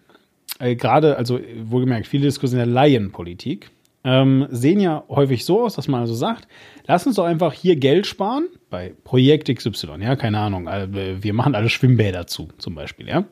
äh, 0.59 0.75
gerade, 0.75 1.17
also 1.17 1.39
wohlgemerkt, 1.63 2.05
viele 2.07 2.25
Diskurse 2.25 2.55
in 2.55 2.59
der 2.59 2.67
Laienpolitik, 2.67 3.71
ähm, 4.03 4.47
sehen 4.49 4.79
ja 4.79 5.03
häufig 5.09 5.45
so 5.45 5.63
aus, 5.63 5.75
dass 5.75 5.87
man 5.87 6.01
also 6.01 6.15
sagt, 6.15 6.47
lass 6.87 7.05
uns 7.05 7.15
doch 7.15 7.25
einfach 7.25 7.53
hier 7.53 7.75
Geld 7.75 8.07
sparen 8.07 8.47
bei 8.69 8.93
Projekt 9.03 9.53
XY, 9.53 9.99
ja, 10.01 10.15
keine 10.15 10.39
Ahnung, 10.39 10.67
äh, 10.67 10.87
wir 11.23 11.33
machen 11.33 11.55
alle 11.55 11.69
Schwimmbäder 11.69 12.27
zu, 12.27 12.49
zum 12.57 12.75
Beispiel, 12.75 13.07
ja. 13.07 13.25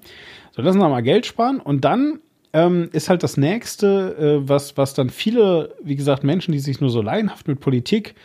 So, 0.52 0.62
lass 0.62 0.76
uns 0.76 0.84
doch 0.84 0.90
mal 0.90 1.02
Geld 1.02 1.26
sparen 1.26 1.60
und 1.60 1.86
dann 1.86 2.20
ähm, 2.54 2.90
ist 2.94 3.10
halt 3.10 3.24
das 3.24 3.36
nächste, 3.36 4.42
äh, 4.44 4.48
was, 4.48 4.78
was 4.78 4.94
dann 4.94 5.10
viele, 5.10 5.76
wie 5.84 5.96
gesagt, 5.96 6.24
Menschen, 6.24 6.52
die 6.52 6.60
sich 6.60 6.82
nur 6.82 6.90
so 6.90 7.02
laienhaft 7.02 7.48
mit 7.48 7.60
Politik 7.60 8.16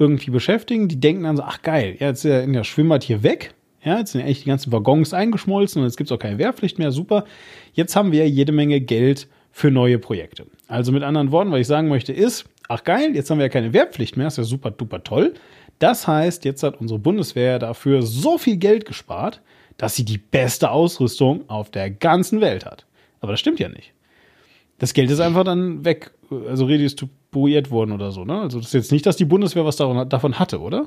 irgendwie 0.00 0.30
beschäftigen, 0.30 0.88
die 0.88 0.98
denken 0.98 1.24
dann 1.24 1.36
so, 1.36 1.42
ach 1.42 1.62
geil, 1.62 1.96
jetzt 2.00 2.24
ist 2.24 2.30
ja 2.30 2.40
in 2.40 2.54
der 2.54 2.64
Schwimmbad 2.64 3.04
hier 3.04 3.22
weg. 3.22 3.54
Ja, 3.84 3.98
jetzt 3.98 4.12
sind 4.12 4.20
ja 4.20 4.26
eigentlich 4.26 4.42
die 4.42 4.48
ganzen 4.48 4.72
Waggons 4.72 5.14
eingeschmolzen 5.14 5.80
und 5.80 5.88
jetzt 5.88 5.96
gibt 5.96 6.10
es 6.10 6.12
auch 6.12 6.18
keine 6.18 6.38
Wehrpflicht 6.38 6.78
mehr. 6.78 6.90
Super. 6.90 7.24
Jetzt 7.72 7.96
haben 7.96 8.10
wir 8.10 8.28
jede 8.28 8.52
Menge 8.52 8.80
Geld 8.80 9.28
für 9.52 9.70
neue 9.70 9.98
Projekte. 9.98 10.46
Also 10.68 10.90
mit 10.92 11.02
anderen 11.02 11.32
Worten, 11.32 11.50
was 11.52 11.60
ich 11.60 11.66
sagen 11.66 11.88
möchte, 11.88 12.12
ist, 12.12 12.44
ach 12.68 12.84
geil, 12.84 13.14
jetzt 13.14 13.30
haben 13.30 13.38
wir 13.38 13.46
ja 13.46 13.50
keine 13.50 13.72
Wehrpflicht 13.72 14.16
mehr, 14.16 14.26
ist 14.26 14.38
ja 14.38 14.44
super 14.44 14.70
duper 14.70 15.02
toll. 15.02 15.34
Das 15.78 16.06
heißt, 16.06 16.44
jetzt 16.44 16.62
hat 16.62 16.80
unsere 16.80 16.98
Bundeswehr 16.98 17.58
dafür 17.58 18.02
so 18.02 18.38
viel 18.38 18.56
Geld 18.56 18.84
gespart, 18.84 19.40
dass 19.76 19.96
sie 19.96 20.04
die 20.04 20.18
beste 20.18 20.70
Ausrüstung 20.70 21.48
auf 21.48 21.70
der 21.70 21.90
ganzen 21.90 22.40
Welt 22.40 22.66
hat. 22.66 22.86
Aber 23.20 23.32
das 23.32 23.40
stimmt 23.40 23.60
ja 23.60 23.68
nicht. 23.68 23.92
Das 24.80 24.94
Geld 24.94 25.10
ist 25.10 25.20
einfach 25.20 25.44
dann 25.44 25.84
weg, 25.84 26.10
also 26.48 26.64
redistribuiert 26.64 27.70
worden 27.70 27.92
oder 27.92 28.12
so, 28.12 28.24
ne? 28.24 28.40
Also 28.40 28.58
das 28.58 28.68
ist 28.68 28.72
jetzt 28.72 28.92
nicht, 28.92 29.04
dass 29.04 29.16
die 29.16 29.26
Bundeswehr 29.26 29.64
was 29.66 29.76
davon 29.76 30.38
hatte, 30.38 30.60
oder? 30.60 30.86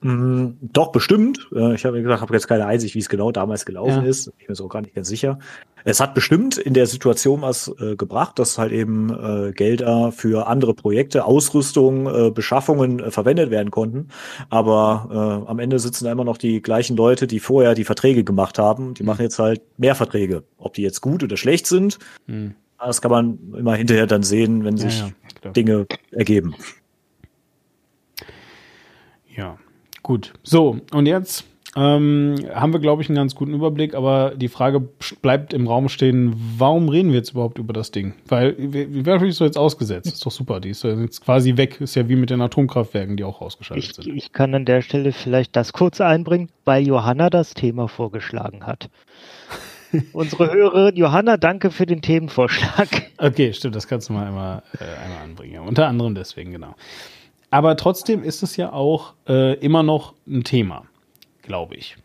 Mm, 0.00 0.50
doch, 0.60 0.92
bestimmt. 0.92 1.48
Äh, 1.52 1.74
ich 1.74 1.84
habe 1.84 2.00
gesagt, 2.00 2.20
habe 2.20 2.34
jetzt 2.34 2.46
keine 2.46 2.66
Einsicht, 2.66 2.94
wie 2.94 3.00
es 3.00 3.08
genau 3.08 3.32
damals 3.32 3.66
gelaufen 3.66 4.04
ja. 4.04 4.08
ist. 4.08 4.28
Ich 4.28 4.34
bin 4.34 4.46
mir 4.50 4.54
so 4.54 4.68
gar 4.68 4.80
nicht 4.80 4.94
ganz 4.94 5.08
sicher. 5.08 5.38
Es 5.84 6.00
hat 6.00 6.14
bestimmt 6.14 6.56
in 6.56 6.74
der 6.74 6.86
Situation 6.86 7.42
was 7.42 7.72
äh, 7.80 7.96
gebracht, 7.96 8.38
dass 8.38 8.58
halt 8.58 8.72
eben 8.72 9.10
äh, 9.10 9.52
Gelder 9.52 10.12
für 10.12 10.46
andere 10.46 10.74
Projekte, 10.74 11.24
Ausrüstung, 11.24 12.06
äh, 12.06 12.30
Beschaffungen 12.30 13.00
äh, 13.00 13.10
verwendet 13.10 13.50
werden 13.50 13.70
konnten. 13.70 14.08
Aber 14.50 15.08
äh, 15.46 15.50
am 15.50 15.58
Ende 15.58 15.78
sitzen 15.78 16.04
da 16.04 16.12
immer 16.12 16.24
noch 16.24 16.38
die 16.38 16.62
gleichen 16.62 16.96
Leute, 16.96 17.26
die 17.26 17.40
vorher 17.40 17.74
die 17.74 17.84
Verträge 17.84 18.22
gemacht 18.22 18.58
haben. 18.58 18.94
Die 18.94 19.02
mhm. 19.02 19.08
machen 19.08 19.22
jetzt 19.22 19.38
halt 19.38 19.62
mehr 19.78 19.94
Verträge. 19.94 20.44
Ob 20.58 20.74
die 20.74 20.82
jetzt 20.82 21.00
gut 21.00 21.24
oder 21.24 21.36
schlecht 21.36 21.66
sind, 21.66 21.98
mhm. 22.26 22.54
das 22.78 23.00
kann 23.00 23.10
man 23.10 23.38
immer 23.56 23.74
hinterher 23.74 24.06
dann 24.06 24.22
sehen, 24.22 24.64
wenn 24.64 24.76
sich 24.76 25.00
ja, 25.00 25.10
ja, 25.44 25.50
Dinge 25.50 25.86
ergeben. 26.12 26.54
Ja. 29.34 29.58
Gut, 30.02 30.32
so, 30.42 30.78
und 30.92 31.06
jetzt 31.06 31.44
ähm, 31.76 32.36
haben 32.54 32.72
wir, 32.72 32.80
glaube 32.80 33.02
ich, 33.02 33.08
einen 33.08 33.16
ganz 33.16 33.34
guten 33.34 33.54
Überblick, 33.54 33.94
aber 33.94 34.32
die 34.34 34.48
Frage 34.48 34.80
bleibt 35.20 35.52
im 35.52 35.66
Raum 35.66 35.88
stehen, 35.88 36.34
warum 36.56 36.88
reden 36.88 37.10
wir 37.10 37.18
jetzt 37.18 37.32
überhaupt 37.32 37.58
über 37.58 37.72
das 37.72 37.90
Ding? 37.90 38.14
Weil, 38.26 38.56
wie 38.58 39.04
wäre 39.04 39.24
ich 39.26 39.34
so 39.34 39.44
jetzt 39.44 39.58
ausgesetzt? 39.58 40.06
Ist 40.06 40.24
doch 40.24 40.32
super, 40.32 40.60
die 40.60 40.70
ist 40.70 40.82
jetzt 40.82 41.24
quasi 41.24 41.56
weg, 41.56 41.80
ist 41.80 41.94
ja 41.94 42.08
wie 42.08 42.16
mit 42.16 42.30
den 42.30 42.40
Atomkraftwerken, 42.40 43.16
die 43.16 43.24
auch 43.24 43.40
ausgeschaltet 43.40 43.90
ich, 43.90 43.94
sind. 43.94 44.16
Ich 44.16 44.32
kann 44.32 44.54
an 44.54 44.64
der 44.64 44.82
Stelle 44.82 45.12
vielleicht 45.12 45.54
das 45.56 45.72
kurz 45.72 46.00
einbringen, 46.00 46.48
weil 46.64 46.86
Johanna 46.86 47.28
das 47.30 47.54
Thema 47.54 47.86
vorgeschlagen 47.86 48.66
hat. 48.66 48.88
Unsere 50.12 50.52
Hörerin 50.52 50.96
Johanna, 50.96 51.36
danke 51.36 51.70
für 51.70 51.86
den 51.86 52.02
Themenvorschlag. 52.02 52.88
Okay, 53.18 53.52
stimmt, 53.52 53.76
das 53.76 53.86
kannst 53.86 54.08
du 54.08 54.14
mal 54.14 54.26
einmal, 54.26 54.62
äh, 54.80 55.04
einmal 55.04 55.22
anbringen. 55.22 55.60
Unter 55.60 55.86
anderem 55.86 56.14
deswegen, 56.14 56.52
genau. 56.52 56.74
Aber 57.50 57.76
trotzdem 57.76 58.22
ist 58.22 58.42
es 58.42 58.56
ja 58.56 58.72
auch 58.72 59.14
äh, 59.26 59.54
immer 59.58 59.82
noch 59.82 60.14
ein 60.26 60.44
Thema 60.44 60.88
glaube 61.48 61.74
ich. 61.74 61.96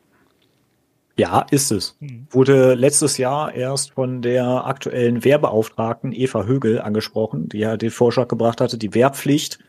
Ja, 1.15 1.45
ist 1.51 1.71
es. 1.71 1.95
Hm. 1.99 2.25
Wurde 2.31 2.73
letztes 2.73 3.19
Jahr 3.19 3.53
erst 3.53 3.91
von 3.91 4.23
der 4.23 4.65
aktuellen 4.65 5.23
Wehrbeauftragten 5.23 6.11
Eva 6.11 6.45
Högel 6.45 6.81
angesprochen, 6.81 7.49
die 7.49 7.59
ja 7.59 7.77
den 7.77 7.91
Vorschlag 7.91 8.27
gebracht 8.27 8.59
hatte, 8.61 8.79
die 8.79 8.95
Wehrpflicht 8.95 9.59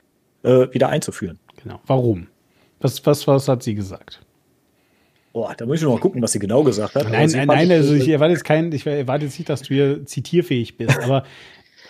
äh, 0.42 0.68
wieder 0.72 0.88
einzuführen. 0.88 1.38
Genau. 1.62 1.80
Warum? 1.86 2.28
Was, 2.80 3.04
was, 3.04 3.26
was 3.26 3.46
hat 3.46 3.62
sie 3.62 3.74
gesagt? 3.74 4.20
Boah, 5.34 5.52
da 5.54 5.66
muss 5.66 5.78
ich 5.78 5.82
noch 5.82 5.92
mal 5.92 6.00
gucken, 6.00 6.22
was 6.22 6.32
sie 6.32 6.38
genau 6.38 6.62
gesagt 6.62 6.94
hat. 6.94 7.10
Nein, 7.10 7.28
nein, 7.30 7.48
nein, 7.48 7.70
also 7.72 7.92
ich 7.94 8.08
erwarte 8.08 8.32
jetzt 8.32 8.44
kein, 8.44 8.70
ich 8.72 8.86
erwarte 8.86 9.24
jetzt 9.24 9.38
nicht, 9.38 9.48
dass 9.48 9.62
du 9.62 9.74
hier 9.74 10.06
zitierfähig 10.06 10.76
bist, 10.76 10.98
aber 11.00 11.24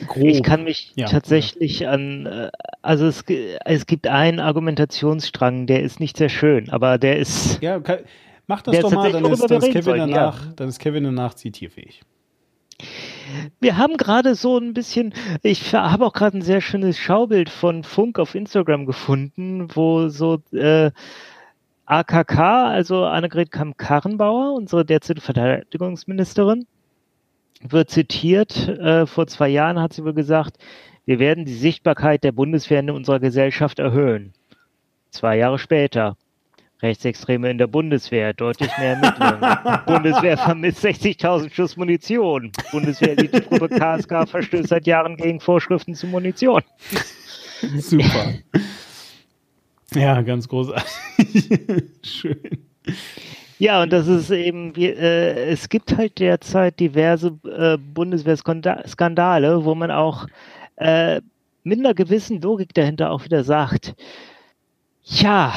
grob. 0.07 0.25
Ich 0.25 0.43
kann 0.43 0.65
mich 0.65 0.93
ja, 0.97 1.07
tatsächlich 1.07 1.81
ja. 1.81 1.91
an, 1.91 2.27
äh, 2.27 2.51
also 2.83 3.07
es, 3.07 3.25
es 3.65 3.87
gibt 3.87 4.07
einen 4.07 4.41
Argumentationsstrang, 4.41 5.67
der 5.67 5.83
ist 5.83 6.01
nicht 6.01 6.17
sehr 6.17 6.29
schön, 6.29 6.71
aber 6.71 6.99
der 6.99 7.19
ist. 7.19 7.63
Ja, 7.63 7.81
kann, 7.81 8.01
mach 8.47 8.63
das 8.63 8.79
doch 8.81 8.93
mal, 8.93 9.13
dann 9.13 9.25
ist, 9.25 9.51
dann 9.51 9.63
ist, 9.63 9.73
Kevin 9.73 9.97
danach, 9.97 10.45
ja. 10.45 10.53
dann 10.57 10.69
ist 10.69 10.79
Kevin 10.79 11.05
danach 11.05 11.35
zitierfähig. 11.35 12.03
Wir 13.61 13.79
haben 13.79 13.97
gerade 13.97 14.35
so 14.35 14.59
ein 14.59 14.75
bisschen, 14.75 15.15
ich 15.43 15.75
habe 15.75 16.05
auch 16.05 16.13
gerade 16.13 16.39
ein 16.39 16.43
sehr 16.43 16.61
schönes 16.61 16.99
Schaubild 16.99 17.49
von 17.49 17.85
Funk 17.85 18.19
auf 18.19 18.35
Instagram 18.35 18.85
gefunden, 18.85 19.69
wo 19.75 20.09
so 20.09 20.43
äh, 20.53 20.91
AKK, 21.87 22.39
also 22.39 23.05
Annegret 23.05 23.51
Kamm-Karrenbauer, 23.51 24.55
unsere 24.55 24.85
derzeitige 24.85 25.25
Verteidigungsministerin, 25.25 26.67
wird 27.69 27.91
zitiert, 27.91 28.69
äh, 28.69 29.07
vor 29.07 29.27
zwei 29.27 29.49
Jahren 29.49 29.81
hat 29.81 29.93
sie 29.93 30.05
wohl 30.05 30.15
gesagt, 30.15 30.59
wir 31.07 31.19
werden 31.19 31.45
die 31.45 31.55
Sichtbarkeit 31.55 32.25
der 32.25 32.33
Bundeswehr 32.33 32.81
in 32.81 32.91
unserer 32.91 33.21
Gesellschaft 33.21 33.79
erhöhen. 33.79 34.33
Zwei 35.11 35.39
Jahre 35.39 35.59
später. 35.59 36.17
Rechtsextreme 36.83 37.51
in 37.51 37.57
der 37.57 37.67
Bundeswehr, 37.67 38.35
deutlich 38.35 38.71
mehr 38.79 38.97
Ermittlungen. 38.97 39.41
Bundeswehr 39.87 40.37
vermisst 40.37 40.85
60.000 40.85 41.53
Schuss 41.53 41.77
Munition. 41.77 42.53
Bundeswehr 42.73 43.13
Elite-Truppe 43.13 43.69
KSK 43.69 44.29
verstößt 44.29 44.69
seit 44.69 44.87
Jahren 44.87 45.17
gegen 45.17 45.41
Vorschriften 45.41 45.95
zu 45.95 46.07
Munition. 46.07 46.63
Super. 47.79 48.35
Ja, 49.95 50.21
ganz 50.23 50.49
großartig. 50.49 50.93
Schön. 52.03 52.41
Ja, 53.59 53.83
und 53.83 53.93
das 53.93 54.09
ist 54.09 54.31
eben, 54.31 54.75
äh, 54.75 55.47
es 55.51 55.69
gibt 55.69 55.97
halt 55.97 56.19
derzeit 56.19 56.81
diverse 56.81 57.39
äh, 57.45 57.79
Bundeswehrskandale, 57.79 59.65
wo 59.65 59.75
man 59.75 59.91
auch 59.91 60.27
äh, 60.77 61.21
mit 61.63 61.79
einer 61.79 61.95
gewissen 61.95 62.41
Logik 62.41 62.75
dahinter 62.75 63.11
auch 63.11 63.25
wieder 63.25 63.45
sagt, 63.45 63.95
ja, 65.05 65.55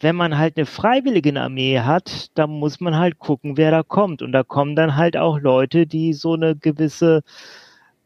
wenn 0.00 0.16
man 0.16 0.38
halt 0.38 0.56
eine 0.56 0.66
freiwillige 0.66 1.38
Armee 1.40 1.80
hat, 1.80 2.28
dann 2.34 2.50
muss 2.50 2.80
man 2.80 2.96
halt 2.96 3.18
gucken, 3.18 3.56
wer 3.56 3.70
da 3.70 3.82
kommt. 3.82 4.22
Und 4.22 4.32
da 4.32 4.42
kommen 4.42 4.76
dann 4.76 4.96
halt 4.96 5.16
auch 5.16 5.38
Leute, 5.40 5.86
die 5.86 6.12
so 6.12 6.34
eine 6.34 6.54
gewisse 6.56 7.22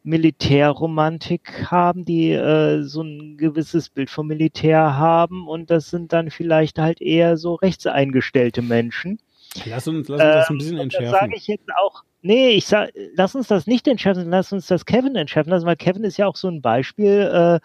Militärromantik 0.03 1.71
haben, 1.71 2.05
die 2.05 2.31
äh, 2.31 2.83
so 2.83 3.03
ein 3.03 3.37
gewisses 3.37 3.91
Bild 3.91 4.09
vom 4.09 4.29
Militär 4.29 4.97
haben 4.97 5.47
und 5.47 5.71
das 5.71 5.91
sind 5.91 6.13
dann 6.13 6.31
vielleicht 6.31 6.79
halt 6.79 7.01
eher 7.01 7.37
so 7.37 7.55
rechtseingestellte 7.55 8.63
Menschen. 8.63 9.19
Lass 9.67 9.89
uns, 9.89 10.09
lass 10.09 10.21
uns 10.21 10.35
das 10.35 10.51
ein 10.51 10.59
bisschen 10.59 10.77
ähm, 10.77 10.83
entschärfen. 10.83 11.11
sage 11.11 11.37
ich 11.37 11.47
jetzt 11.49 11.69
auch, 11.83 12.05
nee, 12.23 12.51
ich 12.51 12.67
sag, 12.67 12.93
lass 13.15 13.35
uns 13.35 13.49
das 13.49 13.67
nicht 13.67 13.89
entschärfen, 13.89 14.31
lass 14.31 14.53
uns 14.53 14.67
das 14.67 14.87
Kevin 14.87 15.17
entschärfen 15.17 15.51
lassen, 15.51 15.67
weil 15.67 15.77
Kevin 15.77 16.05
ist 16.05 16.17
ja 16.17 16.27
auch 16.27 16.37
so 16.37 16.49
ein 16.49 16.63
Beispiel. 16.63 17.61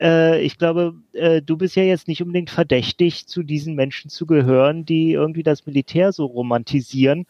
Äh, 0.00 0.04
äh, 0.04 0.42
ich 0.42 0.58
glaube, 0.58 0.94
äh, 1.12 1.40
du 1.40 1.56
bist 1.56 1.76
ja 1.76 1.82
jetzt 1.82 2.08
nicht 2.08 2.22
unbedingt 2.22 2.50
verdächtig, 2.50 3.26
zu 3.26 3.42
diesen 3.42 3.74
Menschen 3.74 4.10
zu 4.10 4.26
gehören, 4.26 4.84
die 4.84 5.12
irgendwie 5.12 5.42
das 5.42 5.66
Militär 5.66 6.12
so 6.12 6.26
romantisieren 6.26 7.26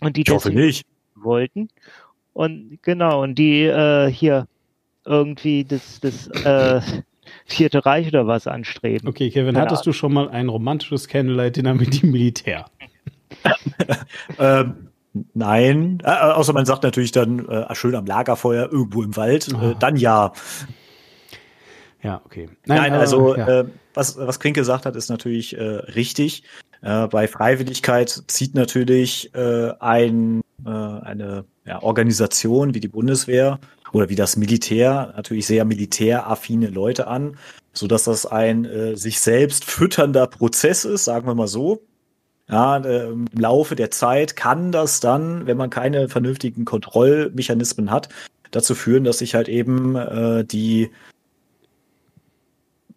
und 0.00 0.16
die 0.16 0.22
ich 0.22 0.30
hoffe 0.30 0.50
nicht. 0.50 0.86
wollten. 1.14 1.68
Und 2.38 2.78
genau, 2.82 3.24
und 3.24 3.34
die 3.34 3.64
äh, 3.64 4.08
hier 4.12 4.46
irgendwie 5.04 5.64
das, 5.64 5.98
das 5.98 6.28
äh, 6.44 6.80
Vierte 7.46 7.84
Reich 7.84 8.06
oder 8.06 8.28
was 8.28 8.46
anstreben. 8.46 9.08
Okay, 9.08 9.28
Kevin, 9.30 9.54
Keine 9.54 9.62
hattest 9.62 9.82
Ahnung. 9.82 9.92
du 9.92 9.92
schon 9.92 10.12
mal 10.12 10.28
ein 10.28 10.48
romantisches 10.48 11.08
Candlelight-Dinner 11.08 11.74
mit 11.74 12.00
dem 12.00 12.12
Militär? 12.12 12.66
ähm, 14.38 14.90
nein, 15.34 16.00
äh, 16.04 16.10
außer 16.10 16.52
man 16.52 16.64
sagt 16.64 16.84
natürlich 16.84 17.10
dann 17.10 17.44
äh, 17.48 17.74
schön 17.74 17.96
am 17.96 18.06
Lagerfeuer 18.06 18.70
irgendwo 18.70 19.02
im 19.02 19.16
Wald, 19.16 19.48
oh. 19.52 19.70
äh, 19.70 19.74
dann 19.76 19.96
ja. 19.96 20.32
Ja, 22.04 22.22
okay. 22.24 22.48
Nein, 22.66 22.78
Nein 22.78 22.92
also 22.92 23.36
ja. 23.36 23.62
äh, 23.62 23.64
was, 23.94 24.16
was 24.16 24.38
Krink 24.38 24.54
gesagt 24.54 24.86
hat, 24.86 24.94
ist 24.94 25.08
natürlich 25.08 25.58
äh, 25.58 25.62
richtig. 25.64 26.44
Äh, 26.82 27.08
bei 27.08 27.26
Freiwilligkeit 27.26 28.10
zieht 28.28 28.54
natürlich 28.54 29.34
äh, 29.34 29.72
ein, 29.80 30.40
äh, 30.64 30.70
eine 30.70 31.44
ja, 31.68 31.82
Organisation 31.82 32.74
wie 32.74 32.80
die 32.80 32.88
Bundeswehr 32.88 33.60
oder 33.92 34.08
wie 34.08 34.14
das 34.14 34.36
Militär 34.36 35.12
natürlich 35.16 35.46
sehr 35.46 35.64
militäraffine 35.64 36.68
Leute 36.68 37.06
an, 37.06 37.36
so 37.72 37.86
dass 37.86 38.04
das 38.04 38.26
ein 38.26 38.64
äh, 38.64 38.96
sich 38.96 39.20
selbst 39.20 39.64
fütternder 39.64 40.26
Prozess 40.26 40.84
ist, 40.84 41.04
sagen 41.04 41.26
wir 41.26 41.34
mal 41.34 41.48
so. 41.48 41.82
Ja, 42.50 42.78
äh, 42.78 43.10
im 43.10 43.26
Laufe 43.38 43.76
der 43.76 43.90
Zeit 43.90 44.34
kann 44.34 44.72
das 44.72 45.00
dann, 45.00 45.46
wenn 45.46 45.58
man 45.58 45.68
keine 45.68 46.08
vernünftigen 46.08 46.64
Kontrollmechanismen 46.64 47.90
hat, 47.90 48.08
dazu 48.50 48.74
führen, 48.74 49.04
dass 49.04 49.18
sich 49.18 49.34
halt 49.34 49.50
eben 49.50 49.94
äh, 49.96 50.44
die 50.44 50.90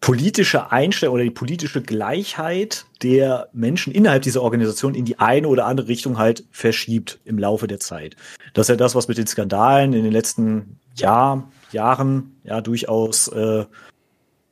politische 0.02 0.72
Einstellung 0.72 1.15
oder 1.15 1.23
die 1.23 1.30
politische 1.30 1.82
Gleichheit 1.82 2.86
der 3.03 3.48
Menschen 3.53 3.94
innerhalb 3.94 4.23
dieser 4.23 4.41
Organisation 4.41 4.95
in 4.95 5.06
die 5.06 5.19
eine 5.19 5.48
oder 5.48 5.68
andere 5.68 5.88
Richtung 5.88 6.18
halt 6.18 6.44
verschiebt 6.52 7.19
im 7.23 7.38
Laufe 7.38 7.68
der 7.68 7.80
Zeit. 7.80 8.15
Das 8.53 8.65
ist 8.65 8.69
ja 8.69 8.76
das, 8.76 8.95
was 8.95 9.07
mit 9.07 9.19
den 9.19 9.28
Skandalen 9.28 9.94
in 9.94 10.03
den 10.03 10.11
letzten 10.11 10.80
Jahr, 10.95 11.52
Jahren 11.72 12.36
ja 12.44 12.61
durchaus 12.61 13.28
äh, 13.28 13.65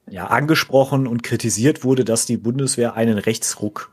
ja, 0.08 0.28
angesprochen 0.28 1.08
und 1.08 1.24
kritisiert 1.24 1.84
wurde, 1.84 2.06
dass 2.06 2.28
die 2.28 2.38
Bundeswehr 2.38 2.94
einen 2.94 3.18
Rechtsruck 3.18 3.92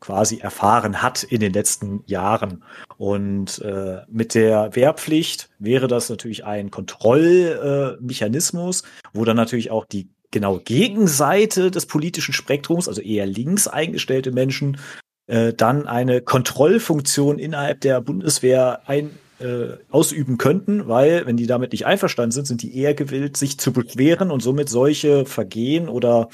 quasi 0.00 0.38
erfahren 0.38 1.02
hat 1.02 1.22
in 1.22 1.38
den 1.40 1.52
letzten 1.52 2.02
Jahren. 2.06 2.64
Und 2.98 3.60
äh, 3.60 4.00
mit 4.08 4.34
der 4.34 4.74
Wehrpflicht 4.74 5.50
wäre 5.58 5.86
das 5.86 6.10
natürlich 6.10 6.44
ein 6.44 6.70
Kontrollmechanismus, 6.70 8.82
äh, 8.82 8.84
wo 9.12 9.24
dann 9.24 9.36
natürlich 9.36 9.70
auch 9.70 9.86
die 9.86 10.08
genau 10.30 10.58
Gegenseite 10.58 11.70
des 11.70 11.86
politischen 11.86 12.32
Spektrums, 12.32 12.88
also 12.88 13.00
eher 13.00 13.26
links 13.26 13.68
eingestellte 13.68 14.32
Menschen, 14.32 14.78
äh, 15.26 15.52
dann 15.52 15.86
eine 15.86 16.20
Kontrollfunktion 16.20 17.38
innerhalb 17.38 17.80
der 17.80 18.00
Bundeswehr 18.00 18.80
ein, 18.86 19.10
äh, 19.38 19.76
ausüben 19.90 20.38
könnten, 20.38 20.88
weil 20.88 21.26
wenn 21.26 21.36
die 21.36 21.46
damit 21.46 21.72
nicht 21.72 21.86
einverstanden 21.86 22.32
sind, 22.32 22.46
sind 22.46 22.62
die 22.62 22.76
eher 22.76 22.94
gewillt, 22.94 23.36
sich 23.36 23.58
zu 23.58 23.72
beschweren 23.72 24.30
und 24.30 24.42
somit 24.42 24.68
solche 24.68 25.26
Vergehen 25.26 25.88
oder 25.88 26.28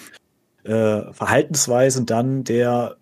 äh, 0.65 1.13
Verhaltensweisen 1.13 2.07
dann 2.07 2.45
der 2.45 2.97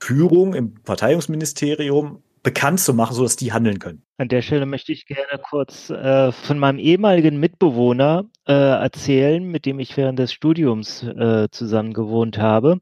Führung 0.00 0.54
im 0.54 0.74
Verteidigungsministerium 0.84 2.22
bekannt 2.46 2.78
zu 2.78 2.94
machen, 2.94 3.12
sodass 3.12 3.34
die 3.34 3.52
handeln 3.52 3.80
können. 3.80 4.04
An 4.18 4.28
der 4.28 4.40
Stelle 4.40 4.66
möchte 4.66 4.92
ich 4.92 5.06
gerne 5.06 5.42
kurz 5.42 5.90
äh, 5.90 6.30
von 6.30 6.60
meinem 6.60 6.78
ehemaligen 6.78 7.40
Mitbewohner 7.40 8.26
äh, 8.46 8.52
erzählen, 8.52 9.42
mit 9.42 9.66
dem 9.66 9.80
ich 9.80 9.96
während 9.96 10.20
des 10.20 10.32
Studiums 10.32 11.02
äh, 11.02 11.48
zusammen 11.50 11.92
gewohnt 11.92 12.38
habe. 12.38 12.78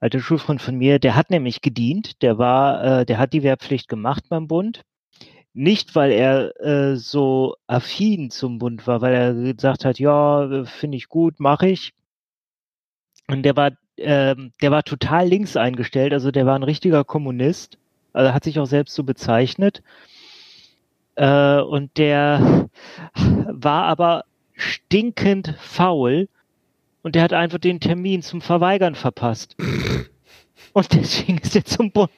Alter 0.00 0.18
Schulfreund 0.18 0.60
von 0.60 0.74
mir, 0.74 0.98
der 0.98 1.14
hat 1.14 1.30
nämlich 1.30 1.60
gedient, 1.60 2.20
der 2.20 2.36
war, 2.38 2.82
äh, 2.82 3.06
der 3.06 3.18
hat 3.18 3.32
die 3.32 3.44
Wehrpflicht 3.44 3.88
gemacht 3.88 4.24
beim 4.28 4.48
Bund. 4.48 4.82
Nicht, 5.52 5.94
weil 5.94 6.10
er 6.10 6.60
äh, 6.60 6.96
so 6.96 7.54
affin 7.68 8.32
zum 8.32 8.58
Bund 8.58 8.88
war, 8.88 9.00
weil 9.02 9.14
er 9.14 9.54
gesagt 9.54 9.84
hat, 9.84 10.00
ja, 10.00 10.64
finde 10.64 10.96
ich 10.96 11.06
gut, 11.06 11.38
mache 11.38 11.68
ich. 11.68 11.92
Und 13.28 13.44
der 13.44 13.54
war, 13.54 13.70
äh, 13.98 14.34
der 14.60 14.70
war 14.72 14.82
total 14.82 15.28
links 15.28 15.56
eingestellt, 15.56 16.12
also 16.12 16.32
der 16.32 16.44
war 16.44 16.56
ein 16.56 16.64
richtiger 16.64 17.04
Kommunist 17.04 17.78
also 18.14 18.32
hat 18.32 18.44
sich 18.44 18.58
auch 18.58 18.66
selbst 18.66 18.94
so 18.94 19.04
bezeichnet. 19.04 19.82
Äh, 21.16 21.60
und 21.60 21.96
der 21.98 22.68
war 23.14 23.84
aber 23.84 24.24
stinkend 24.54 25.54
faul 25.58 26.28
und 27.02 27.14
der 27.14 27.22
hat 27.22 27.32
einfach 27.32 27.58
den 27.58 27.80
Termin 27.80 28.22
zum 28.22 28.40
Verweigern 28.40 28.94
verpasst. 28.94 29.56
Und 30.72 30.92
deswegen 30.92 31.38
ist 31.38 31.54
er 31.54 31.64
zum 31.64 31.92
Bund. 31.92 32.10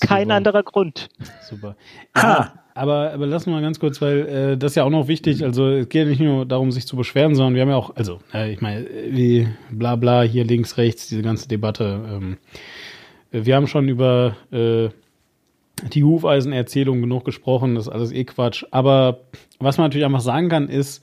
Kein 0.00 0.24
Super. 0.24 0.34
anderer 0.34 0.62
Grund. 0.62 1.08
Super. 1.42 1.76
Ja, 2.16 2.54
aber, 2.74 3.12
aber 3.12 3.26
lassen 3.26 3.46
wir 3.46 3.54
mal 3.54 3.62
ganz 3.62 3.78
kurz, 3.78 4.00
weil 4.00 4.26
äh, 4.26 4.56
das 4.56 4.72
ist 4.72 4.76
ja 4.76 4.84
auch 4.84 4.90
noch 4.90 5.08
wichtig. 5.08 5.44
Also 5.44 5.68
es 5.68 5.88
geht 5.88 6.04
ja 6.04 6.10
nicht 6.10 6.20
nur 6.20 6.46
darum, 6.46 6.72
sich 6.72 6.86
zu 6.86 6.96
beschweren, 6.96 7.34
sondern 7.34 7.54
wir 7.54 7.62
haben 7.62 7.68
ja 7.68 7.76
auch, 7.76 7.94
also 7.96 8.20
äh, 8.32 8.52
ich 8.52 8.62
meine, 8.62 8.86
wie 9.10 9.48
bla 9.70 9.96
bla 9.96 10.22
hier 10.22 10.44
links, 10.44 10.78
rechts, 10.78 11.08
diese 11.08 11.22
ganze 11.22 11.48
Debatte. 11.48 12.00
Ähm, 12.10 12.38
wir 13.30 13.56
haben 13.56 13.66
schon 13.66 13.88
über 13.88 14.36
äh, 14.50 14.88
die 15.88 16.04
Hufeisen-Erzählung 16.04 17.00
genug 17.00 17.24
gesprochen, 17.24 17.74
das 17.74 17.86
ist 17.86 17.92
alles 17.92 18.12
eh 18.12 18.24
Quatsch. 18.24 18.64
Aber 18.70 19.20
was 19.58 19.78
man 19.78 19.86
natürlich 19.86 20.06
einfach 20.06 20.20
sagen 20.20 20.48
kann, 20.48 20.68
ist, 20.68 21.02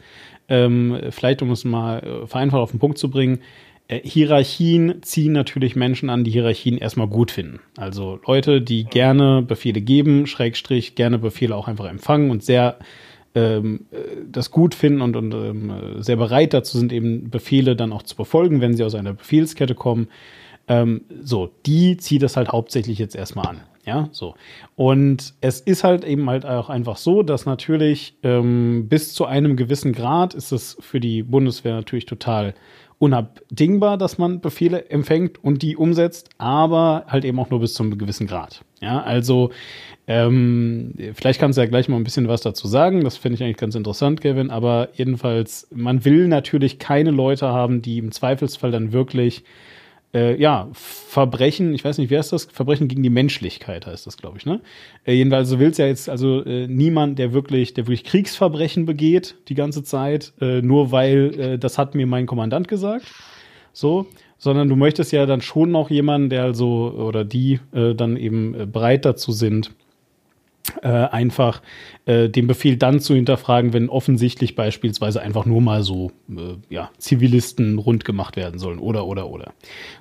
ähm, 0.50 1.00
vielleicht 1.10 1.42
um 1.42 1.52
es 1.52 1.66
mal 1.66 2.00
äh, 2.00 2.28
vereinfacht 2.28 2.62
auf 2.62 2.72
den 2.72 2.80
Punkt 2.80 2.98
zu 2.98 3.10
bringen, 3.10 3.40
äh, 3.88 4.00
Hierarchien 4.04 5.02
ziehen 5.02 5.34
natürlich 5.34 5.76
Menschen 5.76 6.10
an, 6.10 6.24
die 6.24 6.32
Hierarchien 6.32 6.78
erstmal 6.78 7.08
gut 7.08 7.32
finden. 7.32 7.60
Also 7.78 8.20
Leute, 8.26 8.62
die 8.62 8.84
gerne 8.84 9.42
Befehle 9.42 9.82
geben, 9.82 10.28
Schrägstrich, 10.28 10.96
gerne 10.96 11.18
Befehle 11.20 11.56
auch 11.56 11.68
einfach 11.68 11.90
empfangen 11.90 12.30
und 12.30 12.44
sehr 12.44 12.78
ähm, 13.36 13.86
äh, 13.92 13.98
das 14.30 14.52
gut 14.52 14.76
finden 14.76 15.02
und, 15.02 15.16
und 15.16 15.34
ähm, 15.34 16.02
sehr 16.02 16.18
bereit 16.18 16.54
dazu 16.54 16.78
sind, 16.78 16.92
eben 16.92 17.30
Befehle 17.30 17.76
dann 17.76 17.94
auch 17.94 18.04
zu 18.04 18.16
befolgen, 18.16 18.62
wenn 18.62 18.76
sie 18.76 18.84
aus 18.84 18.96
einer 18.96 19.14
Befehlskette 19.14 19.76
kommen. 19.76 20.08
Ähm, 20.68 21.02
so, 21.22 21.52
die 21.66 21.98
zieht 21.98 22.22
das 22.24 22.38
halt 22.38 22.50
hauptsächlich 22.50 23.00
jetzt 23.00 23.16
erstmal 23.16 23.48
an. 23.48 23.62
Ja, 23.86 24.10
so. 24.12 24.36
Und 24.76 25.34
es 25.40 25.62
ist 25.62 25.86
halt 25.86 26.04
eben 26.04 26.30
halt 26.30 26.46
auch 26.46 26.70
einfach 26.70 26.98
so, 26.98 27.24
dass 27.24 27.46
natürlich 27.46 28.18
ähm, 28.22 28.90
bis 28.90 29.14
zu 29.14 29.26
einem 29.26 29.56
gewissen 29.56 29.94
Grad 29.94 30.34
ist 30.34 30.52
es 30.52 30.78
für 30.82 31.00
die 31.00 31.24
Bundeswehr 31.24 31.74
natürlich 31.74 32.06
total 32.06 32.54
unabdingbar, 33.00 33.98
dass 33.98 34.18
man 34.18 34.42
Befehle 34.42 34.90
empfängt 34.90 35.42
und 35.42 35.62
die 35.62 35.78
umsetzt, 35.78 36.30
aber 36.38 37.06
halt 37.08 37.24
eben 37.26 37.40
auch 37.40 37.50
nur 37.50 37.60
bis 37.62 37.76
zu 37.76 37.84
einem 37.84 37.98
gewissen 37.98 38.28
Grad. 38.28 38.66
Ja, 38.82 39.02
also 39.02 39.52
ähm, 40.08 40.94
vielleicht 41.14 41.40
kannst 41.40 41.58
du 41.58 41.62
ja 41.62 41.68
gleich 41.68 41.88
mal 41.88 41.98
ein 41.98 42.04
bisschen 42.04 42.28
was 42.28 42.42
dazu 42.42 42.68
sagen. 42.68 43.04
Das 43.04 43.16
finde 43.18 43.36
ich 43.36 43.44
eigentlich 43.44 43.58
ganz 43.58 43.76
interessant, 43.76 44.20
Kevin. 44.22 44.50
Aber 44.50 44.90
jedenfalls, 44.94 45.68
man 45.74 46.06
will 46.06 46.28
natürlich 46.28 46.80
keine 46.80 47.12
Leute 47.12 47.48
haben, 47.48 47.82
die 47.82 48.00
im 48.00 48.12
Zweifelsfall 48.12 48.72
dann 48.72 48.92
wirklich 48.92 49.44
äh, 50.14 50.40
ja, 50.40 50.70
Verbrechen, 50.74 51.74
ich 51.74 51.84
weiß 51.84 51.98
nicht, 51.98 52.10
wer 52.10 52.20
ist 52.20 52.32
das? 52.32 52.46
Verbrechen 52.46 52.88
gegen 52.88 53.04
die 53.04 53.10
Menschlichkeit 53.10 53.86
heißt 53.86 54.08
das, 54.08 54.18
glaube 54.18 54.38
ich, 54.38 54.46
ne? 54.46 54.62
Äh, 55.06 55.14
jedenfalls, 55.14 55.50
so 55.50 55.60
will 55.60 55.70
es 55.70 55.78
ja 55.78 55.86
jetzt 55.86 56.10
also 56.10 56.44
äh, 56.44 56.68
niemand, 56.68 57.20
der 57.20 57.34
wirklich, 57.34 57.74
der 57.74 57.86
wirklich 57.86 58.04
Kriegsverbrechen 58.04 58.86
begeht 58.86 59.36
die 59.50 59.56
ganze 59.56 59.84
Zeit, 59.84 60.34
äh, 60.40 60.62
nur 60.62 60.92
weil 60.92 61.40
äh, 61.40 61.60
das 61.60 61.78
hat 61.78 61.96
mir 61.96 62.08
mein 62.08 62.26
Kommandant 62.26 62.68
gesagt. 62.68 63.06
So, 63.74 64.08
sondern 64.38 64.70
du 64.70 64.76
möchtest 64.76 65.12
ja 65.12 65.26
dann 65.26 65.42
schon 65.42 65.72
noch 65.72 65.90
jemanden, 65.90 66.30
der 66.30 66.44
also 66.44 66.94
oder 66.94 67.24
die 67.24 67.60
äh, 67.74 67.94
dann 67.94 68.18
eben 68.18 68.56
äh, 68.56 68.66
bereit 68.66 69.06
dazu 69.06 69.32
sind, 69.32 69.72
äh, 70.82 70.88
einfach 70.88 71.62
äh, 72.06 72.30
den 72.30 72.48
Befehl 72.48 72.78
dann 72.78 73.00
zu 73.00 73.16
hinterfragen, 73.16 73.74
wenn 73.74 73.90
offensichtlich 73.90 74.56
beispielsweise 74.56 75.22
einfach 75.22 75.46
nur 75.46 75.62
mal 75.62 75.84
so 75.84 76.12
äh, 76.30 76.56
ja, 76.70 76.92
Zivilisten 76.98 77.78
rund 77.78 78.06
gemacht 78.06 78.36
werden 78.36 78.60
sollen 78.60 78.80
oder 78.80 79.06
oder 79.06 79.30
oder. 79.30 79.54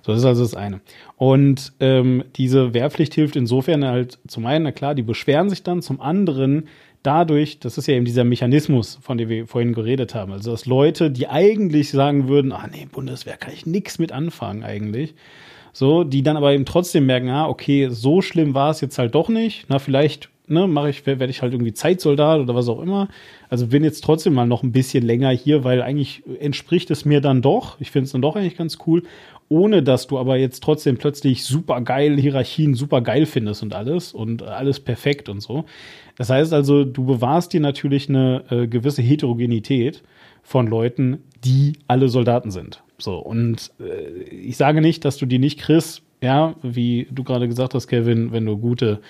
So, 0.03 0.13
das 0.13 0.21
ist 0.21 0.27
also 0.27 0.43
das 0.43 0.55
eine. 0.55 0.81
Und 1.17 1.73
ähm, 1.81 2.25
diese 2.37 2.75
Wehrpflicht 2.75 3.15
hilft 3.15 3.37
insofern 3.37 3.85
halt 3.85 4.19
zum 4.27 4.47
einen, 4.47 4.65
na 4.65 4.73
klar, 4.73 4.95
die 4.95 5.03
beschweren 5.03 5.51
sich 5.51 5.63
dann, 5.63 5.83
zum 5.83 6.01
anderen 6.01 6.69
dadurch, 7.03 7.61
das 7.61 7.79
ist 7.79 7.87
ja 7.87 7.95
eben 7.95 8.05
dieser 8.05 8.25
Mechanismus, 8.25 8.99
von 9.01 9.17
dem 9.17 9.29
wir 9.29 9.47
vorhin 9.47 9.73
geredet 9.73 10.15
haben, 10.15 10.33
also 10.33 10.51
dass 10.51 10.67
Leute, 10.67 11.11
die 11.11 11.29
eigentlich 11.29 11.91
sagen 11.91 12.29
würden, 12.29 12.53
ah 12.53 12.69
nee, 12.71 12.89
Bundeswehr 12.91 13.37
kann 13.37 13.53
ich 13.53 13.65
nichts 13.65 13.99
mit 13.99 14.11
anfangen 14.11 14.65
eigentlich, 14.65 15.15
so, 15.73 16.05
die 16.05 16.23
dann 16.23 16.37
aber 16.37 16.53
eben 16.53 16.65
trotzdem 16.65 17.07
merken, 17.07 17.29
ah, 17.29 17.49
okay, 17.49 17.89
so 17.91 18.23
schlimm 18.23 18.55
war 18.55 18.71
es 18.71 18.81
jetzt 18.81 18.99
halt 18.99 19.15
doch 19.15 19.29
nicht, 19.29 19.67
na, 19.69 19.79
vielleicht 19.79 20.31
ne, 20.49 20.67
mache 20.67 20.91
ich, 20.91 21.07
werde 21.07 21.29
ich 21.29 21.43
halt 21.43 21.53
irgendwie 21.53 21.73
Zeitsoldat 21.73 22.41
oder 22.41 22.55
was 22.55 22.69
auch 22.69 22.81
immer. 22.81 23.09
Also 23.49 23.69
bin 23.69 23.85
jetzt 23.85 24.03
trotzdem 24.05 24.35
mal 24.35 24.47
noch 24.47 24.63
ein 24.63 24.73
bisschen 24.73 25.05
länger 25.05 25.31
hier, 25.31 25.65
weil 25.65 25.83
eigentlich 25.83 26.23
entspricht 26.41 26.91
es 26.91 27.05
mir 27.05 27.21
dann 27.21 27.43
doch. 27.43 27.81
Ich 27.81 27.91
finde 27.91 28.07
es 28.07 28.13
dann 28.13 28.23
doch 28.23 28.37
eigentlich 28.37 28.57
ganz 28.57 28.79
cool, 28.87 29.03
ohne 29.49 29.83
dass 29.83 30.07
du 30.07 30.19
aber 30.19 30.37
jetzt 30.37 30.63
trotzdem 30.63 30.97
plötzlich 30.97 31.45
super 31.45 31.81
geil 31.81 32.19
Hierarchien 32.19 32.75
super 32.75 33.01
geil 33.01 33.27
findest 33.27 33.63
und 33.63 33.75
alles 33.75 34.13
und 34.13 34.43
alles 34.43 34.81
perfekt 34.81 35.29
und 35.29 35.41
so. 35.41 35.65
Das 36.17 36.31
heißt 36.31 36.53
also, 36.53 36.85
du 36.85 37.05
bewahrst 37.05 37.53
dir 37.53 37.61
natürlich 37.61 38.09
eine 38.09 38.45
äh, 38.51 38.67
gewisse 38.67 39.03
Heterogenität 39.03 40.03
von 40.43 40.67
Leuten, 40.67 41.19
die 41.45 41.75
alle 41.87 42.09
Soldaten 42.09 42.51
sind. 42.51 42.83
So 42.99 43.19
und 43.19 43.71
äh, 43.81 44.23
ich 44.31 44.57
sage 44.57 44.81
nicht, 44.81 45.05
dass 45.05 45.17
du 45.17 45.27
die 45.27 45.39
nicht 45.39 45.59
kriegst, 45.59 46.03
ja, 46.23 46.55
wie 46.63 47.07
du 47.11 47.25
gerade 47.25 47.47
gesagt 47.47 47.75
hast, 47.75 47.89
Kevin, 47.89 48.33
wenn 48.33 48.47
du 48.47 48.57
gute 48.57 49.01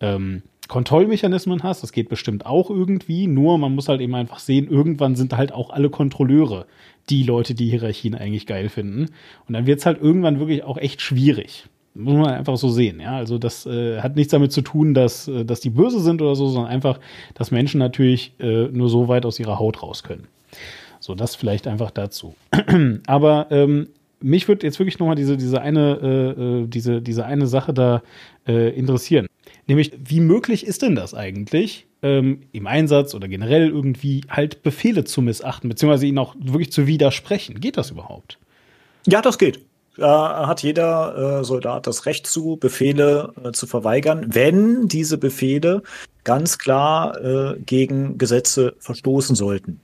ähm, 0.00 0.42
Kontrollmechanismen 0.68 1.62
hast. 1.62 1.82
Das 1.82 1.92
geht 1.92 2.08
bestimmt 2.08 2.46
auch 2.46 2.70
irgendwie. 2.70 3.26
Nur 3.26 3.58
man 3.58 3.74
muss 3.74 3.88
halt 3.88 4.00
eben 4.00 4.14
einfach 4.14 4.38
sehen, 4.38 4.68
irgendwann 4.68 5.16
sind 5.16 5.36
halt 5.36 5.52
auch 5.52 5.70
alle 5.70 5.90
Kontrolleure 5.90 6.66
die 7.10 7.24
Leute, 7.24 7.54
die 7.54 7.68
Hierarchien 7.68 8.14
eigentlich 8.14 8.46
geil 8.46 8.68
finden. 8.68 9.10
Und 9.48 9.54
dann 9.54 9.66
wird 9.66 9.80
es 9.80 9.86
halt 9.86 10.00
irgendwann 10.00 10.38
wirklich 10.38 10.62
auch 10.62 10.78
echt 10.78 11.00
schwierig. 11.00 11.66
Muss 11.94 12.14
man 12.14 12.30
einfach 12.30 12.56
so 12.56 12.70
sehen, 12.70 13.00
ja. 13.00 13.16
Also 13.16 13.36
das 13.36 13.66
äh, 13.66 14.00
hat 14.00 14.16
nichts 14.16 14.30
damit 14.30 14.50
zu 14.52 14.62
tun, 14.62 14.94
dass, 14.94 15.28
äh, 15.28 15.44
dass 15.44 15.60
die 15.60 15.70
böse 15.70 16.00
sind 16.00 16.22
oder 16.22 16.34
so, 16.34 16.48
sondern 16.48 16.70
einfach, 16.70 16.98
dass 17.34 17.50
Menschen 17.50 17.78
natürlich 17.78 18.32
äh, 18.40 18.68
nur 18.68 18.88
so 18.88 19.08
weit 19.08 19.26
aus 19.26 19.38
ihrer 19.38 19.58
Haut 19.58 19.82
raus 19.82 20.02
können. 20.02 20.26
So, 21.00 21.14
das 21.14 21.34
vielleicht 21.34 21.66
einfach 21.66 21.90
dazu. 21.90 22.34
Aber 23.06 23.48
ähm, 23.50 23.88
mich 24.20 24.48
würde 24.48 24.66
jetzt 24.66 24.78
wirklich 24.78 24.98
nochmal 24.98 25.16
diese, 25.16 25.36
diese 25.36 25.60
eine, 25.60 25.98
äh, 26.02 26.42
äh, 26.62 26.66
diese, 26.66 27.02
diese 27.02 27.26
eine 27.26 27.46
Sache 27.46 27.74
da 27.74 28.02
äh, 28.46 28.70
interessieren. 28.70 29.26
Nämlich, 29.66 29.92
wie 30.04 30.20
möglich 30.20 30.66
ist 30.66 30.82
denn 30.82 30.94
das 30.94 31.14
eigentlich, 31.14 31.86
ähm, 32.02 32.42
im 32.52 32.66
Einsatz 32.66 33.14
oder 33.14 33.28
generell 33.28 33.68
irgendwie 33.68 34.22
halt 34.28 34.62
Befehle 34.62 35.04
zu 35.04 35.22
missachten, 35.22 35.68
beziehungsweise 35.68 36.06
ihnen 36.06 36.18
auch 36.18 36.34
wirklich 36.38 36.72
zu 36.72 36.86
widersprechen? 36.86 37.60
Geht 37.60 37.76
das 37.76 37.90
überhaupt? 37.90 38.38
Ja, 39.06 39.22
das 39.22 39.38
geht. 39.38 39.60
Da 39.96 40.46
hat 40.46 40.62
jeder 40.62 41.40
äh, 41.40 41.44
Soldat 41.44 41.86
das 41.86 42.06
Recht 42.06 42.26
zu, 42.26 42.56
Befehle 42.56 43.34
äh, 43.44 43.52
zu 43.52 43.66
verweigern, 43.66 44.26
wenn 44.28 44.88
diese 44.88 45.18
Befehle 45.18 45.82
ganz 46.24 46.58
klar 46.58 47.20
äh, 47.20 47.60
gegen 47.60 48.16
Gesetze 48.16 48.74
verstoßen 48.78 49.36
sollten. 49.36 49.80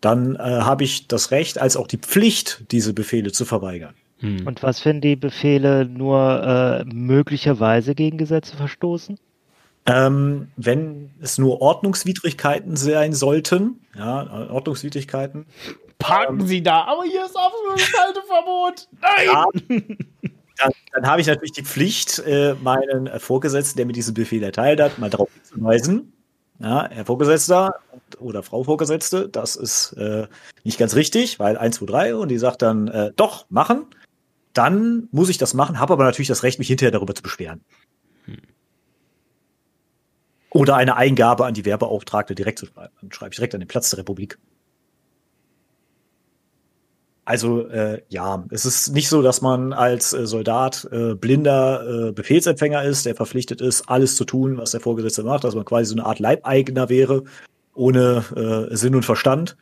Dann 0.00 0.36
äh, 0.36 0.40
habe 0.40 0.84
ich 0.84 1.08
das 1.08 1.30
Recht 1.30 1.58
als 1.58 1.76
auch 1.76 1.86
die 1.86 1.96
Pflicht, 1.96 2.64
diese 2.70 2.92
Befehle 2.92 3.32
zu 3.32 3.46
verweigern. 3.46 3.94
Hm. 4.18 4.46
Und 4.46 4.62
was, 4.62 4.84
wenn 4.84 5.00
die 5.00 5.16
Befehle 5.16 5.84
nur 5.84 6.42
äh, 6.42 6.84
möglicherweise 6.84 7.94
gegen 7.94 8.18
Gesetze 8.18 8.56
verstoßen? 8.56 9.18
Ähm, 9.86 10.48
wenn 10.56 11.10
es 11.20 11.36
nur 11.36 11.60
Ordnungswidrigkeiten 11.60 12.76
sein 12.76 13.12
sollten, 13.12 13.80
ja, 13.94 14.48
Ordnungswidrigkeiten. 14.50 15.44
Parken 15.98 16.40
ähm, 16.40 16.46
Sie 16.46 16.62
da, 16.62 16.84
aber 16.84 17.04
hier 17.04 17.24
ist 17.24 17.36
absolutes 17.36 17.92
Halteverbot. 17.98 18.88
Nein! 19.02 19.26
Ja, 19.26 19.44
dann, 20.56 20.72
dann 20.92 21.06
habe 21.06 21.20
ich 21.20 21.26
natürlich 21.26 21.52
die 21.52 21.64
Pflicht, 21.64 22.20
äh, 22.20 22.54
meinen 22.62 23.08
Vorgesetzten, 23.20 23.76
der 23.76 23.86
mir 23.86 23.92
diesen 23.92 24.14
Befehl 24.14 24.42
erteilt 24.42 24.80
hat, 24.80 24.98
mal 24.98 25.10
darauf 25.10 25.28
hinzuweisen. 25.34 26.12
Ja, 26.60 26.88
Herr 26.88 27.04
Vorgesetzter 27.04 27.74
oder 28.18 28.42
Frau 28.42 28.62
Vorgesetzte, 28.62 29.28
das 29.28 29.56
ist 29.56 29.92
äh, 29.94 30.28
nicht 30.62 30.78
ganz 30.78 30.94
richtig, 30.94 31.38
weil 31.40 31.58
1, 31.58 31.76
2, 31.76 31.86
3 31.86 32.14
und 32.14 32.28
die 32.28 32.38
sagt 32.38 32.62
dann, 32.62 32.88
äh, 32.88 33.12
doch, 33.16 33.44
machen 33.50 33.86
dann 34.54 35.08
muss 35.12 35.28
ich 35.28 35.38
das 35.38 35.52
machen, 35.52 35.78
habe 35.78 35.92
aber 35.92 36.04
natürlich 36.04 36.28
das 36.28 36.42
Recht, 36.42 36.58
mich 36.58 36.68
hinterher 36.68 36.92
darüber 36.92 37.14
zu 37.14 37.22
beschweren. 37.22 37.60
Hm. 38.24 38.38
Oder 40.50 40.76
eine 40.76 40.96
Eingabe 40.96 41.44
an 41.44 41.54
die 41.54 41.64
Werbeauftragte 41.64 42.34
direkt 42.34 42.60
zu 42.60 42.66
schreiben. 42.66 42.94
Dann 43.00 43.12
schreibe 43.12 43.32
ich 43.32 43.36
direkt 43.36 43.54
an 43.54 43.60
den 43.60 43.68
Platz 43.68 43.90
der 43.90 43.98
Republik. 43.98 44.38
Also 47.24 47.66
äh, 47.68 48.02
ja, 48.08 48.44
es 48.50 48.66
ist 48.66 48.92
nicht 48.92 49.08
so, 49.08 49.22
dass 49.22 49.40
man 49.40 49.72
als 49.72 50.12
äh, 50.12 50.26
Soldat 50.26 50.86
äh, 50.92 51.14
blinder 51.14 52.08
äh, 52.08 52.12
Befehlsempfänger 52.12 52.82
ist, 52.82 53.06
der 53.06 53.14
verpflichtet 53.14 53.62
ist, 53.62 53.88
alles 53.88 54.16
zu 54.16 54.24
tun, 54.24 54.58
was 54.58 54.72
der 54.72 54.80
Vorgesetzte 54.80 55.22
macht, 55.22 55.44
dass 55.44 55.54
man 55.54 55.64
quasi 55.64 55.86
so 55.86 55.94
eine 55.94 56.04
Art 56.04 56.18
Leibeigener 56.18 56.90
wäre, 56.90 57.24
ohne 57.74 58.68
äh, 58.70 58.76
Sinn 58.76 58.94
und 58.94 59.06
Verstand. 59.06 59.56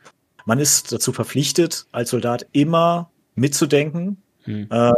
Man 0.45 0.59
ist 0.59 0.91
dazu 0.91 1.13
verpflichtet, 1.13 1.85
als 1.93 2.09
Soldat 2.09 2.45
immer 2.51 3.11
mitzudenken, 3.35 4.21
hm. 4.43 4.67
Äh, 4.69 4.91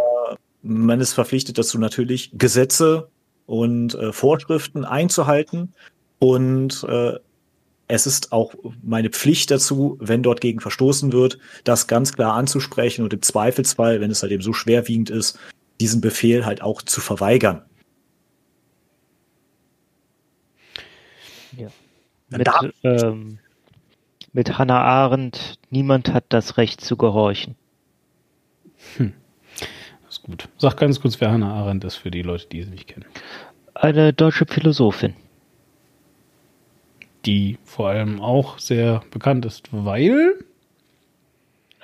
man 0.62 1.00
ist 1.00 1.14
verpflichtet 1.14 1.58
dazu 1.58 1.78
natürlich, 1.78 2.32
Gesetze 2.34 3.10
und 3.46 3.94
äh, 3.96 4.12
Vorschriften 4.12 4.84
einzuhalten. 4.84 5.74
Und 6.20 6.84
äh, 6.90 7.20
es 7.88 8.08
ist 8.08 8.32
auch 8.32 8.56
meine 8.82 9.10
Pflicht 9.10 9.52
dazu, 9.52 9.98
wenn 10.02 10.24
dort 10.24 10.42
gegen 10.42 10.60
verstoßen 10.60 11.14
wird, 11.14 11.38
das 11.64 11.88
ganz 11.88 12.14
klar 12.14 12.34
anzusprechen 12.34 13.04
und 13.04 13.14
im 13.14 13.22
Zweifelsfall, 13.22 14.02
wenn 14.02 14.10
es 14.10 14.24
halt 14.24 14.32
eben 14.32 14.42
so 14.42 14.54
schwerwiegend 14.54 15.12
ist, 15.12 15.38
diesen 15.80 16.02
Befehl 16.02 16.46
halt 16.46 16.64
auch 16.64 16.82
zu 16.82 17.00
verweigern. 17.00 17.62
Ja. 21.56 21.68
Mit, 22.30 22.50
ähm, 22.84 23.38
mit 24.34 24.58
Hannah 24.58 24.82
Arendt, 24.82 25.60
niemand 25.70 26.12
hat 26.12 26.26
das 26.30 26.58
Recht 26.58 26.82
zu 26.82 26.98
gehorchen. 26.98 27.56
Hm 28.98 29.14
gut. 30.26 30.50
Sag 30.58 30.78
ganz 30.78 31.00
kurz, 31.00 31.20
wer 31.22 31.32
Hannah 31.32 31.54
Arendt 31.54 31.84
ist 31.84 31.96
für 31.96 32.12
die 32.12 32.22
Leute, 32.22 32.48
die 32.48 32.64
sie 32.64 32.72
nicht 32.72 32.88
kennen. 32.88 33.06
Eine 33.74 34.14
deutsche 34.14 34.46
Philosophin. 34.46 35.14
Die 37.26 37.58
vor 37.64 37.90
allem 37.90 38.22
auch 38.22 38.60
sehr 38.60 39.02
bekannt 39.12 39.46
ist, 39.46 39.70
weil 39.72 40.38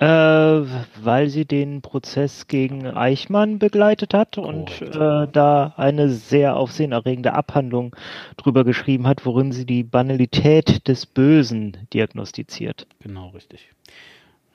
äh, 0.01 0.05
weil 0.05 1.30
sie 1.30 1.45
den 1.45 1.84
Prozess 1.84 2.47
gegen 2.47 2.88
Eichmann 2.88 3.59
begleitet 3.59 4.15
hat 4.15 4.39
und 4.39 4.81
äh, 4.81 5.27
da 5.31 5.73
eine 5.77 6.09
sehr 6.09 6.55
aufsehenerregende 6.55 7.34
Abhandlung 7.34 7.95
drüber 8.38 8.63
geschrieben 8.63 9.05
hat, 9.05 9.27
worin 9.27 9.51
sie 9.51 9.65
die 9.65 9.84
Banalität 9.84 10.88
des 10.88 11.05
Bösen 11.05 11.77
diagnostiziert. 11.93 12.88
Genau, 12.99 13.30
richtig. 13.30 13.69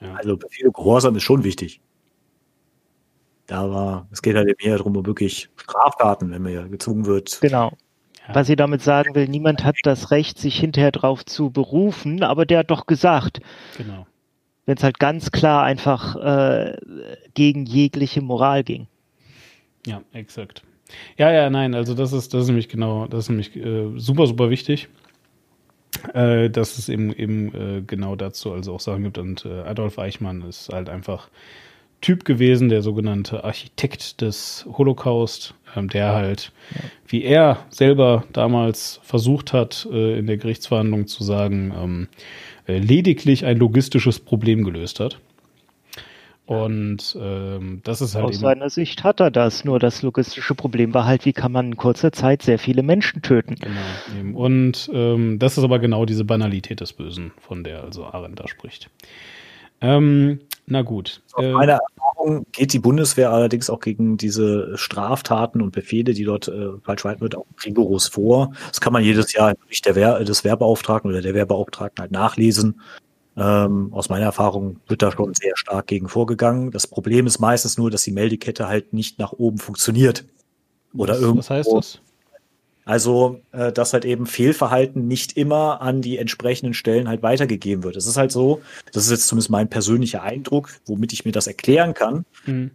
Ja. 0.01 0.15
Also 0.15 0.37
Befehl 0.37 0.73
Gehorsam 0.73 1.15
ist 1.15 1.23
schon 1.23 1.45
wichtig. 1.45 1.81
Da 3.47 3.71
war, 3.71 4.09
es 4.11 4.23
geht 4.23 4.37
halt 4.37 4.61
eher 4.61 4.77
darum, 4.77 4.97
um 4.97 5.07
wirklich 5.07 5.49
Straftaten, 5.57 6.31
wenn 6.31 6.43
man 6.43 6.53
ja 6.53 6.67
gezwungen 6.67 7.07
wird. 7.07 7.39
Genau. 7.41 7.73
Was 8.33 8.49
sie 8.49 8.57
damit 8.57 8.83
sagen 8.83 9.15
will, 9.15 9.29
niemand 9.29 9.63
hat 9.63 9.77
das 9.85 10.11
Recht, 10.11 10.39
sich 10.39 10.59
hinterher 10.59 10.91
drauf 10.91 11.25
zu 11.25 11.51
berufen, 11.51 12.25
aber 12.25 12.45
der 12.45 12.61
hat 12.61 12.71
doch 12.73 12.87
gesagt. 12.87 13.41
Genau 13.79 14.07
wenn 14.67 14.77
es 14.77 14.83
halt 14.83 14.99
ganz 14.99 15.31
klar 15.31 15.63
einfach 15.63 16.17
äh, 16.17 16.77
gegen 17.35 17.65
jegliche 17.65 18.21
Moral 18.21 18.65
ging. 18.65 18.89
Ja, 19.87 20.03
exakt. 20.13 20.63
Ja, 21.17 21.33
ja, 21.33 21.49
nein, 21.51 21.75
also 21.75 21.95
das 21.95 22.13
ist, 22.13 22.35
das 22.35 22.43
ist 22.43 22.49
nämlich 22.49 22.69
genau, 22.69 23.07
das 23.07 23.25
ist 23.25 23.29
nämlich 23.31 23.57
äh, 23.57 23.93
super, 23.97 24.27
super 24.27 24.51
wichtig, 24.51 24.89
äh, 26.13 26.51
dass 26.51 26.79
es 26.79 26.89
eben 26.89 27.13
eben 27.13 27.55
äh, 27.55 27.83
genau 27.83 28.17
dazu 28.17 28.53
also 28.53 28.75
auch 28.75 28.81
Sachen 28.81 29.05
gibt. 29.05 29.19
Und 29.19 29.45
äh, 29.45 29.63
Adolf 29.63 29.99
Eichmann 29.99 30.43
ist 30.43 30.69
halt 30.69 30.89
einfach 30.89 31.29
Typ 32.01 32.25
gewesen, 32.25 32.69
der 32.69 32.83
sogenannte 32.83 33.45
Architekt 33.45 34.21
des 34.21 34.67
Holocaust, 34.67 35.55
ähm, 35.75 35.89
der 35.89 36.13
halt, 36.13 36.53
ja. 36.75 36.81
wie 37.09 37.25
er 37.25 37.59
selber 37.71 38.25
damals 38.33 39.01
versucht 39.03 39.53
hat, 39.53 39.89
äh, 39.91 40.19
in 40.19 40.27
der 40.27 40.37
Gerichtsverhandlung 40.37 41.07
zu 41.07 41.25
sagen, 41.25 41.73
ähm, 41.77 42.09
äh, 42.67 42.79
lediglich 42.79 43.45
ein 43.45 43.59
logistisches 43.59 44.21
Problem 44.21 44.65
gelöst 44.65 45.01
hat. 45.01 45.19
Und 46.47 47.19
ähm, 47.21 47.81
das 47.83 48.01
ist 48.01 48.15
halt. 48.15 48.27
Aus 48.27 48.39
seiner 48.39 48.71
Sicht 48.71 49.03
hat 49.03 49.19
er 49.19 49.33
das. 49.33 49.65
Nur 49.65 49.81
das 49.81 50.03
logistische 50.03 50.55
Problem 50.55 50.95
war 50.95 51.05
halt, 51.05 51.25
wie 51.25 51.33
kann 51.33 51.51
man 51.51 51.67
in 51.67 51.77
kurzer 51.77 52.13
Zeit 52.13 52.43
sehr 52.43 52.61
viele 52.61 52.85
Menschen 52.85 53.21
töten. 53.21 53.57
Genau. 53.57 53.81
Eben. 54.21 54.35
Und 54.37 54.89
ähm, 54.95 55.41
das 55.41 55.59
ist 55.59 55.65
aber 55.65 55.81
genau 55.81 56.05
diese 56.05 56.25
Banalität 56.25 56.81
des 56.81 56.93
Bösen, 56.93 57.33
von 57.41 57.65
der 57.65 57.83
also 57.83 58.05
Arendt 58.05 58.39
da 58.39 58.47
spricht. 58.47 58.91
Ähm, 59.81 60.39
na 60.67 60.83
gut. 60.83 61.23
Aus 61.33 61.45
äh, 61.45 61.53
meiner 61.53 61.79
Erfahrung 61.79 62.45
geht 62.51 62.73
die 62.73 62.81
Bundeswehr 62.81 63.31
allerdings 63.31 63.71
auch 63.71 63.79
gegen 63.79 64.17
diese 64.17 64.77
Straftaten 64.77 65.63
und 65.63 65.71
Befehle, 65.71 66.13
die 66.13 66.25
dort 66.25 66.49
äh, 66.49 66.73
falsch 66.83 67.05
weit 67.05 67.21
wird, 67.21 67.37
auch 67.37 67.47
rigoros 67.65 68.09
vor. 68.09 68.53
Das 68.69 68.81
kann 68.81 68.93
man 68.93 69.05
jedes 69.05 69.33
Jahr 69.33 69.51
im 69.51 69.57
Bericht 69.61 69.87
der 69.87 69.95
Wehr, 69.95 70.25
des 70.25 70.43
Wehrbeauftragten 70.43 71.11
oder 71.11 71.23
der 71.23 71.35
Wehrbeauftragten 71.35 72.03
halt 72.03 72.11
nachlesen. 72.11 72.81
Ähm, 73.37 73.93
aus 73.93 74.09
meiner 74.09 74.25
Erfahrung 74.25 74.81
wird 74.89 75.03
da 75.03 75.13
schon 75.13 75.35
sehr 75.35 75.57
stark 75.57 75.87
gegen 75.87 76.09
vorgegangen. 76.09 76.73
Das 76.73 76.87
Problem 76.87 77.27
ist 77.27 77.39
meistens 77.39 77.79
nur, 77.79 77.91
dass 77.91 78.03
die 78.03 78.13
Meldekette 78.13 78.67
halt 78.67 78.93
nicht 78.93 79.19
nach 79.21 79.33
oben 79.33 79.59
funktioniert. 79.59 80.25
Oder 80.97 81.15
was, 81.15 81.21
irgendwo. 81.21 81.39
Was 81.39 81.51
heißt 81.51 81.73
das? 81.73 82.01
Also, 82.87 83.41
äh, 83.51 83.73
dass 83.73 83.93
halt 83.93 84.05
eben 84.05 84.27
Fehlverhalten 84.27 85.09
nicht 85.09 85.37
immer 85.37 85.83
an 85.83 86.03
die 86.03 86.19
entsprechenden 86.19 86.73
Stellen 86.73 87.09
halt 87.09 87.21
weitergegeben 87.21 87.83
wird. 87.83 87.97
Es 87.97 88.07
ist 88.07 88.17
halt 88.17 88.31
so, 88.31 88.63
das 88.93 89.05
ist 89.05 89.11
jetzt 89.11 89.27
zumindest 89.27 89.51
mein 89.51 89.69
persönlicher 89.69 90.23
Eindruck, 90.23 90.71
womit 90.87 91.13
ich 91.13 91.25
mir 91.25 91.33
das 91.33 91.49
erklären 91.49 91.95
kann. 91.95 92.25
Mhm. 92.47 92.71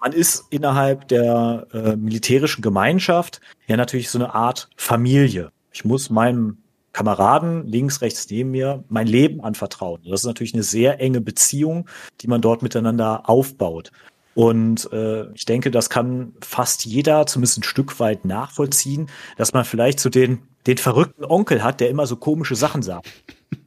man 0.00 0.12
ist 0.12 0.46
innerhalb 0.50 1.06
der 1.06 1.68
äh, 1.72 1.94
militärischen 1.94 2.60
Gemeinschaft 2.60 3.40
ja 3.68 3.76
natürlich 3.76 4.10
so 4.10 4.18
eine 4.18 4.34
Art 4.34 4.68
Familie. 4.76 5.52
Ich 5.72 5.84
muss 5.84 6.10
meinem 6.10 6.58
Kameraden 6.92 7.66
links, 7.68 8.02
rechts 8.02 8.28
neben 8.28 8.50
mir 8.50 8.82
mein 8.88 9.06
Leben 9.06 9.40
anvertrauen. 9.40 10.00
Das 10.04 10.22
ist 10.22 10.26
natürlich 10.26 10.54
eine 10.54 10.64
sehr 10.64 11.00
enge 11.00 11.20
Beziehung, 11.20 11.88
die 12.20 12.26
man 12.26 12.40
dort 12.40 12.62
miteinander 12.62 13.28
aufbaut. 13.28 13.92
Und 14.34 14.90
äh, 14.92 15.30
ich 15.34 15.44
denke, 15.44 15.70
das 15.70 15.90
kann 15.90 16.32
fast 16.40 16.84
jeder 16.86 17.26
zumindest 17.26 17.58
ein 17.58 17.62
Stück 17.62 18.00
weit 18.00 18.24
nachvollziehen, 18.24 19.08
dass 19.36 19.52
man 19.52 19.64
vielleicht 19.64 20.00
so 20.00 20.08
den, 20.08 20.40
den 20.66 20.78
verrückten 20.78 21.24
Onkel 21.24 21.62
hat, 21.62 21.80
der 21.80 21.90
immer 21.90 22.06
so 22.06 22.16
komische 22.16 22.56
Sachen 22.56 22.82
sagt. 22.82 23.08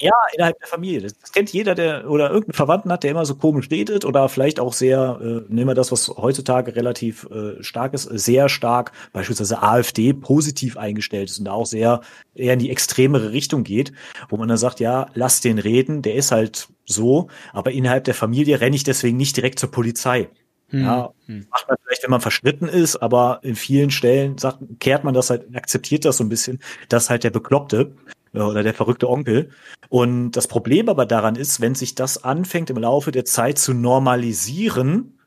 Ja, 0.00 0.10
innerhalb 0.34 0.58
der 0.58 0.66
Familie. 0.66 1.00
Das, 1.00 1.16
das, 1.16 1.30
kennt 1.30 1.52
jeder, 1.52 1.76
der 1.76 2.10
oder 2.10 2.28
irgendeinen 2.28 2.54
Verwandten 2.54 2.90
hat, 2.90 3.04
der 3.04 3.12
immer 3.12 3.24
so 3.24 3.36
komisch 3.36 3.70
redet 3.70 4.04
oder 4.04 4.28
vielleicht 4.28 4.58
auch 4.58 4.72
sehr, 4.72 5.20
äh, 5.22 5.42
nehmen 5.48 5.68
wir 5.68 5.74
das, 5.74 5.92
was 5.92 6.08
heutzutage 6.08 6.74
relativ 6.74 7.28
äh, 7.30 7.62
stark 7.62 7.94
ist, 7.94 8.02
sehr 8.06 8.48
stark, 8.48 8.90
beispielsweise 9.12 9.62
AfD, 9.62 10.12
positiv 10.12 10.76
eingestellt 10.76 11.30
ist 11.30 11.38
und 11.38 11.44
da 11.44 11.52
auch 11.52 11.66
sehr 11.66 12.00
eher 12.34 12.54
in 12.54 12.58
die 12.58 12.70
extremere 12.70 13.30
Richtung 13.30 13.62
geht, 13.62 13.92
wo 14.28 14.36
man 14.36 14.48
dann 14.48 14.58
sagt, 14.58 14.80
ja, 14.80 15.06
lass 15.14 15.40
den 15.40 15.60
reden, 15.60 16.02
der 16.02 16.16
ist 16.16 16.32
halt 16.32 16.66
so, 16.84 17.28
aber 17.52 17.72
innerhalb 17.72 18.04
der 18.04 18.14
Familie 18.14 18.60
renne 18.60 18.76
ich 18.76 18.84
deswegen 18.84 19.16
nicht 19.16 19.36
direkt 19.36 19.58
zur 19.58 19.70
Polizei. 19.70 20.28
Hm. 20.68 20.84
Ja, 20.84 21.12
hm. 21.26 21.46
macht 21.50 21.68
man 21.68 21.76
vielleicht, 21.84 22.02
wenn 22.02 22.10
man 22.10 22.20
verschnitten 22.20 22.68
ist, 22.68 22.96
aber 22.96 23.40
in 23.42 23.56
vielen 23.56 23.90
Stellen 23.90 24.38
sagt, 24.38 24.58
kehrt 24.80 25.04
man 25.04 25.14
das 25.14 25.30
halt, 25.30 25.54
akzeptiert 25.54 26.04
das 26.04 26.16
so 26.16 26.24
ein 26.24 26.28
bisschen, 26.28 26.60
dass 26.88 27.10
halt 27.10 27.24
der 27.24 27.30
Bekloppte 27.30 27.94
oder 28.32 28.62
der 28.62 28.74
verrückte 28.74 29.08
Onkel. 29.08 29.50
Und 29.90 30.32
das 30.32 30.48
Problem 30.48 30.88
aber 30.88 31.04
daran 31.04 31.36
ist, 31.36 31.60
wenn 31.60 31.74
sich 31.74 31.94
das 31.94 32.24
anfängt 32.24 32.70
im 32.70 32.78
Laufe 32.78 33.12
der 33.12 33.26
Zeit 33.26 33.58
zu 33.58 33.74
normalisieren, 33.74 35.18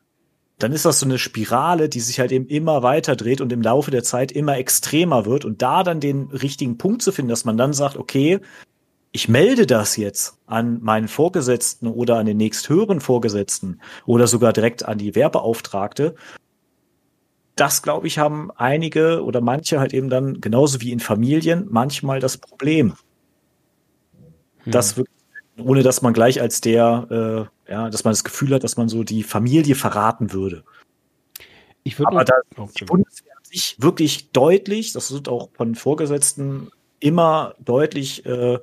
dann 0.58 0.72
ist 0.72 0.86
das 0.86 1.00
so 1.00 1.06
eine 1.06 1.18
Spirale, 1.18 1.88
die 1.88 2.00
sich 2.00 2.18
halt 2.18 2.32
eben 2.32 2.46
immer 2.46 2.82
weiter 2.82 3.14
dreht 3.14 3.40
und 3.40 3.52
im 3.52 3.60
Laufe 3.60 3.90
der 3.90 4.02
Zeit 4.02 4.32
immer 4.32 4.56
extremer 4.56 5.26
wird. 5.26 5.44
Und 5.44 5.60
da 5.60 5.82
dann 5.82 6.00
den 6.00 6.30
richtigen 6.30 6.78
Punkt 6.78 7.02
zu 7.02 7.12
finden, 7.12 7.28
dass 7.28 7.44
man 7.44 7.58
dann 7.58 7.74
sagt, 7.74 7.96
okay, 7.96 8.40
ich 9.16 9.30
melde 9.30 9.66
das 9.66 9.96
jetzt 9.96 10.36
an 10.44 10.82
meinen 10.82 11.08
Vorgesetzten 11.08 11.86
oder 11.86 12.18
an 12.18 12.26
den 12.26 12.36
nächsthöheren 12.36 13.00
Vorgesetzten 13.00 13.80
oder 14.04 14.26
sogar 14.26 14.52
direkt 14.52 14.84
an 14.84 14.98
die 14.98 15.14
Werbeauftragte 15.14 16.14
das, 17.56 17.80
glaube 17.80 18.06
ich, 18.06 18.18
haben 18.18 18.50
einige 18.56 19.24
oder 19.24 19.40
manche 19.40 19.80
halt 19.80 19.94
eben 19.94 20.10
dann, 20.10 20.42
genauso 20.42 20.82
wie 20.82 20.92
in 20.92 21.00
Familien, 21.00 21.66
manchmal 21.70 22.20
das 22.20 22.36
Problem. 22.36 22.92
Hm. 24.64 24.72
Das 24.72 24.98
wirklich, 24.98 25.16
ohne 25.58 25.82
dass 25.82 26.02
man 26.02 26.12
gleich 26.12 26.42
als 26.42 26.60
der, 26.60 27.48
äh, 27.66 27.72
ja, 27.72 27.88
dass 27.88 28.04
man 28.04 28.12
das 28.12 28.24
Gefühl 28.24 28.52
hat, 28.52 28.62
dass 28.62 28.76
man 28.76 28.90
so 28.90 29.04
die 29.04 29.22
Familie 29.22 29.74
verraten 29.74 30.34
würde. 30.34 30.64
Ich 31.82 31.98
würde 31.98 32.12
Aber 32.12 32.24
da 32.24 32.34
oh, 32.58 32.68
die 32.78 32.84
Bundeswehr 32.84 33.32
an 33.34 33.44
sich 33.44 33.76
wirklich 33.78 34.32
deutlich, 34.32 34.92
das 34.92 35.10
wird 35.10 35.30
auch 35.30 35.48
von 35.54 35.74
Vorgesetzten 35.74 36.68
immer 37.00 37.54
deutlich 37.58 38.26
äh, 38.26 38.58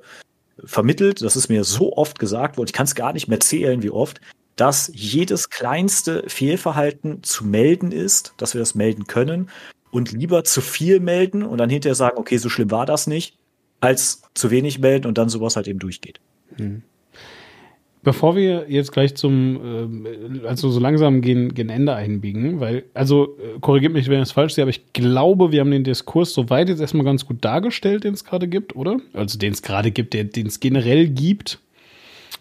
vermittelt, 0.64 1.22
das 1.22 1.36
ist 1.36 1.48
mir 1.48 1.64
so 1.64 1.96
oft 1.96 2.18
gesagt 2.18 2.56
worden, 2.56 2.68
ich 2.68 2.72
kann 2.72 2.86
es 2.86 2.94
gar 2.94 3.12
nicht 3.12 3.28
mehr 3.28 3.40
zählen, 3.40 3.82
wie 3.82 3.90
oft, 3.90 4.20
dass 4.56 4.90
jedes 4.94 5.50
kleinste 5.50 6.24
Fehlverhalten 6.28 7.22
zu 7.22 7.44
melden 7.44 7.92
ist, 7.92 8.34
dass 8.36 8.54
wir 8.54 8.60
das 8.60 8.74
melden 8.74 9.06
können 9.06 9.50
und 9.90 10.12
lieber 10.12 10.44
zu 10.44 10.60
viel 10.60 11.00
melden 11.00 11.42
und 11.42 11.58
dann 11.58 11.70
hinterher 11.70 11.94
sagen, 11.94 12.18
okay, 12.18 12.36
so 12.36 12.48
schlimm 12.48 12.70
war 12.70 12.86
das 12.86 13.06
nicht, 13.06 13.36
als 13.80 14.22
zu 14.34 14.50
wenig 14.50 14.78
melden 14.78 15.06
und 15.06 15.18
dann 15.18 15.28
sowas 15.28 15.56
halt 15.56 15.68
eben 15.68 15.78
durchgeht. 15.78 16.20
Hm. 16.56 16.82
Bevor 18.04 18.36
wir 18.36 18.66
jetzt 18.68 18.92
gleich 18.92 19.16
zum, 19.16 20.04
äh, 20.42 20.46
also 20.46 20.68
so 20.70 20.78
langsam 20.78 21.22
gegen, 21.22 21.54
gegen 21.54 21.70
Ende 21.70 21.94
einbiegen, 21.94 22.60
weil, 22.60 22.84
also 22.94 23.36
äh, 23.38 23.58
korrigiert 23.60 23.92
mich, 23.92 24.08
wenn 24.08 24.18
ich 24.18 24.28
es 24.28 24.32
falsch 24.32 24.54
sehe, 24.54 24.62
aber 24.62 24.70
ich 24.70 24.92
glaube, 24.92 25.50
wir 25.50 25.60
haben 25.60 25.70
den 25.70 25.84
Diskurs 25.84 26.32
soweit 26.34 26.68
jetzt 26.68 26.80
erstmal 26.80 27.04
ganz 27.04 27.26
gut 27.26 27.44
dargestellt, 27.44 28.04
den 28.04 28.14
es 28.14 28.24
gerade 28.24 28.46
gibt, 28.46 28.76
oder? 28.76 28.98
Also 29.14 29.38
den 29.38 29.52
es 29.52 29.62
gerade 29.62 29.90
gibt, 29.90 30.14
den 30.14 30.46
es 30.46 30.60
generell 30.60 31.08
gibt, 31.08 31.58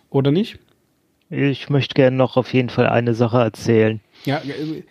oder 0.10 0.32
nicht? 0.32 0.60
Ich 1.30 1.70
möchte 1.70 1.96
gerne 1.96 2.16
noch 2.16 2.38
auf 2.38 2.54
jeden 2.54 2.70
Fall 2.70 2.88
eine 2.88 3.16
Sache 3.16 3.40
erzählen. 3.40 4.02
Ja, 4.26 4.42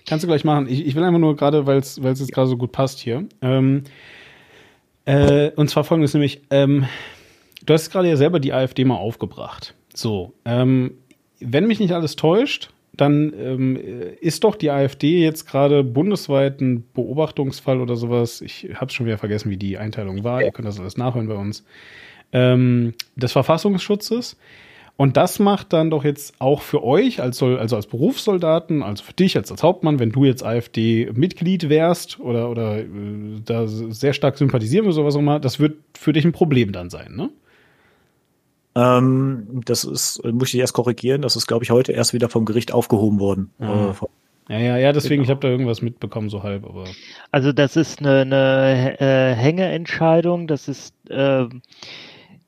kannst 0.06 0.24
du 0.24 0.26
gleich 0.26 0.44
machen. 0.44 0.66
Ich, 0.68 0.84
ich 0.86 0.94
will 0.96 1.04
einfach 1.04 1.20
nur 1.20 1.36
gerade, 1.36 1.66
weil 1.66 1.78
es 1.78 2.00
jetzt 2.02 2.32
gerade 2.32 2.48
so 2.48 2.56
gut 2.56 2.72
passt 2.72 2.98
hier. 2.98 3.26
Ähm, 3.40 3.84
äh, 5.04 5.50
und 5.50 5.68
zwar 5.68 5.84
folgendes 5.84 6.14
nämlich, 6.14 6.42
ähm, 6.50 6.86
du 7.64 7.74
hast 7.74 7.90
gerade 7.90 8.08
ja 8.08 8.16
selber 8.16 8.40
die 8.40 8.52
AfD 8.52 8.84
mal 8.84 8.96
aufgebracht. 8.96 9.74
So, 9.94 10.32
ähm, 10.44 10.92
wenn 11.40 11.66
mich 11.66 11.80
nicht 11.80 11.92
alles 11.92 12.16
täuscht, 12.16 12.70
dann 12.94 13.32
ähm, 13.38 13.78
ist 14.20 14.44
doch 14.44 14.54
die 14.54 14.70
AfD 14.70 15.22
jetzt 15.22 15.46
gerade 15.46 15.82
bundesweit 15.82 16.60
ein 16.60 16.84
Beobachtungsfall 16.92 17.80
oder 17.80 17.96
sowas. 17.96 18.42
Ich 18.42 18.68
habe 18.74 18.92
schon 18.92 19.06
wieder 19.06 19.18
vergessen, 19.18 19.50
wie 19.50 19.56
die 19.56 19.78
Einteilung 19.78 20.24
war. 20.24 20.42
Ihr 20.42 20.52
könnt 20.52 20.68
das 20.68 20.78
alles 20.78 20.98
nachhören 20.98 21.26
bei 21.26 21.34
uns. 21.34 21.64
Ähm, 22.32 22.94
des 23.16 23.32
Verfassungsschutzes. 23.32 24.36
Und 24.96 25.16
das 25.16 25.38
macht 25.38 25.72
dann 25.72 25.90
doch 25.90 26.04
jetzt 26.04 26.34
auch 26.38 26.60
für 26.60 26.84
euch, 26.84 27.20
als, 27.20 27.42
also 27.42 27.76
als 27.76 27.86
Berufssoldaten, 27.86 28.82
also 28.82 29.02
für 29.02 29.14
dich 29.14 29.36
als, 29.36 29.50
als 29.50 29.62
Hauptmann, 29.62 29.98
wenn 29.98 30.12
du 30.12 30.24
jetzt 30.24 30.44
AfD-Mitglied 30.44 31.70
wärst 31.70 32.20
oder, 32.20 32.50
oder 32.50 32.80
äh, 32.80 32.86
da 33.44 33.66
sehr 33.66 34.12
stark 34.12 34.36
sympathisieren 34.36 34.84
oder 34.84 34.94
sowas 34.94 35.16
auch 35.16 35.20
immer, 35.20 35.40
das 35.40 35.58
wird 35.58 35.76
für 35.94 36.12
dich 36.12 36.26
ein 36.26 36.32
Problem 36.32 36.72
dann 36.72 36.90
sein, 36.90 37.16
ne? 37.16 37.30
Ähm, 38.74 39.60
das 39.64 39.84
ist, 39.84 40.24
muss 40.24 40.52
ich 40.54 40.60
erst 40.60 40.72
korrigieren, 40.72 41.22
das 41.22 41.36
ist, 41.36 41.46
glaube 41.46 41.64
ich, 41.64 41.70
heute 41.70 41.92
erst 41.92 42.12
wieder 42.14 42.28
vom 42.28 42.44
Gericht 42.44 42.72
aufgehoben 42.72 43.20
worden. 43.20 43.50
Äh, 43.58 43.92
Ja, 44.48 44.58
ja, 44.58 44.76
ja, 44.76 44.92
deswegen, 44.92 45.22
genau. 45.22 45.24
ich 45.24 45.30
habe 45.30 45.40
da 45.40 45.48
irgendwas 45.48 45.82
mitbekommen, 45.82 46.28
so 46.28 46.42
halb, 46.42 46.64
aber. 46.64 46.84
Also 47.30 47.52
das 47.52 47.76
ist 47.76 48.00
eine, 48.00 48.22
eine 48.22 49.00
äh, 49.00 49.34
Hängeentscheidung, 49.34 50.46
das 50.46 50.68
ist 50.68 50.94
äh, 51.10 51.46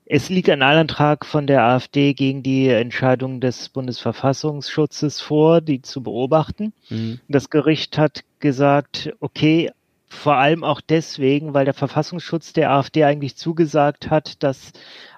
es 0.05 0.29
liegt 0.29 0.49
ein 0.49 0.61
Eilantrag 0.61 1.25
von 1.25 1.47
der 1.47 1.63
AfD 1.63 2.13
gegen 2.13 2.43
die 2.43 2.67
Entscheidung 2.67 3.41
des 3.41 3.69
Bundesverfassungsschutzes 3.69 5.19
vor, 5.19 5.61
die 5.61 5.81
zu 5.81 6.03
beobachten. 6.03 6.73
Mhm. 6.89 7.19
Das 7.27 7.49
Gericht 7.49 7.97
hat 7.97 8.23
gesagt, 8.39 9.11
okay, 9.19 9.71
vor 10.07 10.35
allem 10.35 10.63
auch 10.63 10.81
deswegen, 10.81 11.53
weil 11.53 11.65
der 11.65 11.73
Verfassungsschutz 11.73 12.53
der 12.53 12.71
AfD 12.71 13.03
eigentlich 13.03 13.35
zugesagt 13.35 14.09
hat, 14.09 14.43
dass 14.43 14.71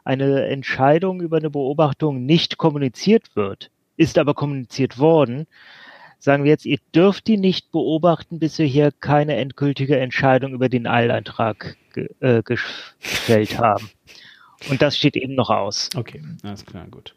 eine 0.03 0.45
Entscheidung 0.47 1.22
über 1.22 1.38
eine 1.38 1.49
Beobachtung 1.49 2.26
nicht 2.26 2.57
kommuniziert 2.57 3.35
wird, 3.35 3.69
ist 3.97 4.18
aber 4.18 4.34
kommuniziert 4.34 4.97
worden. 4.97 5.47
Sagen 6.19 6.43
wir 6.43 6.51
jetzt, 6.51 6.65
ihr 6.65 6.80
dürft 6.95 7.27
die 7.27 7.38
nicht 7.38 7.72
beobachten, 7.72 8.39
bis 8.39 8.57
wir 8.57 8.65
hier 8.65 8.91
keine 8.91 9.35
endgültige 9.35 9.99
Entscheidung 9.99 10.53
über 10.53 10.69
den 10.69 10.88
Eilantrag 10.88 11.77
ge 11.93 12.09
äh, 12.22 12.41
gefällt 12.41 13.59
haben. 13.59 13.91
Und 14.69 14.81
das 14.81 14.97
steht 14.97 15.15
eben 15.15 15.35
noch 15.35 15.49
aus. 15.49 15.89
Okay, 15.95 16.23
alles 16.41 16.65
klar, 16.65 16.88
gut. 16.89 17.14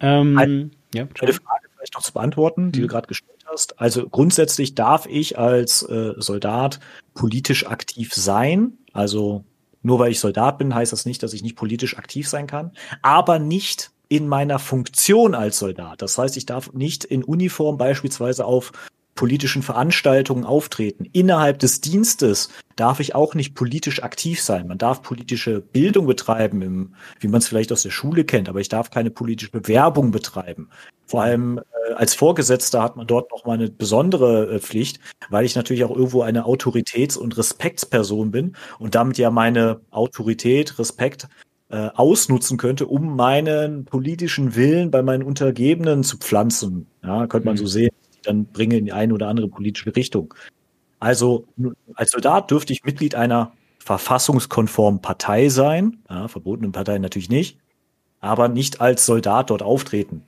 Ähm, 0.00 0.36
eine, 0.36 0.70
ja, 0.94 1.06
eine 1.20 1.32
Frage 1.32 1.68
vielleicht 1.82 1.94
noch 1.94 2.02
zu 2.02 2.12
beantworten, 2.12 2.70
die 2.70 2.78
mhm. 2.78 2.82
du 2.82 2.88
gerade 2.88 3.06
gestellt 3.08 3.44
hast. 3.50 3.80
Also 3.80 4.08
grundsätzlich 4.08 4.74
darf 4.74 5.06
ich 5.06 5.38
als 5.38 5.82
äh, 5.82 6.14
Soldat 6.16 6.78
politisch 7.14 7.66
aktiv 7.66 8.14
sein. 8.14 8.78
Also 8.92 9.44
nur 9.82 9.98
weil 9.98 10.12
ich 10.12 10.20
Soldat 10.20 10.58
bin, 10.58 10.74
heißt 10.74 10.92
das 10.92 11.06
nicht, 11.06 11.22
dass 11.22 11.32
ich 11.32 11.42
nicht 11.42 11.56
politisch 11.56 11.98
aktiv 11.98 12.28
sein 12.28 12.46
kann, 12.46 12.70
aber 13.02 13.38
nicht 13.38 13.90
in 14.08 14.28
meiner 14.28 14.58
Funktion 14.58 15.34
als 15.34 15.58
Soldat. 15.58 16.02
Das 16.02 16.18
heißt, 16.18 16.36
ich 16.36 16.46
darf 16.46 16.72
nicht 16.72 17.04
in 17.04 17.24
Uniform 17.24 17.78
beispielsweise 17.78 18.44
auf 18.44 18.72
politischen 19.14 19.62
Veranstaltungen 19.62 20.44
auftreten. 20.44 21.06
Innerhalb 21.12 21.58
des 21.58 21.80
Dienstes 21.80 22.50
darf 22.76 23.00
ich 23.00 23.14
auch 23.14 23.34
nicht 23.34 23.54
politisch 23.54 24.02
aktiv 24.02 24.40
sein. 24.40 24.66
Man 24.66 24.78
darf 24.78 25.02
politische 25.02 25.60
Bildung 25.60 26.06
betreiben, 26.06 26.62
im, 26.62 26.94
wie 27.20 27.28
man 27.28 27.38
es 27.38 27.48
vielleicht 27.48 27.72
aus 27.72 27.82
der 27.82 27.90
Schule 27.90 28.24
kennt, 28.24 28.48
aber 28.48 28.60
ich 28.60 28.68
darf 28.68 28.90
keine 28.90 29.10
politische 29.10 29.50
Bewerbung 29.50 30.10
betreiben. 30.10 30.70
Vor 31.12 31.20
allem 31.20 31.58
äh, 31.58 31.92
als 31.92 32.14
Vorgesetzter 32.14 32.82
hat 32.82 32.96
man 32.96 33.06
dort 33.06 33.30
noch 33.32 33.44
mal 33.44 33.52
eine 33.52 33.68
besondere 33.70 34.54
äh, 34.54 34.58
Pflicht, 34.60 34.98
weil 35.28 35.44
ich 35.44 35.54
natürlich 35.54 35.84
auch 35.84 35.90
irgendwo 35.90 36.22
eine 36.22 36.46
Autoritäts- 36.46 37.18
und 37.18 37.36
Respektsperson 37.36 38.30
bin 38.30 38.56
und 38.78 38.94
damit 38.94 39.18
ja 39.18 39.30
meine 39.30 39.82
Autorität, 39.90 40.78
Respekt 40.78 41.28
äh, 41.68 41.90
ausnutzen 41.94 42.56
könnte, 42.56 42.86
um 42.86 43.14
meinen 43.14 43.84
politischen 43.84 44.56
Willen 44.56 44.90
bei 44.90 45.02
meinen 45.02 45.22
Untergebenen 45.22 46.02
zu 46.02 46.16
pflanzen. 46.16 46.86
Ja, 47.02 47.26
könnte 47.26 47.44
man 47.44 47.56
mhm. 47.56 47.60
so 47.60 47.66
sehen 47.66 47.90
dann 48.22 48.46
bringe 48.46 48.78
in 48.78 48.86
die 48.86 48.92
eine 48.92 49.12
oder 49.12 49.28
andere 49.28 49.48
politische 49.48 49.94
Richtung. 49.94 50.32
Also 50.98 51.44
als 51.94 52.12
Soldat 52.12 52.50
dürfte 52.50 52.72
ich 52.72 52.84
Mitglied 52.84 53.16
einer 53.16 53.52
verfassungskonformen 53.80 55.02
Partei 55.02 55.50
sein, 55.50 55.98
ja, 56.08 56.26
verbotenen 56.28 56.72
Partei 56.72 56.96
natürlich 56.96 57.28
nicht, 57.28 57.58
aber 58.20 58.48
nicht 58.48 58.80
als 58.80 59.04
Soldat 59.04 59.50
dort 59.50 59.62
auftreten. 59.62 60.22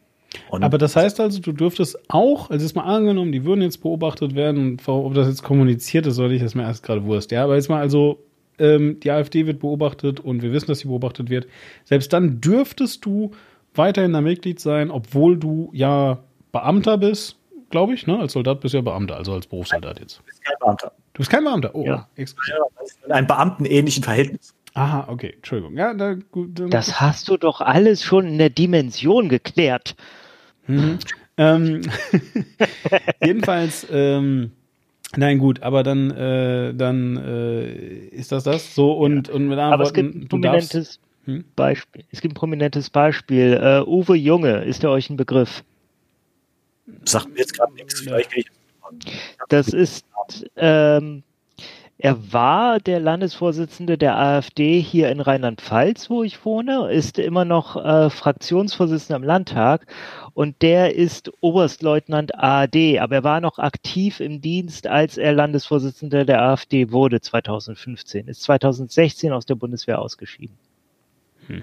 Und 0.51 0.63
aber 0.63 0.79
das 0.79 0.97
heißt 0.97 1.21
also, 1.21 1.41
du 1.41 1.53
dürftest 1.53 1.99
auch, 2.09 2.51
also 2.51 2.65
jetzt 2.65 2.75
mal 2.75 2.83
angenommen, 2.83 3.33
die 3.33 3.45
würden 3.45 3.63
jetzt 3.63 3.79
beobachtet 3.79 4.35
werden, 4.35 4.79
ob 4.87 5.15
das 5.15 5.29
jetzt 5.29 5.43
kommuniziert 5.43 6.07
ist, 6.07 6.17
soll 6.17 6.33
ich 6.33 6.43
das 6.43 6.55
mir 6.55 6.63
erst 6.63 6.83
gerade 6.83 7.05
Wurst. 7.05 7.31
Ja, 7.31 7.45
aber 7.45 7.57
jetzt 7.57 7.69
mal 7.69 7.81
also, 7.81 8.19
ähm, 8.59 9.01
die 9.01 9.11
AfD 9.11 9.47
wird 9.47 9.61
beobachtet 9.61 10.21
und 10.21 10.43
wir 10.43 10.53
wissen, 10.53 10.67
dass 10.67 10.81
sie 10.81 10.89
beobachtet 10.89 11.31
wird. 11.31 11.47
Selbst 11.85 12.13
dann 12.13 12.41
dürftest 12.41 13.05
du 13.05 13.33
weiterhin 13.75 14.13
da 14.13 14.21
Mitglied 14.21 14.61
sein, 14.61 14.91
obwohl 14.91 15.37
du 15.37 15.71
ja 15.73 16.19
Beamter 16.53 16.99
bist 16.99 17.37
glaube 17.75 17.93
ich, 17.93 18.07
ne? 18.07 18.21
Als 18.21 18.35
Soldat 18.35 18.61
bist 18.61 18.73
du 18.73 18.79
ja 18.79 18.83
Beamter, 18.83 19.17
also 19.17 19.33
als 19.33 19.49
Berufssoldat 19.49 19.99
jetzt. 19.99 20.21
Du 20.21 20.23
bist 20.23 20.45
kein 20.45 20.55
Beamter. 20.61 20.93
Du 21.13 21.19
bist 21.19 21.31
kein 21.31 21.43
Beamter. 21.43 21.75
Oh, 21.75 21.85
ja. 21.85 22.09
ja 22.17 22.25
in 23.05 23.13
einem 23.13 23.27
beamtenähnlichen 23.27 24.05
Verhältnis. 24.05 24.55
Aha, 24.75 25.07
okay, 25.09 25.33
Entschuldigung. 25.35 25.77
Ja, 25.77 25.93
da, 25.93 26.15
gut, 26.15 26.51
das 26.71 27.01
hast 27.01 27.29
du 27.29 27.37
doch 27.37 27.61
alles 27.61 28.05
schon 28.05 28.29
in 28.29 28.39
der 28.39 28.51
Dimension 28.51 29.29
geklärt. 29.29 29.97
Mhm. 30.67 30.99
ähm, 31.37 31.83
jedenfalls, 33.25 33.87
ähm, 33.91 34.53
nein, 35.17 35.39
gut, 35.39 35.63
aber 35.63 35.83
dann, 35.83 36.11
äh, 36.11 36.75
dann 36.75 37.17
äh, 37.17 38.09
ist 38.09 38.33
das 38.33 38.45
das 38.45 38.75
so 38.75 38.93
und, 38.93 39.29
ja. 39.29 39.35
und 39.35 39.49
mit 39.49 39.59
anderen 39.59 39.73
aber 39.73 39.85
Worten, 39.85 39.99
es 39.99 40.13
gibt 40.13 40.25
ein 40.25 40.29
prominentes 40.29 41.01
hm? 41.25 41.45
Beispiel. 41.57 42.05
Es 42.11 42.21
gibt 42.21 42.33
ein 42.33 42.37
prominentes 42.37 42.91
Beispiel. 42.91 43.59
Uh, 43.59 43.89
Uwe 43.89 44.15
Junge, 44.15 44.65
ist 44.65 44.85
er 44.85 44.91
euch 44.91 45.09
ein 45.09 45.17
Begriff? 45.17 45.65
Sagt 47.05 47.31
mir 47.31 47.39
jetzt 47.39 47.57
gerade 47.57 47.73
nichts. 47.75 48.01
Vielleicht 48.01 48.37
ich 48.37 48.47
das 49.49 49.69
ist, 49.69 50.05
ähm, 50.57 51.23
er 52.05 52.35
war 52.35 52.81
der 52.81 53.01
Landesvorsitzende 53.01 53.97
der 53.97 54.19
AfD 54.19 54.79
hier 54.79 55.09
in 55.09 55.21
Rheinland-Pfalz, 55.21 56.11
wo 56.11 56.23
ich 56.23 56.45
wohne, 56.45 56.93
ist 56.93 57.19
immer 57.19 57.47
noch 57.47 57.83
äh, 57.83 58.11
Fraktionsvorsitzender 58.11 59.17
im 59.17 59.23
Landtag 59.23 59.87
und 60.35 60.61
der 60.61 60.97
ist 60.97 61.33
Oberstleutnant 61.41 62.35
AD, 62.35 62.99
aber 62.99 63.15
er 63.15 63.25
war 63.25 63.41
noch 63.41 63.59
aktiv 63.59 64.21
im 64.21 64.43
Dienst, 64.43 64.87
als 64.87 65.17
er 65.17 65.33
Landesvorsitzender 65.33 66.27
der 66.27 66.43
AfD 66.43 66.93
wurde 66.93 67.23
2015, 67.23 68.29
ist 68.29 68.43
2016 68.43 69.33
aus 69.33 69.47
der 69.47 69.55
Bundeswehr 69.55 69.99
ausgeschieden. 69.99 70.59
Hm. 71.47 71.63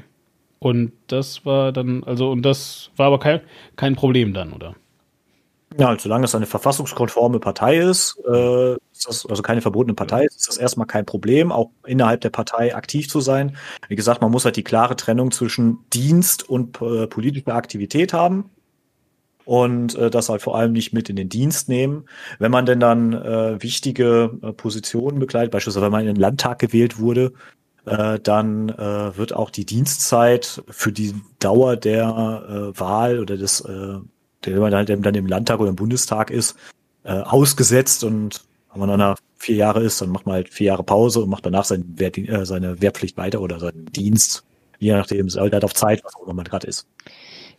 Und 0.58 0.92
das 1.06 1.46
war 1.46 1.72
dann, 1.72 2.04
also, 2.04 2.32
und 2.32 2.42
das 2.42 2.90
war 2.96 3.06
aber 3.06 3.20
kein, 3.20 3.42
kein 3.76 3.96
Problem 3.96 4.34
dann, 4.34 4.54
oder? 4.54 4.74
Ja, 5.78 5.98
solange 5.98 6.26
es 6.26 6.36
eine 6.36 6.46
verfassungskonforme 6.46 7.40
Partei 7.40 7.78
ist, 7.78 8.20
äh, 8.28 8.74
ist 8.74 9.08
das, 9.08 9.26
also 9.26 9.42
keine 9.42 9.62
verbotene 9.62 9.94
Partei 9.94 10.26
ist, 10.26 10.36
ist 10.36 10.50
das 10.50 10.58
erstmal 10.58 10.86
kein 10.86 11.06
Problem, 11.06 11.52
auch 11.52 11.70
innerhalb 11.86 12.22
der 12.22 12.30
Partei 12.30 12.76
aktiv 12.76 13.08
zu 13.08 13.22
sein. 13.22 13.56
Wie 13.88 13.96
gesagt, 13.96 14.22
man 14.22 14.32
muss 14.32 14.44
halt 14.44 14.58
die 14.58 14.64
klare 14.64 14.98
Trennung 14.98 15.32
zwischen 15.32 15.80
Dienst 15.94 16.48
und 16.48 16.82
äh, 16.82 17.08
politischer 17.08 17.56
Aktivität 17.56 18.12
haben 18.12 18.50
und 19.46 19.96
äh, 19.96 20.10
das 20.10 20.30
halt 20.30 20.42
vor 20.42 20.58
allem 20.58 20.74
nicht 20.74 20.94
mit 20.94 21.10
in 21.10 21.16
den 21.16 21.30
Dienst 21.30 21.70
nehmen. 21.70 22.06
Wenn 22.40 22.52
man 22.52 22.66
denn 22.66 22.80
dann 22.80 23.14
äh, 23.14 23.62
wichtige 23.64 24.38
äh, 24.42 24.52
Positionen 24.52 25.20
begleitet, 25.20 25.52
beispielsweise 25.52 25.86
wenn 25.86 25.92
man 25.92 26.02
in 26.02 26.08
den 26.08 26.22
Landtag 26.22 26.60
gewählt 26.60 27.00
wurde, 27.00 27.32
äh, 27.86 28.20
dann 28.20 28.70
äh, 28.70 29.18
wird 29.18 29.34
auch 29.34 29.50
die 29.50 29.66
Dienstzeit 29.66 30.64
für 30.70 30.92
die 30.92 31.16
Dauer 31.40 31.78
der 31.78 32.74
äh, 32.76 32.80
Wahl 32.80 33.20
oder 33.20 33.38
des 33.38 33.62
äh, 33.62 34.00
der 34.46 34.60
man 34.60 34.74
halt 34.74 34.90
dann 34.90 35.16
im 35.16 35.28
Landtag 35.28 35.60
oder 35.60 35.70
im 35.70 35.76
Bundestag 35.76 36.32
ist, 36.32 36.58
äh, 37.04 37.12
ausgesetzt 37.12 38.04
und 38.04 38.44
wenn 38.74 38.88
man 38.88 39.00
dann 39.00 39.16
vier 39.38 39.56
Jahre 39.56 39.84
ist, 39.84 40.02
dann 40.02 40.10
macht 40.10 40.26
man 40.26 40.36
halt 40.36 40.50
vier 40.50 40.68
Jahre 40.68 40.84
Pause 40.84 41.22
und 41.22 41.30
macht 41.30 41.46
danach 41.46 41.66
sein 41.66 41.84
Wehr, 41.98 42.16
äh, 42.18 42.46
seine 42.46 42.82
Wehrpflicht 42.82 43.18
weiter 43.18 43.42
oder 43.42 43.60
seinen 43.60 43.86
Dienst, 43.88 44.44
je 44.80 44.94
nachdem, 44.94 45.28
es 45.28 45.38
halt 45.38 45.64
auf 45.64 45.74
Zeit, 45.74 46.04
was 46.04 46.16
auch 46.16 46.24
immer 46.24 46.34
man 46.34 46.46
gerade 46.46 46.68
ist. 46.68 46.88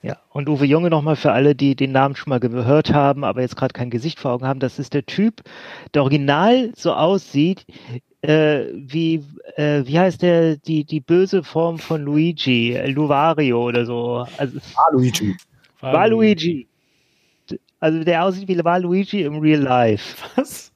Ja, 0.02 0.16
und 0.30 0.48
Uwe 0.48 0.64
Junge 0.64 0.90
nochmal 0.90 1.14
für 1.14 1.30
alle, 1.30 1.54
die 1.54 1.76
den 1.76 1.92
Namen 1.92 2.16
schon 2.16 2.30
mal 2.30 2.40
gehört 2.40 2.92
haben, 2.92 3.22
aber 3.22 3.40
jetzt 3.40 3.56
gerade 3.56 3.72
kein 3.72 3.90
Gesicht 3.90 4.18
vor 4.18 4.32
Augen 4.32 4.46
haben, 4.46 4.58
das 4.58 4.80
ist 4.80 4.94
der 4.94 5.06
Typ, 5.06 5.42
der 5.94 6.02
original 6.02 6.72
so 6.74 6.92
aussieht, 6.92 7.64
äh, 8.22 8.64
wie, 8.74 9.24
äh, 9.56 9.82
wie 9.84 9.98
heißt 9.98 10.22
der, 10.22 10.56
die, 10.56 10.84
die 10.84 11.00
böse 11.00 11.44
Form 11.44 11.78
von 11.78 12.02
Luigi, 12.02 12.76
Luvario 12.86 13.62
oder 13.68 13.86
so. 13.86 14.26
Also, 14.38 14.58
ah, 14.74 16.06
Luigi. 16.06 16.66
Also 17.82 18.04
der 18.04 18.24
aussieht 18.24 18.46
wie 18.46 18.64
Waluigi 18.64 19.22
im 19.22 19.40
Real 19.40 19.60
Life. 19.60 20.24
Was? 20.36 20.70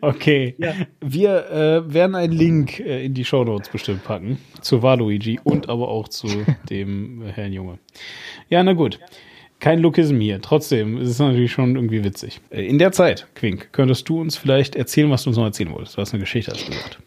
Okay. 0.00 0.54
Ja. 0.58 0.74
Wir 1.00 1.50
äh, 1.50 1.92
werden 1.92 2.14
einen 2.14 2.32
Link 2.32 2.78
äh, 2.78 3.04
in 3.04 3.14
die 3.14 3.24
Show 3.24 3.42
Notes 3.42 3.68
bestimmt 3.68 4.04
packen 4.04 4.38
zu 4.60 4.80
Waluigi 4.80 5.40
und 5.42 5.68
aber 5.68 5.88
auch 5.88 6.06
zu 6.06 6.28
dem 6.70 7.22
äh, 7.22 7.32
Herrn 7.32 7.52
Junge. 7.52 7.78
Ja, 8.48 8.62
na 8.62 8.74
gut. 8.74 9.00
Kein 9.58 9.80
Lookism 9.80 10.20
hier. 10.20 10.40
Trotzdem 10.40 10.98
ist 10.98 11.08
es 11.08 11.18
natürlich 11.18 11.50
schon 11.50 11.74
irgendwie 11.74 12.04
witzig. 12.04 12.40
Äh, 12.50 12.64
in 12.64 12.78
der 12.78 12.92
Zeit, 12.92 13.26
Quink, 13.34 13.72
könntest 13.72 14.08
du 14.08 14.20
uns 14.20 14.36
vielleicht 14.36 14.76
erzählen, 14.76 15.10
was 15.10 15.24
du 15.24 15.30
uns 15.30 15.36
noch 15.36 15.44
erzählen 15.44 15.72
wolltest? 15.72 15.96
Du 15.96 16.00
hast 16.00 16.14
eine 16.14 16.20
Geschichte 16.20 16.52
hast 16.52 16.64
gesagt. 16.64 17.00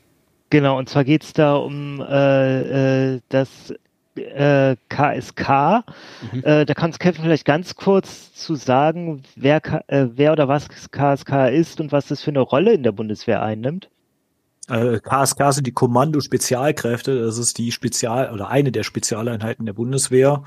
Genau, 0.49 0.77
und 0.77 0.89
zwar 0.89 1.05
geht 1.05 1.23
es 1.23 1.31
da 1.31 1.55
um 1.55 2.01
äh, 2.01 3.13
äh, 3.13 3.19
das 3.29 3.73
äh, 4.15 4.75
KSK. 4.89 5.83
Mhm. 6.31 6.43
Äh, 6.43 6.65
da 6.65 6.73
kannst 6.73 6.99
Kevin 6.99 7.23
vielleicht 7.23 7.45
ganz 7.45 7.75
kurz 7.75 8.33
zu 8.33 8.55
sagen, 8.55 9.23
wer, 9.35 9.61
äh, 9.87 10.07
wer 10.13 10.31
oder 10.31 10.47
was 10.47 10.67
KSK 10.69 11.49
ist 11.51 11.79
und 11.79 11.91
was 11.91 12.07
das 12.07 12.21
für 12.21 12.31
eine 12.31 12.41
Rolle 12.41 12.73
in 12.73 12.83
der 12.83 12.91
Bundeswehr 12.91 13.41
einnimmt. 13.41 13.89
KSK 14.67 15.39
äh, 15.39 15.51
sind 15.51 15.67
die 15.67 15.73
Kommando-Spezialkräfte. 15.73 17.21
Das 17.21 17.37
ist 17.37 17.57
die 17.57 17.71
Spezial- 17.71 18.31
oder 18.31 18.49
eine 18.49 18.71
der 18.71 18.83
Spezialeinheiten 18.83 19.65
der 19.65 19.73
Bundeswehr, 19.73 20.43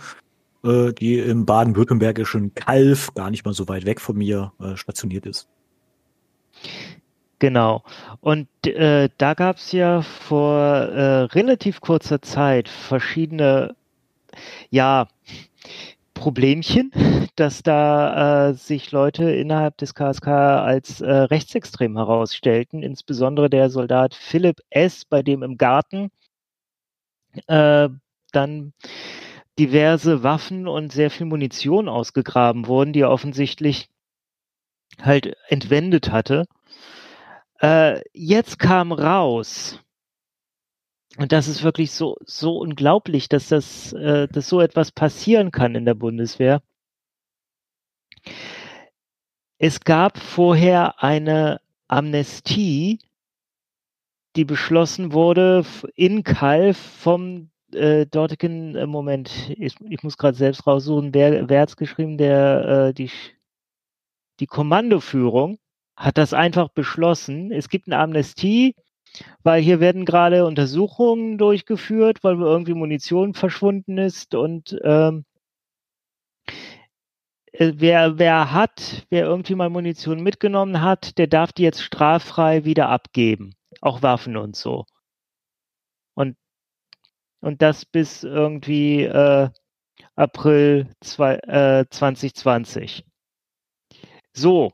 äh, 0.64 0.92
die 0.92 1.18
im 1.18 1.44
baden-württembergischen 1.44 2.54
Kalf, 2.54 3.12
gar 3.14 3.30
nicht 3.30 3.44
mal 3.44 3.54
so 3.54 3.68
weit 3.68 3.84
weg 3.84 4.00
von 4.00 4.16
mir, 4.16 4.52
äh, 4.60 4.76
stationiert 4.76 5.26
ist. 5.26 5.48
Genau. 7.38 7.82
Und 8.20 8.48
äh, 8.66 9.10
da 9.18 9.34
gab 9.34 9.56
es 9.56 9.72
ja 9.72 10.00
vor 10.02 10.58
äh, 10.58 11.22
relativ 11.24 11.80
kurzer 11.80 12.22
Zeit 12.22 12.68
verschiedene, 12.68 13.76
ja, 14.70 15.08
Problemchen, 16.14 16.92
dass 17.36 17.62
da 17.62 18.48
äh, 18.48 18.54
sich 18.54 18.90
Leute 18.90 19.30
innerhalb 19.30 19.76
des 19.76 19.94
KSK 19.94 20.28
als 20.28 21.00
äh, 21.02 21.10
rechtsextrem 21.12 21.96
herausstellten, 21.96 22.82
insbesondere 22.82 23.50
der 23.50 23.68
Soldat 23.68 24.14
Philipp 24.14 24.60
S., 24.70 25.04
bei 25.04 25.22
dem 25.22 25.42
im 25.42 25.58
Garten 25.58 26.10
äh, 27.48 27.88
dann 28.32 28.72
diverse 29.58 30.22
Waffen 30.22 30.68
und 30.68 30.92
sehr 30.92 31.10
viel 31.10 31.26
Munition 31.26 31.88
ausgegraben 31.88 32.66
wurden, 32.66 32.92
die 32.92 33.00
er 33.00 33.10
offensichtlich 33.10 33.88
halt 35.02 35.36
entwendet 35.48 36.10
hatte. 36.10 36.46
Äh, 37.60 38.02
jetzt 38.12 38.58
kam 38.58 38.92
raus, 38.92 39.80
und 41.16 41.32
das 41.32 41.48
ist 41.48 41.62
wirklich 41.62 41.92
so, 41.92 42.16
so 42.24 42.58
unglaublich, 42.58 43.28
dass 43.28 43.48
das, 43.48 43.92
äh, 43.94 44.28
dass 44.28 44.48
so 44.48 44.60
etwas 44.60 44.92
passieren 44.92 45.50
kann 45.50 45.74
in 45.74 45.86
der 45.86 45.94
Bundeswehr. 45.94 46.62
Es 49.58 49.80
gab 49.80 50.18
vorher 50.18 51.02
eine 51.02 51.60
Amnestie, 51.88 52.98
die 54.36 54.44
beschlossen 54.44 55.12
wurde 55.12 55.64
in 55.94 56.22
Kalf 56.24 56.76
vom 56.76 57.50
äh, 57.72 58.04
dortigen 58.04 58.74
äh, 58.76 58.86
Moment. 58.86 59.50
Ich, 59.56 59.76
ich 59.80 60.02
muss 60.02 60.18
gerade 60.18 60.36
selbst 60.36 60.66
raussuchen, 60.66 61.14
wer, 61.14 61.48
wer 61.48 61.62
hat 61.62 61.76
geschrieben, 61.78 62.18
der 62.18 62.88
äh, 62.88 62.94
die 62.94 63.10
die 64.40 64.46
Kommandoführung 64.46 65.58
hat 65.96 66.18
das 66.18 66.32
einfach 66.32 66.68
beschlossen. 66.68 67.52
Es 67.52 67.68
gibt 67.68 67.86
eine 67.88 67.98
Amnestie 67.98 68.74
weil 69.42 69.62
hier 69.62 69.80
werden 69.80 70.04
gerade 70.04 70.44
Untersuchungen 70.46 71.38
durchgeführt, 71.38 72.22
weil 72.24 72.40
irgendwie 72.40 72.74
Munition 72.74 73.34
verschwunden 73.34 73.98
ist 73.98 74.34
und 74.34 74.76
ähm, 74.82 75.24
äh, 77.52 77.72
wer, 77.76 78.18
wer 78.18 78.52
hat, 78.52 79.06
wer 79.10 79.24
irgendwie 79.24 79.54
mal 79.54 79.70
Munition 79.70 80.22
mitgenommen 80.22 80.82
hat, 80.82 81.18
der 81.18 81.26
darf 81.26 81.52
die 81.52 81.62
jetzt 81.62 81.82
straffrei 81.82 82.64
wieder 82.64 82.88
abgeben. 82.88 83.54
Auch 83.80 84.02
Waffen 84.02 84.36
und 84.36 84.56
so. 84.56 84.84
Und, 86.14 86.36
und 87.40 87.62
das 87.62 87.84
bis 87.84 88.24
irgendwie 88.24 89.04
äh, 89.04 89.50
April 90.16 90.88
zwei, 91.00 91.36
äh, 91.36 91.86
2020. 91.90 93.04
So, 94.34 94.72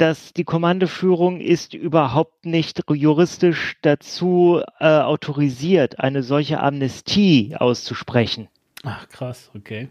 dass 0.00 0.32
die 0.32 0.44
Kommandoführung 0.44 1.40
ist 1.40 1.74
überhaupt 1.74 2.46
nicht 2.46 2.82
juristisch 2.88 3.76
dazu 3.82 4.62
äh, 4.78 4.86
autorisiert, 4.86 6.00
eine 6.00 6.22
solche 6.22 6.60
Amnestie 6.60 7.54
auszusprechen. 7.56 8.48
Ach 8.82 9.08
krass, 9.08 9.50
okay. 9.54 9.88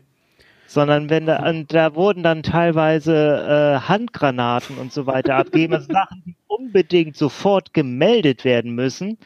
Sondern 0.65 1.09
wenn 1.09 1.25
da, 1.25 1.47
und 1.47 1.73
da 1.73 1.95
wurden 1.95 2.23
dann 2.23 2.43
teilweise 2.43 3.13
äh, 3.13 3.87
Handgranaten 3.87 4.77
und 4.77 4.91
so 4.91 5.05
weiter 5.05 5.35
abgegeben, 5.35 5.75
also 5.75 5.91
Sachen, 5.91 6.23
die 6.25 6.35
unbedingt 6.47 7.15
sofort 7.15 7.73
gemeldet 7.73 8.45
werden 8.45 8.73
müssen. 8.73 9.17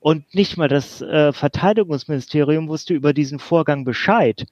Und 0.00 0.34
nicht 0.34 0.56
mal 0.56 0.68
das 0.68 1.02
äh, 1.02 1.32
Verteidigungsministerium 1.32 2.68
wusste 2.68 2.94
über 2.94 3.12
diesen 3.12 3.38
Vorgang 3.38 3.84
Bescheid. 3.84 4.46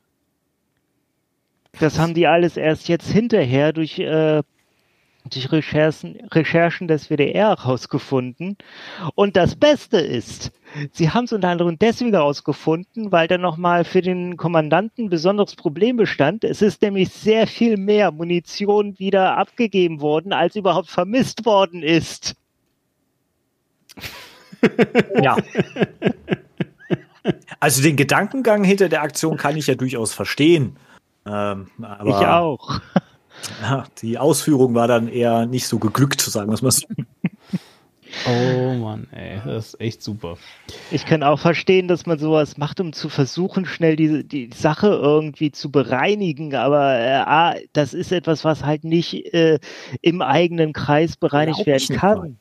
Das 1.78 1.98
haben 1.98 2.14
die 2.14 2.26
alles 2.26 2.56
erst 2.56 2.88
jetzt 2.88 3.10
hinterher 3.10 3.72
durch 3.72 3.98
äh, 3.98 4.42
durch 5.28 5.50
Recherchen, 5.52 6.16
Recherchen 6.32 6.88
des 6.88 7.08
WDR 7.08 7.56
herausgefunden. 7.56 8.56
Und 9.14 9.36
das 9.36 9.56
Beste 9.56 9.98
ist, 9.98 10.52
sie 10.92 11.10
haben 11.10 11.24
es 11.24 11.32
unter 11.32 11.48
anderem 11.48 11.78
deswegen 11.78 12.12
herausgefunden, 12.12 13.12
weil 13.12 13.28
da 13.28 13.38
nochmal 13.38 13.84
für 13.84 14.02
den 14.02 14.36
Kommandanten 14.36 15.06
ein 15.06 15.10
besonderes 15.10 15.56
Problem 15.56 15.96
bestand. 15.96 16.44
Es 16.44 16.62
ist 16.62 16.82
nämlich 16.82 17.10
sehr 17.10 17.46
viel 17.46 17.76
mehr 17.76 18.12
Munition 18.12 18.98
wieder 18.98 19.36
abgegeben 19.36 20.00
worden, 20.00 20.32
als 20.32 20.56
überhaupt 20.56 20.88
vermisst 20.88 21.44
worden 21.44 21.82
ist. 21.82 22.36
ja. 25.22 25.36
Also 27.60 27.82
den 27.82 27.96
Gedankengang 27.96 28.64
hinter 28.64 28.88
der 28.88 29.02
Aktion 29.02 29.36
kann 29.36 29.56
ich 29.56 29.66
ja 29.66 29.74
durchaus 29.74 30.14
verstehen. 30.14 30.76
Ähm, 31.26 31.68
ich 31.78 32.14
auch. 32.14 32.80
Ja, 33.62 33.84
die 34.02 34.18
Ausführung 34.18 34.74
war 34.74 34.88
dann 34.88 35.08
eher 35.08 35.46
nicht 35.46 35.66
so 35.66 35.78
geglückt, 35.78 36.20
sagen 36.20 36.50
wir 36.50 36.54
es 36.54 36.62
mal 36.62 36.70
so. 36.70 36.86
Oh 38.26 38.74
Mann, 38.74 39.06
ey, 39.12 39.40
das 39.44 39.68
ist 39.68 39.80
echt 39.80 40.02
super. 40.02 40.38
Ich 40.90 41.04
kann 41.04 41.22
auch 41.22 41.38
verstehen, 41.38 41.88
dass 41.88 42.06
man 42.06 42.18
sowas 42.18 42.56
macht, 42.56 42.80
um 42.80 42.92
zu 42.92 43.08
versuchen, 43.08 43.66
schnell 43.66 43.96
die, 43.96 44.24
die 44.24 44.50
Sache 44.54 44.88
irgendwie 44.88 45.50
zu 45.50 45.70
bereinigen, 45.70 46.54
aber 46.54 46.98
äh, 46.98 47.66
das 47.72 47.94
ist 47.94 48.10
etwas, 48.10 48.44
was 48.44 48.64
halt 48.64 48.84
nicht 48.84 49.34
äh, 49.34 49.58
im 50.00 50.22
eigenen 50.22 50.72
Kreis 50.72 51.16
bereinigt 51.16 51.66
werden 51.66 51.96
kann. 51.96 52.38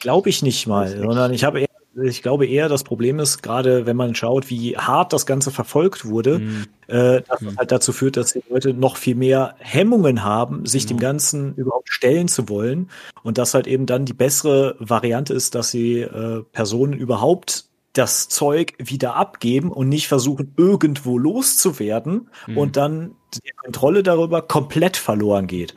Glaube 0.00 0.28
ich 0.28 0.42
nicht 0.42 0.66
mal, 0.66 0.88
sondern 0.88 1.32
ich 1.32 1.44
habe 1.44 1.60
eher 1.60 1.75
ich 2.02 2.22
glaube 2.22 2.46
eher, 2.46 2.68
das 2.68 2.84
Problem 2.84 3.18
ist, 3.18 3.42
gerade 3.42 3.86
wenn 3.86 3.96
man 3.96 4.14
schaut, 4.14 4.50
wie 4.50 4.76
hart 4.76 5.12
das 5.12 5.26
Ganze 5.26 5.50
verfolgt 5.50 6.04
wurde, 6.04 6.38
mhm. 6.40 6.66
äh, 6.88 7.22
dass 7.22 7.40
mhm. 7.40 7.46
das 7.46 7.56
halt 7.56 7.72
dazu 7.72 7.92
führt, 7.92 8.16
dass 8.16 8.32
die 8.32 8.42
Leute 8.48 8.74
noch 8.74 8.96
viel 8.96 9.14
mehr 9.14 9.54
Hemmungen 9.58 10.22
haben, 10.22 10.66
sich 10.66 10.84
mhm. 10.84 10.88
dem 10.88 10.98
Ganzen 10.98 11.54
überhaupt 11.54 11.90
stellen 11.90 12.28
zu 12.28 12.48
wollen. 12.48 12.90
Und 13.22 13.38
dass 13.38 13.54
halt 13.54 13.66
eben 13.66 13.86
dann 13.86 14.04
die 14.04 14.14
bessere 14.14 14.76
Variante 14.78 15.34
ist, 15.34 15.54
dass 15.54 15.70
sie 15.70 16.00
äh, 16.00 16.42
Personen 16.52 16.92
überhaupt 16.92 17.64
das 17.92 18.28
Zeug 18.28 18.74
wieder 18.78 19.16
abgeben 19.16 19.72
und 19.72 19.88
nicht 19.88 20.08
versuchen, 20.08 20.52
irgendwo 20.56 21.18
loszuwerden 21.18 22.28
mhm. 22.46 22.58
und 22.58 22.76
dann 22.76 23.14
die 23.32 23.52
Kontrolle 23.52 24.02
darüber 24.02 24.42
komplett 24.42 24.96
verloren 24.96 25.46
geht. 25.46 25.74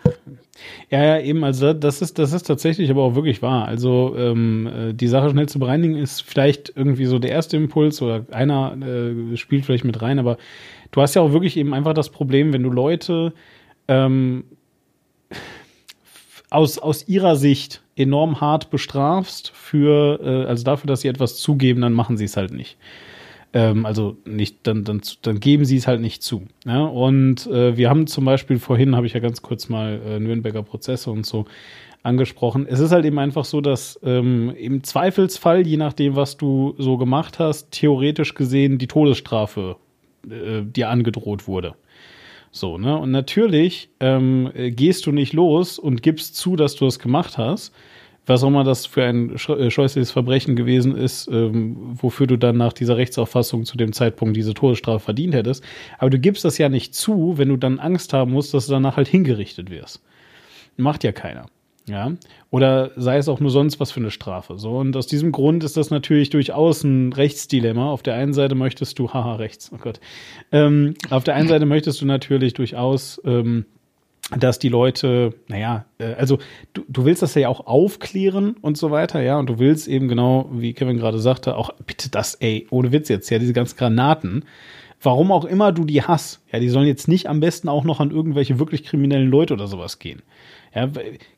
Ja, 0.89 1.03
ja, 1.03 1.19
eben, 1.19 1.43
also 1.43 1.73
das 1.73 2.01
ist, 2.01 2.19
das 2.19 2.33
ist 2.33 2.43
tatsächlich 2.43 2.89
aber 2.89 3.03
auch 3.03 3.15
wirklich 3.15 3.41
wahr. 3.41 3.67
Also 3.67 4.15
ähm, 4.17 4.67
äh, 4.67 4.93
die 4.93 5.07
Sache 5.07 5.29
schnell 5.29 5.47
zu 5.47 5.59
bereinigen 5.59 5.95
ist 5.95 6.21
vielleicht 6.21 6.73
irgendwie 6.75 7.05
so 7.05 7.19
der 7.19 7.31
erste 7.31 7.57
Impuls 7.57 8.01
oder 8.01 8.25
einer 8.31 8.75
äh, 8.81 9.37
spielt 9.37 9.65
vielleicht 9.65 9.85
mit 9.85 10.01
rein, 10.01 10.19
aber 10.19 10.37
du 10.91 11.01
hast 11.01 11.15
ja 11.15 11.21
auch 11.21 11.31
wirklich 11.31 11.57
eben 11.57 11.73
einfach 11.73 11.93
das 11.93 12.09
Problem, 12.09 12.53
wenn 12.53 12.63
du 12.63 12.69
Leute 12.69 13.33
ähm, 13.87 14.43
aus, 16.49 16.79
aus 16.79 17.07
ihrer 17.07 17.35
Sicht 17.35 17.81
enorm 17.95 18.41
hart 18.41 18.69
bestrafst 18.69 19.51
für, 19.53 20.19
äh, 20.23 20.47
also 20.47 20.63
dafür, 20.63 20.87
dass 20.87 21.01
sie 21.01 21.07
etwas 21.07 21.37
zugeben, 21.37 21.81
dann 21.81 21.93
machen 21.93 22.17
sie 22.17 22.25
es 22.25 22.37
halt 22.37 22.51
nicht. 22.51 22.77
Ähm, 23.53 23.85
also 23.85 24.17
nicht, 24.25 24.57
dann, 24.63 24.83
dann, 24.83 25.01
dann 25.21 25.39
geben 25.39 25.65
sie 25.65 25.77
es 25.77 25.87
halt 25.87 26.01
nicht 26.01 26.21
zu. 26.21 26.43
Ja? 26.65 26.83
Und 26.83 27.47
äh, 27.47 27.77
wir 27.77 27.89
haben 27.89 28.07
zum 28.07 28.25
Beispiel 28.25 28.59
vorhin, 28.59 28.95
habe 28.95 29.07
ich 29.07 29.13
ja 29.13 29.19
ganz 29.19 29.41
kurz 29.41 29.69
mal 29.69 30.01
äh, 30.05 30.19
Nürnberger 30.19 30.63
Prozesse 30.63 31.09
und 31.11 31.25
so 31.25 31.45
angesprochen. 32.03 32.65
Es 32.67 32.79
ist 32.79 32.91
halt 32.91 33.05
eben 33.05 33.19
einfach 33.19 33.45
so, 33.45 33.59
dass 33.59 33.99
ähm, 34.03 34.53
im 34.57 34.83
Zweifelsfall, 34.83 35.65
je 35.65 35.77
nachdem, 35.77 36.15
was 36.15 36.37
du 36.37 36.75
so 36.77 36.97
gemacht 36.97 37.39
hast, 37.39 37.71
theoretisch 37.71 38.35
gesehen 38.35 38.77
die 38.77 38.87
Todesstrafe 38.87 39.75
äh, 40.29 40.61
dir 40.63 40.89
angedroht 40.89 41.47
wurde. 41.47 41.75
So, 42.51 42.77
ne? 42.77 42.97
Und 42.97 43.11
natürlich 43.11 43.89
ähm, 43.99 44.51
gehst 44.55 45.05
du 45.05 45.11
nicht 45.11 45.33
los 45.33 45.77
und 45.77 46.01
gibst 46.01 46.35
zu, 46.35 46.55
dass 46.55 46.75
du 46.75 46.87
es 46.87 46.99
gemacht 46.99 47.37
hast, 47.37 47.73
was 48.29 48.43
auch 48.43 48.47
immer 48.47 48.63
das 48.63 48.85
für 48.85 49.03
ein 49.03 49.35
äh, 49.35 49.71
scheußliches 49.71 50.11
Verbrechen 50.11 50.55
gewesen 50.55 50.95
ist, 50.95 51.27
ähm, 51.27 51.75
wofür 51.93 52.27
du 52.27 52.37
dann 52.37 52.57
nach 52.57 52.73
dieser 52.73 52.95
Rechtsauffassung 52.95 53.65
zu 53.65 53.75
dem 53.75 53.91
Zeitpunkt 53.91 54.37
diese 54.37 54.53
Todesstrafe 54.53 55.03
verdient 55.03 55.33
hättest. 55.33 55.63
Aber 55.97 56.09
du 56.09 56.19
gibst 56.19 56.45
das 56.45 56.57
ja 56.57 56.69
nicht 56.69 56.93
zu, 56.93 57.37
wenn 57.37 57.49
du 57.49 57.57
dann 57.57 57.79
Angst 57.79 58.13
haben 58.13 58.31
musst, 58.31 58.53
dass 58.53 58.67
du 58.67 58.73
danach 58.73 58.97
halt 58.97 59.07
hingerichtet 59.07 59.69
wirst. 59.69 60.01
Macht 60.77 61.03
ja 61.03 61.11
keiner. 61.11 61.47
Ja, 61.87 62.11
oder 62.51 62.91
sei 62.97 63.17
es 63.17 63.27
auch 63.27 63.39
nur 63.39 63.49
sonst 63.49 63.79
was 63.79 63.91
für 63.91 63.99
eine 63.99 64.11
Strafe. 64.11 64.59
So, 64.59 64.77
und 64.77 64.95
aus 64.95 65.07
diesem 65.07 65.31
Grund 65.31 65.63
ist 65.63 65.75
das 65.75 65.89
natürlich 65.89 66.29
durchaus 66.29 66.83
ein 66.83 67.13
Rechtsdilemma. 67.13 67.89
Auf 67.89 68.03
der 68.03 68.13
einen 68.13 68.33
Seite 68.33 68.53
möchtest 68.53 68.99
du, 68.99 69.11
haha, 69.11 69.35
rechts, 69.35 69.71
oh 69.73 69.79
Gott. 69.79 69.99
Ähm, 70.51 70.93
auf 71.09 71.23
der 71.23 71.33
einen 71.33 71.47
Seite 71.47 71.65
möchtest 71.65 71.99
du 71.99 72.05
natürlich 72.05 72.53
durchaus 72.53 73.19
ähm, 73.25 73.65
dass 74.37 74.59
die 74.59 74.69
Leute, 74.69 75.33
naja, 75.47 75.85
äh, 75.97 76.13
also 76.13 76.37
du, 76.73 76.83
du 76.87 77.05
willst 77.05 77.21
das 77.21 77.35
ja 77.35 77.49
auch 77.49 77.65
aufklären 77.65 78.55
und 78.61 78.77
so 78.77 78.91
weiter, 78.91 79.21
ja, 79.21 79.39
und 79.39 79.47
du 79.47 79.59
willst 79.59 79.87
eben 79.87 80.07
genau, 80.07 80.49
wie 80.51 80.73
Kevin 80.73 80.97
gerade 80.97 81.19
sagte, 81.19 81.57
auch 81.57 81.71
bitte 81.85 82.09
das, 82.09 82.35
ey, 82.35 82.67
ohne 82.69 82.91
Witz 82.91 83.09
jetzt, 83.09 83.29
ja, 83.29 83.39
diese 83.39 83.53
ganzen 83.53 83.77
Granaten, 83.77 84.45
warum 85.01 85.31
auch 85.31 85.45
immer 85.45 85.71
du 85.71 85.83
die 85.83 86.03
hast, 86.03 86.41
ja, 86.51 86.59
die 86.59 86.69
sollen 86.69 86.87
jetzt 86.87 87.07
nicht 87.07 87.27
am 87.27 87.39
besten 87.39 87.69
auch 87.69 87.83
noch 87.83 87.99
an 87.99 88.11
irgendwelche 88.11 88.59
wirklich 88.59 88.83
kriminellen 88.83 89.29
Leute 89.29 89.53
oder 89.53 89.67
sowas 89.67 89.99
gehen. 89.99 90.21
Ja, 90.75 90.87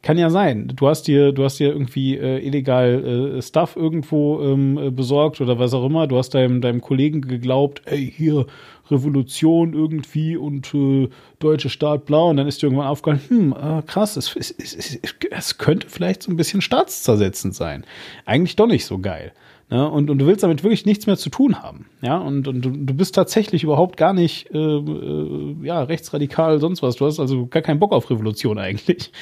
kann 0.02 0.18
ja 0.18 0.30
sein. 0.30 0.74
Du 0.76 0.90
hast 0.90 1.04
dir, 1.04 1.32
du 1.32 1.46
hast 1.46 1.58
dir 1.58 1.70
irgendwie 1.70 2.18
äh, 2.18 2.46
illegal 2.46 3.38
äh, 3.38 3.42
Stuff 3.42 3.78
irgendwo 3.78 4.42
ähm, 4.42 4.78
äh, 4.78 4.92
besorgt 4.92 5.40
oder 5.40 5.58
was 5.58 5.74
auch 5.74 5.86
immer. 5.86 6.08
Du 6.08 6.18
hast 6.18 6.32
deinem, 6.32 6.60
deinem 6.60 6.82
Kollegen 6.82 7.22
geglaubt, 7.22 7.82
ey, 7.86 8.12
hier, 8.14 8.46
Revolution 8.92 9.74
irgendwie 9.74 10.36
und 10.36 10.74
äh, 10.74 11.10
deutsche 11.40 11.70
Staat 11.70 12.06
blau. 12.06 12.30
Und 12.30 12.38
dann 12.38 12.48
ist 12.48 12.62
dir 12.62 12.68
irgendwann 12.68 12.88
aufgefallen, 12.88 13.22
hm, 13.28 13.54
äh, 13.54 13.82
krass, 13.84 14.18
es, 14.18 14.36
es, 14.36 14.52
es, 14.52 15.00
es, 15.32 15.58
könnte 15.58 15.90
vielleicht 15.90 16.24
so 16.24 16.32
ein 16.32 16.38
bisschen 16.38 16.62
staatszersetzend 16.62 17.56
sein. 17.56 17.86
Eigentlich 18.26 18.56
doch 18.56 18.68
nicht 18.68 18.86
so 18.86 19.00
geil. 19.00 19.34
Ja, 19.72 19.86
und, 19.86 20.10
und 20.10 20.20
du 20.20 20.28
willst 20.28 20.44
damit 20.44 20.64
wirklich 20.64 20.86
nichts 20.86 21.08
mehr 21.08 21.16
zu 21.16 21.30
tun 21.30 21.64
haben. 21.64 21.86
Ja, 22.02 22.18
und, 22.18 22.46
und 22.46 22.62
du, 22.62 22.94
bist 22.94 23.16
tatsächlich 23.16 23.64
überhaupt 23.64 23.96
gar 23.96 24.12
nicht 24.12 24.54
äh, 24.54 24.58
äh, 24.58 25.56
ja, 25.64 25.82
rechtsradikal, 25.84 26.60
sonst 26.60 26.84
was. 26.84 26.98
Du 26.98 27.06
hast 27.06 27.22
also 27.22 27.48
gar 27.48 27.62
keinen 27.62 27.80
Bock 27.80 27.94
auf 27.94 28.10
Revolution 28.10 28.58
eigentlich. 28.58 29.14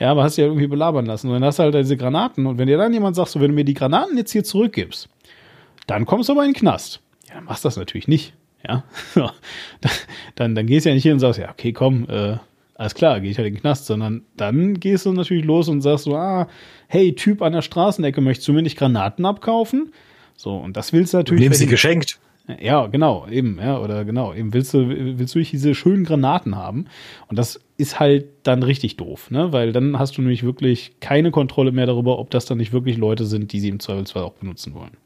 Ja, 0.00 0.10
aber 0.12 0.22
hast 0.22 0.38
ja 0.38 0.46
irgendwie 0.46 0.66
belabern 0.66 1.04
lassen. 1.04 1.26
Und 1.26 1.34
dann 1.34 1.44
hast 1.44 1.58
du 1.58 1.64
halt 1.64 1.74
diese 1.74 1.98
Granaten. 1.98 2.46
Und 2.46 2.56
wenn 2.56 2.68
dir 2.68 2.78
dann 2.78 2.94
jemand 2.94 3.16
sagt, 3.16 3.28
so, 3.28 3.40
wenn 3.40 3.50
du 3.50 3.54
mir 3.54 3.64
die 3.64 3.74
Granaten 3.74 4.16
jetzt 4.16 4.32
hier 4.32 4.44
zurückgibst, 4.44 5.10
dann 5.86 6.06
kommst 6.06 6.30
du 6.30 6.32
aber 6.32 6.44
in 6.44 6.52
den 6.52 6.58
Knast. 6.58 7.00
Ja, 7.28 7.34
dann 7.34 7.44
machst 7.44 7.64
du 7.64 7.68
das 7.68 7.76
natürlich 7.76 8.08
nicht. 8.08 8.32
Ja, 8.66 8.84
so. 9.14 9.30
dann, 10.34 10.54
dann 10.54 10.66
gehst 10.66 10.86
du 10.86 10.90
ja 10.90 10.94
nicht 10.94 11.04
hin 11.04 11.14
und 11.14 11.20
sagst, 11.20 11.38
ja, 11.38 11.50
okay, 11.50 11.72
komm, 11.72 12.06
äh, 12.08 12.36
alles 12.74 12.94
klar, 12.94 13.20
gehe 13.20 13.30
ich 13.30 13.38
halt 13.38 13.48
in 13.48 13.54
den 13.54 13.60
Knast, 13.60 13.86
sondern 13.86 14.22
dann 14.36 14.78
gehst 14.78 15.04
du 15.04 15.12
natürlich 15.12 15.44
los 15.44 15.68
und 15.68 15.80
sagst 15.80 16.04
so, 16.04 16.14
ah, 16.14 16.48
hey, 16.86 17.14
Typ 17.14 17.42
an 17.42 17.52
der 17.52 17.62
Straßenecke, 17.62 18.20
möchtest 18.20 18.46
du 18.48 18.52
mir 18.52 18.62
nicht 18.62 18.78
Granaten 18.78 19.26
abkaufen? 19.26 19.92
So, 20.36 20.56
und 20.56 20.76
das 20.76 20.92
willst 20.92 21.12
du 21.12 21.18
natürlich. 21.18 21.42
Nehmen 21.42 21.54
sie 21.54 21.66
geschenkt. 21.66 22.20
Ja, 22.60 22.86
genau, 22.86 23.26
eben, 23.28 23.58
ja, 23.60 23.78
oder 23.78 24.06
genau, 24.06 24.32
eben 24.32 24.54
willst 24.54 24.72
du, 24.72 24.88
willst 24.88 25.34
du 25.34 25.40
diese 25.40 25.74
schönen 25.74 26.04
Granaten 26.04 26.56
haben. 26.56 26.86
Und 27.28 27.38
das 27.38 27.60
ist 27.76 28.00
halt 28.00 28.26
dann 28.44 28.62
richtig 28.62 28.96
doof, 28.96 29.30
ne? 29.30 29.52
Weil 29.52 29.72
dann 29.72 29.98
hast 29.98 30.16
du 30.16 30.22
nämlich 30.22 30.44
wirklich 30.44 30.92
keine 31.00 31.30
Kontrolle 31.30 31.72
mehr 31.72 31.84
darüber, 31.84 32.18
ob 32.18 32.30
das 32.30 32.46
dann 32.46 32.56
nicht 32.56 32.72
wirklich 32.72 32.96
Leute 32.96 33.26
sind, 33.26 33.52
die 33.52 33.60
sie 33.60 33.68
im 33.68 33.80
Zweifelsfall 33.80 34.22
auch 34.22 34.32
benutzen 34.32 34.72
wollen. 34.74 34.96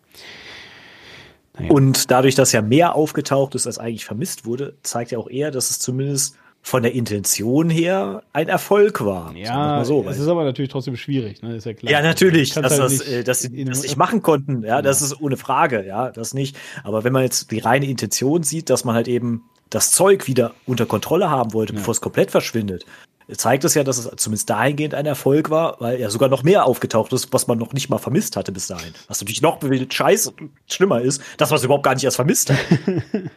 Naja. 1.58 1.70
Und 1.70 2.10
dadurch, 2.10 2.34
dass 2.34 2.52
ja 2.52 2.62
mehr 2.62 2.94
aufgetaucht 2.94 3.54
ist, 3.54 3.66
als 3.66 3.78
eigentlich 3.78 4.04
vermisst 4.04 4.46
wurde, 4.46 4.74
zeigt 4.82 5.10
ja 5.10 5.18
auch 5.18 5.28
eher, 5.28 5.50
dass 5.50 5.70
es 5.70 5.78
zumindest 5.78 6.36
von 6.64 6.84
der 6.84 6.92
Intention 6.92 7.68
her 7.68 8.22
ein 8.32 8.48
Erfolg 8.48 9.04
war. 9.04 9.34
Ja, 9.36 9.84
so, 9.84 10.06
es 10.08 10.18
ist 10.18 10.28
aber 10.28 10.44
natürlich 10.44 10.70
trotzdem 10.70 10.96
schwierig, 10.96 11.42
ne? 11.42 11.56
ist 11.56 11.66
ja 11.66 11.74
klar. 11.74 11.90
Ja, 11.90 12.02
natürlich, 12.02 12.54
dass, 12.54 12.78
halt 12.78 12.92
das, 12.92 13.00
äh, 13.00 13.24
dass 13.24 13.40
sie 13.40 13.64
das 13.64 13.82
nicht 13.82 13.96
machen 13.96 14.22
konnten, 14.22 14.62
ja, 14.62 14.76
ja, 14.76 14.82
das 14.82 15.02
ist 15.02 15.20
ohne 15.20 15.36
Frage, 15.36 15.84
ja, 15.84 16.10
das 16.10 16.34
nicht. 16.34 16.56
Aber 16.84 17.02
wenn 17.02 17.12
man 17.12 17.24
jetzt 17.24 17.50
die 17.50 17.58
reine 17.58 17.86
Intention 17.86 18.44
sieht, 18.44 18.70
dass 18.70 18.84
man 18.84 18.94
halt 18.94 19.08
eben 19.08 19.42
das 19.74 19.90
Zeug 19.90 20.26
wieder 20.26 20.54
unter 20.66 20.86
Kontrolle 20.86 21.30
haben 21.30 21.52
wollte, 21.52 21.72
ja. 21.72 21.78
bevor 21.78 21.92
es 21.92 22.00
komplett 22.00 22.30
verschwindet, 22.30 22.84
zeigt 23.30 23.64
es 23.64 23.74
ja, 23.74 23.84
dass 23.84 23.98
es 23.98 24.10
zumindest 24.16 24.50
dahingehend 24.50 24.94
ein 24.94 25.06
Erfolg 25.06 25.50
war, 25.50 25.80
weil 25.80 25.98
ja 25.98 26.10
sogar 26.10 26.28
noch 26.28 26.42
mehr 26.42 26.66
aufgetaucht 26.66 27.12
ist, 27.12 27.32
was 27.32 27.46
man 27.46 27.58
noch 27.58 27.72
nicht 27.72 27.88
mal 27.88 27.98
vermisst 27.98 28.36
hatte 28.36 28.52
bis 28.52 28.66
dahin. 28.66 28.92
Was 29.08 29.20
natürlich 29.20 29.42
noch 29.42 29.60
scheiß 29.90 30.34
schlimmer 30.70 31.00
ist, 31.00 31.22
dass 31.38 31.50
man 31.50 31.56
es 31.56 31.64
überhaupt 31.64 31.84
gar 31.84 31.94
nicht 31.94 32.04
erst 32.04 32.16
vermisst 32.16 32.50
hat. 32.50 32.58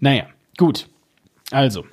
naja, 0.00 0.26
gut. 0.56 0.88
Also, 1.50 1.84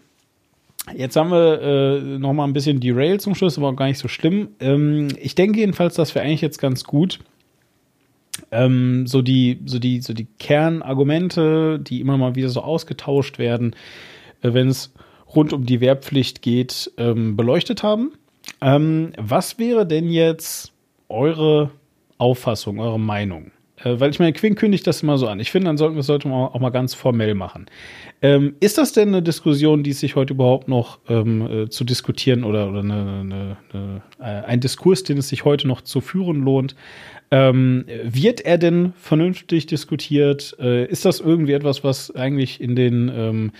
Jetzt 0.96 1.16
haben 1.16 1.30
wir 1.30 1.62
äh, 1.62 2.00
noch 2.18 2.34
mal 2.34 2.44
ein 2.44 2.54
bisschen 2.54 2.80
derailed 2.80 3.22
zum 3.22 3.36
Schluss, 3.36 3.58
aber 3.58 3.70
auch 3.70 3.76
gar 3.76 3.86
nicht 3.86 4.00
so 4.00 4.08
schlimm. 4.08 4.50
Ähm, 4.60 5.10
ich 5.20 5.36
denke 5.36 5.60
jedenfalls, 5.60 5.94
dass 5.94 6.16
wir 6.16 6.24
eigentlich 6.24 6.42
jetzt 6.42 6.58
ganz 6.58 6.84
gut 6.84 7.20
ähm, 8.52 9.08
so 9.08 9.22
die 9.22 9.60
so 9.66 9.80
die 9.80 10.02
so 10.02 10.14
die 10.14 10.28
Kernargumente, 10.40 11.80
die 11.80 12.02
immer 12.02 12.18
mal 12.18 12.36
wieder 12.36 12.50
so 12.50 12.62
ausgetauscht 12.62 13.40
werden, 13.40 13.76
äh, 14.42 14.54
wenn 14.54 14.68
es 14.68 14.94
rund 15.36 15.54
um 15.54 15.66
die 15.66 15.82
Wehrpflicht 15.82 16.42
geht, 16.42 16.92
ähm, 16.98 17.36
beleuchtet 17.38 17.84
haben. 17.84 18.14
Ähm, 18.62 19.14
was 19.18 19.60
wäre 19.60 19.86
denn 19.86 20.10
jetzt 20.10 20.74
eure 21.10 21.72
Auffassung, 22.18 22.80
eure 22.80 23.00
Meinung? 23.00 23.52
Äh, 23.84 24.00
weil 24.00 24.12
ich 24.12 24.20
meine, 24.20 24.34
Quinn 24.34 24.56
kündigt 24.56 24.86
das 24.88 25.04
immer 25.04 25.18
so 25.18 25.28
an. 25.28 25.40
Ich 25.40 25.52
finde, 25.52 25.68
dann 25.68 25.78
sollten 25.78 25.96
wir 25.96 26.02
es 26.02 26.08
sollte 26.08 26.28
man 26.28 26.48
auch 26.48 26.60
mal 26.60 26.70
ganz 26.70 26.94
formell 26.94 27.36
machen. 27.36 27.68
Ähm, 28.22 28.56
ist 28.60 28.78
das 28.78 28.94
denn 28.94 29.10
eine 29.10 29.24
Diskussion, 29.24 29.84
die 29.84 29.94
sich 29.94 30.16
heute 30.16 30.34
überhaupt 30.34 30.68
noch 30.68 31.00
ähm, 31.10 31.64
äh, 31.64 31.70
zu 31.70 31.84
diskutieren 31.84 32.44
oder, 32.44 32.70
oder 32.70 32.80
eine, 32.80 32.94
eine, 32.94 33.58
eine, 33.74 34.02
äh, 34.20 34.46
ein 34.46 34.60
Diskurs, 34.60 35.04
den 35.04 35.18
es 35.18 35.30
sich 35.30 35.46
heute 35.46 35.68
noch 35.68 35.82
zu 35.82 36.02
führen 36.02 36.42
lohnt? 36.42 36.76
Ähm, 37.34 37.86
wird 38.04 38.42
er 38.42 38.58
denn 38.58 38.92
vernünftig 38.98 39.66
diskutiert? 39.66 40.54
Äh, 40.60 40.86
ist 40.88 41.06
das 41.06 41.22
irgendwie 41.22 41.54
etwas, 41.54 41.82
was 41.82 42.14
eigentlich 42.14 42.60
in 42.60 42.76
den 42.76 43.10
ähm, 43.16 43.52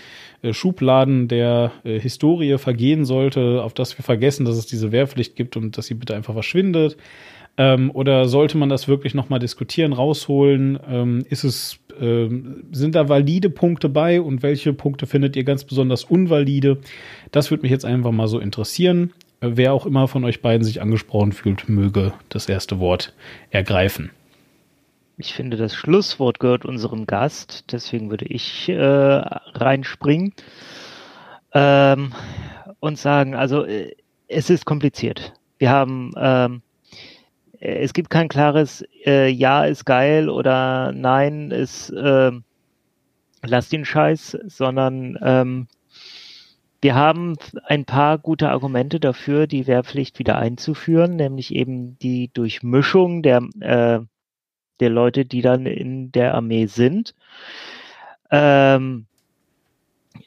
äh, 0.42 0.52
Schubladen 0.52 1.26
der 1.26 1.72
äh, 1.82 1.98
Historie 1.98 2.58
vergehen 2.58 3.06
sollte, 3.06 3.62
auf 3.62 3.72
das 3.72 3.96
wir 3.96 4.04
vergessen, 4.04 4.44
dass 4.44 4.58
es 4.58 4.66
diese 4.66 4.92
Wehrpflicht 4.92 5.36
gibt 5.36 5.56
und 5.56 5.78
dass 5.78 5.86
sie 5.86 5.94
bitte 5.94 6.14
einfach 6.14 6.34
verschwindet? 6.34 6.98
Ähm, 7.56 7.90
oder 7.90 8.28
sollte 8.28 8.58
man 8.58 8.68
das 8.68 8.88
wirklich 8.88 9.14
nochmal 9.14 9.38
diskutieren, 9.38 9.94
rausholen? 9.94 10.78
Ähm, 10.86 11.24
ist 11.30 11.44
es, 11.44 11.78
ähm, 11.98 12.64
sind 12.72 12.94
da 12.94 13.08
valide 13.08 13.48
Punkte 13.48 13.88
bei 13.88 14.20
und 14.20 14.42
welche 14.42 14.74
Punkte 14.74 15.06
findet 15.06 15.34
ihr 15.34 15.44
ganz 15.44 15.64
besonders 15.64 16.04
unvalide? 16.04 16.78
Das 17.30 17.50
würde 17.50 17.62
mich 17.62 17.70
jetzt 17.70 17.86
einfach 17.86 18.12
mal 18.12 18.28
so 18.28 18.38
interessieren. 18.38 19.12
Wer 19.44 19.72
auch 19.72 19.86
immer 19.86 20.06
von 20.06 20.24
euch 20.24 20.40
beiden 20.40 20.62
sich 20.62 20.80
angesprochen 20.80 21.32
fühlt, 21.32 21.68
möge 21.68 22.12
das 22.28 22.48
erste 22.48 22.78
Wort 22.78 23.12
ergreifen. 23.50 24.12
Ich 25.18 25.34
finde, 25.34 25.56
das 25.56 25.74
Schlusswort 25.74 26.38
gehört 26.38 26.64
unserem 26.64 27.06
Gast, 27.06 27.64
deswegen 27.72 28.08
würde 28.08 28.24
ich 28.26 28.68
äh, 28.68 28.76
reinspringen 28.76 30.32
ähm, 31.52 32.12
und 32.78 32.98
sagen, 32.98 33.34
also 33.34 33.64
äh, 33.64 33.96
es 34.28 34.48
ist 34.48 34.64
kompliziert. 34.64 35.32
Wir 35.58 35.70
haben 35.70 36.12
ähm, 36.16 36.62
äh, 37.58 37.82
es 37.82 37.94
gibt 37.94 38.10
kein 38.10 38.28
klares 38.28 38.84
äh, 39.04 39.28
Ja 39.28 39.64
ist 39.64 39.84
geil 39.84 40.30
oder 40.30 40.92
Nein 40.92 41.50
ist 41.50 41.90
äh, 41.90 42.30
lass 43.42 43.68
den 43.68 43.84
Scheiß, 43.84 44.38
sondern 44.46 45.18
ähm, 45.20 45.66
wir 46.82 46.96
haben 46.96 47.36
ein 47.64 47.84
paar 47.84 48.18
gute 48.18 48.50
Argumente 48.50 48.98
dafür, 48.98 49.46
die 49.46 49.66
Wehrpflicht 49.68 50.18
wieder 50.18 50.36
einzuführen, 50.36 51.14
nämlich 51.16 51.54
eben 51.54 51.96
die 52.00 52.30
Durchmischung 52.34 53.22
der, 53.22 53.42
äh, 53.60 54.00
der 54.80 54.90
Leute, 54.90 55.24
die 55.24 55.42
dann 55.42 55.64
in 55.64 56.10
der 56.10 56.34
Armee 56.34 56.66
sind. 56.66 57.14
Ähm, 58.30 59.06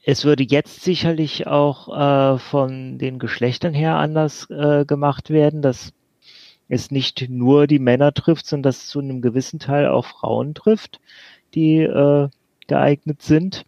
es 0.04 0.24
würde 0.24 0.44
jetzt 0.44 0.82
sicherlich 0.82 1.46
auch 1.46 2.36
äh, 2.36 2.40
von 2.40 2.98
den 3.00 3.20
Geschlechtern 3.20 3.74
her 3.74 3.98
anders 3.98 4.50
äh, 4.50 4.86
gemacht 4.86 5.30
werden. 5.30 5.62
Das 5.62 5.94
es 6.68 6.90
nicht 6.90 7.30
nur 7.30 7.68
die 7.68 7.80
Männer 7.80 8.14
trifft, 8.14 8.46
sondern 8.48 8.70
dass 8.70 8.84
es 8.84 8.88
zu 8.88 9.00
einem 9.00 9.22
gewissen 9.22 9.60
Teil 9.60 9.88
auch 9.88 10.06
Frauen 10.06 10.56
trifft, 10.56 11.00
die 11.54 11.82
äh, 11.82 12.30
geeignet 12.68 13.22
sind. 13.22 13.66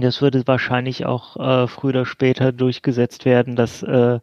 Das 0.00 0.22
würde 0.22 0.46
wahrscheinlich 0.46 1.06
auch 1.06 1.36
äh, 1.36 1.66
früher 1.66 1.90
oder 1.90 2.06
später 2.06 2.52
durchgesetzt 2.52 3.24
werden, 3.24 3.56
dass, 3.56 3.82
äh, 3.82 4.20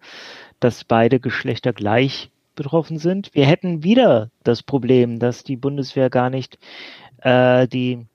dass 0.60 0.84
beide 0.84 1.20
Geschlechter 1.20 1.74
gleich 1.74 2.30
betroffen 2.56 2.98
sind. 2.98 3.34
Wir 3.34 3.46
hätten 3.46 3.84
wieder 3.84 4.30
das 4.44 4.64
Problem, 4.64 5.20
dass 5.20 5.44
die 5.44 5.58
Bundeswehr 5.58 6.10
gar 6.10 6.30
nicht 6.30 6.58
äh, 7.22 7.68
die, 7.68 8.06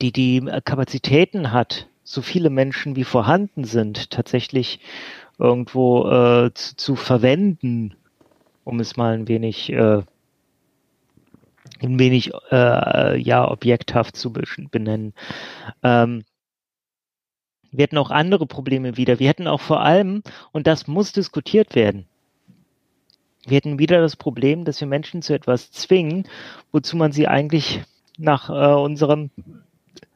die, 0.00 0.12
die 0.12 0.40
Kapazitäten 0.64 1.52
hat, 1.52 1.88
so 2.04 2.22
viele 2.22 2.50
Menschen 2.50 2.96
wie 2.96 3.04
vorhanden 3.04 3.64
sind, 3.64 4.10
tatsächlich 4.10 4.80
irgendwo 5.38 6.08
äh, 6.08 6.52
zu, 6.54 6.76
zu, 6.76 6.96
verwenden, 6.96 7.94
um 8.64 8.80
es 8.80 8.96
mal 8.96 9.14
ein 9.14 9.28
wenig, 9.28 9.72
äh, 9.72 10.02
ein 11.82 11.98
wenig 11.98 12.32
äh, 12.50 13.18
ja 13.20 13.50
objekthaft 13.50 14.16
zu 14.16 14.32
benennen. 14.32 15.14
Ähm, 15.82 16.24
wir 17.70 17.84
hätten 17.84 17.98
auch 17.98 18.10
andere 18.10 18.46
Probleme 18.46 18.96
wieder. 18.96 19.18
Wir 19.18 19.28
hätten 19.28 19.46
auch 19.46 19.60
vor 19.60 19.80
allem, 19.80 20.22
und 20.52 20.66
das 20.66 20.86
muss 20.86 21.12
diskutiert 21.12 21.74
werden, 21.74 22.06
wir 23.46 23.56
hätten 23.56 23.78
wieder 23.78 24.00
das 24.00 24.16
Problem, 24.16 24.64
dass 24.64 24.80
wir 24.80 24.86
Menschen 24.86 25.22
zu 25.22 25.34
etwas 25.34 25.72
zwingen, 25.72 26.28
wozu 26.70 26.96
man 26.96 27.10
sie 27.10 27.26
eigentlich 27.26 27.82
nach 28.16 28.50
äh, 28.50 28.74
unserem 28.74 29.30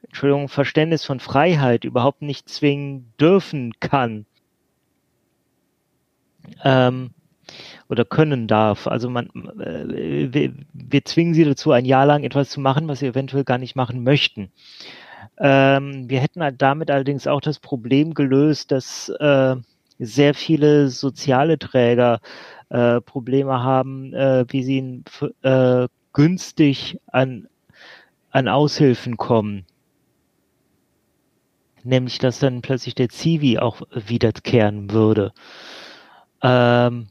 Entschuldigung, 0.03 0.47
Verständnis 0.47 1.03
von 1.03 1.19
Freiheit 1.19 1.83
überhaupt 1.83 2.21
nicht 2.21 2.47
zwingen 2.47 3.11
dürfen 3.19 3.73
kann 3.79 4.25
ähm, 6.63 7.11
oder 7.89 8.05
können 8.05 8.47
darf. 8.47 8.87
Also 8.87 9.09
man, 9.09 9.27
äh, 9.59 10.53
wir, 10.73 11.05
zwingen 11.05 11.33
sie 11.33 11.45
dazu, 11.45 11.71
ein 11.71 11.85
Jahr 11.85 12.05
lang 12.05 12.23
etwas 12.23 12.49
zu 12.49 12.59
machen, 12.59 12.87
was 12.87 12.99
sie 12.99 13.07
eventuell 13.07 13.43
gar 13.43 13.57
nicht 13.57 13.75
machen 13.75 14.03
möchten. 14.03 14.51
Ähm, 15.39 16.09
wir 16.09 16.19
hätten 16.19 16.41
damit 16.57 16.91
allerdings 16.91 17.27
auch 17.27 17.41
das 17.41 17.59
Problem 17.59 18.13
gelöst, 18.13 18.71
dass 18.71 19.09
äh, 19.09 19.55
sehr 19.99 20.33
viele 20.33 20.89
soziale 20.89 21.57
Träger 21.57 22.19
äh, 22.69 23.01
Probleme 23.01 23.63
haben, 23.63 24.11
wie 24.11 24.63
sie 24.63 25.03
günstig 26.13 26.99
an, 27.07 27.47
an 28.31 28.47
Aushilfen 28.47 29.17
kommen 29.17 29.65
nämlich 31.87 32.19
dass 32.19 32.39
dann 32.39 32.61
plötzlich 32.61 32.93
der 32.93 33.09
Zivi 33.09 33.57
auch 33.57 33.81
wiederkehren 33.91 34.91
würde. 34.91 35.33
Ähm, 36.43 37.07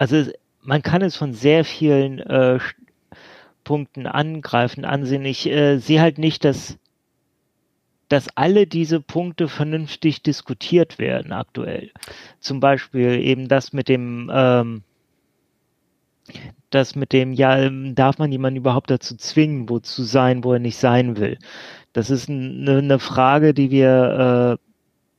also 0.00 0.30
man 0.62 0.82
kann 0.82 1.02
es 1.02 1.14
von 1.14 1.34
sehr 1.34 1.62
vielen 1.62 2.20
äh, 2.20 2.58
Punkten 3.64 4.06
angreifen, 4.06 4.86
ansehen. 4.86 5.26
Ich 5.26 5.46
äh, 5.46 5.76
sehe 5.76 6.00
halt 6.00 6.16
nicht, 6.16 6.42
dass, 6.44 6.78
dass 8.08 8.34
alle 8.34 8.66
diese 8.66 9.00
Punkte 9.00 9.46
vernünftig 9.46 10.22
diskutiert 10.22 10.98
werden 10.98 11.32
aktuell. 11.32 11.90
Zum 12.40 12.60
Beispiel 12.60 13.20
eben 13.20 13.46
das 13.46 13.74
mit 13.74 13.88
dem 13.88 14.30
ähm, 14.32 14.82
das 16.70 16.94
mit 16.94 17.12
dem, 17.12 17.32
ja, 17.32 17.58
ähm, 17.58 17.94
darf 17.94 18.18
man 18.18 18.32
jemanden 18.32 18.58
überhaupt 18.58 18.90
dazu 18.90 19.16
zwingen, 19.16 19.68
wo 19.68 19.80
zu 19.80 20.02
sein, 20.02 20.44
wo 20.44 20.52
er 20.54 20.60
nicht 20.60 20.76
sein 20.76 21.16
will? 21.18 21.36
Das 21.92 22.08
ist 22.08 22.30
eine, 22.30 22.78
eine 22.78 22.98
Frage, 23.00 23.52
die 23.52 23.70
wir, 23.70 24.58
äh, 24.60 24.69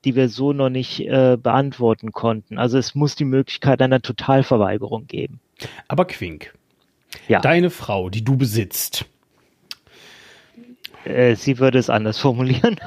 die 0.06 0.16
wir 0.16 0.30
so 0.30 0.54
noch 0.54 0.70
nicht 0.70 1.02
äh, 1.02 1.38
beantworten 1.42 2.12
konnten. 2.12 2.58
Also 2.58 2.78
es 2.78 2.96
muss 2.96 3.16
die 3.16 3.26
Möglichkeit 3.26 3.82
einer 3.82 4.02
Totalverweigerung 4.02 5.08
geben. 5.08 5.40
Aber 5.88 6.06
Quink, 6.06 6.54
ja. 7.28 7.40
deine 7.40 7.70
Frau, 7.70 8.10
die 8.10 8.24
du 8.24 8.36
besitzt, 8.36 9.06
äh, 11.04 11.36
sie 11.36 11.60
würde 11.60 11.80
es 11.80 11.90
anders 11.90 12.20
formulieren. 12.20 12.80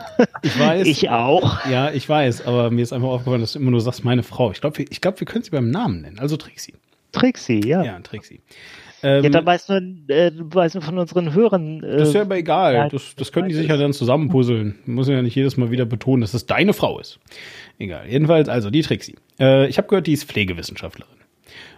Ich 0.43 0.59
weiß. 0.59 0.87
ich 0.87 1.11
auch. 1.11 1.65
Ja, 1.67 1.91
ich 1.91 2.09
weiß, 2.09 2.47
aber 2.47 2.71
mir 2.71 2.83
ist 2.83 2.93
einfach 2.93 3.09
aufgefallen, 3.09 3.41
dass 3.41 3.55
du 3.55 3.59
immer 3.59 3.71
nur 3.71 3.81
sagst, 3.81 4.05
meine 4.05 4.23
Frau. 4.23 4.51
Ich 4.53 4.61
glaube, 4.61 4.83
ich 4.83 5.01
glaub, 5.01 5.19
wir 5.21 5.27
können 5.27 5.45
sie 5.45 5.51
beim 5.51 5.71
Namen 5.71 6.03
nennen. 6.03 6.19
Also 6.19 6.37
Trixie. 6.37 6.75
Trixie, 7.13 7.67
ja. 7.67 7.83
Ja, 7.83 7.99
Trixie. 8.01 8.41
Ähm, 9.05 9.25
ja, 9.25 9.31
da 9.31 9.45
weiß 9.45 9.69
man, 9.69 10.05
äh, 10.09 10.33
weiß 10.35 10.75
man 10.75 10.83
von 10.83 10.99
unseren 10.99 11.35
Hörern. 11.35 11.85
Äh, 11.85 11.99
das 11.99 12.09
ist 12.09 12.15
ja 12.15 12.23
aber 12.23 12.37
egal. 12.37 12.89
Das, 12.91 13.15
das 13.17 13.31
können 13.31 13.49
die 13.49 13.55
sich 13.55 13.69
ja 13.69 13.77
dann 13.77 13.93
zusammenpuzzeln. 13.93 14.77
Muss 14.87 15.09
ja 15.09 15.21
nicht 15.23 15.35
jedes 15.35 15.57
Mal 15.57 15.71
wieder 15.71 15.85
betonen, 15.85 16.23
dass 16.23 16.35
es 16.35 16.47
deine 16.47 16.73
Frau 16.73 16.99
ist. 16.99 17.21
Egal. 17.79 18.07
Jedenfalls, 18.09 18.49
also 18.49 18.71
die 18.71 18.83
Trixie. 18.83 19.17
Äh, 19.39 19.69
ich 19.69 19.79
habe 19.79 19.89
gehört, 19.89 20.07
die 20.07 20.13
ist 20.13 20.25
Pflegewissenschaftlerin. 20.25 21.15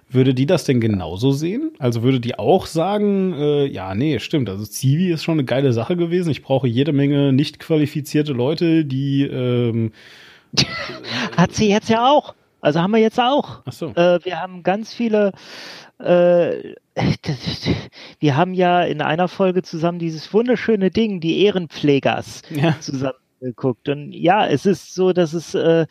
Würde 0.08 0.34
die 0.34 0.46
das 0.46 0.64
denn 0.64 0.80
genauso 0.80 1.32
sehen? 1.32 1.72
Also 1.80 2.04
würde 2.04 2.20
die 2.20 2.38
auch 2.38 2.66
sagen, 2.66 3.34
äh, 3.34 3.66
ja, 3.66 3.94
nee, 3.96 4.20
stimmt, 4.20 4.48
also 4.48 4.64
Zivi 4.64 5.10
ist 5.10 5.24
schon 5.24 5.34
eine 5.34 5.44
geile 5.44 5.72
Sache 5.72 5.96
gewesen. 5.96 6.30
Ich 6.30 6.44
brauche 6.44 6.68
jede 6.68 6.92
Menge 6.92 7.32
nicht 7.32 7.58
qualifizierte 7.58 8.32
Leute, 8.32 8.84
die 8.84 9.24
ähm, 9.24 9.90
Hat 11.36 11.52
sie 11.54 11.68
jetzt 11.68 11.88
ja 11.88 12.08
auch. 12.08 12.34
Also 12.60 12.80
haben 12.80 12.92
wir 12.92 13.00
jetzt 13.00 13.20
auch. 13.20 13.60
Ach 13.64 13.72
so. 13.72 13.88
Äh, 13.94 14.24
wir 14.24 14.40
haben 14.40 14.62
ganz 14.62 14.92
viele 14.92 15.32
äh, 15.98 16.74
wir 18.20 18.36
haben 18.36 18.54
ja 18.54 18.82
in 18.82 19.00
einer 19.00 19.28
Folge 19.28 19.62
zusammen 19.62 19.98
dieses 19.98 20.32
wunderschöne 20.32 20.90
Ding, 20.90 21.20
die 21.20 21.44
Ehrenpflegers, 21.44 22.42
ja. 22.50 22.78
zusammen 22.80 23.18
geguckt. 23.40 23.88
Und 23.88 24.12
ja, 24.12 24.46
es 24.46 24.66
ist 24.66 24.94
so, 24.94 25.12
dass 25.12 25.32
es, 25.32 25.54
äh, 25.54 25.86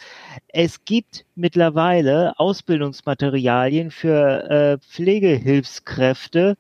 es 0.48 0.86
gibt 0.86 1.26
mittlerweile 1.36 2.38
Ausbildungsmaterialien 2.40 3.92
für 3.92 4.50
äh, 4.50 4.78
Pflegehilfskräfte, 4.80 6.58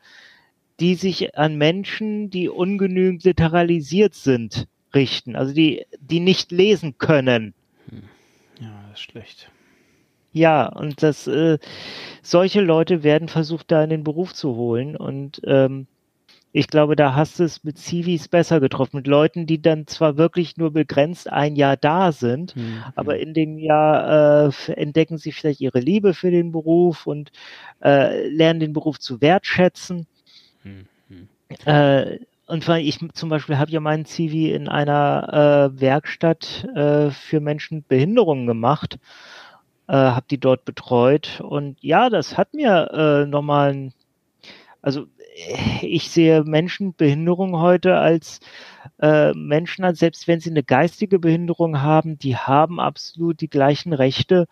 die 0.80 0.96
sich 0.96 1.38
an 1.38 1.56
Menschen, 1.56 2.30
die 2.30 2.50
ungenügend 2.50 3.24
literalisiert 3.24 4.14
sind, 4.14 4.68
richten, 4.94 5.36
also 5.36 5.54
die, 5.54 5.86
die 6.00 6.20
nicht 6.20 6.52
lesen 6.52 6.98
können. 6.98 7.54
Hm. 7.90 8.04
Ja, 8.60 8.84
das 8.90 9.00
ist 9.00 9.12
schlecht. 9.12 9.50
Ja, 10.36 10.66
und 10.68 11.02
das, 11.02 11.28
äh, 11.28 11.60
solche 12.22 12.60
Leute 12.60 13.04
werden 13.04 13.30
versucht, 13.30 13.72
da 13.72 13.82
in 13.86 13.90
den 13.90 14.04
Beruf 14.04 14.34
zu 14.34 14.58
holen. 14.58 14.98
Und 14.98 15.40
ähm, 15.46 15.88
ich 16.52 16.68
glaube, 16.68 16.98
da 16.98 17.16
hast 17.16 17.40
du 17.40 17.46
es 17.46 17.64
mit 17.64 17.78
Civis 17.78 18.28
besser 18.28 18.60
getroffen, 18.60 18.98
mit 18.98 19.08
Leuten, 19.08 19.48
die 19.48 19.62
dann 19.62 19.88
zwar 19.88 20.18
wirklich 20.18 20.58
nur 20.58 20.74
begrenzt 20.74 21.32
ein 21.32 21.56
Jahr 21.56 21.78
da 21.78 22.12
sind, 22.12 22.54
mhm. 22.54 22.84
aber 22.96 23.18
in 23.18 23.34
dem 23.34 23.58
Jahr 23.58 24.50
äh, 24.50 24.74
entdecken 24.74 25.18
sie 25.18 25.32
vielleicht 25.32 25.62
ihre 25.62 25.80
Liebe 25.80 26.14
für 26.14 26.32
den 26.32 26.52
Beruf 26.52 27.08
und 27.08 27.32
äh, 27.82 28.28
lernen 28.28 28.60
den 28.60 28.74
Beruf 28.74 29.00
zu 29.00 29.22
wertschätzen. 29.22 30.06
Mhm. 30.66 31.30
Äh, 31.64 32.20
und 32.48 32.68
weil 32.68 32.86
ich 32.86 33.00
zum 33.14 33.30
Beispiel 33.30 33.58
habe 33.58 33.72
ja 33.72 33.80
meinen 33.80 34.06
Civi 34.06 34.52
in 34.52 34.68
einer 34.68 35.72
äh, 35.74 35.80
Werkstatt 35.80 36.68
äh, 36.76 37.10
für 37.10 37.40
Menschen 37.40 37.78
mit 37.78 37.88
Behinderungen 37.88 38.48
gemacht, 38.48 39.00
äh, 39.88 39.94
habe 39.94 40.26
die 40.30 40.40
dort 40.40 40.66
betreut 40.66 41.42
und 41.42 41.78
ja, 41.82 42.10
das 42.10 42.38
hat 42.38 42.54
mir 42.54 42.92
äh, 42.94 43.26
nochmal 43.28 43.74
ein, 43.74 43.94
also 44.82 45.06
ich 45.82 46.10
sehe 46.10 46.44
Menschen 46.44 46.94
Behinderung 46.96 47.58
heute 47.60 47.98
als 47.98 48.40
äh, 49.02 49.34
Menschen 49.34 49.84
an, 49.84 49.96
selbst 49.96 50.28
wenn 50.28 50.40
sie 50.40 50.50
eine 50.50 50.64
geistige 50.64 51.20
Behinderung 51.20 51.82
haben, 51.82 52.18
die 52.18 52.38
haben 52.38 52.80
absolut 52.80 53.42
die 53.42 53.50
gleichen 53.50 53.94
Rechte 53.94 54.48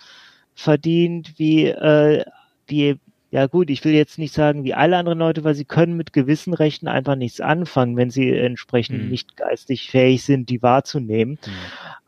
verdient 0.56 1.40
wie, 1.40 1.68
äh, 1.68 2.26
wie 2.68 3.00
ja 3.32 3.48
gut, 3.48 3.72
ich 3.72 3.84
will 3.84 3.94
jetzt 3.94 4.20
nicht 4.20 4.32
sagen 4.32 4.64
wie 4.64 4.76
alle 4.76 4.96
anderen 4.96 5.18
Leute, 5.18 5.44
weil 5.44 5.56
sie 5.56 5.66
können 5.66 5.98
mit 5.98 6.14
gewissen 6.14 6.54
Rechten 6.54 6.88
einfach 6.88 7.16
nichts 7.16 7.42
anfangen, 7.42 7.98
wenn 7.98 8.12
sie 8.12 8.32
entsprechend 8.32 9.06
mhm. 9.06 9.10
nicht 9.10 9.36
geistig 9.36 9.90
fähig 9.90 10.24
sind, 10.24 10.50
die 10.50 10.62
wahrzunehmen. 10.62 11.40
Mhm. 11.44 11.52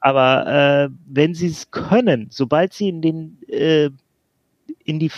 Aber 0.06 0.46
äh, 0.46 0.90
wenn 1.08 1.34
sie 1.34 1.48
es 1.48 1.72
können, 1.72 2.28
sobald 2.30 2.74
sie 2.74 2.90
in 2.90 3.02
den 3.02 3.40
äh, 3.48 3.90
in 4.84 5.00
die 5.00 5.10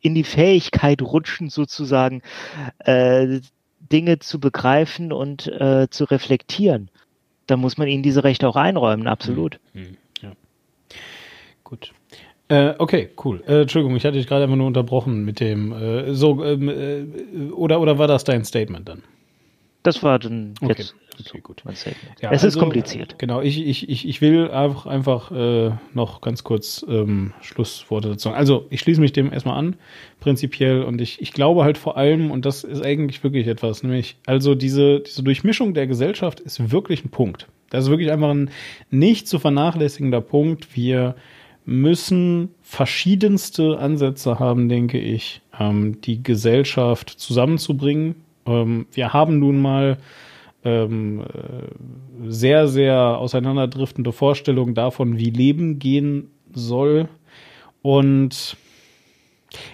in 0.00 0.14
die 0.14 0.24
Fähigkeit 0.24 1.02
rutschen, 1.02 1.50
sozusagen 1.50 2.22
äh, 2.78 3.40
Dinge 3.92 4.18
zu 4.18 4.40
begreifen 4.40 5.12
und 5.12 5.48
äh, 5.48 5.88
zu 5.90 6.04
reflektieren. 6.04 6.90
Da 7.46 7.58
muss 7.58 7.76
man 7.76 7.86
ihnen 7.86 8.02
diese 8.02 8.24
Rechte 8.24 8.48
auch 8.48 8.56
einräumen, 8.56 9.06
absolut. 9.08 9.60
Hm, 9.74 9.82
hm, 9.82 9.96
ja. 10.22 10.32
Gut. 11.62 11.92
Äh, 12.48 12.76
okay, 12.78 13.10
cool. 13.26 13.44
Äh, 13.46 13.60
Entschuldigung, 13.60 13.94
ich 13.94 14.06
hatte 14.06 14.16
dich 14.16 14.26
gerade 14.26 14.44
einfach 14.44 14.56
nur 14.56 14.68
unterbrochen 14.68 15.22
mit 15.26 15.38
dem 15.38 15.72
äh, 15.72 16.14
so 16.14 16.42
ähm, 16.42 16.70
äh, 16.70 17.50
oder 17.50 17.78
oder 17.82 17.98
war 17.98 18.08
das 18.08 18.24
dein 18.24 18.42
Statement 18.46 18.88
dann? 18.88 19.02
Das 19.86 20.02
war 20.02 20.18
dann 20.18 20.54
jetzt 20.62 20.92
okay, 21.30 21.40
gut. 21.40 21.62
Ja, 21.64 22.32
es 22.32 22.42
also, 22.42 22.48
ist 22.48 22.58
kompliziert. 22.58 23.20
Genau, 23.20 23.40
ich, 23.40 23.64
ich, 23.64 23.88
ich, 23.88 24.08
ich 24.08 24.20
will 24.20 24.50
einfach, 24.50 24.86
einfach 24.86 25.30
äh, 25.30 25.70
noch 25.94 26.22
ganz 26.22 26.42
kurz 26.42 26.84
ähm, 26.88 27.32
Schlussworte 27.40 28.08
dazu 28.08 28.24
sagen. 28.24 28.36
Also 28.36 28.66
ich 28.70 28.80
schließe 28.80 29.00
mich 29.00 29.12
dem 29.12 29.32
erstmal 29.32 29.56
an, 29.56 29.76
prinzipiell, 30.18 30.82
und 30.82 31.00
ich, 31.00 31.22
ich 31.22 31.32
glaube 31.32 31.62
halt 31.62 31.78
vor 31.78 31.96
allem, 31.96 32.32
und 32.32 32.44
das 32.44 32.64
ist 32.64 32.84
eigentlich 32.84 33.22
wirklich 33.22 33.46
etwas, 33.46 33.84
nämlich, 33.84 34.16
also 34.26 34.56
diese, 34.56 34.98
diese 34.98 35.22
Durchmischung 35.22 35.72
der 35.72 35.86
Gesellschaft 35.86 36.40
ist 36.40 36.72
wirklich 36.72 37.04
ein 37.04 37.10
Punkt. 37.10 37.46
Das 37.70 37.84
ist 37.84 37.90
wirklich 37.90 38.10
einfach 38.10 38.30
ein 38.30 38.50
nicht 38.90 39.28
zu 39.28 39.38
vernachlässigender 39.38 40.20
Punkt. 40.20 40.74
Wir 40.74 41.14
müssen 41.64 42.48
verschiedenste 42.60 43.78
Ansätze 43.78 44.40
haben, 44.40 44.68
denke 44.68 44.98
ich, 44.98 45.42
ähm, 45.60 46.00
die 46.00 46.24
Gesellschaft 46.24 47.08
zusammenzubringen. 47.10 48.25
Ähm, 48.46 48.86
wir 48.92 49.12
haben 49.12 49.38
nun 49.38 49.60
mal 49.60 49.98
ähm, 50.64 51.20
äh, 51.20 52.30
sehr, 52.30 52.68
sehr 52.68 52.96
auseinanderdriftende 52.96 54.12
Vorstellung 54.12 54.74
davon, 54.74 55.18
wie 55.18 55.30
Leben 55.30 55.78
gehen 55.78 56.30
soll. 56.52 57.08
Und 57.82 58.56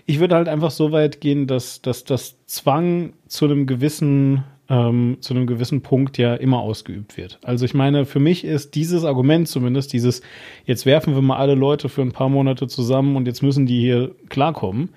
ich 0.07 0.21
würde 0.21 0.35
halt 0.35 0.49
einfach 0.49 0.71
so 0.71 0.93
weit 0.93 1.21
gehen, 1.21 1.47
dass, 1.47 1.83
dass 1.83 2.05
das 2.05 2.45
Zwang 2.47 3.15
zu 3.27 3.47
einem 3.47 3.67
gewissen 3.67 4.45
ähm, 4.69 5.19
zu 5.21 5.35
einem 5.35 5.47
gewissen 5.47 5.83
Punkt 5.83 6.19
ja 6.19 6.35
immer 6.35 6.61
ausgeübt 6.61 7.17
wird. 7.17 7.39
Also 7.43 7.65
ich 7.65 7.75
meine, 7.75 8.07
für 8.07 8.21
mich 8.21 8.45
ist 8.45 8.75
dieses 8.75 9.05
Argument 9.05 9.47
zumindest, 9.47 9.93
dieses, 9.93 10.23
jetzt 10.65 10.87
werfen 10.87 11.15
wir 11.15 11.21
mal 11.21 11.37
alle 11.37 11.55
Leute 11.55 11.91
für 11.91 12.01
ein 12.01 12.13
paar 12.13 12.31
Monate 12.31 12.69
zusammen 12.69 13.17
und 13.17 13.27
jetzt 13.27 13.43
müssen 13.43 13.67
die 13.67 13.81
hier 13.81 14.15
klarkommen, 14.31 14.91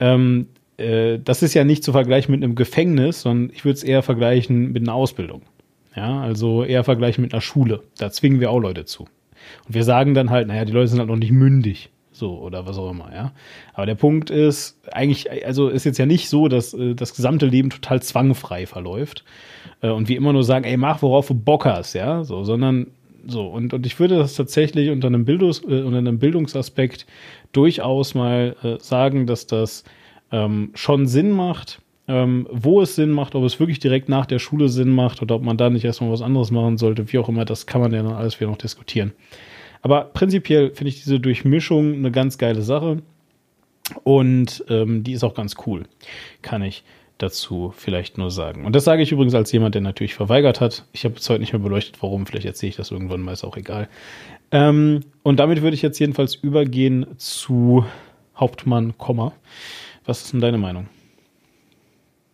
ähm, 0.00 0.48
äh, 0.76 1.18
das 1.22 1.42
ist 1.42 1.54
ja 1.54 1.64
nicht 1.64 1.84
zu 1.84 1.92
vergleichen 1.92 2.32
mit 2.32 2.42
einem 2.42 2.54
Gefängnis, 2.54 3.22
sondern 3.22 3.50
ich 3.54 3.64
würde 3.64 3.76
es 3.76 3.84
eher 3.84 4.02
vergleichen 4.02 4.72
mit 4.72 4.82
einer 4.82 4.94
Ausbildung. 4.94 5.42
Ja, 5.96 6.20
also 6.20 6.64
eher 6.64 6.82
vergleichen 6.82 7.22
mit 7.22 7.32
einer 7.32 7.40
Schule. 7.40 7.82
Da 7.98 8.10
zwingen 8.10 8.40
wir 8.40 8.50
auch 8.50 8.58
Leute 8.58 8.84
zu. 8.84 9.04
Und 9.66 9.74
wir 9.74 9.84
sagen 9.84 10.14
dann 10.14 10.30
halt, 10.30 10.48
naja, 10.48 10.64
die 10.64 10.72
Leute 10.72 10.88
sind 10.88 10.98
halt 10.98 11.08
noch 11.08 11.16
nicht 11.16 11.32
mündig. 11.32 11.90
So, 12.10 12.38
oder 12.38 12.64
was 12.64 12.78
auch 12.78 12.90
immer, 12.90 13.12
ja. 13.12 13.32
Aber 13.72 13.86
der 13.86 13.96
Punkt 13.96 14.30
ist, 14.30 14.78
eigentlich, 14.92 15.44
also 15.44 15.68
ist 15.68 15.84
jetzt 15.84 15.98
ja 15.98 16.06
nicht 16.06 16.28
so, 16.28 16.46
dass 16.46 16.72
äh, 16.72 16.94
das 16.94 17.14
gesamte 17.14 17.46
Leben 17.46 17.70
total 17.70 18.02
zwangfrei 18.02 18.66
verläuft. 18.66 19.24
Äh, 19.82 19.90
und 19.90 20.08
wir 20.08 20.16
immer 20.16 20.32
nur 20.32 20.44
sagen, 20.44 20.64
ey, 20.64 20.76
mach, 20.76 21.02
worauf 21.02 21.28
du 21.28 21.34
Bock 21.34 21.64
hast, 21.64 21.94
ja. 21.94 22.22
So, 22.22 22.44
sondern 22.44 22.88
so. 23.26 23.48
Und, 23.48 23.74
und 23.74 23.84
ich 23.84 23.98
würde 23.98 24.16
das 24.16 24.34
tatsächlich 24.34 24.90
unter 24.90 25.08
einem, 25.08 25.24
Bildungs, 25.24 25.62
äh, 25.64 25.82
unter 25.82 25.98
einem 25.98 26.18
Bildungsaspekt 26.18 27.06
durchaus 27.52 28.14
mal 28.14 28.56
äh, 28.62 28.76
sagen, 28.80 29.26
dass 29.26 29.46
das 29.48 29.82
ähm, 30.34 30.70
schon 30.74 31.06
Sinn 31.06 31.30
macht, 31.30 31.80
ähm, 32.08 32.48
wo 32.50 32.82
es 32.82 32.96
Sinn 32.96 33.10
macht, 33.10 33.36
ob 33.36 33.44
es 33.44 33.60
wirklich 33.60 33.78
direkt 33.78 34.08
nach 34.08 34.26
der 34.26 34.40
Schule 34.40 34.68
Sinn 34.68 34.90
macht 34.90 35.22
oder 35.22 35.36
ob 35.36 35.42
man 35.42 35.56
da 35.56 35.70
nicht 35.70 35.84
erstmal 35.84 36.10
was 36.10 36.22
anderes 36.22 36.50
machen 36.50 36.76
sollte, 36.76 37.12
wie 37.12 37.18
auch 37.18 37.28
immer, 37.28 37.44
das 37.44 37.66
kann 37.66 37.80
man 37.80 37.92
ja 37.92 38.02
dann 38.02 38.12
alles 38.12 38.40
wieder 38.40 38.50
noch 38.50 38.58
diskutieren. 38.58 39.12
Aber 39.80 40.04
prinzipiell 40.06 40.72
finde 40.74 40.88
ich 40.88 41.02
diese 41.02 41.20
Durchmischung 41.20 41.94
eine 41.94 42.10
ganz 42.10 42.36
geile 42.36 42.62
Sache 42.62 43.02
und 44.02 44.64
ähm, 44.68 45.04
die 45.04 45.12
ist 45.12 45.22
auch 45.22 45.34
ganz 45.34 45.54
cool, 45.66 45.84
kann 46.42 46.62
ich 46.62 46.82
dazu 47.18 47.72
vielleicht 47.76 48.18
nur 48.18 48.32
sagen. 48.32 48.64
Und 48.64 48.74
das 48.74 48.82
sage 48.82 49.02
ich 49.02 49.12
übrigens 49.12 49.34
als 49.34 49.52
jemand, 49.52 49.76
der 49.76 49.82
natürlich 49.82 50.14
verweigert 50.14 50.60
hat. 50.60 50.84
Ich 50.92 51.04
habe 51.04 51.14
es 51.14 51.30
heute 51.30 51.40
nicht 51.40 51.52
mehr 51.52 51.62
beleuchtet, 51.62 52.02
warum. 52.02 52.26
Vielleicht 52.26 52.46
erzähle 52.46 52.70
ich 52.70 52.76
das 52.76 52.90
irgendwann 52.90 53.20
mal, 53.20 53.32
ist 53.32 53.44
auch 53.44 53.56
egal. 53.56 53.88
Ähm, 54.50 55.00
und 55.22 55.38
damit 55.38 55.62
würde 55.62 55.76
ich 55.76 55.82
jetzt 55.82 56.00
jedenfalls 56.00 56.34
übergehen 56.34 57.06
zu 57.18 57.84
Hauptmann, 58.36 58.98
Komma. 58.98 59.32
Was 60.04 60.22
ist 60.22 60.32
denn 60.32 60.40
deine 60.40 60.58
Meinung? 60.58 60.88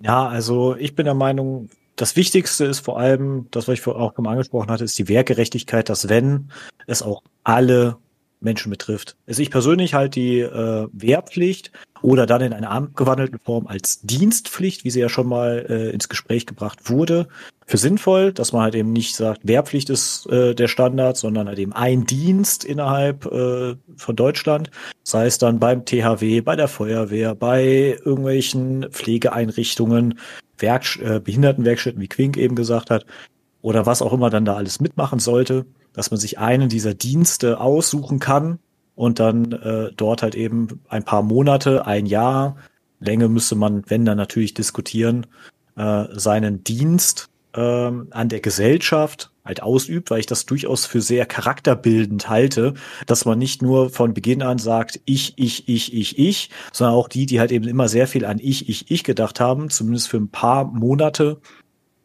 Ja, 0.01 0.27
also 0.27 0.77
ich 0.77 0.95
bin 0.95 1.05
der 1.05 1.15
Meinung, 1.15 1.69
das 1.97 2.17
Wichtigste 2.17 2.65
ist 2.65 2.81
vor 2.81 2.99
allem, 2.99 3.47
das, 3.51 3.69
was 3.69 3.79
ich 3.79 3.87
auch 3.87 4.15
schon 4.15 4.27
angesprochen 4.27 4.71
hatte, 4.71 4.85
ist 4.85 4.99
die 4.99 5.09
Wehrgerechtigkeit, 5.09 5.89
dass 5.89 6.09
wenn 6.09 6.51
es 6.87 7.03
auch 7.03 7.23
alle 7.45 7.99
Menschen 8.41 8.71
betrifft. 8.71 9.17
Also 9.27 9.43
ich 9.43 9.51
persönlich 9.51 9.95
halt 9.95 10.15
die 10.15 10.41
äh, 10.41 10.89
Wehrpflicht 10.93 11.71
oder 12.03 12.27
dann 12.27 12.41
in 12.41 12.53
einer 12.53 12.71
abgewandelten 12.71 13.39
Form 13.39 13.67
als 13.67 14.01
Dienstpflicht, 14.01 14.85
wie 14.85 14.91
sie 14.91 15.01
ja 15.01 15.09
schon 15.09 15.29
mal 15.29 15.67
äh, 15.69 15.91
ins 15.91 16.09
Gespräch 16.09 16.47
gebracht 16.47 16.89
wurde, 16.89 17.29
für 17.67 17.77
sinnvoll, 17.77 18.33
dass 18.33 18.53
man 18.53 18.63
halt 18.63 18.75
eben 18.75 18.93
nicht 18.93 19.15
sagt, 19.15 19.47
Wehrpflicht 19.47 19.91
ist 19.91 20.27
äh, 20.27 20.55
der 20.55 20.69
Standard, 20.69 21.17
sondern 21.17 21.49
halt 21.49 21.59
eben 21.59 21.73
ein 21.73 22.05
Dienst 22.05 22.65
innerhalb 22.65 23.27
äh, 23.27 23.77
von 23.97 24.17
Deutschland, 24.17 24.71
sei 25.03 25.27
es 25.27 25.39
dann 25.39 25.61
beim 25.61 25.85
THW, 25.85 26.41
bei 26.41 26.57
der 26.57 26.69
Feuerwehr, 26.69 27.35
bei 27.35 27.99
irgendwelchen 28.05 28.87
Pflegeeinrichtungen, 28.91 30.19
Werk 30.59 30.99
äh, 31.01 31.21
Behindertenwerkstätten, 31.21 32.01
wie 32.01 32.09
Quink 32.09 32.37
eben 32.37 32.57
gesagt 32.57 32.91
hat, 32.91 33.07
oder 33.63 33.87
was 33.87 34.03
auch 34.03 34.13
immer 34.13 34.31
dann 34.31 34.45
da 34.45 34.57
alles 34.57 34.81
mitmachen 34.81 35.19
sollte, 35.19 35.67
dass 35.93 36.11
man 36.11 36.21
sich 36.21 36.39
einen 36.39 36.69
dieser 36.69 36.95
Dienste 36.95 37.61
aussuchen 37.61 38.19
kann 38.19 38.59
und 38.95 39.19
dann 39.19 39.53
äh, 39.53 39.91
dort 39.97 40.23
halt 40.23 40.35
eben 40.35 40.81
ein 40.89 41.05
paar 41.05 41.23
Monate, 41.23 41.87
ein 41.87 42.07
Jahr, 42.07 42.57
Länge 43.01 43.29
müsste 43.29 43.55
man, 43.55 43.83
wenn 43.89 44.05
dann 44.05 44.19
natürlich 44.19 44.55
diskutieren, 44.55 45.27
äh, 45.77 46.05
seinen 46.13 46.63
Dienst 46.65 47.31
äh, 47.55 47.61
an 47.61 48.29
der 48.29 48.41
Gesellschaft 48.41 49.33
halt 49.45 49.63
ausübt, 49.63 50.11
weil 50.11 50.21
ich 50.21 50.27
das 50.27 50.47
durchaus 50.47 50.85
für 50.85 51.01
sehr 51.01 51.27
charakterbildend 51.27 52.29
halte, 52.29 52.75
dass 53.07 53.25
man 53.25 53.39
nicht 53.39 53.63
nur 53.63 53.91
von 53.91 54.15
Beginn 54.15 54.43
an 54.43 54.59
sagt, 54.59 55.01
ich, 55.07 55.33
ich, 55.37 55.69
ich, 55.69 55.95
ich, 55.95 56.19
ich, 56.19 56.51
sondern 56.73 56.95
auch 56.95 57.09
die, 57.09 57.27
die 57.27 57.41
halt 57.41 57.51
eben 57.51 57.67
immer 57.67 57.89
sehr 57.89 58.07
viel 58.07 58.25
an 58.25 58.39
ich, 58.41 58.69
ich, 58.69 58.91
ich 58.91 59.03
gedacht 59.03 59.41
haben, 59.41 59.71
zumindest 59.71 60.09
für 60.09 60.19
ein 60.19 60.29
paar 60.29 60.67
Monate 60.67 61.41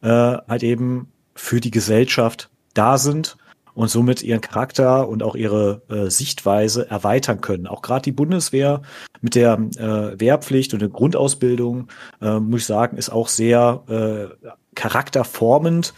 äh, 0.01 0.07
halt 0.07 0.63
eben 0.63 1.11
für 1.35 1.59
die 1.59 1.71
Gesellschaft 1.71 2.49
da 2.73 2.97
sind 2.97 3.37
und 3.75 3.89
somit 3.89 4.23
ihren 4.23 4.41
Charakter 4.41 5.07
und 5.07 5.21
auch 5.21 5.35
ihre 5.35 5.83
äh, 5.89 6.09
Sichtweise 6.09 6.89
erweitern 6.89 7.41
können. 7.41 7.67
Auch 7.67 7.81
gerade 7.81 8.03
die 8.03 8.11
Bundeswehr 8.11 8.81
mit 9.21 9.35
der 9.35 9.53
äh, 9.53 10.19
Wehrpflicht 10.19 10.73
und 10.73 10.79
der 10.79 10.89
Grundausbildung, 10.89 11.89
äh, 12.21 12.39
muss 12.39 12.61
ich 12.61 12.67
sagen, 12.67 12.97
ist 12.97 13.09
auch 13.09 13.27
sehr 13.27 13.83
äh, 13.87 14.49
charakterformend, 14.75 15.93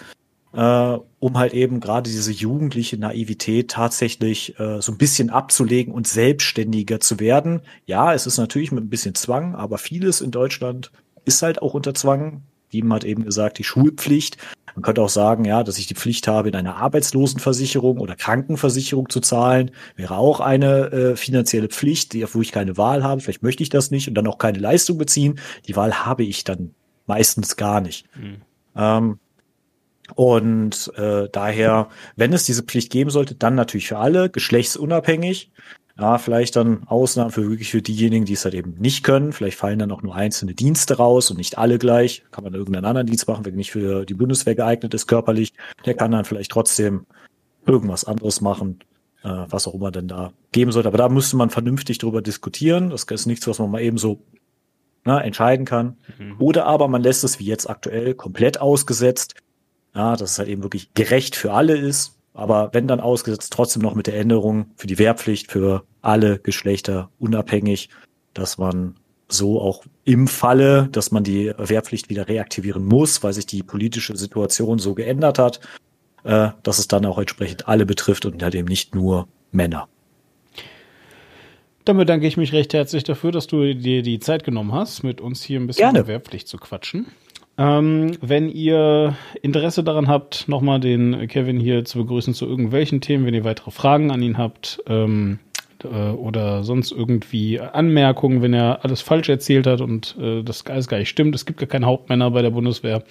äh, 0.53 0.97
um 1.19 1.37
halt 1.37 1.53
eben 1.53 1.79
gerade 1.79 2.09
diese 2.09 2.31
jugendliche 2.31 2.97
Naivität 2.97 3.69
tatsächlich 3.69 4.59
äh, 4.59 4.81
so 4.81 4.91
ein 4.91 4.97
bisschen 4.97 5.29
abzulegen 5.29 5.93
und 5.93 6.07
selbstständiger 6.07 6.99
zu 6.99 7.19
werden. 7.19 7.61
Ja, 7.85 8.13
es 8.13 8.25
ist 8.25 8.37
natürlich 8.37 8.71
mit 8.71 8.83
ein 8.83 8.89
bisschen 8.89 9.13
Zwang, 9.13 9.55
aber 9.55 9.77
vieles 9.77 10.19
in 10.19 10.31
Deutschland 10.31 10.91
ist 11.25 11.43
halt 11.43 11.61
auch 11.61 11.75
unter 11.75 11.93
Zwang. 11.93 12.41
Diemen 12.73 12.94
hat 12.94 13.03
eben 13.03 13.23
gesagt, 13.23 13.57
die 13.60 13.64
Schulpflicht 13.64 14.38
man 14.77 14.84
könnte 14.84 15.02
auch 15.02 15.10
sagen, 15.10 15.44
ja, 15.44 15.64
dass 15.64 15.80
ich 15.80 15.88
die 15.88 15.95
Pflicht 15.95 16.27
habe, 16.27 16.49
in 16.49 16.56
eine 16.56 16.76
Arbeitslosenversicherung 16.76 17.98
oder 17.98 18.15
Krankenversicherung 18.15 19.10
zu 19.10 19.22
zahlen, 19.22 19.72
wäre 19.95 20.18
auch 20.18 20.39
eine 20.39 20.91
äh, 20.91 21.15
finanzielle 21.15 21.68
Pflicht, 21.68 22.14
die, 22.14 22.23
wo 22.31 22.44
ich 22.44 22.52
keine 22.52 22.77
Wahl 22.77 23.03
habe. 23.03 23.19
Vielleicht 23.19 23.41
möchte 23.41 23.64
ich 23.64 23.69
das 23.69 23.89
nicht 23.89 24.07
und 24.07 24.14
dann 24.14 24.27
auch 24.27 24.38
keine 24.38 24.60
Leistung 24.60 24.99
beziehen. 24.99 25.39
Die 25.68 25.76
Wahl 25.76 26.06
habe 26.06 26.23
ich 26.23 26.44
dann 26.44 26.76
meistens 27.07 27.56
gar 27.56 27.81
nicht. 27.81 28.06
Mhm. 28.15 28.41
Ähm, 28.76 29.19
und 30.14 30.91
äh, 30.95 31.27
daher, 31.31 31.89
wenn 32.15 32.31
es 32.31 32.44
diese 32.44 32.61
Pflicht 32.61 32.91
geben 32.91 33.10
sollte, 33.10 33.34
dann 33.34 33.56
natürlich 33.56 33.88
für 33.88 33.98
alle, 33.98 34.30
geschlechtsunabhängig. 34.30 35.49
Ja, 35.99 36.19
vielleicht 36.19 36.55
dann 36.55 36.83
Ausnahmen 36.87 37.31
für 37.31 37.49
wirklich 37.49 37.71
für 37.71 37.81
diejenigen, 37.81 38.25
die 38.25 38.33
es 38.33 38.45
halt 38.45 38.53
eben 38.53 38.75
nicht 38.77 39.03
können. 39.03 39.33
Vielleicht 39.33 39.57
fallen 39.57 39.79
dann 39.79 39.91
auch 39.91 40.03
nur 40.03 40.13
einzelne 40.13 40.53
Dienste 40.53 40.97
raus 40.97 41.31
und 41.31 41.37
nicht 41.37 41.57
alle 41.57 41.79
gleich. 41.79 42.23
Kann 42.29 42.43
man 42.43 42.53
irgendeinen 42.53 42.85
anderen 42.85 43.07
Dienst 43.07 43.27
machen, 43.27 43.45
wenn 43.45 43.55
nicht 43.55 43.71
für 43.71 44.05
die 44.05 44.13
Bundeswehr 44.13 44.53
geeignet 44.53 44.93
ist 44.93 45.07
körperlich. 45.07 45.53
Der 45.85 45.95
kann 45.95 46.11
dann 46.11 46.23
vielleicht 46.25 46.51
trotzdem 46.51 47.07
irgendwas 47.65 48.05
anderes 48.05 48.41
machen, 48.41 48.79
äh, 49.23 49.45
was 49.49 49.67
auch 49.67 49.73
immer 49.73 49.89
denn 49.89 50.07
da 50.07 50.33
geben 50.51 50.71
sollte. 50.71 50.87
Aber 50.87 50.99
da 50.99 51.09
müsste 51.09 51.35
man 51.35 51.49
vernünftig 51.49 51.97
drüber 51.97 52.21
diskutieren. 52.21 52.91
Das 52.91 53.05
ist 53.05 53.25
nichts, 53.25 53.47
was 53.47 53.57
man 53.57 53.71
mal 53.71 53.81
eben 53.81 53.97
so 53.97 54.21
na, 55.03 55.19
entscheiden 55.19 55.65
kann. 55.65 55.97
Mhm. 56.19 56.35
Oder 56.37 56.67
aber 56.67 56.87
man 56.89 57.01
lässt 57.01 57.23
es 57.23 57.39
wie 57.39 57.45
jetzt 57.45 57.67
aktuell 57.67 58.13
komplett 58.13 58.61
ausgesetzt. 58.61 59.33
Ja, 59.95 60.15
dass 60.15 60.33
es 60.33 60.37
halt 60.37 60.49
eben 60.49 60.61
wirklich 60.61 60.93
gerecht 60.93 61.35
für 61.35 61.53
alle 61.53 61.75
ist 61.75 62.16
aber 62.38 62.69
wenn 62.72 62.88
dann 62.88 62.99
ausgesetzt, 62.99 63.51
trotzdem 63.51 63.81
noch 63.81 63.95
mit 63.95 64.05
der 64.05 64.15
Änderung 64.15 64.68
für 64.76 64.85
die 64.85 64.99
Wehrpflicht 64.99 65.51
für 65.51 65.84
alle 66.01 66.38
Geschlechter 66.38 67.09
unabhängig, 67.18 67.89
dass 68.34 68.59
man 68.59 68.95
so 69.27 69.59
auch 69.59 69.84
im 70.05 70.27
Falle, 70.27 70.88
dass 70.91 71.11
man 71.11 71.23
die 71.23 71.51
Wehrpflicht 71.57 72.09
wieder 72.09 72.27
reaktivieren 72.27 72.85
muss, 72.85 73.23
weil 73.23 73.34
sich 73.34 73.47
die 73.47 73.64
politische 73.64 74.15
Situation 74.15 74.77
so 74.77 74.93
geändert 74.93 75.39
hat, 75.39 75.59
äh, 76.23 76.49
dass 76.61 76.77
es 76.77 76.88
dann 76.88 77.05
auch 77.05 77.18
entsprechend 77.18 77.68
alle 77.68 77.88
betrifft 77.88 78.26
und 78.26 78.41
halt 78.43 78.53
eben 78.53 78.68
nicht 78.68 78.93
nur 78.93 79.27
Männer. 79.51 79.88
Dann 81.85 81.97
bedanke 81.97 82.27
ich 82.27 82.38
mich 82.38 82.53
recht 82.53 82.73
herzlich 82.73 83.03
dafür, 83.03 83.31
dass 83.31 83.47
du 83.47 83.73
dir 83.73 84.03
die 84.03 84.19
Zeit 84.19 84.43
genommen 84.43 84.73
hast, 84.73 85.03
mit 85.03 85.22
uns 85.22 85.41
hier 85.41 85.59
ein 85.59 85.65
bisschen 85.65 85.85
Gerne. 85.85 85.99
über 85.99 86.07
Wehrpflicht 86.09 86.47
zu 86.47 86.57
quatschen. 86.57 87.07
Ähm, 87.57 88.11
wenn 88.21 88.49
ihr 88.49 89.15
Interesse 89.41 89.84
daran 89.84 90.07
habt, 90.07 90.47
nochmal 90.47 90.79
den 90.79 91.27
Kevin 91.27 91.59
hier 91.59 91.85
zu 91.85 91.97
begrüßen 91.97 92.34
zu 92.34 92.45
irgendwelchen 92.45 93.01
Themen, 93.01 93.25
wenn 93.25 93.34
ihr 93.34 93.43
weitere 93.43 93.71
Fragen 93.71 94.11
an 94.11 94.21
ihn 94.21 94.38
habt 94.38 94.84
ähm, 94.88 95.39
äh, 95.84 95.88
oder 95.88 96.63
sonst 96.63 96.91
irgendwie 96.91 97.59
Anmerkungen, 97.59 98.43
wenn 98.43 98.53
er 98.53 98.84
alles 98.85 99.01
falsch 99.01 99.29
erzählt 99.29 99.65
hat 99.65 99.81
und 99.81 100.15
äh, 100.21 100.43
das 100.43 100.65
alles 100.67 100.88
gar 100.88 100.99
nicht 100.99 101.09
stimmt, 101.09 101.34
es 101.34 101.47
gibt 101.47 101.59
gar 101.59 101.67
keine 101.67 101.88
Hauptmänner 101.88 102.29
bei 102.29 102.43
der 102.43 102.51
Bundeswehr, 102.51 103.03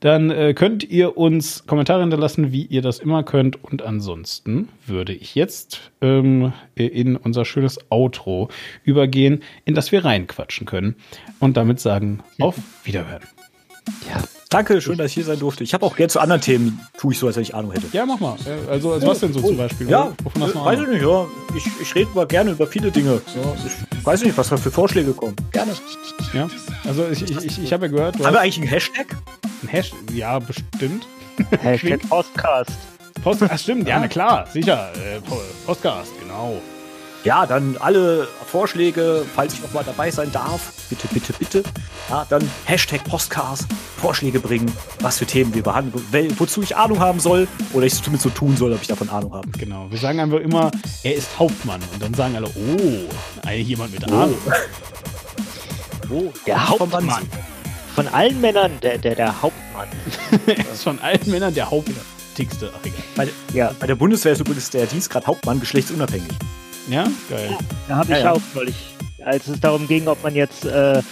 dann 0.00 0.30
äh, 0.30 0.54
könnt 0.54 0.84
ihr 0.84 1.16
uns 1.16 1.66
Kommentare 1.66 2.00
hinterlassen, 2.00 2.52
wie 2.52 2.64
ihr 2.64 2.82
das 2.82 2.98
immer 2.98 3.22
könnt. 3.22 3.62
Und 3.64 3.82
ansonsten 3.82 4.68
würde 4.86 5.14
ich 5.14 5.34
jetzt 5.34 5.90
ähm, 6.00 6.52
in 6.74 7.16
unser 7.16 7.44
schönes 7.44 7.78
Outro 7.90 8.48
übergehen, 8.84 9.42
in 9.64 9.74
das 9.74 9.92
wir 9.92 10.04
reinquatschen 10.04 10.66
können 10.66 10.96
und 11.40 11.56
damit 11.56 11.80
sagen, 11.80 12.20
auf 12.38 12.56
Wiederhören. 12.84 13.35
Ja. 14.08 14.22
Danke, 14.48 14.80
schön, 14.80 14.96
dass 14.96 15.08
ich 15.08 15.14
hier 15.14 15.24
sein 15.24 15.40
durfte. 15.40 15.64
Ich 15.64 15.74
habe 15.74 15.84
auch 15.84 15.96
gerne 15.96 16.08
zu 16.08 16.20
anderen 16.20 16.40
Themen, 16.40 16.80
tue 16.98 17.12
ich 17.12 17.18
so, 17.18 17.26
als 17.26 17.36
wenn 17.36 17.42
ich 17.42 17.54
Ahnung 17.54 17.72
hätte. 17.72 17.86
Ja, 17.92 18.06
mach 18.06 18.20
mal. 18.20 18.36
Also, 18.70 18.92
also 18.92 19.06
was 19.06 19.18
denn 19.18 19.32
so 19.32 19.40
oh, 19.40 19.48
zum 19.48 19.56
Beispiel? 19.56 19.90
Ja, 19.90 20.12
Wovon 20.22 20.42
hast 20.42 20.54
du 20.54 20.64
weiß 20.64 20.80
ich 20.80 20.88
nicht, 20.88 21.02
ja. 21.02 21.26
Ich, 21.56 21.66
ich 21.80 21.94
rede 21.94 22.10
mal 22.14 22.26
gerne 22.26 22.52
über 22.52 22.66
viele 22.66 22.92
Dinge. 22.92 23.20
Ja, 23.34 23.54
ich 23.98 24.06
weiß 24.06 24.22
nicht, 24.22 24.38
was 24.38 24.48
da 24.48 24.56
für 24.56 24.70
Vorschläge 24.70 25.12
kommen. 25.12 25.34
Gerne. 25.50 25.72
Ja, 26.32 26.48
also 26.84 27.08
ich, 27.10 27.22
ich, 27.22 27.44
ich, 27.44 27.62
ich 27.64 27.72
habe 27.72 27.86
ja 27.86 27.92
gehört. 27.92 28.18
Haben 28.24 28.34
wir 28.34 28.40
eigentlich 28.40 28.58
einen 28.58 28.68
Hashtag? 28.68 29.16
Ein 29.62 29.68
Hashtag? 29.68 29.98
Ja, 30.12 30.38
bestimmt. 30.38 31.06
Hashtag 31.60 32.08
Podcast. 32.08 32.78
Ach 33.24 33.58
stimmt, 33.58 33.88
ja, 33.88 33.98
na 33.98 34.06
klar, 34.06 34.46
sicher. 34.52 34.92
Äh, 34.94 35.20
Podcast, 35.66 36.12
genau. 36.22 36.60
Ja, 37.26 37.44
dann 37.44 37.76
alle 37.78 38.28
Vorschläge, 38.46 39.26
falls 39.34 39.54
ich 39.54 39.60
noch 39.60 39.72
mal 39.72 39.82
dabei 39.82 40.12
sein 40.12 40.30
darf, 40.30 40.72
bitte, 40.88 41.08
bitte, 41.08 41.32
bitte. 41.32 41.64
Ja, 42.08 42.24
dann 42.28 42.48
Hashtag 42.66 43.02
Postcast, 43.02 43.66
Vorschläge 43.96 44.38
bringen, 44.38 44.70
was 45.00 45.18
für 45.18 45.26
Themen 45.26 45.52
wir 45.52 45.64
behandeln, 45.64 46.04
wozu 46.38 46.62
ich 46.62 46.76
Ahnung 46.76 47.00
haben 47.00 47.18
soll 47.18 47.48
oder 47.72 47.84
ich 47.84 47.94
es 47.94 47.98
zumindest 48.00 48.22
so 48.22 48.30
tun 48.30 48.56
soll, 48.56 48.72
ob 48.72 48.80
ich 48.80 48.86
davon 48.86 49.08
Ahnung 49.08 49.34
habe. 49.34 49.48
Genau, 49.58 49.90
wir 49.90 49.98
sagen 49.98 50.20
einfach 50.20 50.38
immer, 50.38 50.70
er 51.02 51.16
ist 51.16 51.36
Hauptmann 51.36 51.80
und 51.92 52.00
dann 52.00 52.14
sagen 52.14 52.36
alle, 52.36 52.46
oh, 52.46 53.50
jemand 53.50 53.90
mit 53.90 54.04
Ahnung. 54.04 54.38
Oh, 56.08 56.14
oh 56.14 56.32
der 56.46 56.68
Hauptmann. 56.68 57.28
Von 57.96 58.06
allen 58.06 58.40
Männern 58.40 58.78
der, 58.82 58.98
der, 58.98 59.16
der 59.16 59.42
Hauptmann. 59.42 59.88
er 60.46 60.72
ist 60.72 60.84
von 60.84 61.00
allen 61.00 61.28
Männern 61.28 61.52
der 61.52 61.68
Hauptigste. 61.72 62.72
Ach, 62.72 62.84
egal. 62.84 63.02
Bei, 63.16 63.28
ja. 63.52 63.72
bei 63.80 63.88
der 63.88 63.96
Bundeswehr 63.96 64.30
ist 64.30 64.40
übrigens 64.42 64.70
der 64.70 64.86
Dienstgrad 64.86 65.26
Hauptmann 65.26 65.58
geschlechtsunabhängig. 65.58 66.30
Ja, 66.88 67.06
geil. 67.28 67.56
Da 67.88 67.96
habe 67.96 68.12
ich 68.12 68.18
ja, 68.18 68.24
ja. 68.24 68.32
auch 68.32 68.40
neulich, 68.54 68.76
als 69.24 69.48
es 69.48 69.60
darum 69.60 69.86
ging, 69.88 70.08
ob 70.08 70.22
man 70.22 70.34
jetzt 70.34 70.64
äh, 70.64 71.02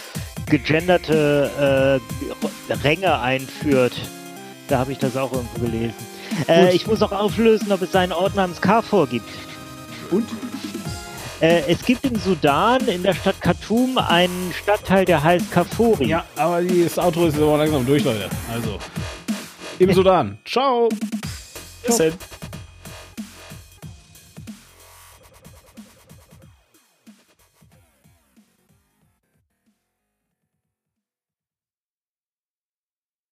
gegenderte 0.49 2.01
äh, 2.69 2.73
Ränge 2.73 3.21
einführt, 3.21 3.93
da 4.69 4.79
habe 4.79 4.93
ich 4.93 4.99
das 4.99 5.17
auch 5.17 5.33
irgendwo 5.33 5.67
gelesen. 5.67 5.95
Äh, 6.49 6.75
ich 6.75 6.87
muss 6.87 7.03
auch 7.03 7.13
auflösen, 7.13 7.71
ob 7.73 7.83
es 7.83 7.95
einen 7.95 8.13
Ort 8.13 8.35
namens 8.35 8.61
Carfor 8.61 9.07
gibt. 9.07 9.29
Und? 10.11 10.29
Äh, 11.41 11.63
es 11.69 11.85
gibt 11.85 12.05
im 12.07 12.17
Sudan, 12.17 12.87
in 12.87 13.03
der 13.03 13.15
Stadt 13.15 13.41
Khartoum, 13.41 13.99
einen 13.99 14.55
Stadtteil, 14.63 15.05
der 15.05 15.23
heißt 15.23 15.51
Kafori. 15.51 16.07
Ja, 16.07 16.25
aber 16.37 16.63
das 16.63 16.99
Outro 16.99 17.27
ist 17.27 17.37
aber 17.37 17.59
langsam 17.59 17.85
durch, 17.85 18.05
Leute. 18.05 18.31
Also, 18.53 18.79
im 19.79 19.93
Sudan. 19.93 20.39
Ciao. 20.45 20.89
Bis 21.87 21.97
dann. 21.97 22.13